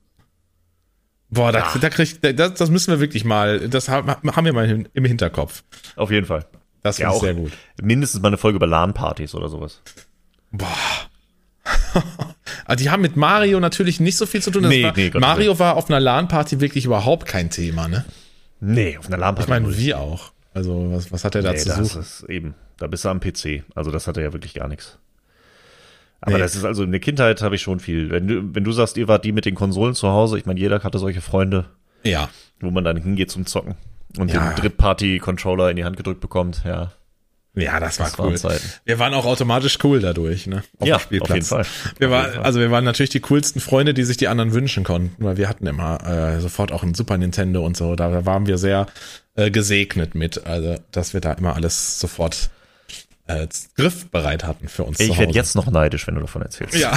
Boah, 1.31 1.51
da, 1.51 1.71
da 1.79 1.89
krieg, 1.89 2.19
das, 2.21 2.55
das 2.55 2.69
müssen 2.71 2.91
wir 2.91 2.99
wirklich 2.99 3.23
mal, 3.23 3.69
das 3.69 3.87
haben 3.87 4.07
wir 4.23 4.53
mal 4.53 4.85
im 4.93 5.05
Hinterkopf. 5.05 5.63
Auf 5.95 6.09
jeden 6.09 6.25
Fall. 6.25 6.45
Das 6.83 6.97
Ja, 6.97 7.11
finde 7.11 7.15
ich 7.15 7.17
auch 7.17 7.23
sehr 7.23 7.33
gut. 7.35 7.51
mindestens 7.81 8.21
mal 8.21 8.29
eine 8.29 8.37
Folge 8.37 8.55
über 8.57 8.67
LAN-Partys 8.67 9.35
oder 9.35 9.49
sowas. 9.49 9.81
Boah. 10.51 10.67
Aber 12.65 12.75
die 12.77 12.89
haben 12.89 13.01
mit 13.01 13.15
Mario 13.15 13.59
natürlich 13.59 13.99
nicht 13.99 14.17
so 14.17 14.25
viel 14.25 14.41
zu 14.41 14.51
tun. 14.51 14.67
Nee, 14.67 14.83
war, 14.83 14.93
nee, 14.95 15.11
Mario 15.15 15.59
war 15.59 15.75
auf 15.75 15.89
einer 15.89 15.99
LAN-Party 15.99 16.59
wirklich 16.61 16.85
überhaupt 16.85 17.25
kein 17.27 17.49
Thema, 17.49 17.87
ne? 17.87 18.05
Nee, 18.59 18.97
auf 18.97 19.07
einer 19.07 19.17
LAN-Party. 19.17 19.43
Ich 19.43 19.49
meine, 19.49 19.77
wie 19.77 19.93
auch. 19.93 20.31
Also, 20.53 20.91
was, 20.91 21.11
was 21.11 21.23
hat 21.23 21.35
er 21.35 21.41
da 21.43 21.51
nee, 21.51 21.57
zu 21.57 21.69
das 21.69 21.77
suchen? 21.77 22.01
ist 22.01 22.23
eben, 22.23 22.55
da 22.77 22.87
bist 22.87 23.05
du 23.05 23.09
am 23.09 23.19
PC. 23.19 23.63
Also 23.75 23.91
das 23.91 24.07
hatte 24.07 24.21
ja 24.21 24.33
wirklich 24.33 24.53
gar 24.55 24.67
nichts. 24.67 24.97
Aber 26.21 26.33
Nee. 26.33 26.39
das 26.39 26.55
ist 26.55 26.65
also 26.65 26.83
in 26.83 26.91
der 26.91 26.99
Kindheit 26.99 27.41
habe 27.41 27.55
ich 27.55 27.61
schon 27.61 27.79
viel. 27.79 28.09
Wenn 28.09 28.27
du, 28.27 28.55
wenn 28.55 28.63
du 28.63 28.71
sagst, 28.71 28.97
ihr 28.97 29.07
wart 29.07 29.23
die 29.23 29.31
mit 29.31 29.45
den 29.45 29.55
Konsolen 29.55 29.93
zu 29.95 30.09
Hause, 30.09 30.37
ich 30.37 30.45
meine, 30.45 30.59
jeder 30.59 30.83
hatte 30.83 30.97
solche 30.99 31.21
Freunde, 31.21 31.65
Ja. 32.03 32.29
wo 32.59 32.71
man 32.71 32.83
dann 32.83 32.97
hingeht 32.97 33.31
zum 33.31 33.45
Zocken 33.45 33.75
und 34.17 34.31
Ja. 34.31 34.49
den 34.49 34.55
Drittparty-Controller 34.61 35.69
in 35.69 35.75
die 35.75 35.85
Hand 35.85 35.97
gedrückt 35.97 36.21
bekommt, 36.21 36.61
ja. 36.65 36.91
Ja, 37.55 37.79
das 37.79 37.99
war 37.99 38.05
das 38.05 38.19
cool. 38.19 38.41
Waren 38.43 38.59
wir 38.85 38.99
waren 38.99 39.13
auch 39.13 39.25
automatisch 39.25 39.79
cool 39.83 39.99
dadurch, 39.99 40.47
ne? 40.47 40.63
Auf 40.77 40.87
ja, 40.87 40.95
auf 40.97 41.11
jeden 41.11 41.41
Fall. 41.43 41.65
Wir 41.97 42.09
waren, 42.09 42.37
also 42.37 42.59
wir 42.59 42.71
waren 42.71 42.85
natürlich 42.85 43.09
die 43.09 43.19
coolsten 43.21 43.59
Freunde, 43.59 43.93
die 43.93 44.03
sich 44.03 44.17
die 44.17 44.27
anderen 44.27 44.53
wünschen 44.53 44.83
konnten, 44.83 45.23
weil 45.23 45.35
wir 45.35 45.49
hatten 45.49 45.65
immer 45.67 46.05
äh, 46.07 46.39
sofort 46.39 46.71
auch 46.71 46.83
ein 46.83 46.93
Super 46.93 47.17
Nintendo 47.17 47.65
und 47.65 47.75
so. 47.75 47.95
Da 47.95 48.25
waren 48.25 48.45
wir 48.45 48.57
sehr 48.57 48.85
äh, 49.35 49.49
gesegnet 49.51 50.15
mit, 50.15 50.45
also 50.45 50.75
dass 50.91 51.13
wir 51.13 51.21
da 51.21 51.33
immer 51.33 51.55
alles 51.55 51.99
sofort 51.99 52.49
äh, 53.29 53.47
griffbereit 53.75 54.43
hatten 54.43 54.67
für 54.67 54.83
uns. 54.83 54.99
Ich 54.99 55.17
werde 55.17 55.33
jetzt 55.33 55.55
noch 55.55 55.69
neidisch, 55.69 56.07
wenn 56.07 56.15
du 56.15 56.21
davon 56.21 56.41
erzählst. 56.41 56.75
Ja. 56.75 56.91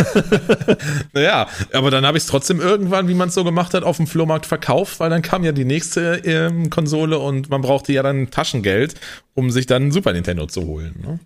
naja, 1.13 1.47
aber 1.73 1.91
dann 1.91 2.07
habe 2.07 2.17
ich 2.17 2.25
es 2.25 2.29
trotzdem 2.29 2.59
irgendwann, 2.59 3.07
wie 3.07 3.15
man 3.15 3.29
es 3.29 3.35
so 3.35 3.45
gemacht 3.45 3.75
hat, 3.75 3.85
auf 3.85 3.99
dem 3.99 4.07
Flohmarkt 4.07 4.47
verkauft, 4.47 4.99
weil 4.99 5.11
dann 5.11 5.21
kam 5.21 5.45
ja 5.45 5.53
die 5.53 5.67
nächste 5.67 6.23
ähm, 6.25 6.71
Konsole 6.71 7.19
und 7.19 7.51
man 7.51 7.61
brauchte 7.61 7.93
ja 7.93 8.03
dann 8.03 8.31
Taschengeld, 8.31 8.95
um 9.35 9.51
sich 9.51 9.67
dann 9.67 9.89
ein 9.89 9.93
Super 9.93 10.15
Nintendo 10.15 10.47
zu 10.47 10.65
holen. 10.67 10.95
Ne? 11.05 11.21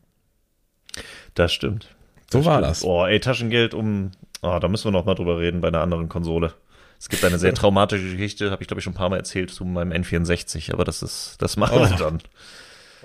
Das 1.34 1.52
stimmt. 1.52 1.88
So 2.32 2.38
das 2.38 2.46
war 2.46 2.54
stimmt. 2.54 2.70
das. 2.70 2.84
Oh, 2.84 3.06
ey, 3.06 3.20
Taschengeld 3.20 3.74
um, 3.74 4.10
oh, 4.42 4.58
da 4.58 4.66
müssen 4.66 4.86
wir 4.86 4.92
noch 4.92 5.04
mal 5.04 5.14
drüber 5.14 5.38
reden 5.38 5.60
bei 5.60 5.68
einer 5.68 5.82
anderen 5.82 6.08
Konsole. 6.08 6.52
Es 6.98 7.08
gibt 7.08 7.24
eine 7.24 7.38
sehr 7.38 7.54
traumatische 7.54 8.10
Geschichte, 8.10 8.50
habe 8.50 8.62
ich 8.62 8.66
glaube 8.66 8.80
ich 8.80 8.84
schon 8.84 8.94
ein 8.94 8.96
paar 8.96 9.10
Mal 9.10 9.18
erzählt 9.18 9.52
zu 9.52 9.64
meinem 9.64 9.92
N64, 9.92 10.72
aber 10.72 10.84
das 10.84 11.02
ist, 11.02 11.36
das 11.38 11.56
machen 11.56 11.78
oh. 11.78 11.88
wir 11.88 11.96
dann. 11.96 12.18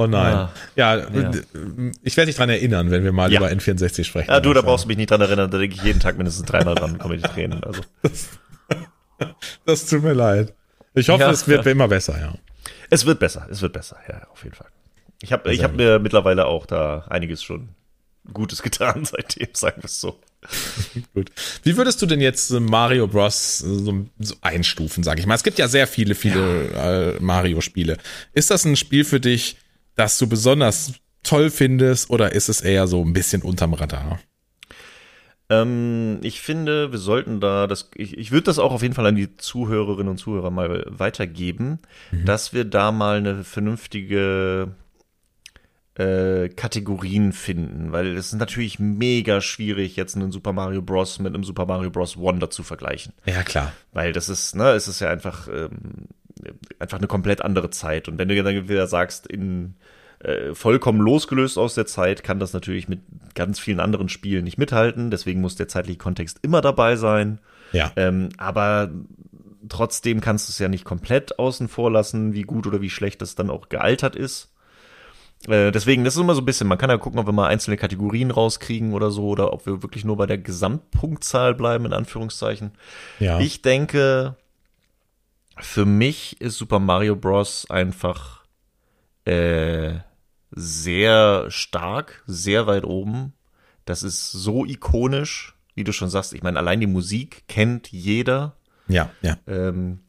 Oh 0.02 0.08
nein. 0.08 0.34
Ah, 0.34 0.52
ja, 0.76 0.98
ja, 0.98 1.32
ich 2.02 2.18
werde 2.18 2.28
dich 2.28 2.36
dran 2.36 2.50
erinnern, 2.50 2.90
wenn 2.90 3.04
wir 3.04 3.12
mal 3.12 3.32
ja. 3.32 3.40
über 3.40 3.50
N64 3.50 4.04
sprechen. 4.04 4.32
Ja, 4.32 4.40
du, 4.40 4.52
da 4.54 4.62
brauchst 4.62 4.86
du 4.86 4.88
mich 4.88 4.98
nicht 4.98 5.12
dran 5.12 5.22
erinnern, 5.22 5.52
da 5.52 5.60
denke 5.60 5.76
ich 5.76 5.84
jeden 5.84 6.00
Tag 6.00 6.18
mindestens 6.18 6.46
dreimal 6.48 6.74
dran, 6.74 6.98
komme 6.98 7.16
ich 7.16 7.22
Tränen. 7.22 7.64
Also. 7.64 7.82
Das, 8.02 8.30
das, 9.66 9.86
tut 9.86 10.04
mir 10.04 10.14
leid. 10.14 10.54
Ich 10.96 11.10
hoffe, 11.10 11.22
ja, 11.22 11.30
es 11.30 11.48
wird 11.48 11.66
immer 11.68 11.88
besser, 11.88 12.20
ja. 12.20 12.34
Es 12.90 13.06
wird 13.06 13.20
besser, 13.20 13.48
es 13.52 13.62
wird 13.62 13.74
besser, 13.74 13.98
ja, 14.10 14.28
auf 14.32 14.44
jeden 14.44 14.56
Fall. 14.56 14.68
Ich 15.22 15.32
habe 15.32 15.54
ich 15.54 15.64
hab 15.64 15.76
mir 15.76 16.00
mittlerweile 16.00 16.48
auch 16.48 16.66
da 16.66 17.06
einiges 17.10 17.44
schon 17.44 17.70
Gutes 18.34 18.62
getan 18.64 19.06
seitdem, 19.06 19.50
sagen 19.54 19.82
wir 19.82 19.86
es 19.86 20.02
so. 20.02 20.20
Gut. 21.14 21.32
Wie 21.64 21.78
würdest 21.78 22.02
du 22.02 22.06
denn 22.06 22.22
jetzt 22.22 22.52
Mario 22.52 23.08
Bros. 23.08 23.60
so, 23.60 24.06
so 24.20 24.36
einstufen, 24.42 25.04
sage 25.04 25.20
ich 25.20 25.28
mal? 25.28 25.36
Es 25.36 25.44
gibt 25.44 25.60
ja 25.60 25.68
sehr 25.68 25.86
viele, 25.86 26.16
viele 26.16 26.72
ja. 26.72 26.94
äh, 26.94 27.20
Mario-Spiele. 27.20 27.98
Ist 28.34 28.50
das 28.50 28.66
ein 28.66 28.76
Spiel 28.76 29.06
für 29.06 29.20
dich, 29.20 29.58
das 29.96 30.18
du 30.18 30.28
besonders 30.28 30.94
toll 31.24 31.50
findest 31.50 32.10
oder 32.10 32.32
ist 32.34 32.50
es 32.50 32.62
eher 32.62 32.88
so 32.88 33.04
ein 33.04 33.14
bisschen 33.14 33.42
unterm 33.42 33.74
Radar? 33.74 34.20
Ähm, 35.50 36.20
ich 36.24 36.42
finde, 36.42 36.92
wir 36.92 37.00
sollten 37.00 37.42
da, 37.42 37.68
das, 37.68 37.92
ich, 37.96 38.18
ich 38.18 38.32
würde 38.32 38.46
das 38.46 38.58
auch 38.58 38.72
auf 38.72 38.82
jeden 38.82 38.94
Fall 38.94 39.06
an 39.06 39.16
die 39.16 39.36
Zuhörerinnen 39.36 40.08
und 40.08 40.18
Zuhörer 40.18 40.50
mal 40.50 40.86
weitergeben, 40.88 41.80
mhm. 42.12 42.26
dass 42.26 42.54
wir 42.54 42.64
da 42.64 42.92
mal 42.92 43.18
eine 43.18 43.44
vernünftige 43.44 44.76
äh, 45.96 46.48
Kategorien 46.48 47.34
finden, 47.34 47.92
weil 47.92 48.16
es 48.16 48.28
ist 48.28 48.40
natürlich 48.40 48.80
mega 48.80 49.42
schwierig, 49.42 49.98
jetzt 49.98 50.16
einen 50.16 50.32
Super 50.32 50.54
Mario 50.54 50.82
Bros. 50.82 51.20
mit 51.20 51.34
einem 51.34 51.44
Super 51.44 51.66
Mario 51.66 51.90
Bros. 51.90 52.16
Wonder 52.16 52.50
zu 52.50 52.64
vergleichen. 52.64 53.12
Ja, 53.26 53.44
klar. 53.44 53.74
Weil 53.92 54.14
das 54.14 54.30
ist, 54.30 54.56
ne, 54.56 54.72
es 54.72 54.88
ist 54.88 55.02
ja 55.02 55.10
einfach, 55.10 55.50
ähm, 55.50 56.08
einfach 56.80 56.98
eine 56.98 57.08
komplett 57.08 57.42
andere 57.42 57.70
Zeit. 57.70 58.08
Und 58.08 58.18
wenn 58.18 58.28
du 58.28 58.42
dann 58.42 58.70
wieder 58.70 58.88
sagst, 58.88 59.28
in 59.28 59.76
äh, 60.20 60.54
vollkommen 60.54 61.00
losgelöst 61.00 61.58
aus 61.58 61.74
der 61.74 61.86
Zeit, 61.86 62.24
kann 62.24 62.40
das 62.40 62.54
natürlich 62.54 62.88
mit 62.88 63.02
ganz 63.34 63.60
vielen 63.60 63.80
anderen 63.80 64.10
Spielen 64.10 64.44
nicht 64.44 64.58
mithalten. 64.58 65.10
Deswegen 65.10 65.42
muss 65.42 65.56
der 65.56 65.68
zeitliche 65.68 65.98
Kontext 65.98 66.40
immer 66.42 66.62
dabei 66.62 66.96
sein. 66.96 67.40
Ja. 67.72 67.92
Ähm, 67.96 68.30
aber 68.38 68.92
trotzdem 69.70 70.22
kannst 70.22 70.48
du 70.48 70.52
es 70.52 70.60
ja 70.60 70.68
nicht 70.68 70.86
komplett 70.86 71.40
außen 71.40 71.68
vor 71.68 71.92
lassen, 71.92 72.34
wie 72.34 72.44
gut 72.44 72.68
oder 72.68 72.82
wie 72.82 72.90
schlecht 72.90 73.22
das 73.22 73.36
dann 73.36 73.50
auch 73.50 73.70
gealtert 73.70 74.16
ist. 74.16 74.52
Äh, 75.48 75.72
deswegen, 75.72 76.04
das 76.04 76.16
ist 76.16 76.22
immer 76.22 76.36
so 76.36 76.42
ein 76.42 76.46
bisschen, 76.46 76.68
man 76.68 76.78
kann 76.78 76.90
ja 76.90 76.98
gucken, 76.98 77.20
ob 77.20 77.26
wir 77.26 77.34
mal 77.34 77.48
einzelne 77.48 77.78
Kategorien 77.78 78.30
rauskriegen 78.30 78.94
oder 78.94 79.10
so, 79.10 79.26
oder 79.28 79.54
ob 79.54 79.66
wir 79.66 79.82
wirklich 79.82 80.06
nur 80.06 80.18
bei 80.18 80.28
der 80.28 80.38
Gesamtpunktzahl 80.38 81.56
bleiben, 81.56 81.86
in 81.86 81.94
Anführungszeichen. 81.94 82.74
Ja. 83.20 83.40
Ich 83.40 83.64
denke, 83.64 84.36
für 85.62 85.86
mich 85.86 86.42
ist 86.42 86.58
Super 86.58 86.80
Mario 86.80 87.16
Bros. 87.16 87.70
einfach 87.70 88.44
äh, 89.26 89.96
sehr 90.52 91.46
stark, 91.50 92.24
sehr 92.28 92.68
weit 92.68 92.84
oben. 92.84 93.34
Das 93.86 94.04
ist 94.04 94.32
so 94.32 94.66
ikonisch, 94.66 95.56
wie 95.76 95.84
du 95.84 95.94
schon 95.94 96.10
sagst. 96.10 96.34
Ich 96.34 96.44
meine, 96.44 96.60
allein 96.60 96.80
die 96.80 96.88
Musik 96.88 97.44
kennt 97.48 97.92
jeder. 97.92 98.56
Ja, 98.88 99.10
ja. 99.22 99.38
Ähm, 99.48 100.00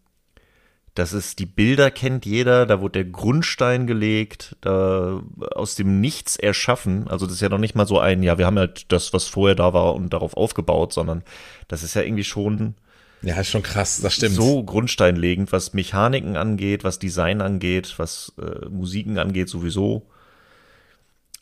das 0.94 1.14
ist, 1.14 1.38
die 1.38 1.46
Bilder 1.46 1.90
kennt 1.90 2.26
jeder, 2.26 2.66
da 2.66 2.82
wurde 2.82 3.04
der 3.04 3.10
Grundstein 3.10 3.86
gelegt, 3.86 4.56
da 4.60 5.22
aus 5.54 5.74
dem 5.74 6.02
Nichts 6.02 6.36
erschaffen. 6.36 7.08
Also 7.08 7.24
das 7.24 7.36
ist 7.36 7.40
ja 7.40 7.48
noch 7.48 7.58
nicht 7.58 7.74
mal 7.74 7.86
so 7.86 7.98
ein, 7.98 8.22
ja, 8.22 8.36
wir 8.36 8.44
haben 8.44 8.58
halt 8.58 8.92
das, 8.92 9.14
was 9.14 9.26
vorher 9.26 9.54
da 9.54 9.72
war 9.72 9.94
und 9.94 10.12
darauf 10.12 10.36
aufgebaut, 10.36 10.92
sondern 10.92 11.22
das 11.68 11.82
ist 11.82 11.94
ja 11.94 12.02
irgendwie 12.02 12.24
schon 12.24 12.74
ja, 13.22 13.40
ist 13.40 13.50
schon 13.50 13.62
krass, 13.62 14.00
das 14.00 14.14
stimmt. 14.14 14.34
So 14.34 14.64
grundsteinlegend, 14.64 15.52
was 15.52 15.74
Mechaniken 15.74 16.36
angeht, 16.36 16.84
was 16.84 16.98
Design 16.98 17.40
angeht, 17.40 17.94
was 17.98 18.32
äh, 18.40 18.68
Musiken 18.68 19.18
angeht, 19.18 19.48
sowieso. 19.48 20.08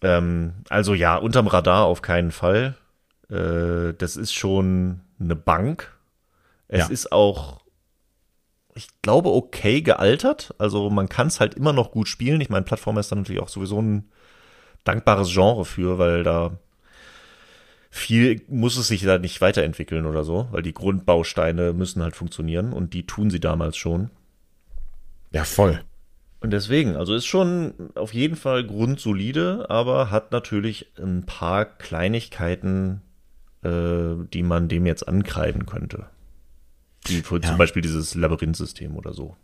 Ähm, 0.03 0.53
also 0.69 0.95
ja, 0.95 1.17
unterm 1.17 1.47
Radar 1.47 1.85
auf 1.85 2.03
keinen 2.03 2.33
Fall. 2.33 2.77
Äh, 3.31 3.95
das 3.97 4.17
ist 4.17 4.35
schon 4.35 5.01
eine 5.19 5.37
Bank. 5.37 5.97
Es 6.69 6.81
ja. 6.81 6.87
ist 6.89 7.13
auch, 7.13 7.61
ich 8.75 8.89
glaube, 9.03 9.31
okay 9.31 9.81
gealtert. 9.81 10.55
Also 10.59 10.91
man 10.91 11.09
kann 11.09 11.29
es 11.29 11.41
halt 11.41 11.55
immer 11.55 11.73
noch 11.73 11.93
gut 11.93 12.09
spielen. 12.09 12.41
Ich 12.41 12.51
meine, 12.51 12.65
Plattformer 12.65 13.01
ist 13.01 13.11
dann 13.11 13.21
natürlich 13.21 13.43
auch 13.43 13.49
sowieso 13.49 13.81
ein 13.81 14.11
dankbares 14.85 15.33
Genre 15.33 15.65
für, 15.65 15.99
weil 15.99 16.23
da 16.25 16.59
viel 17.91 18.41
muss 18.49 18.77
es 18.77 18.89
sich 18.89 19.03
da 19.03 19.19
nicht 19.19 19.41
weiterentwickeln 19.41 20.07
oder 20.07 20.23
so, 20.23 20.49
weil 20.53 20.63
die 20.63 20.73
Grundbausteine 20.73 21.73
müssen 21.73 22.03
halt 22.03 22.15
funktionieren 22.15 22.73
und 22.73 22.95
die 22.95 23.05
tun 23.05 23.31
sie 23.31 23.41
damals 23.41 23.77
schon. 23.77 24.11
Ja, 25.33 25.45
voll. 25.45 25.83
Und 26.41 26.53
deswegen, 26.53 26.97
also 26.97 27.15
ist 27.15 27.27
schon 27.27 27.75
auf 27.97 28.15
jeden 28.15 28.37
Fall 28.37 28.65
grundsolide, 28.65 29.67
aber 29.69 30.11
hat 30.11 30.33
natürlich 30.33 30.93
ein 30.99 31.27
paar 31.27 31.67
Kleinigkeiten, 31.67 33.03
äh, 33.63 34.15
die 34.33 34.43
man 34.43 34.69
dem 34.69 34.87
jetzt 34.87 35.07
ankreiden 35.07 35.67
könnte. 35.67 36.07
Wie 37.07 37.17
ja. 37.17 37.43
zum 37.43 37.59
Beispiel 37.59 37.83
dieses 37.83 38.15
Labyrinthsystem 38.15 38.97
oder 38.97 39.13
so. 39.13 39.37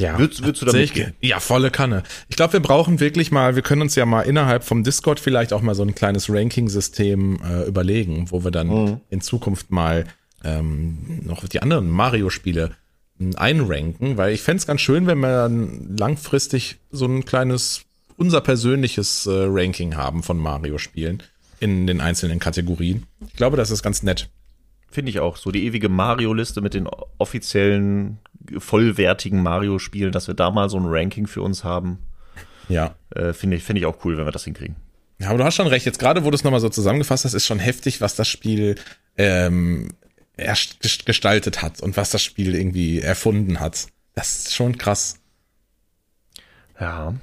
Ja, 0.00 0.18
würdest, 0.18 0.42
würdest 0.42 0.62
du 0.62 0.66
damit 0.66 0.94
gehen? 0.94 1.14
Ja, 1.20 1.40
volle 1.40 1.70
Kanne. 1.70 2.02
Ich 2.28 2.36
glaube, 2.36 2.54
wir 2.54 2.60
brauchen 2.60 3.00
wirklich 3.00 3.30
mal, 3.30 3.54
wir 3.54 3.62
können 3.62 3.82
uns 3.82 3.94
ja 3.96 4.06
mal 4.06 4.22
innerhalb 4.22 4.64
vom 4.64 4.82
Discord 4.82 5.20
vielleicht 5.20 5.52
auch 5.52 5.60
mal 5.60 5.74
so 5.74 5.82
ein 5.82 5.94
kleines 5.94 6.30
Ranking-System 6.30 7.40
äh, 7.44 7.68
überlegen, 7.68 8.30
wo 8.30 8.42
wir 8.42 8.50
dann 8.50 8.68
mhm. 8.68 9.00
in 9.10 9.20
Zukunft 9.20 9.70
mal 9.70 10.06
ähm, 10.42 11.20
noch 11.22 11.46
die 11.46 11.60
anderen 11.60 11.90
Mario-Spiele 11.90 12.70
hm, 13.18 13.36
einranken, 13.36 14.16
weil 14.16 14.32
ich 14.32 14.40
fände 14.40 14.60
es 14.60 14.66
ganz 14.66 14.80
schön, 14.80 15.06
wenn 15.06 15.18
wir 15.18 15.42
dann 15.42 15.96
langfristig 15.98 16.78
so 16.90 17.04
ein 17.04 17.26
kleines, 17.26 17.82
unser 18.16 18.40
persönliches 18.40 19.26
äh, 19.26 19.30
Ranking 19.48 19.96
haben 19.96 20.22
von 20.22 20.38
Mario-Spielen 20.38 21.22
in 21.60 21.86
den 21.86 22.00
einzelnen 22.00 22.38
Kategorien. 22.38 23.04
Ich 23.28 23.34
glaube, 23.34 23.58
das 23.58 23.70
ist 23.70 23.82
ganz 23.82 24.02
nett. 24.02 24.30
Finde 24.90 25.10
ich 25.10 25.20
auch. 25.20 25.36
So 25.36 25.50
die 25.50 25.64
ewige 25.64 25.88
Mario-Liste 25.88 26.60
mit 26.60 26.74
den 26.74 26.88
offiziellen, 27.18 28.18
vollwertigen 28.58 29.42
Mario-Spielen, 29.42 30.12
dass 30.12 30.26
wir 30.26 30.34
da 30.34 30.50
mal 30.50 30.68
so 30.68 30.78
ein 30.78 30.86
Ranking 30.86 31.26
für 31.26 31.42
uns 31.42 31.62
haben. 31.64 31.98
Ja. 32.68 32.94
Äh, 33.14 33.32
Finde 33.32 33.56
ich, 33.56 33.64
finde 33.64 33.80
ich 33.80 33.86
auch 33.86 34.04
cool, 34.04 34.16
wenn 34.16 34.24
wir 34.24 34.32
das 34.32 34.44
hinkriegen. 34.44 34.76
Ja, 35.18 35.28
aber 35.28 35.38
du 35.38 35.44
hast 35.44 35.54
schon 35.54 35.66
recht. 35.66 35.86
Jetzt 35.86 35.98
gerade, 35.98 36.24
wo 36.24 36.30
du 36.30 36.34
es 36.34 36.44
nochmal 36.44 36.60
so 36.60 36.68
zusammengefasst 36.68 37.24
hast, 37.24 37.34
ist 37.34 37.46
schon 37.46 37.58
heftig, 37.58 38.00
was 38.00 38.16
das 38.16 38.26
Spiel 38.26 38.76
ähm, 39.18 39.88
erst 40.36 40.80
gestaltet 41.04 41.62
hat 41.62 41.80
und 41.80 41.96
was 41.96 42.10
das 42.10 42.22
Spiel 42.22 42.54
irgendwie 42.54 43.00
erfunden 43.00 43.60
hat. 43.60 43.86
Das 44.14 44.38
ist 44.38 44.54
schon 44.54 44.78
krass. 44.78 45.20
Ja. 46.80 47.14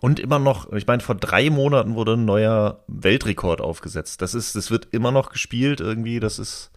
Und 0.00 0.20
immer 0.20 0.38
noch, 0.38 0.72
ich 0.72 0.86
meine, 0.86 1.02
vor 1.02 1.14
drei 1.14 1.50
Monaten 1.50 1.94
wurde 1.94 2.12
ein 2.12 2.24
neuer 2.24 2.84
Weltrekord 2.86 3.60
aufgesetzt. 3.60 4.22
Das 4.22 4.34
ist, 4.34 4.54
das 4.54 4.70
wird 4.70 4.88
immer 4.92 5.10
noch 5.10 5.30
gespielt 5.30 5.80
irgendwie. 5.80 6.20
Das 6.20 6.38
ist, 6.38 6.70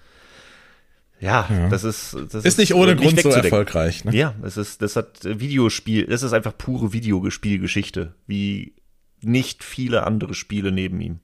ja, 1.20 1.48
ja. 1.50 1.70
das 1.70 1.84
ist 1.84 2.16
das 2.32 2.46
ist 2.46 2.58
nicht 2.58 2.74
ohne 2.76 2.96
nicht 2.96 3.04
Grund 3.04 3.22
so 3.22 3.30
erfolgreich. 3.30 4.06
Ne? 4.06 4.16
Ja, 4.16 4.36
es 4.44 4.58
ist 4.58 4.82
das 4.82 4.96
hat 4.96 5.24
Videospiel, 5.24 6.06
das 6.06 6.24
ist 6.24 6.34
einfach 6.34 6.58
pure 6.58 6.94
Videospielgeschichte, 6.94 8.14
wie 8.28 8.76
nicht 9.22 9.64
viele 9.64 10.06
andere 10.06 10.34
Spiele 10.34 10.72
neben 10.72 11.02
ihm. 11.02 11.20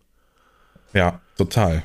Ja, 0.94 1.22
total. 1.38 1.84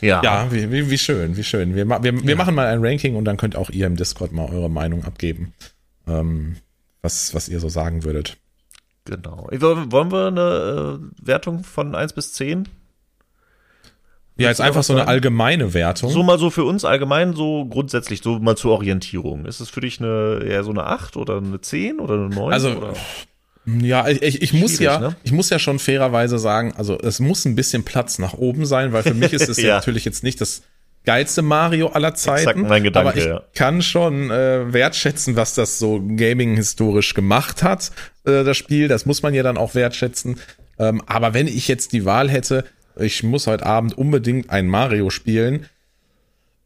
Ja, 0.00 0.22
ja 0.22 0.52
wie, 0.52 0.70
wie, 0.70 0.90
wie 0.90 0.98
schön, 0.98 1.36
wie 1.36 1.44
schön. 1.44 1.74
Wir, 1.74 1.88
wir, 1.88 2.02
wir 2.02 2.22
ja. 2.22 2.36
machen 2.36 2.54
mal 2.54 2.66
ein 2.66 2.84
Ranking 2.84 3.16
und 3.16 3.24
dann 3.24 3.36
könnt 3.36 3.56
auch 3.56 3.70
ihr 3.70 3.86
im 3.86 3.96
Discord 3.96 4.32
mal 4.32 4.48
eure 4.50 4.70
Meinung 4.70 5.04
abgeben, 5.04 5.54
ähm, 6.06 6.56
was, 7.02 7.34
was 7.34 7.48
ihr 7.48 7.60
so 7.60 7.68
sagen 7.68 8.04
würdet. 8.04 8.36
Genau. 9.04 9.48
Wollen 9.52 10.10
wir 10.10 10.26
eine 10.26 10.98
äh, 11.00 11.26
Wertung 11.26 11.62
von 11.62 11.94
1 11.94 12.12
bis 12.12 12.32
10? 12.32 12.68
Ja, 14.38 14.48
jetzt 14.48 14.60
einfach 14.60 14.82
so 14.82 14.92
eine 14.92 15.08
allgemeine 15.08 15.72
Wertung. 15.72 16.10
So 16.10 16.22
mal 16.22 16.38
so 16.38 16.50
für 16.50 16.64
uns 16.64 16.84
allgemein, 16.84 17.34
so 17.34 17.64
grundsätzlich, 17.64 18.20
so 18.22 18.38
mal 18.38 18.56
zur 18.56 18.72
Orientierung. 18.72 19.46
Ist 19.46 19.60
es 19.60 19.70
für 19.70 19.80
dich 19.80 19.98
eine 19.98 20.42
eher 20.46 20.62
so 20.62 20.70
eine 20.70 20.84
8 20.84 21.16
oder 21.16 21.38
eine 21.38 21.60
10 21.60 22.00
oder 22.00 22.14
eine 22.14 22.28
9? 22.28 22.52
Also, 22.52 22.70
oder? 22.72 22.92
Ja, 23.66 24.06
ich, 24.08 24.22
ich, 24.22 24.42
ich 24.42 24.52
muss 24.52 24.78
ja, 24.78 24.98
ne? 24.98 25.16
ich 25.24 25.32
muss 25.32 25.50
ja 25.50 25.58
schon 25.58 25.78
fairerweise 25.78 26.38
sagen, 26.38 26.74
also 26.76 26.98
es 26.98 27.18
muss 27.18 27.44
ein 27.46 27.56
bisschen 27.56 27.84
Platz 27.84 28.18
nach 28.18 28.34
oben 28.34 28.64
sein, 28.66 28.92
weil 28.92 29.02
für 29.02 29.14
mich 29.14 29.32
ist 29.32 29.48
es 29.48 29.56
ja. 29.56 29.68
Ja. 29.68 29.74
natürlich 29.76 30.04
jetzt 30.04 30.22
nicht 30.22 30.40
das 30.40 30.62
geilste 31.04 31.40
Mario 31.40 31.88
aller 31.88 32.14
Zeiten. 32.14 32.62
mein 32.62 32.82
Gedanke, 32.82 33.08
aber 33.08 33.18
ich 33.18 33.24
ja. 33.24 33.42
kann 33.54 33.80
schon 33.80 34.30
äh, 34.30 34.72
wertschätzen, 34.72 35.36
was 35.36 35.54
das 35.54 35.78
so 35.78 36.00
gaming-historisch 36.00 37.14
gemacht 37.14 37.62
hat, 37.62 37.90
äh, 38.24 38.44
das 38.44 38.56
Spiel. 38.56 38.88
Das 38.88 39.06
muss 39.06 39.22
man 39.22 39.32
ja 39.32 39.42
dann 39.42 39.56
auch 39.56 39.74
wertschätzen. 39.74 40.38
Ähm, 40.78 41.02
aber 41.06 41.32
wenn 41.32 41.46
ich 41.46 41.68
jetzt 41.68 41.92
die 41.92 42.04
Wahl 42.04 42.28
hätte, 42.28 42.64
ich 42.98 43.22
muss 43.22 43.46
heute 43.46 43.66
Abend 43.66 43.96
unbedingt 43.96 44.50
ein 44.50 44.66
Mario 44.66 45.10
spielen, 45.10 45.66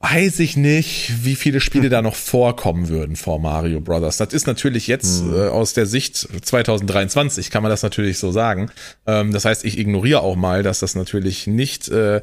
weiß 0.00 0.40
ich 0.40 0.56
nicht, 0.56 1.24
wie 1.24 1.34
viele 1.34 1.60
Spiele 1.60 1.90
da 1.90 2.00
noch 2.00 2.14
vorkommen 2.14 2.88
würden 2.88 3.16
vor 3.16 3.38
Mario 3.38 3.80
Brothers. 3.80 4.16
Das 4.16 4.32
ist 4.32 4.46
natürlich 4.46 4.86
jetzt 4.86 5.22
äh, 5.22 5.48
aus 5.48 5.74
der 5.74 5.84
Sicht 5.84 6.16
2023 6.16 7.50
kann 7.50 7.62
man 7.62 7.70
das 7.70 7.82
natürlich 7.82 8.18
so 8.18 8.32
sagen. 8.32 8.70
Ähm, 9.06 9.32
das 9.32 9.44
heißt, 9.44 9.64
ich 9.64 9.78
ignoriere 9.78 10.22
auch 10.22 10.36
mal, 10.36 10.62
dass 10.62 10.80
das 10.80 10.94
natürlich 10.94 11.46
nicht 11.46 11.88
äh, 11.88 12.22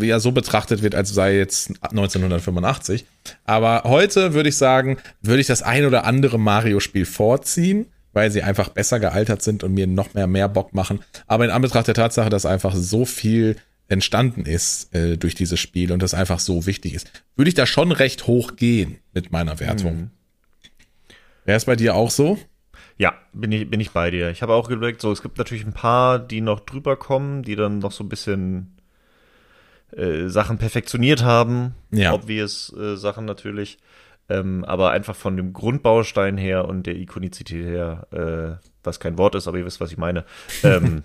ja 0.00 0.20
so 0.20 0.32
betrachtet 0.32 0.82
wird, 0.82 0.94
als 0.94 1.10
sei 1.10 1.36
jetzt 1.36 1.70
1985. 1.82 3.06
Aber 3.44 3.82
heute 3.84 4.34
würde 4.34 4.50
ich 4.50 4.56
sagen, 4.56 4.98
würde 5.22 5.40
ich 5.40 5.46
das 5.46 5.62
ein 5.62 5.86
oder 5.86 6.04
andere 6.04 6.38
Mario-Spiel 6.38 7.06
vorziehen, 7.06 7.86
weil 8.16 8.30
sie 8.30 8.42
einfach 8.42 8.70
besser 8.70 8.98
gealtert 8.98 9.42
sind 9.42 9.62
und 9.62 9.74
mir 9.74 9.86
noch 9.86 10.14
mehr 10.14 10.26
mehr 10.26 10.48
Bock 10.48 10.72
machen. 10.72 11.00
Aber 11.26 11.44
in 11.44 11.50
Anbetracht 11.50 11.86
der 11.86 11.94
Tatsache, 11.94 12.30
dass 12.30 12.46
einfach 12.46 12.74
so 12.74 13.04
viel 13.04 13.56
entstanden 13.88 14.46
ist 14.46 14.94
äh, 14.94 15.18
durch 15.18 15.34
dieses 15.34 15.60
Spiel 15.60 15.92
und 15.92 16.02
das 16.02 16.14
einfach 16.14 16.38
so 16.38 16.64
wichtig 16.64 16.94
ist, 16.94 17.24
würde 17.36 17.50
ich 17.50 17.54
da 17.54 17.66
schon 17.66 17.92
recht 17.92 18.26
hoch 18.26 18.56
gehen 18.56 19.00
mit 19.12 19.32
meiner 19.32 19.60
Wertung. 19.60 20.10
Wäre 21.44 21.58
es 21.58 21.66
bei 21.66 21.76
dir 21.76 21.94
auch 21.94 22.10
so? 22.10 22.38
Ja, 22.96 23.12
bin 23.34 23.52
ich, 23.52 23.68
bin 23.68 23.80
ich 23.80 23.90
bei 23.90 24.10
dir. 24.10 24.30
Ich 24.30 24.40
habe 24.40 24.54
auch 24.54 24.70
überlegt, 24.70 25.02
so, 25.02 25.12
es 25.12 25.20
gibt 25.20 25.36
natürlich 25.36 25.66
ein 25.66 25.74
paar, 25.74 26.18
die 26.18 26.40
noch 26.40 26.60
drüber 26.60 26.96
kommen, 26.96 27.42
die 27.42 27.54
dann 27.54 27.80
noch 27.80 27.92
so 27.92 28.02
ein 28.02 28.08
bisschen 28.08 28.78
äh, 29.94 30.28
Sachen 30.28 30.56
perfektioniert 30.56 31.22
haben. 31.22 31.74
Ja. 31.90 32.14
Obvious 32.14 32.72
äh, 32.72 32.96
Sachen 32.96 33.26
natürlich. 33.26 33.76
Ähm, 34.28 34.64
aber 34.64 34.90
einfach 34.90 35.14
von 35.14 35.36
dem 35.36 35.52
Grundbaustein 35.52 36.36
her 36.36 36.66
und 36.66 36.86
der 36.86 36.96
Ikonizität 36.96 37.64
her, 37.64 38.06
äh, 38.60 38.66
was 38.82 38.98
kein 39.00 39.18
Wort 39.18 39.34
ist, 39.36 39.46
aber 39.46 39.58
ihr 39.58 39.64
wisst, 39.64 39.80
was 39.80 39.92
ich 39.92 39.98
meine. 39.98 40.24
Ähm, 40.64 41.02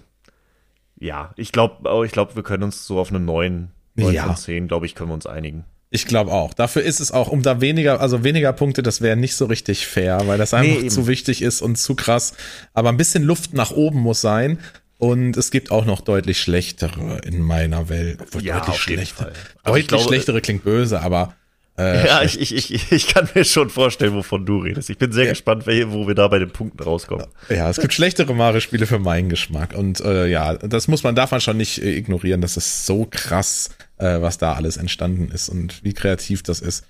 ja, 0.99 1.31
ich 1.35 1.51
glaube, 1.51 2.05
ich 2.05 2.11
glaube, 2.11 2.35
wir 2.35 2.43
können 2.43 2.63
uns 2.63 2.85
so 2.85 2.99
auf 2.99 3.09
eine 3.09 3.19
9, 3.19 3.69
9 3.95 4.13
Ja. 4.13 4.25
von 4.25 4.35
10, 4.35 4.67
glaube 4.67 4.85
ich, 4.85 4.95
können 4.95 5.09
wir 5.09 5.13
uns 5.15 5.25
einigen. 5.27 5.65
Ich 5.93 6.05
glaube 6.05 6.31
auch. 6.31 6.53
Dafür 6.53 6.83
ist 6.83 6.99
es 7.01 7.11
auch, 7.11 7.27
um 7.27 7.41
da 7.41 7.59
weniger, 7.59 7.99
also 7.99 8.23
weniger 8.23 8.53
Punkte, 8.53 8.81
das 8.81 9.01
wäre 9.01 9.17
nicht 9.17 9.35
so 9.35 9.45
richtig 9.45 9.87
fair, 9.87 10.21
weil 10.25 10.37
das 10.37 10.53
einfach 10.53 10.77
eben. 10.79 10.89
zu 10.89 11.05
wichtig 11.07 11.41
ist 11.41 11.61
und 11.61 11.75
zu 11.77 11.95
krass. 11.95 12.33
Aber 12.73 12.89
ein 12.89 12.97
bisschen 12.97 13.23
Luft 13.23 13.53
nach 13.53 13.71
oben 13.71 13.99
muss 13.99 14.21
sein. 14.21 14.59
Und 14.99 15.35
es 15.35 15.49
gibt 15.51 15.69
auch 15.71 15.83
noch 15.83 15.99
deutlich 16.01 16.39
schlechtere 16.39 17.19
in 17.25 17.41
meiner 17.41 17.89
Welt. 17.89 18.19
Obwohl 18.21 18.43
Ja, 18.43 18.59
deutlich 18.59 18.75
auf 18.75 18.87
jeden 18.87 18.99
schlechter. 19.01 19.23
Fall. 19.25 19.27
Also 19.33 19.43
Deutlich 19.65 19.81
ich 19.81 19.87
glaube- 19.89 20.03
schlechtere 20.05 20.41
klingt 20.41 20.63
böse, 20.63 21.01
aber 21.01 21.33
äh, 21.81 22.07
ja, 22.07 22.21
ich, 22.23 22.39
ich, 22.39 22.73
ich, 22.73 22.91
ich 22.91 23.07
kann 23.07 23.27
mir 23.33 23.43
schon 23.45 23.69
vorstellen, 23.69 24.13
wovon 24.13 24.45
du 24.45 24.59
redest. 24.59 24.89
Ich 24.89 24.97
bin 24.97 25.11
sehr 25.11 25.25
Ja. 25.25 25.31
gespannt, 25.31 25.65
wo 25.67 26.07
wir 26.07 26.15
da 26.15 26.27
bei 26.27 26.39
den 26.39 26.51
Punkten 26.51 26.81
rauskommen. 26.83 27.25
ja, 27.49 27.69
es 27.69 27.77
gibt 27.79 27.93
schlechtere 27.93 28.33
Mario-Spiele 28.33 28.85
für 28.87 28.99
meinen 28.99 29.29
Geschmack. 29.29 29.73
Und 29.73 29.99
äh, 30.01 30.27
ja, 30.27 30.55
das 30.55 30.87
muss 30.87 31.03
man, 31.03 31.15
darf 31.15 31.31
man 31.31 31.41
schon 31.41 31.57
nicht 31.57 31.81
äh, 31.81 31.95
ignorieren. 31.95 32.41
Das 32.41 32.57
ist 32.57 32.85
so 32.85 33.07
krass, 33.09 33.69
äh, 33.97 34.21
was 34.21 34.37
da 34.37 34.53
alles 34.53 34.77
entstanden 34.77 35.29
ist 35.31 35.49
und 35.49 35.83
wie 35.83 35.93
kreativ 35.93 36.43
das 36.43 36.59
ist. 36.61 36.85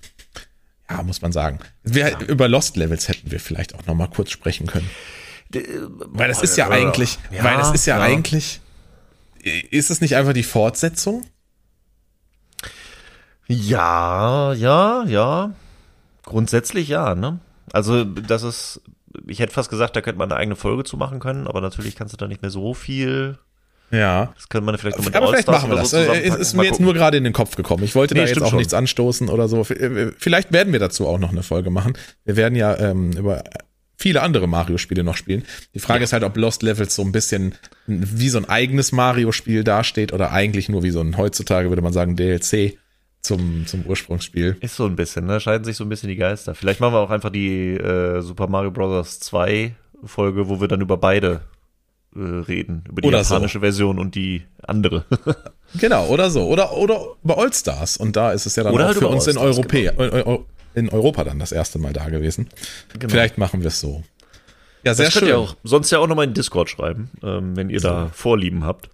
Ja, 0.90 1.02
muss 1.02 1.22
man 1.22 1.32
sagen. 1.32 1.58
Wir, 1.84 2.18
Über 2.28 2.48
Lost 2.48 2.76
Levels 2.76 3.08
hätten 3.08 3.30
wir 3.30 3.40
vielleicht 3.40 3.74
auch 3.74 3.86
noch 3.86 3.94
mal 3.94 4.08
kurz 4.08 4.30
sprechen 4.30 4.66
können. 4.66 4.90
Weil 6.06 6.28
das 6.28 6.42
ist 6.42 6.56
ja 6.56 6.68
eigentlich, 6.70 7.18
Ja, 7.30 7.44
weil 7.44 7.56
das 7.58 7.72
ist 7.72 7.86
ja, 7.86 7.98
ja. 7.98 8.02
eigentlich, 8.04 8.60
ist 9.70 9.90
es 9.90 10.00
nicht 10.00 10.16
einfach 10.16 10.32
die 10.32 10.42
Fortsetzung? 10.42 11.24
Ja, 13.48 14.52
ja, 14.54 15.04
ja. 15.04 15.50
Grundsätzlich 16.24 16.88
ja, 16.88 17.14
ne? 17.14 17.38
Also, 17.72 18.04
das 18.04 18.42
ist, 18.42 18.80
ich 19.26 19.40
hätte 19.40 19.52
fast 19.52 19.70
gesagt, 19.70 19.96
da 19.96 20.00
könnte 20.00 20.18
man 20.18 20.30
eine 20.30 20.38
eigene 20.38 20.56
Folge 20.56 20.84
zu 20.84 20.96
machen 20.96 21.20
können, 21.20 21.46
aber 21.46 21.60
natürlich 21.60 21.96
kannst 21.96 22.12
du 22.12 22.16
da 22.16 22.28
nicht 22.28 22.42
mehr 22.42 22.50
so 22.50 22.74
viel. 22.74 23.38
Ja. 23.90 24.32
Das 24.34 24.48
könnte 24.48 24.64
man 24.64 24.78
vielleicht 24.78 24.96
nur 24.96 25.04
mit 25.04 25.14
Aber 25.14 25.28
vielleicht 25.28 25.48
machen 25.48 25.68
wir 25.70 25.76
das. 25.76 25.90
so 25.90 25.98
ist 25.98 26.54
Mal 26.54 26.62
mir 26.62 26.68
jetzt 26.68 26.80
nur 26.80 26.94
gerade 26.94 27.18
in 27.18 27.24
den 27.24 27.34
Kopf 27.34 27.56
gekommen. 27.56 27.84
Ich 27.84 27.94
wollte 27.94 28.14
Nee, 28.14 28.20
da 28.22 28.26
jetzt 28.26 28.42
auch 28.42 28.48
schon. 28.48 28.58
nichts 28.58 28.72
anstoßen 28.72 29.28
oder 29.28 29.48
so. 29.48 29.64
Vielleicht 29.64 30.50
werden 30.52 30.72
wir 30.72 30.80
dazu 30.80 31.06
auch 31.06 31.18
noch 31.18 31.30
eine 31.30 31.42
Folge 31.42 31.70
machen. 31.70 31.92
Wir 32.24 32.36
werden 32.36 32.54
ja 32.54 32.74
ähm, 32.78 33.12
über 33.12 33.44
viele 33.98 34.22
andere 34.22 34.46
Mario-Spiele 34.46 35.04
noch 35.04 35.16
spielen. 35.16 35.44
Die 35.74 35.78
Frage 35.78 36.04
ist 36.04 36.14
halt, 36.14 36.24
ob 36.24 36.36
Lost 36.38 36.62
Levels 36.62 36.94
so 36.94 37.02
ein 37.02 37.12
bisschen 37.12 37.54
wie 37.86 38.30
so 38.30 38.38
ein 38.38 38.48
eigenes 38.48 38.92
Mario-Spiel 38.92 39.62
dasteht 39.62 40.12
oder 40.14 40.32
eigentlich 40.32 40.70
nur 40.70 40.82
wie 40.82 40.90
so 40.90 41.00
ein, 41.00 41.18
heutzutage 41.18 41.68
würde 41.68 41.82
man 41.82 41.92
sagen, 41.92 42.16
DLC 42.16 42.78
zum, 43.26 43.66
zum 43.66 43.86
Ursprungsspiel. 43.86 44.56
Ist 44.60 44.76
so 44.76 44.84
ein 44.84 44.96
bisschen, 44.96 45.26
ne? 45.26 45.40
Scheiden 45.40 45.64
sich 45.64 45.76
so 45.76 45.84
ein 45.84 45.88
bisschen 45.88 46.08
die 46.08 46.16
Geister. 46.16 46.54
Vielleicht 46.54 46.80
machen 46.80 46.92
wir 46.94 46.98
auch 46.98 47.10
einfach 47.10 47.30
die 47.30 47.74
äh, 47.74 48.20
Super 48.20 48.48
Mario 48.48 48.70
Bros. 48.72 49.20
2 49.20 49.74
Folge, 50.04 50.48
wo 50.48 50.60
wir 50.60 50.66
dann 50.68 50.80
über 50.80 50.96
beide 50.96 51.42
äh, 52.16 52.18
reden. 52.20 52.82
Über 52.88 53.00
die 53.00 53.08
Oder 53.08 53.22
so. 53.22 53.34
japanische 53.34 53.60
Version 53.60 53.98
und 53.98 54.14
die 54.14 54.42
andere. 54.62 55.04
Genau, 55.80 56.06
oder 56.08 56.28
so. 56.28 56.48
Oder, 56.48 56.76
oder 56.76 57.00
über 57.24 57.38
All-Stars. 57.38 57.96
Und 57.96 58.14
da 58.14 58.32
ist 58.32 58.44
es 58.44 58.56
ja 58.56 58.62
dann 58.62 58.74
Oder 58.74 58.84
auch 58.84 58.88
halt 58.88 58.98
für 58.98 59.08
uns 59.08 59.26
in, 59.26 59.38
Europä 59.38 59.90
Eu- 59.96 60.22
Eu- 60.34 60.44
in 60.74 60.90
Europa 60.90 61.24
dann 61.24 61.38
das 61.38 61.50
erste 61.50 61.78
Mal 61.78 61.94
da 61.94 62.10
gewesen. 62.10 62.50
Genau. 62.92 63.10
Vielleicht 63.10 63.38
machen 63.38 63.60
wir 63.62 63.68
es 63.68 63.80
so. 63.80 64.02
Ja, 64.84 64.92
sehr 64.92 65.06
das 65.06 65.14
könnt 65.14 65.20
schön. 65.20 65.28
ihr 65.30 65.38
auch, 65.38 65.56
sonst 65.64 65.90
ja 65.90 65.98
auch 65.98 66.06
nochmal 66.06 66.26
in 66.26 66.34
Discord 66.34 66.68
schreiben, 66.68 67.08
ähm, 67.22 67.56
wenn 67.56 67.70
ihr 67.70 67.80
da 67.80 68.10
Vorlieben 68.12 68.64
habt. 68.64 68.90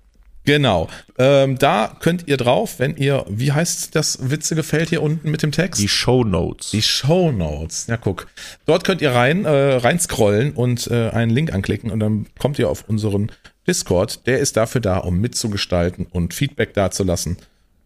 Genau. 0.49 0.89
Ähm, 1.19 1.59
da 1.59 1.95
könnt 2.01 2.27
ihr 2.27 2.39
drauf, 2.39 2.79
wenn 2.79 2.97
ihr, 2.97 3.27
wie 3.29 3.53
heißt 3.53 3.95
das 3.95 4.31
witzige 4.31 4.63
Feld 4.63 4.89
hier 4.89 5.03
unten 5.03 5.31
mit 5.31 5.43
dem 5.43 5.53
Text? 5.53 5.79
Die 5.79 5.89
Show 5.89 6.25
Notes. 6.25 6.71
Die 6.71 6.81
Show 6.81 7.31
Notes. 7.31 7.87
Ja, 7.87 7.99
guck. 7.99 8.29
Dort 8.65 8.83
könnt 8.83 9.03
ihr 9.03 9.11
rein, 9.11 9.45
äh, 9.45 9.75
rein 9.75 10.01
scrollen 10.01 10.53
und 10.53 10.87
äh, 10.87 11.11
einen 11.11 11.31
Link 11.31 11.53
anklicken 11.53 11.91
und 11.91 12.01
dann 12.01 12.29
kommt 12.39 12.59
ihr 12.59 12.71
auf 12.71 12.89
unseren 12.89 13.31
Discord. 13.67 14.27
Der 14.27 14.39
ist 14.39 14.57
dafür 14.57 14.81
da, 14.81 14.97
um 14.97 15.21
mitzugestalten 15.21 16.07
und 16.07 16.33
Feedback 16.33 16.73
dazulassen 16.73 17.37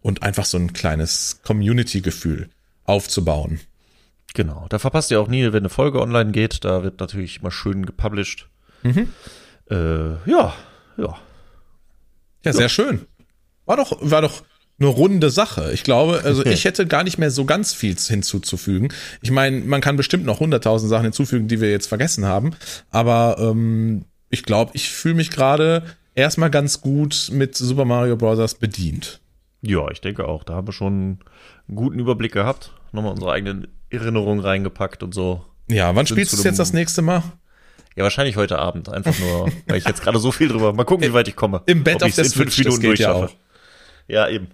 und 0.01 0.23
einfach 0.23 0.45
so 0.45 0.57
ein 0.57 0.71
kleines 0.71 1.41
Community-Gefühl 1.43 2.47
aufzubauen. 2.85 3.59
Genau. 4.35 4.67
Da 4.69 4.79
verpasst 4.79 5.11
ihr 5.11 5.19
auch 5.19 5.27
nie, 5.27 5.43
wenn 5.51 5.63
eine 5.63 5.69
Folge 5.69 6.01
online 6.01 6.31
geht. 6.31 6.63
Da 6.63 6.81
wird 6.81 7.01
natürlich 7.01 7.41
mal 7.41 7.51
schön 7.51 7.85
gepublished. 7.85 8.47
Mhm. 8.83 9.09
Äh, 9.69 10.29
ja, 10.29 10.53
ja. 10.95 11.17
Ja, 12.43 12.53
sehr 12.53 12.69
schön. 12.69 13.05
War 13.65 13.77
doch, 13.77 13.97
war 14.01 14.21
doch 14.21 14.43
eine 14.79 14.89
runde 14.89 15.29
Sache. 15.29 15.71
Ich 15.73 15.83
glaube, 15.83 16.21
also 16.23 16.45
ich 16.45 16.65
hätte 16.65 16.85
gar 16.87 17.03
nicht 17.03 17.17
mehr 17.17 17.31
so 17.31 17.45
ganz 17.45 17.73
viel 17.73 17.95
hinzuzufügen. 17.95 18.89
Ich 19.21 19.31
meine, 19.31 19.61
man 19.61 19.81
kann 19.81 19.95
bestimmt 19.95 20.25
noch 20.25 20.39
hunderttausend 20.39 20.89
Sachen 20.89 21.03
hinzufügen, 21.03 21.47
die 21.47 21.61
wir 21.61 21.71
jetzt 21.71 21.87
vergessen 21.87 22.25
haben. 22.25 22.51
Aber 22.89 23.37
ähm, 23.39 24.05
ich 24.29 24.43
glaube, 24.43 24.71
ich 24.73 24.89
fühle 24.89 25.15
mich 25.15 25.29
gerade 25.29 25.83
erstmal 26.15 26.49
ganz 26.49 26.81
gut 26.81 27.29
mit 27.31 27.55
Super 27.55 27.85
Mario 27.85 28.17
Bros. 28.17 28.55
bedient. 28.55 29.21
Ja, 29.61 29.89
ich 29.91 30.01
denke 30.01 30.27
auch. 30.27 30.43
Da 30.43 30.55
haben 30.55 30.67
wir 30.67 30.73
schon 30.73 31.19
einen 31.67 31.75
guten 31.75 31.99
Überblick 31.99 32.33
gehabt. 32.33 32.73
Nochmal 32.91 33.13
unsere 33.13 33.31
eigenen 33.31 33.67
Erinnerungen 33.89 34.41
reingepackt 34.41 35.03
und 35.03 35.13
so. 35.13 35.45
Ja, 35.69 35.95
wann 35.95 36.05
spielst 36.05 36.33
du 36.33 36.37
es 36.37 36.43
jetzt 36.43 36.59
das 36.59 36.73
nächste 36.73 37.01
Mal? 37.01 37.23
Ja, 37.95 38.03
wahrscheinlich 38.03 38.35
heute 38.35 38.59
Abend. 38.59 38.89
Einfach 38.89 39.17
nur, 39.19 39.51
weil 39.67 39.77
ich 39.77 39.85
jetzt 39.85 40.01
gerade 40.01 40.19
so 40.19 40.31
viel 40.31 40.47
drüber. 40.47 40.73
Mal 40.73 40.83
gucken, 40.83 41.07
wie 41.07 41.13
weit 41.13 41.27
ich 41.27 41.35
komme. 41.35 41.61
Im 41.65 41.83
Bett 41.83 41.97
Ob 41.97 42.03
auf 42.03 42.15
der 42.15 42.25
in 42.25 42.31
fünf 42.31 42.53
Switch, 42.53 42.65
das 42.65 42.77
Minuten 42.77 42.81
geht 42.81 42.99
ja 42.99 43.13
durchschaffe. 43.13 43.35
Ja, 44.07 44.29
eben. 44.29 44.47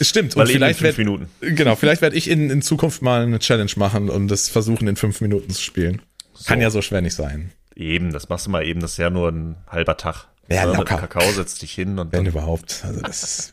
Stimmt. 0.00 0.36
Weil 0.36 0.46
und 0.46 0.50
eben 0.50 0.64
in 0.64 0.74
vielleicht 0.74 0.78
fünf 0.78 0.98
werd, 0.98 0.98
Minuten. 0.98 1.30
Genau, 1.40 1.76
vielleicht 1.76 2.02
werde 2.02 2.16
ich 2.16 2.28
in, 2.28 2.50
in 2.50 2.62
Zukunft 2.62 3.02
mal 3.02 3.22
eine 3.22 3.38
Challenge 3.38 3.70
machen 3.76 4.10
und 4.10 4.28
das 4.28 4.48
versuchen 4.48 4.88
in 4.88 4.96
fünf 4.96 5.20
Minuten 5.20 5.50
zu 5.50 5.62
spielen. 5.62 6.02
Kann 6.44 6.60
ja 6.60 6.70
so 6.70 6.82
schwer 6.82 7.00
nicht 7.00 7.14
sein. 7.14 7.52
Eben, 7.74 8.12
das 8.12 8.28
machst 8.28 8.46
du 8.46 8.50
mal 8.50 8.64
eben. 8.64 8.80
Das 8.80 8.92
ist 8.92 8.98
ja 8.98 9.10
nur 9.10 9.30
ein 9.30 9.56
halber 9.68 9.96
Tag. 9.96 10.26
Ja, 10.48 10.66
Mit 10.66 10.76
locker. 10.76 10.98
Kakao 10.98 11.30
setzt 11.32 11.62
dich 11.62 11.72
hin 11.72 11.98
und 11.98 12.12
Wenn 12.12 12.24
dann. 12.24 12.32
überhaupt. 12.32 12.82
Also 12.84 13.00
das 13.00 13.22
ist 13.22 13.52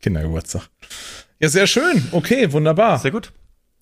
Kindergeburtstag. 0.00 0.68
Ja, 1.40 1.48
sehr 1.48 1.66
schön. 1.66 2.08
Okay, 2.12 2.52
wunderbar. 2.52 2.98
Sehr 2.98 3.10
gut. 3.10 3.32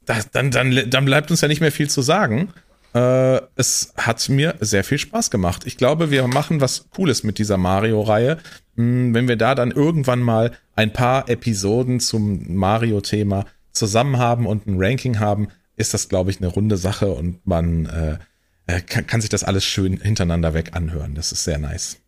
Das, 0.05 0.31
dann, 0.31 0.51
dann, 0.51 0.91
dann 0.91 1.05
bleibt 1.05 1.31
uns 1.31 1.41
ja 1.41 1.49
nicht 1.49 1.61
mehr 1.61 1.73
viel 1.73 1.89
zu 1.89 2.03
sagen. 2.03 2.53
Äh, 2.95 3.41
es 3.57 3.93
hat 3.97 4.29
mir 4.29 4.55
sehr 4.61 4.85
viel 4.85 4.99
Spaß 4.99 5.31
gemacht. 5.31 5.63
Ich 5.67 5.77
glaube, 5.77 6.11
wir 6.11 6.27
machen 6.29 6.61
was 6.61 6.89
Cooles 6.91 7.23
mit 7.23 7.39
dieser 7.39 7.57
Mario-Reihe. 7.57 8.39
Hm, 8.77 9.15
Wenn 9.15 9.29
wir 9.29 9.37
da 9.37 9.55
dann 9.55 9.71
irgendwann 9.71 10.21
mal 10.21 10.53
ein 10.77 10.93
paar 10.93 11.29
Episoden 11.29 12.01
zum 12.01 12.55
Mario-Thema 12.55 13.47
zusammen 13.73 14.19
haben 14.19 14.47
und 14.47 14.67
ein 14.67 14.77
Ranking 14.79 15.19
haben, 15.21 15.49
ist 15.77 15.95
das, 15.95 16.09
glaube 16.11 16.31
ich, 16.31 16.39
eine 16.39 16.49
runde 16.49 16.77
Sache 16.77 17.11
und 17.13 17.47
man 17.47 17.87
äh, 17.87 18.19
äh, 18.67 18.81
kann, 18.83 19.07
kann 19.07 19.21
sich 19.23 19.31
das 19.31 19.43
alles 19.45 19.65
schön 19.65 19.99
hintereinander 19.99 20.53
weg 20.53 20.71
anhören. 20.75 21.15
Das 21.15 21.33
ist 21.33 21.45
sehr 21.45 21.59
nice. 21.59 21.99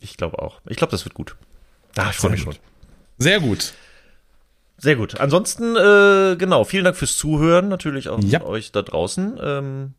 Ich 0.00 0.16
glaube 0.16 0.38
auch. 0.40 0.60
Ich 0.68 0.76
glaube, 0.76 0.92
das 0.92 1.04
wird 1.04 1.14
gut. 1.14 1.36
Da, 1.94 2.10
ich 2.10 2.16
freue 2.16 2.30
mich 2.32 2.40
schon. 2.42 2.56
Sehr 3.18 3.40
gut. 3.40 3.74
Sehr 4.78 4.96
gut. 4.96 5.20
Ansonsten, 5.20 5.76
äh, 5.76 6.36
genau, 6.36 6.64
vielen 6.64 6.84
Dank 6.84 6.96
fürs 6.96 7.16
Zuhören, 7.16 7.68
natürlich 7.68 8.08
auch 8.08 8.20
Ja. 8.22 8.42
euch 8.44 8.72
da 8.72 8.82
draußen. 8.82 9.38
Ähm, 9.42 9.94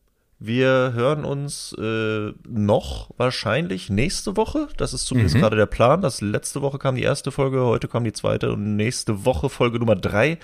Wir 0.46 0.92
hören 0.94 1.24
uns 1.24 1.74
äh, 1.80 2.34
noch 2.46 3.12
wahrscheinlich 3.16 3.90
nächste 3.90 4.36
Woche. 4.36 4.68
Das 4.76 4.94
ist 4.94 5.06
zumindest 5.06 5.38
Mhm. 5.38 5.40
gerade 5.40 5.56
der 5.56 5.68
Plan. 5.68 6.02
Das 6.02 6.20
letzte 6.20 6.62
Woche 6.62 6.80
kam 6.80 6.96
die 6.96 7.02
erste 7.04 7.32
Folge, 7.32 7.62
heute 7.62 7.88
kam 7.88 8.04
die 8.04 8.12
zweite 8.12 8.52
und 8.52 8.76
nächste 8.76 9.24
Woche 9.24 9.48
Folge 9.50 9.80
Nummer 9.80 9.96
drei. 9.96 10.38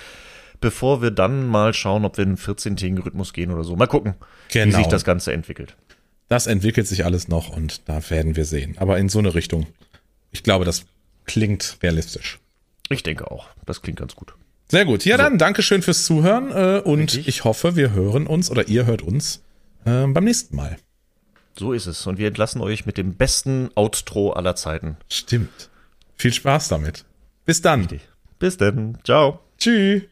Bevor 0.61 1.01
wir 1.01 1.11
dann 1.11 1.47
mal 1.47 1.73
schauen, 1.73 2.05
ob 2.05 2.15
wir 2.15 2.23
in 2.23 2.29
einen 2.29 2.37
14-tägigen 2.37 2.99
Rhythmus 3.03 3.33
gehen 3.33 3.51
oder 3.51 3.65
so. 3.65 3.75
Mal 3.75 3.87
gucken, 3.87 4.15
wie 4.47 4.53
Genau. 4.59 4.77
sich 4.77 4.87
das 4.87 5.03
Ganze 5.03 5.33
entwickelt. 5.33 5.75
Das 6.29 6.47
entwickelt 6.47 6.87
sich 6.87 7.03
alles 7.03 7.27
noch 7.27 7.49
und 7.49 7.89
da 7.89 8.09
werden 8.09 8.37
wir 8.37 8.45
sehen. 8.45 8.75
Aber 8.79 8.97
in 8.99 9.09
so 9.09 9.19
eine 9.19 9.35
Richtung. 9.35 9.67
Ich 10.31 10.43
glaube, 10.43 10.63
das 10.63 10.85
klingt 11.25 11.77
realistisch. 11.83 12.39
Ich 12.89 13.03
denke 13.03 13.29
auch. 13.29 13.47
Das 13.65 13.81
klingt 13.81 13.99
ganz 13.99 14.15
gut. 14.15 14.33
Sehr 14.69 14.85
gut. 14.85 15.03
Ja, 15.03 15.17
dann 15.17 15.37
Dankeschön 15.37 15.81
fürs 15.81 16.05
Zuhören 16.05 16.51
äh, 16.51 16.79
und 16.85 16.99
Richtig. 17.01 17.27
ich 17.27 17.43
hoffe, 17.43 17.75
wir 17.75 17.91
hören 17.91 18.27
uns 18.27 18.49
oder 18.49 18.69
ihr 18.69 18.85
hört 18.85 19.01
uns 19.01 19.41
äh, 19.85 20.07
beim 20.07 20.23
nächsten 20.23 20.55
Mal. 20.55 20.77
So 21.57 21.73
ist 21.73 21.87
es. 21.87 22.07
Und 22.07 22.17
wir 22.17 22.27
entlassen 22.27 22.61
euch 22.61 22.85
mit 22.85 22.97
dem 22.97 23.15
besten 23.15 23.69
Outro 23.75 24.31
aller 24.31 24.55
Zeiten. 24.55 24.97
Stimmt. 25.09 25.69
Viel 26.15 26.33
Spaß 26.33 26.69
damit. 26.69 27.05
Bis 27.45 27.61
dann. 27.61 27.87
Bis 28.39 28.57
dann. 28.57 28.97
Ciao. 29.03 29.41
Tschüss. 29.57 30.03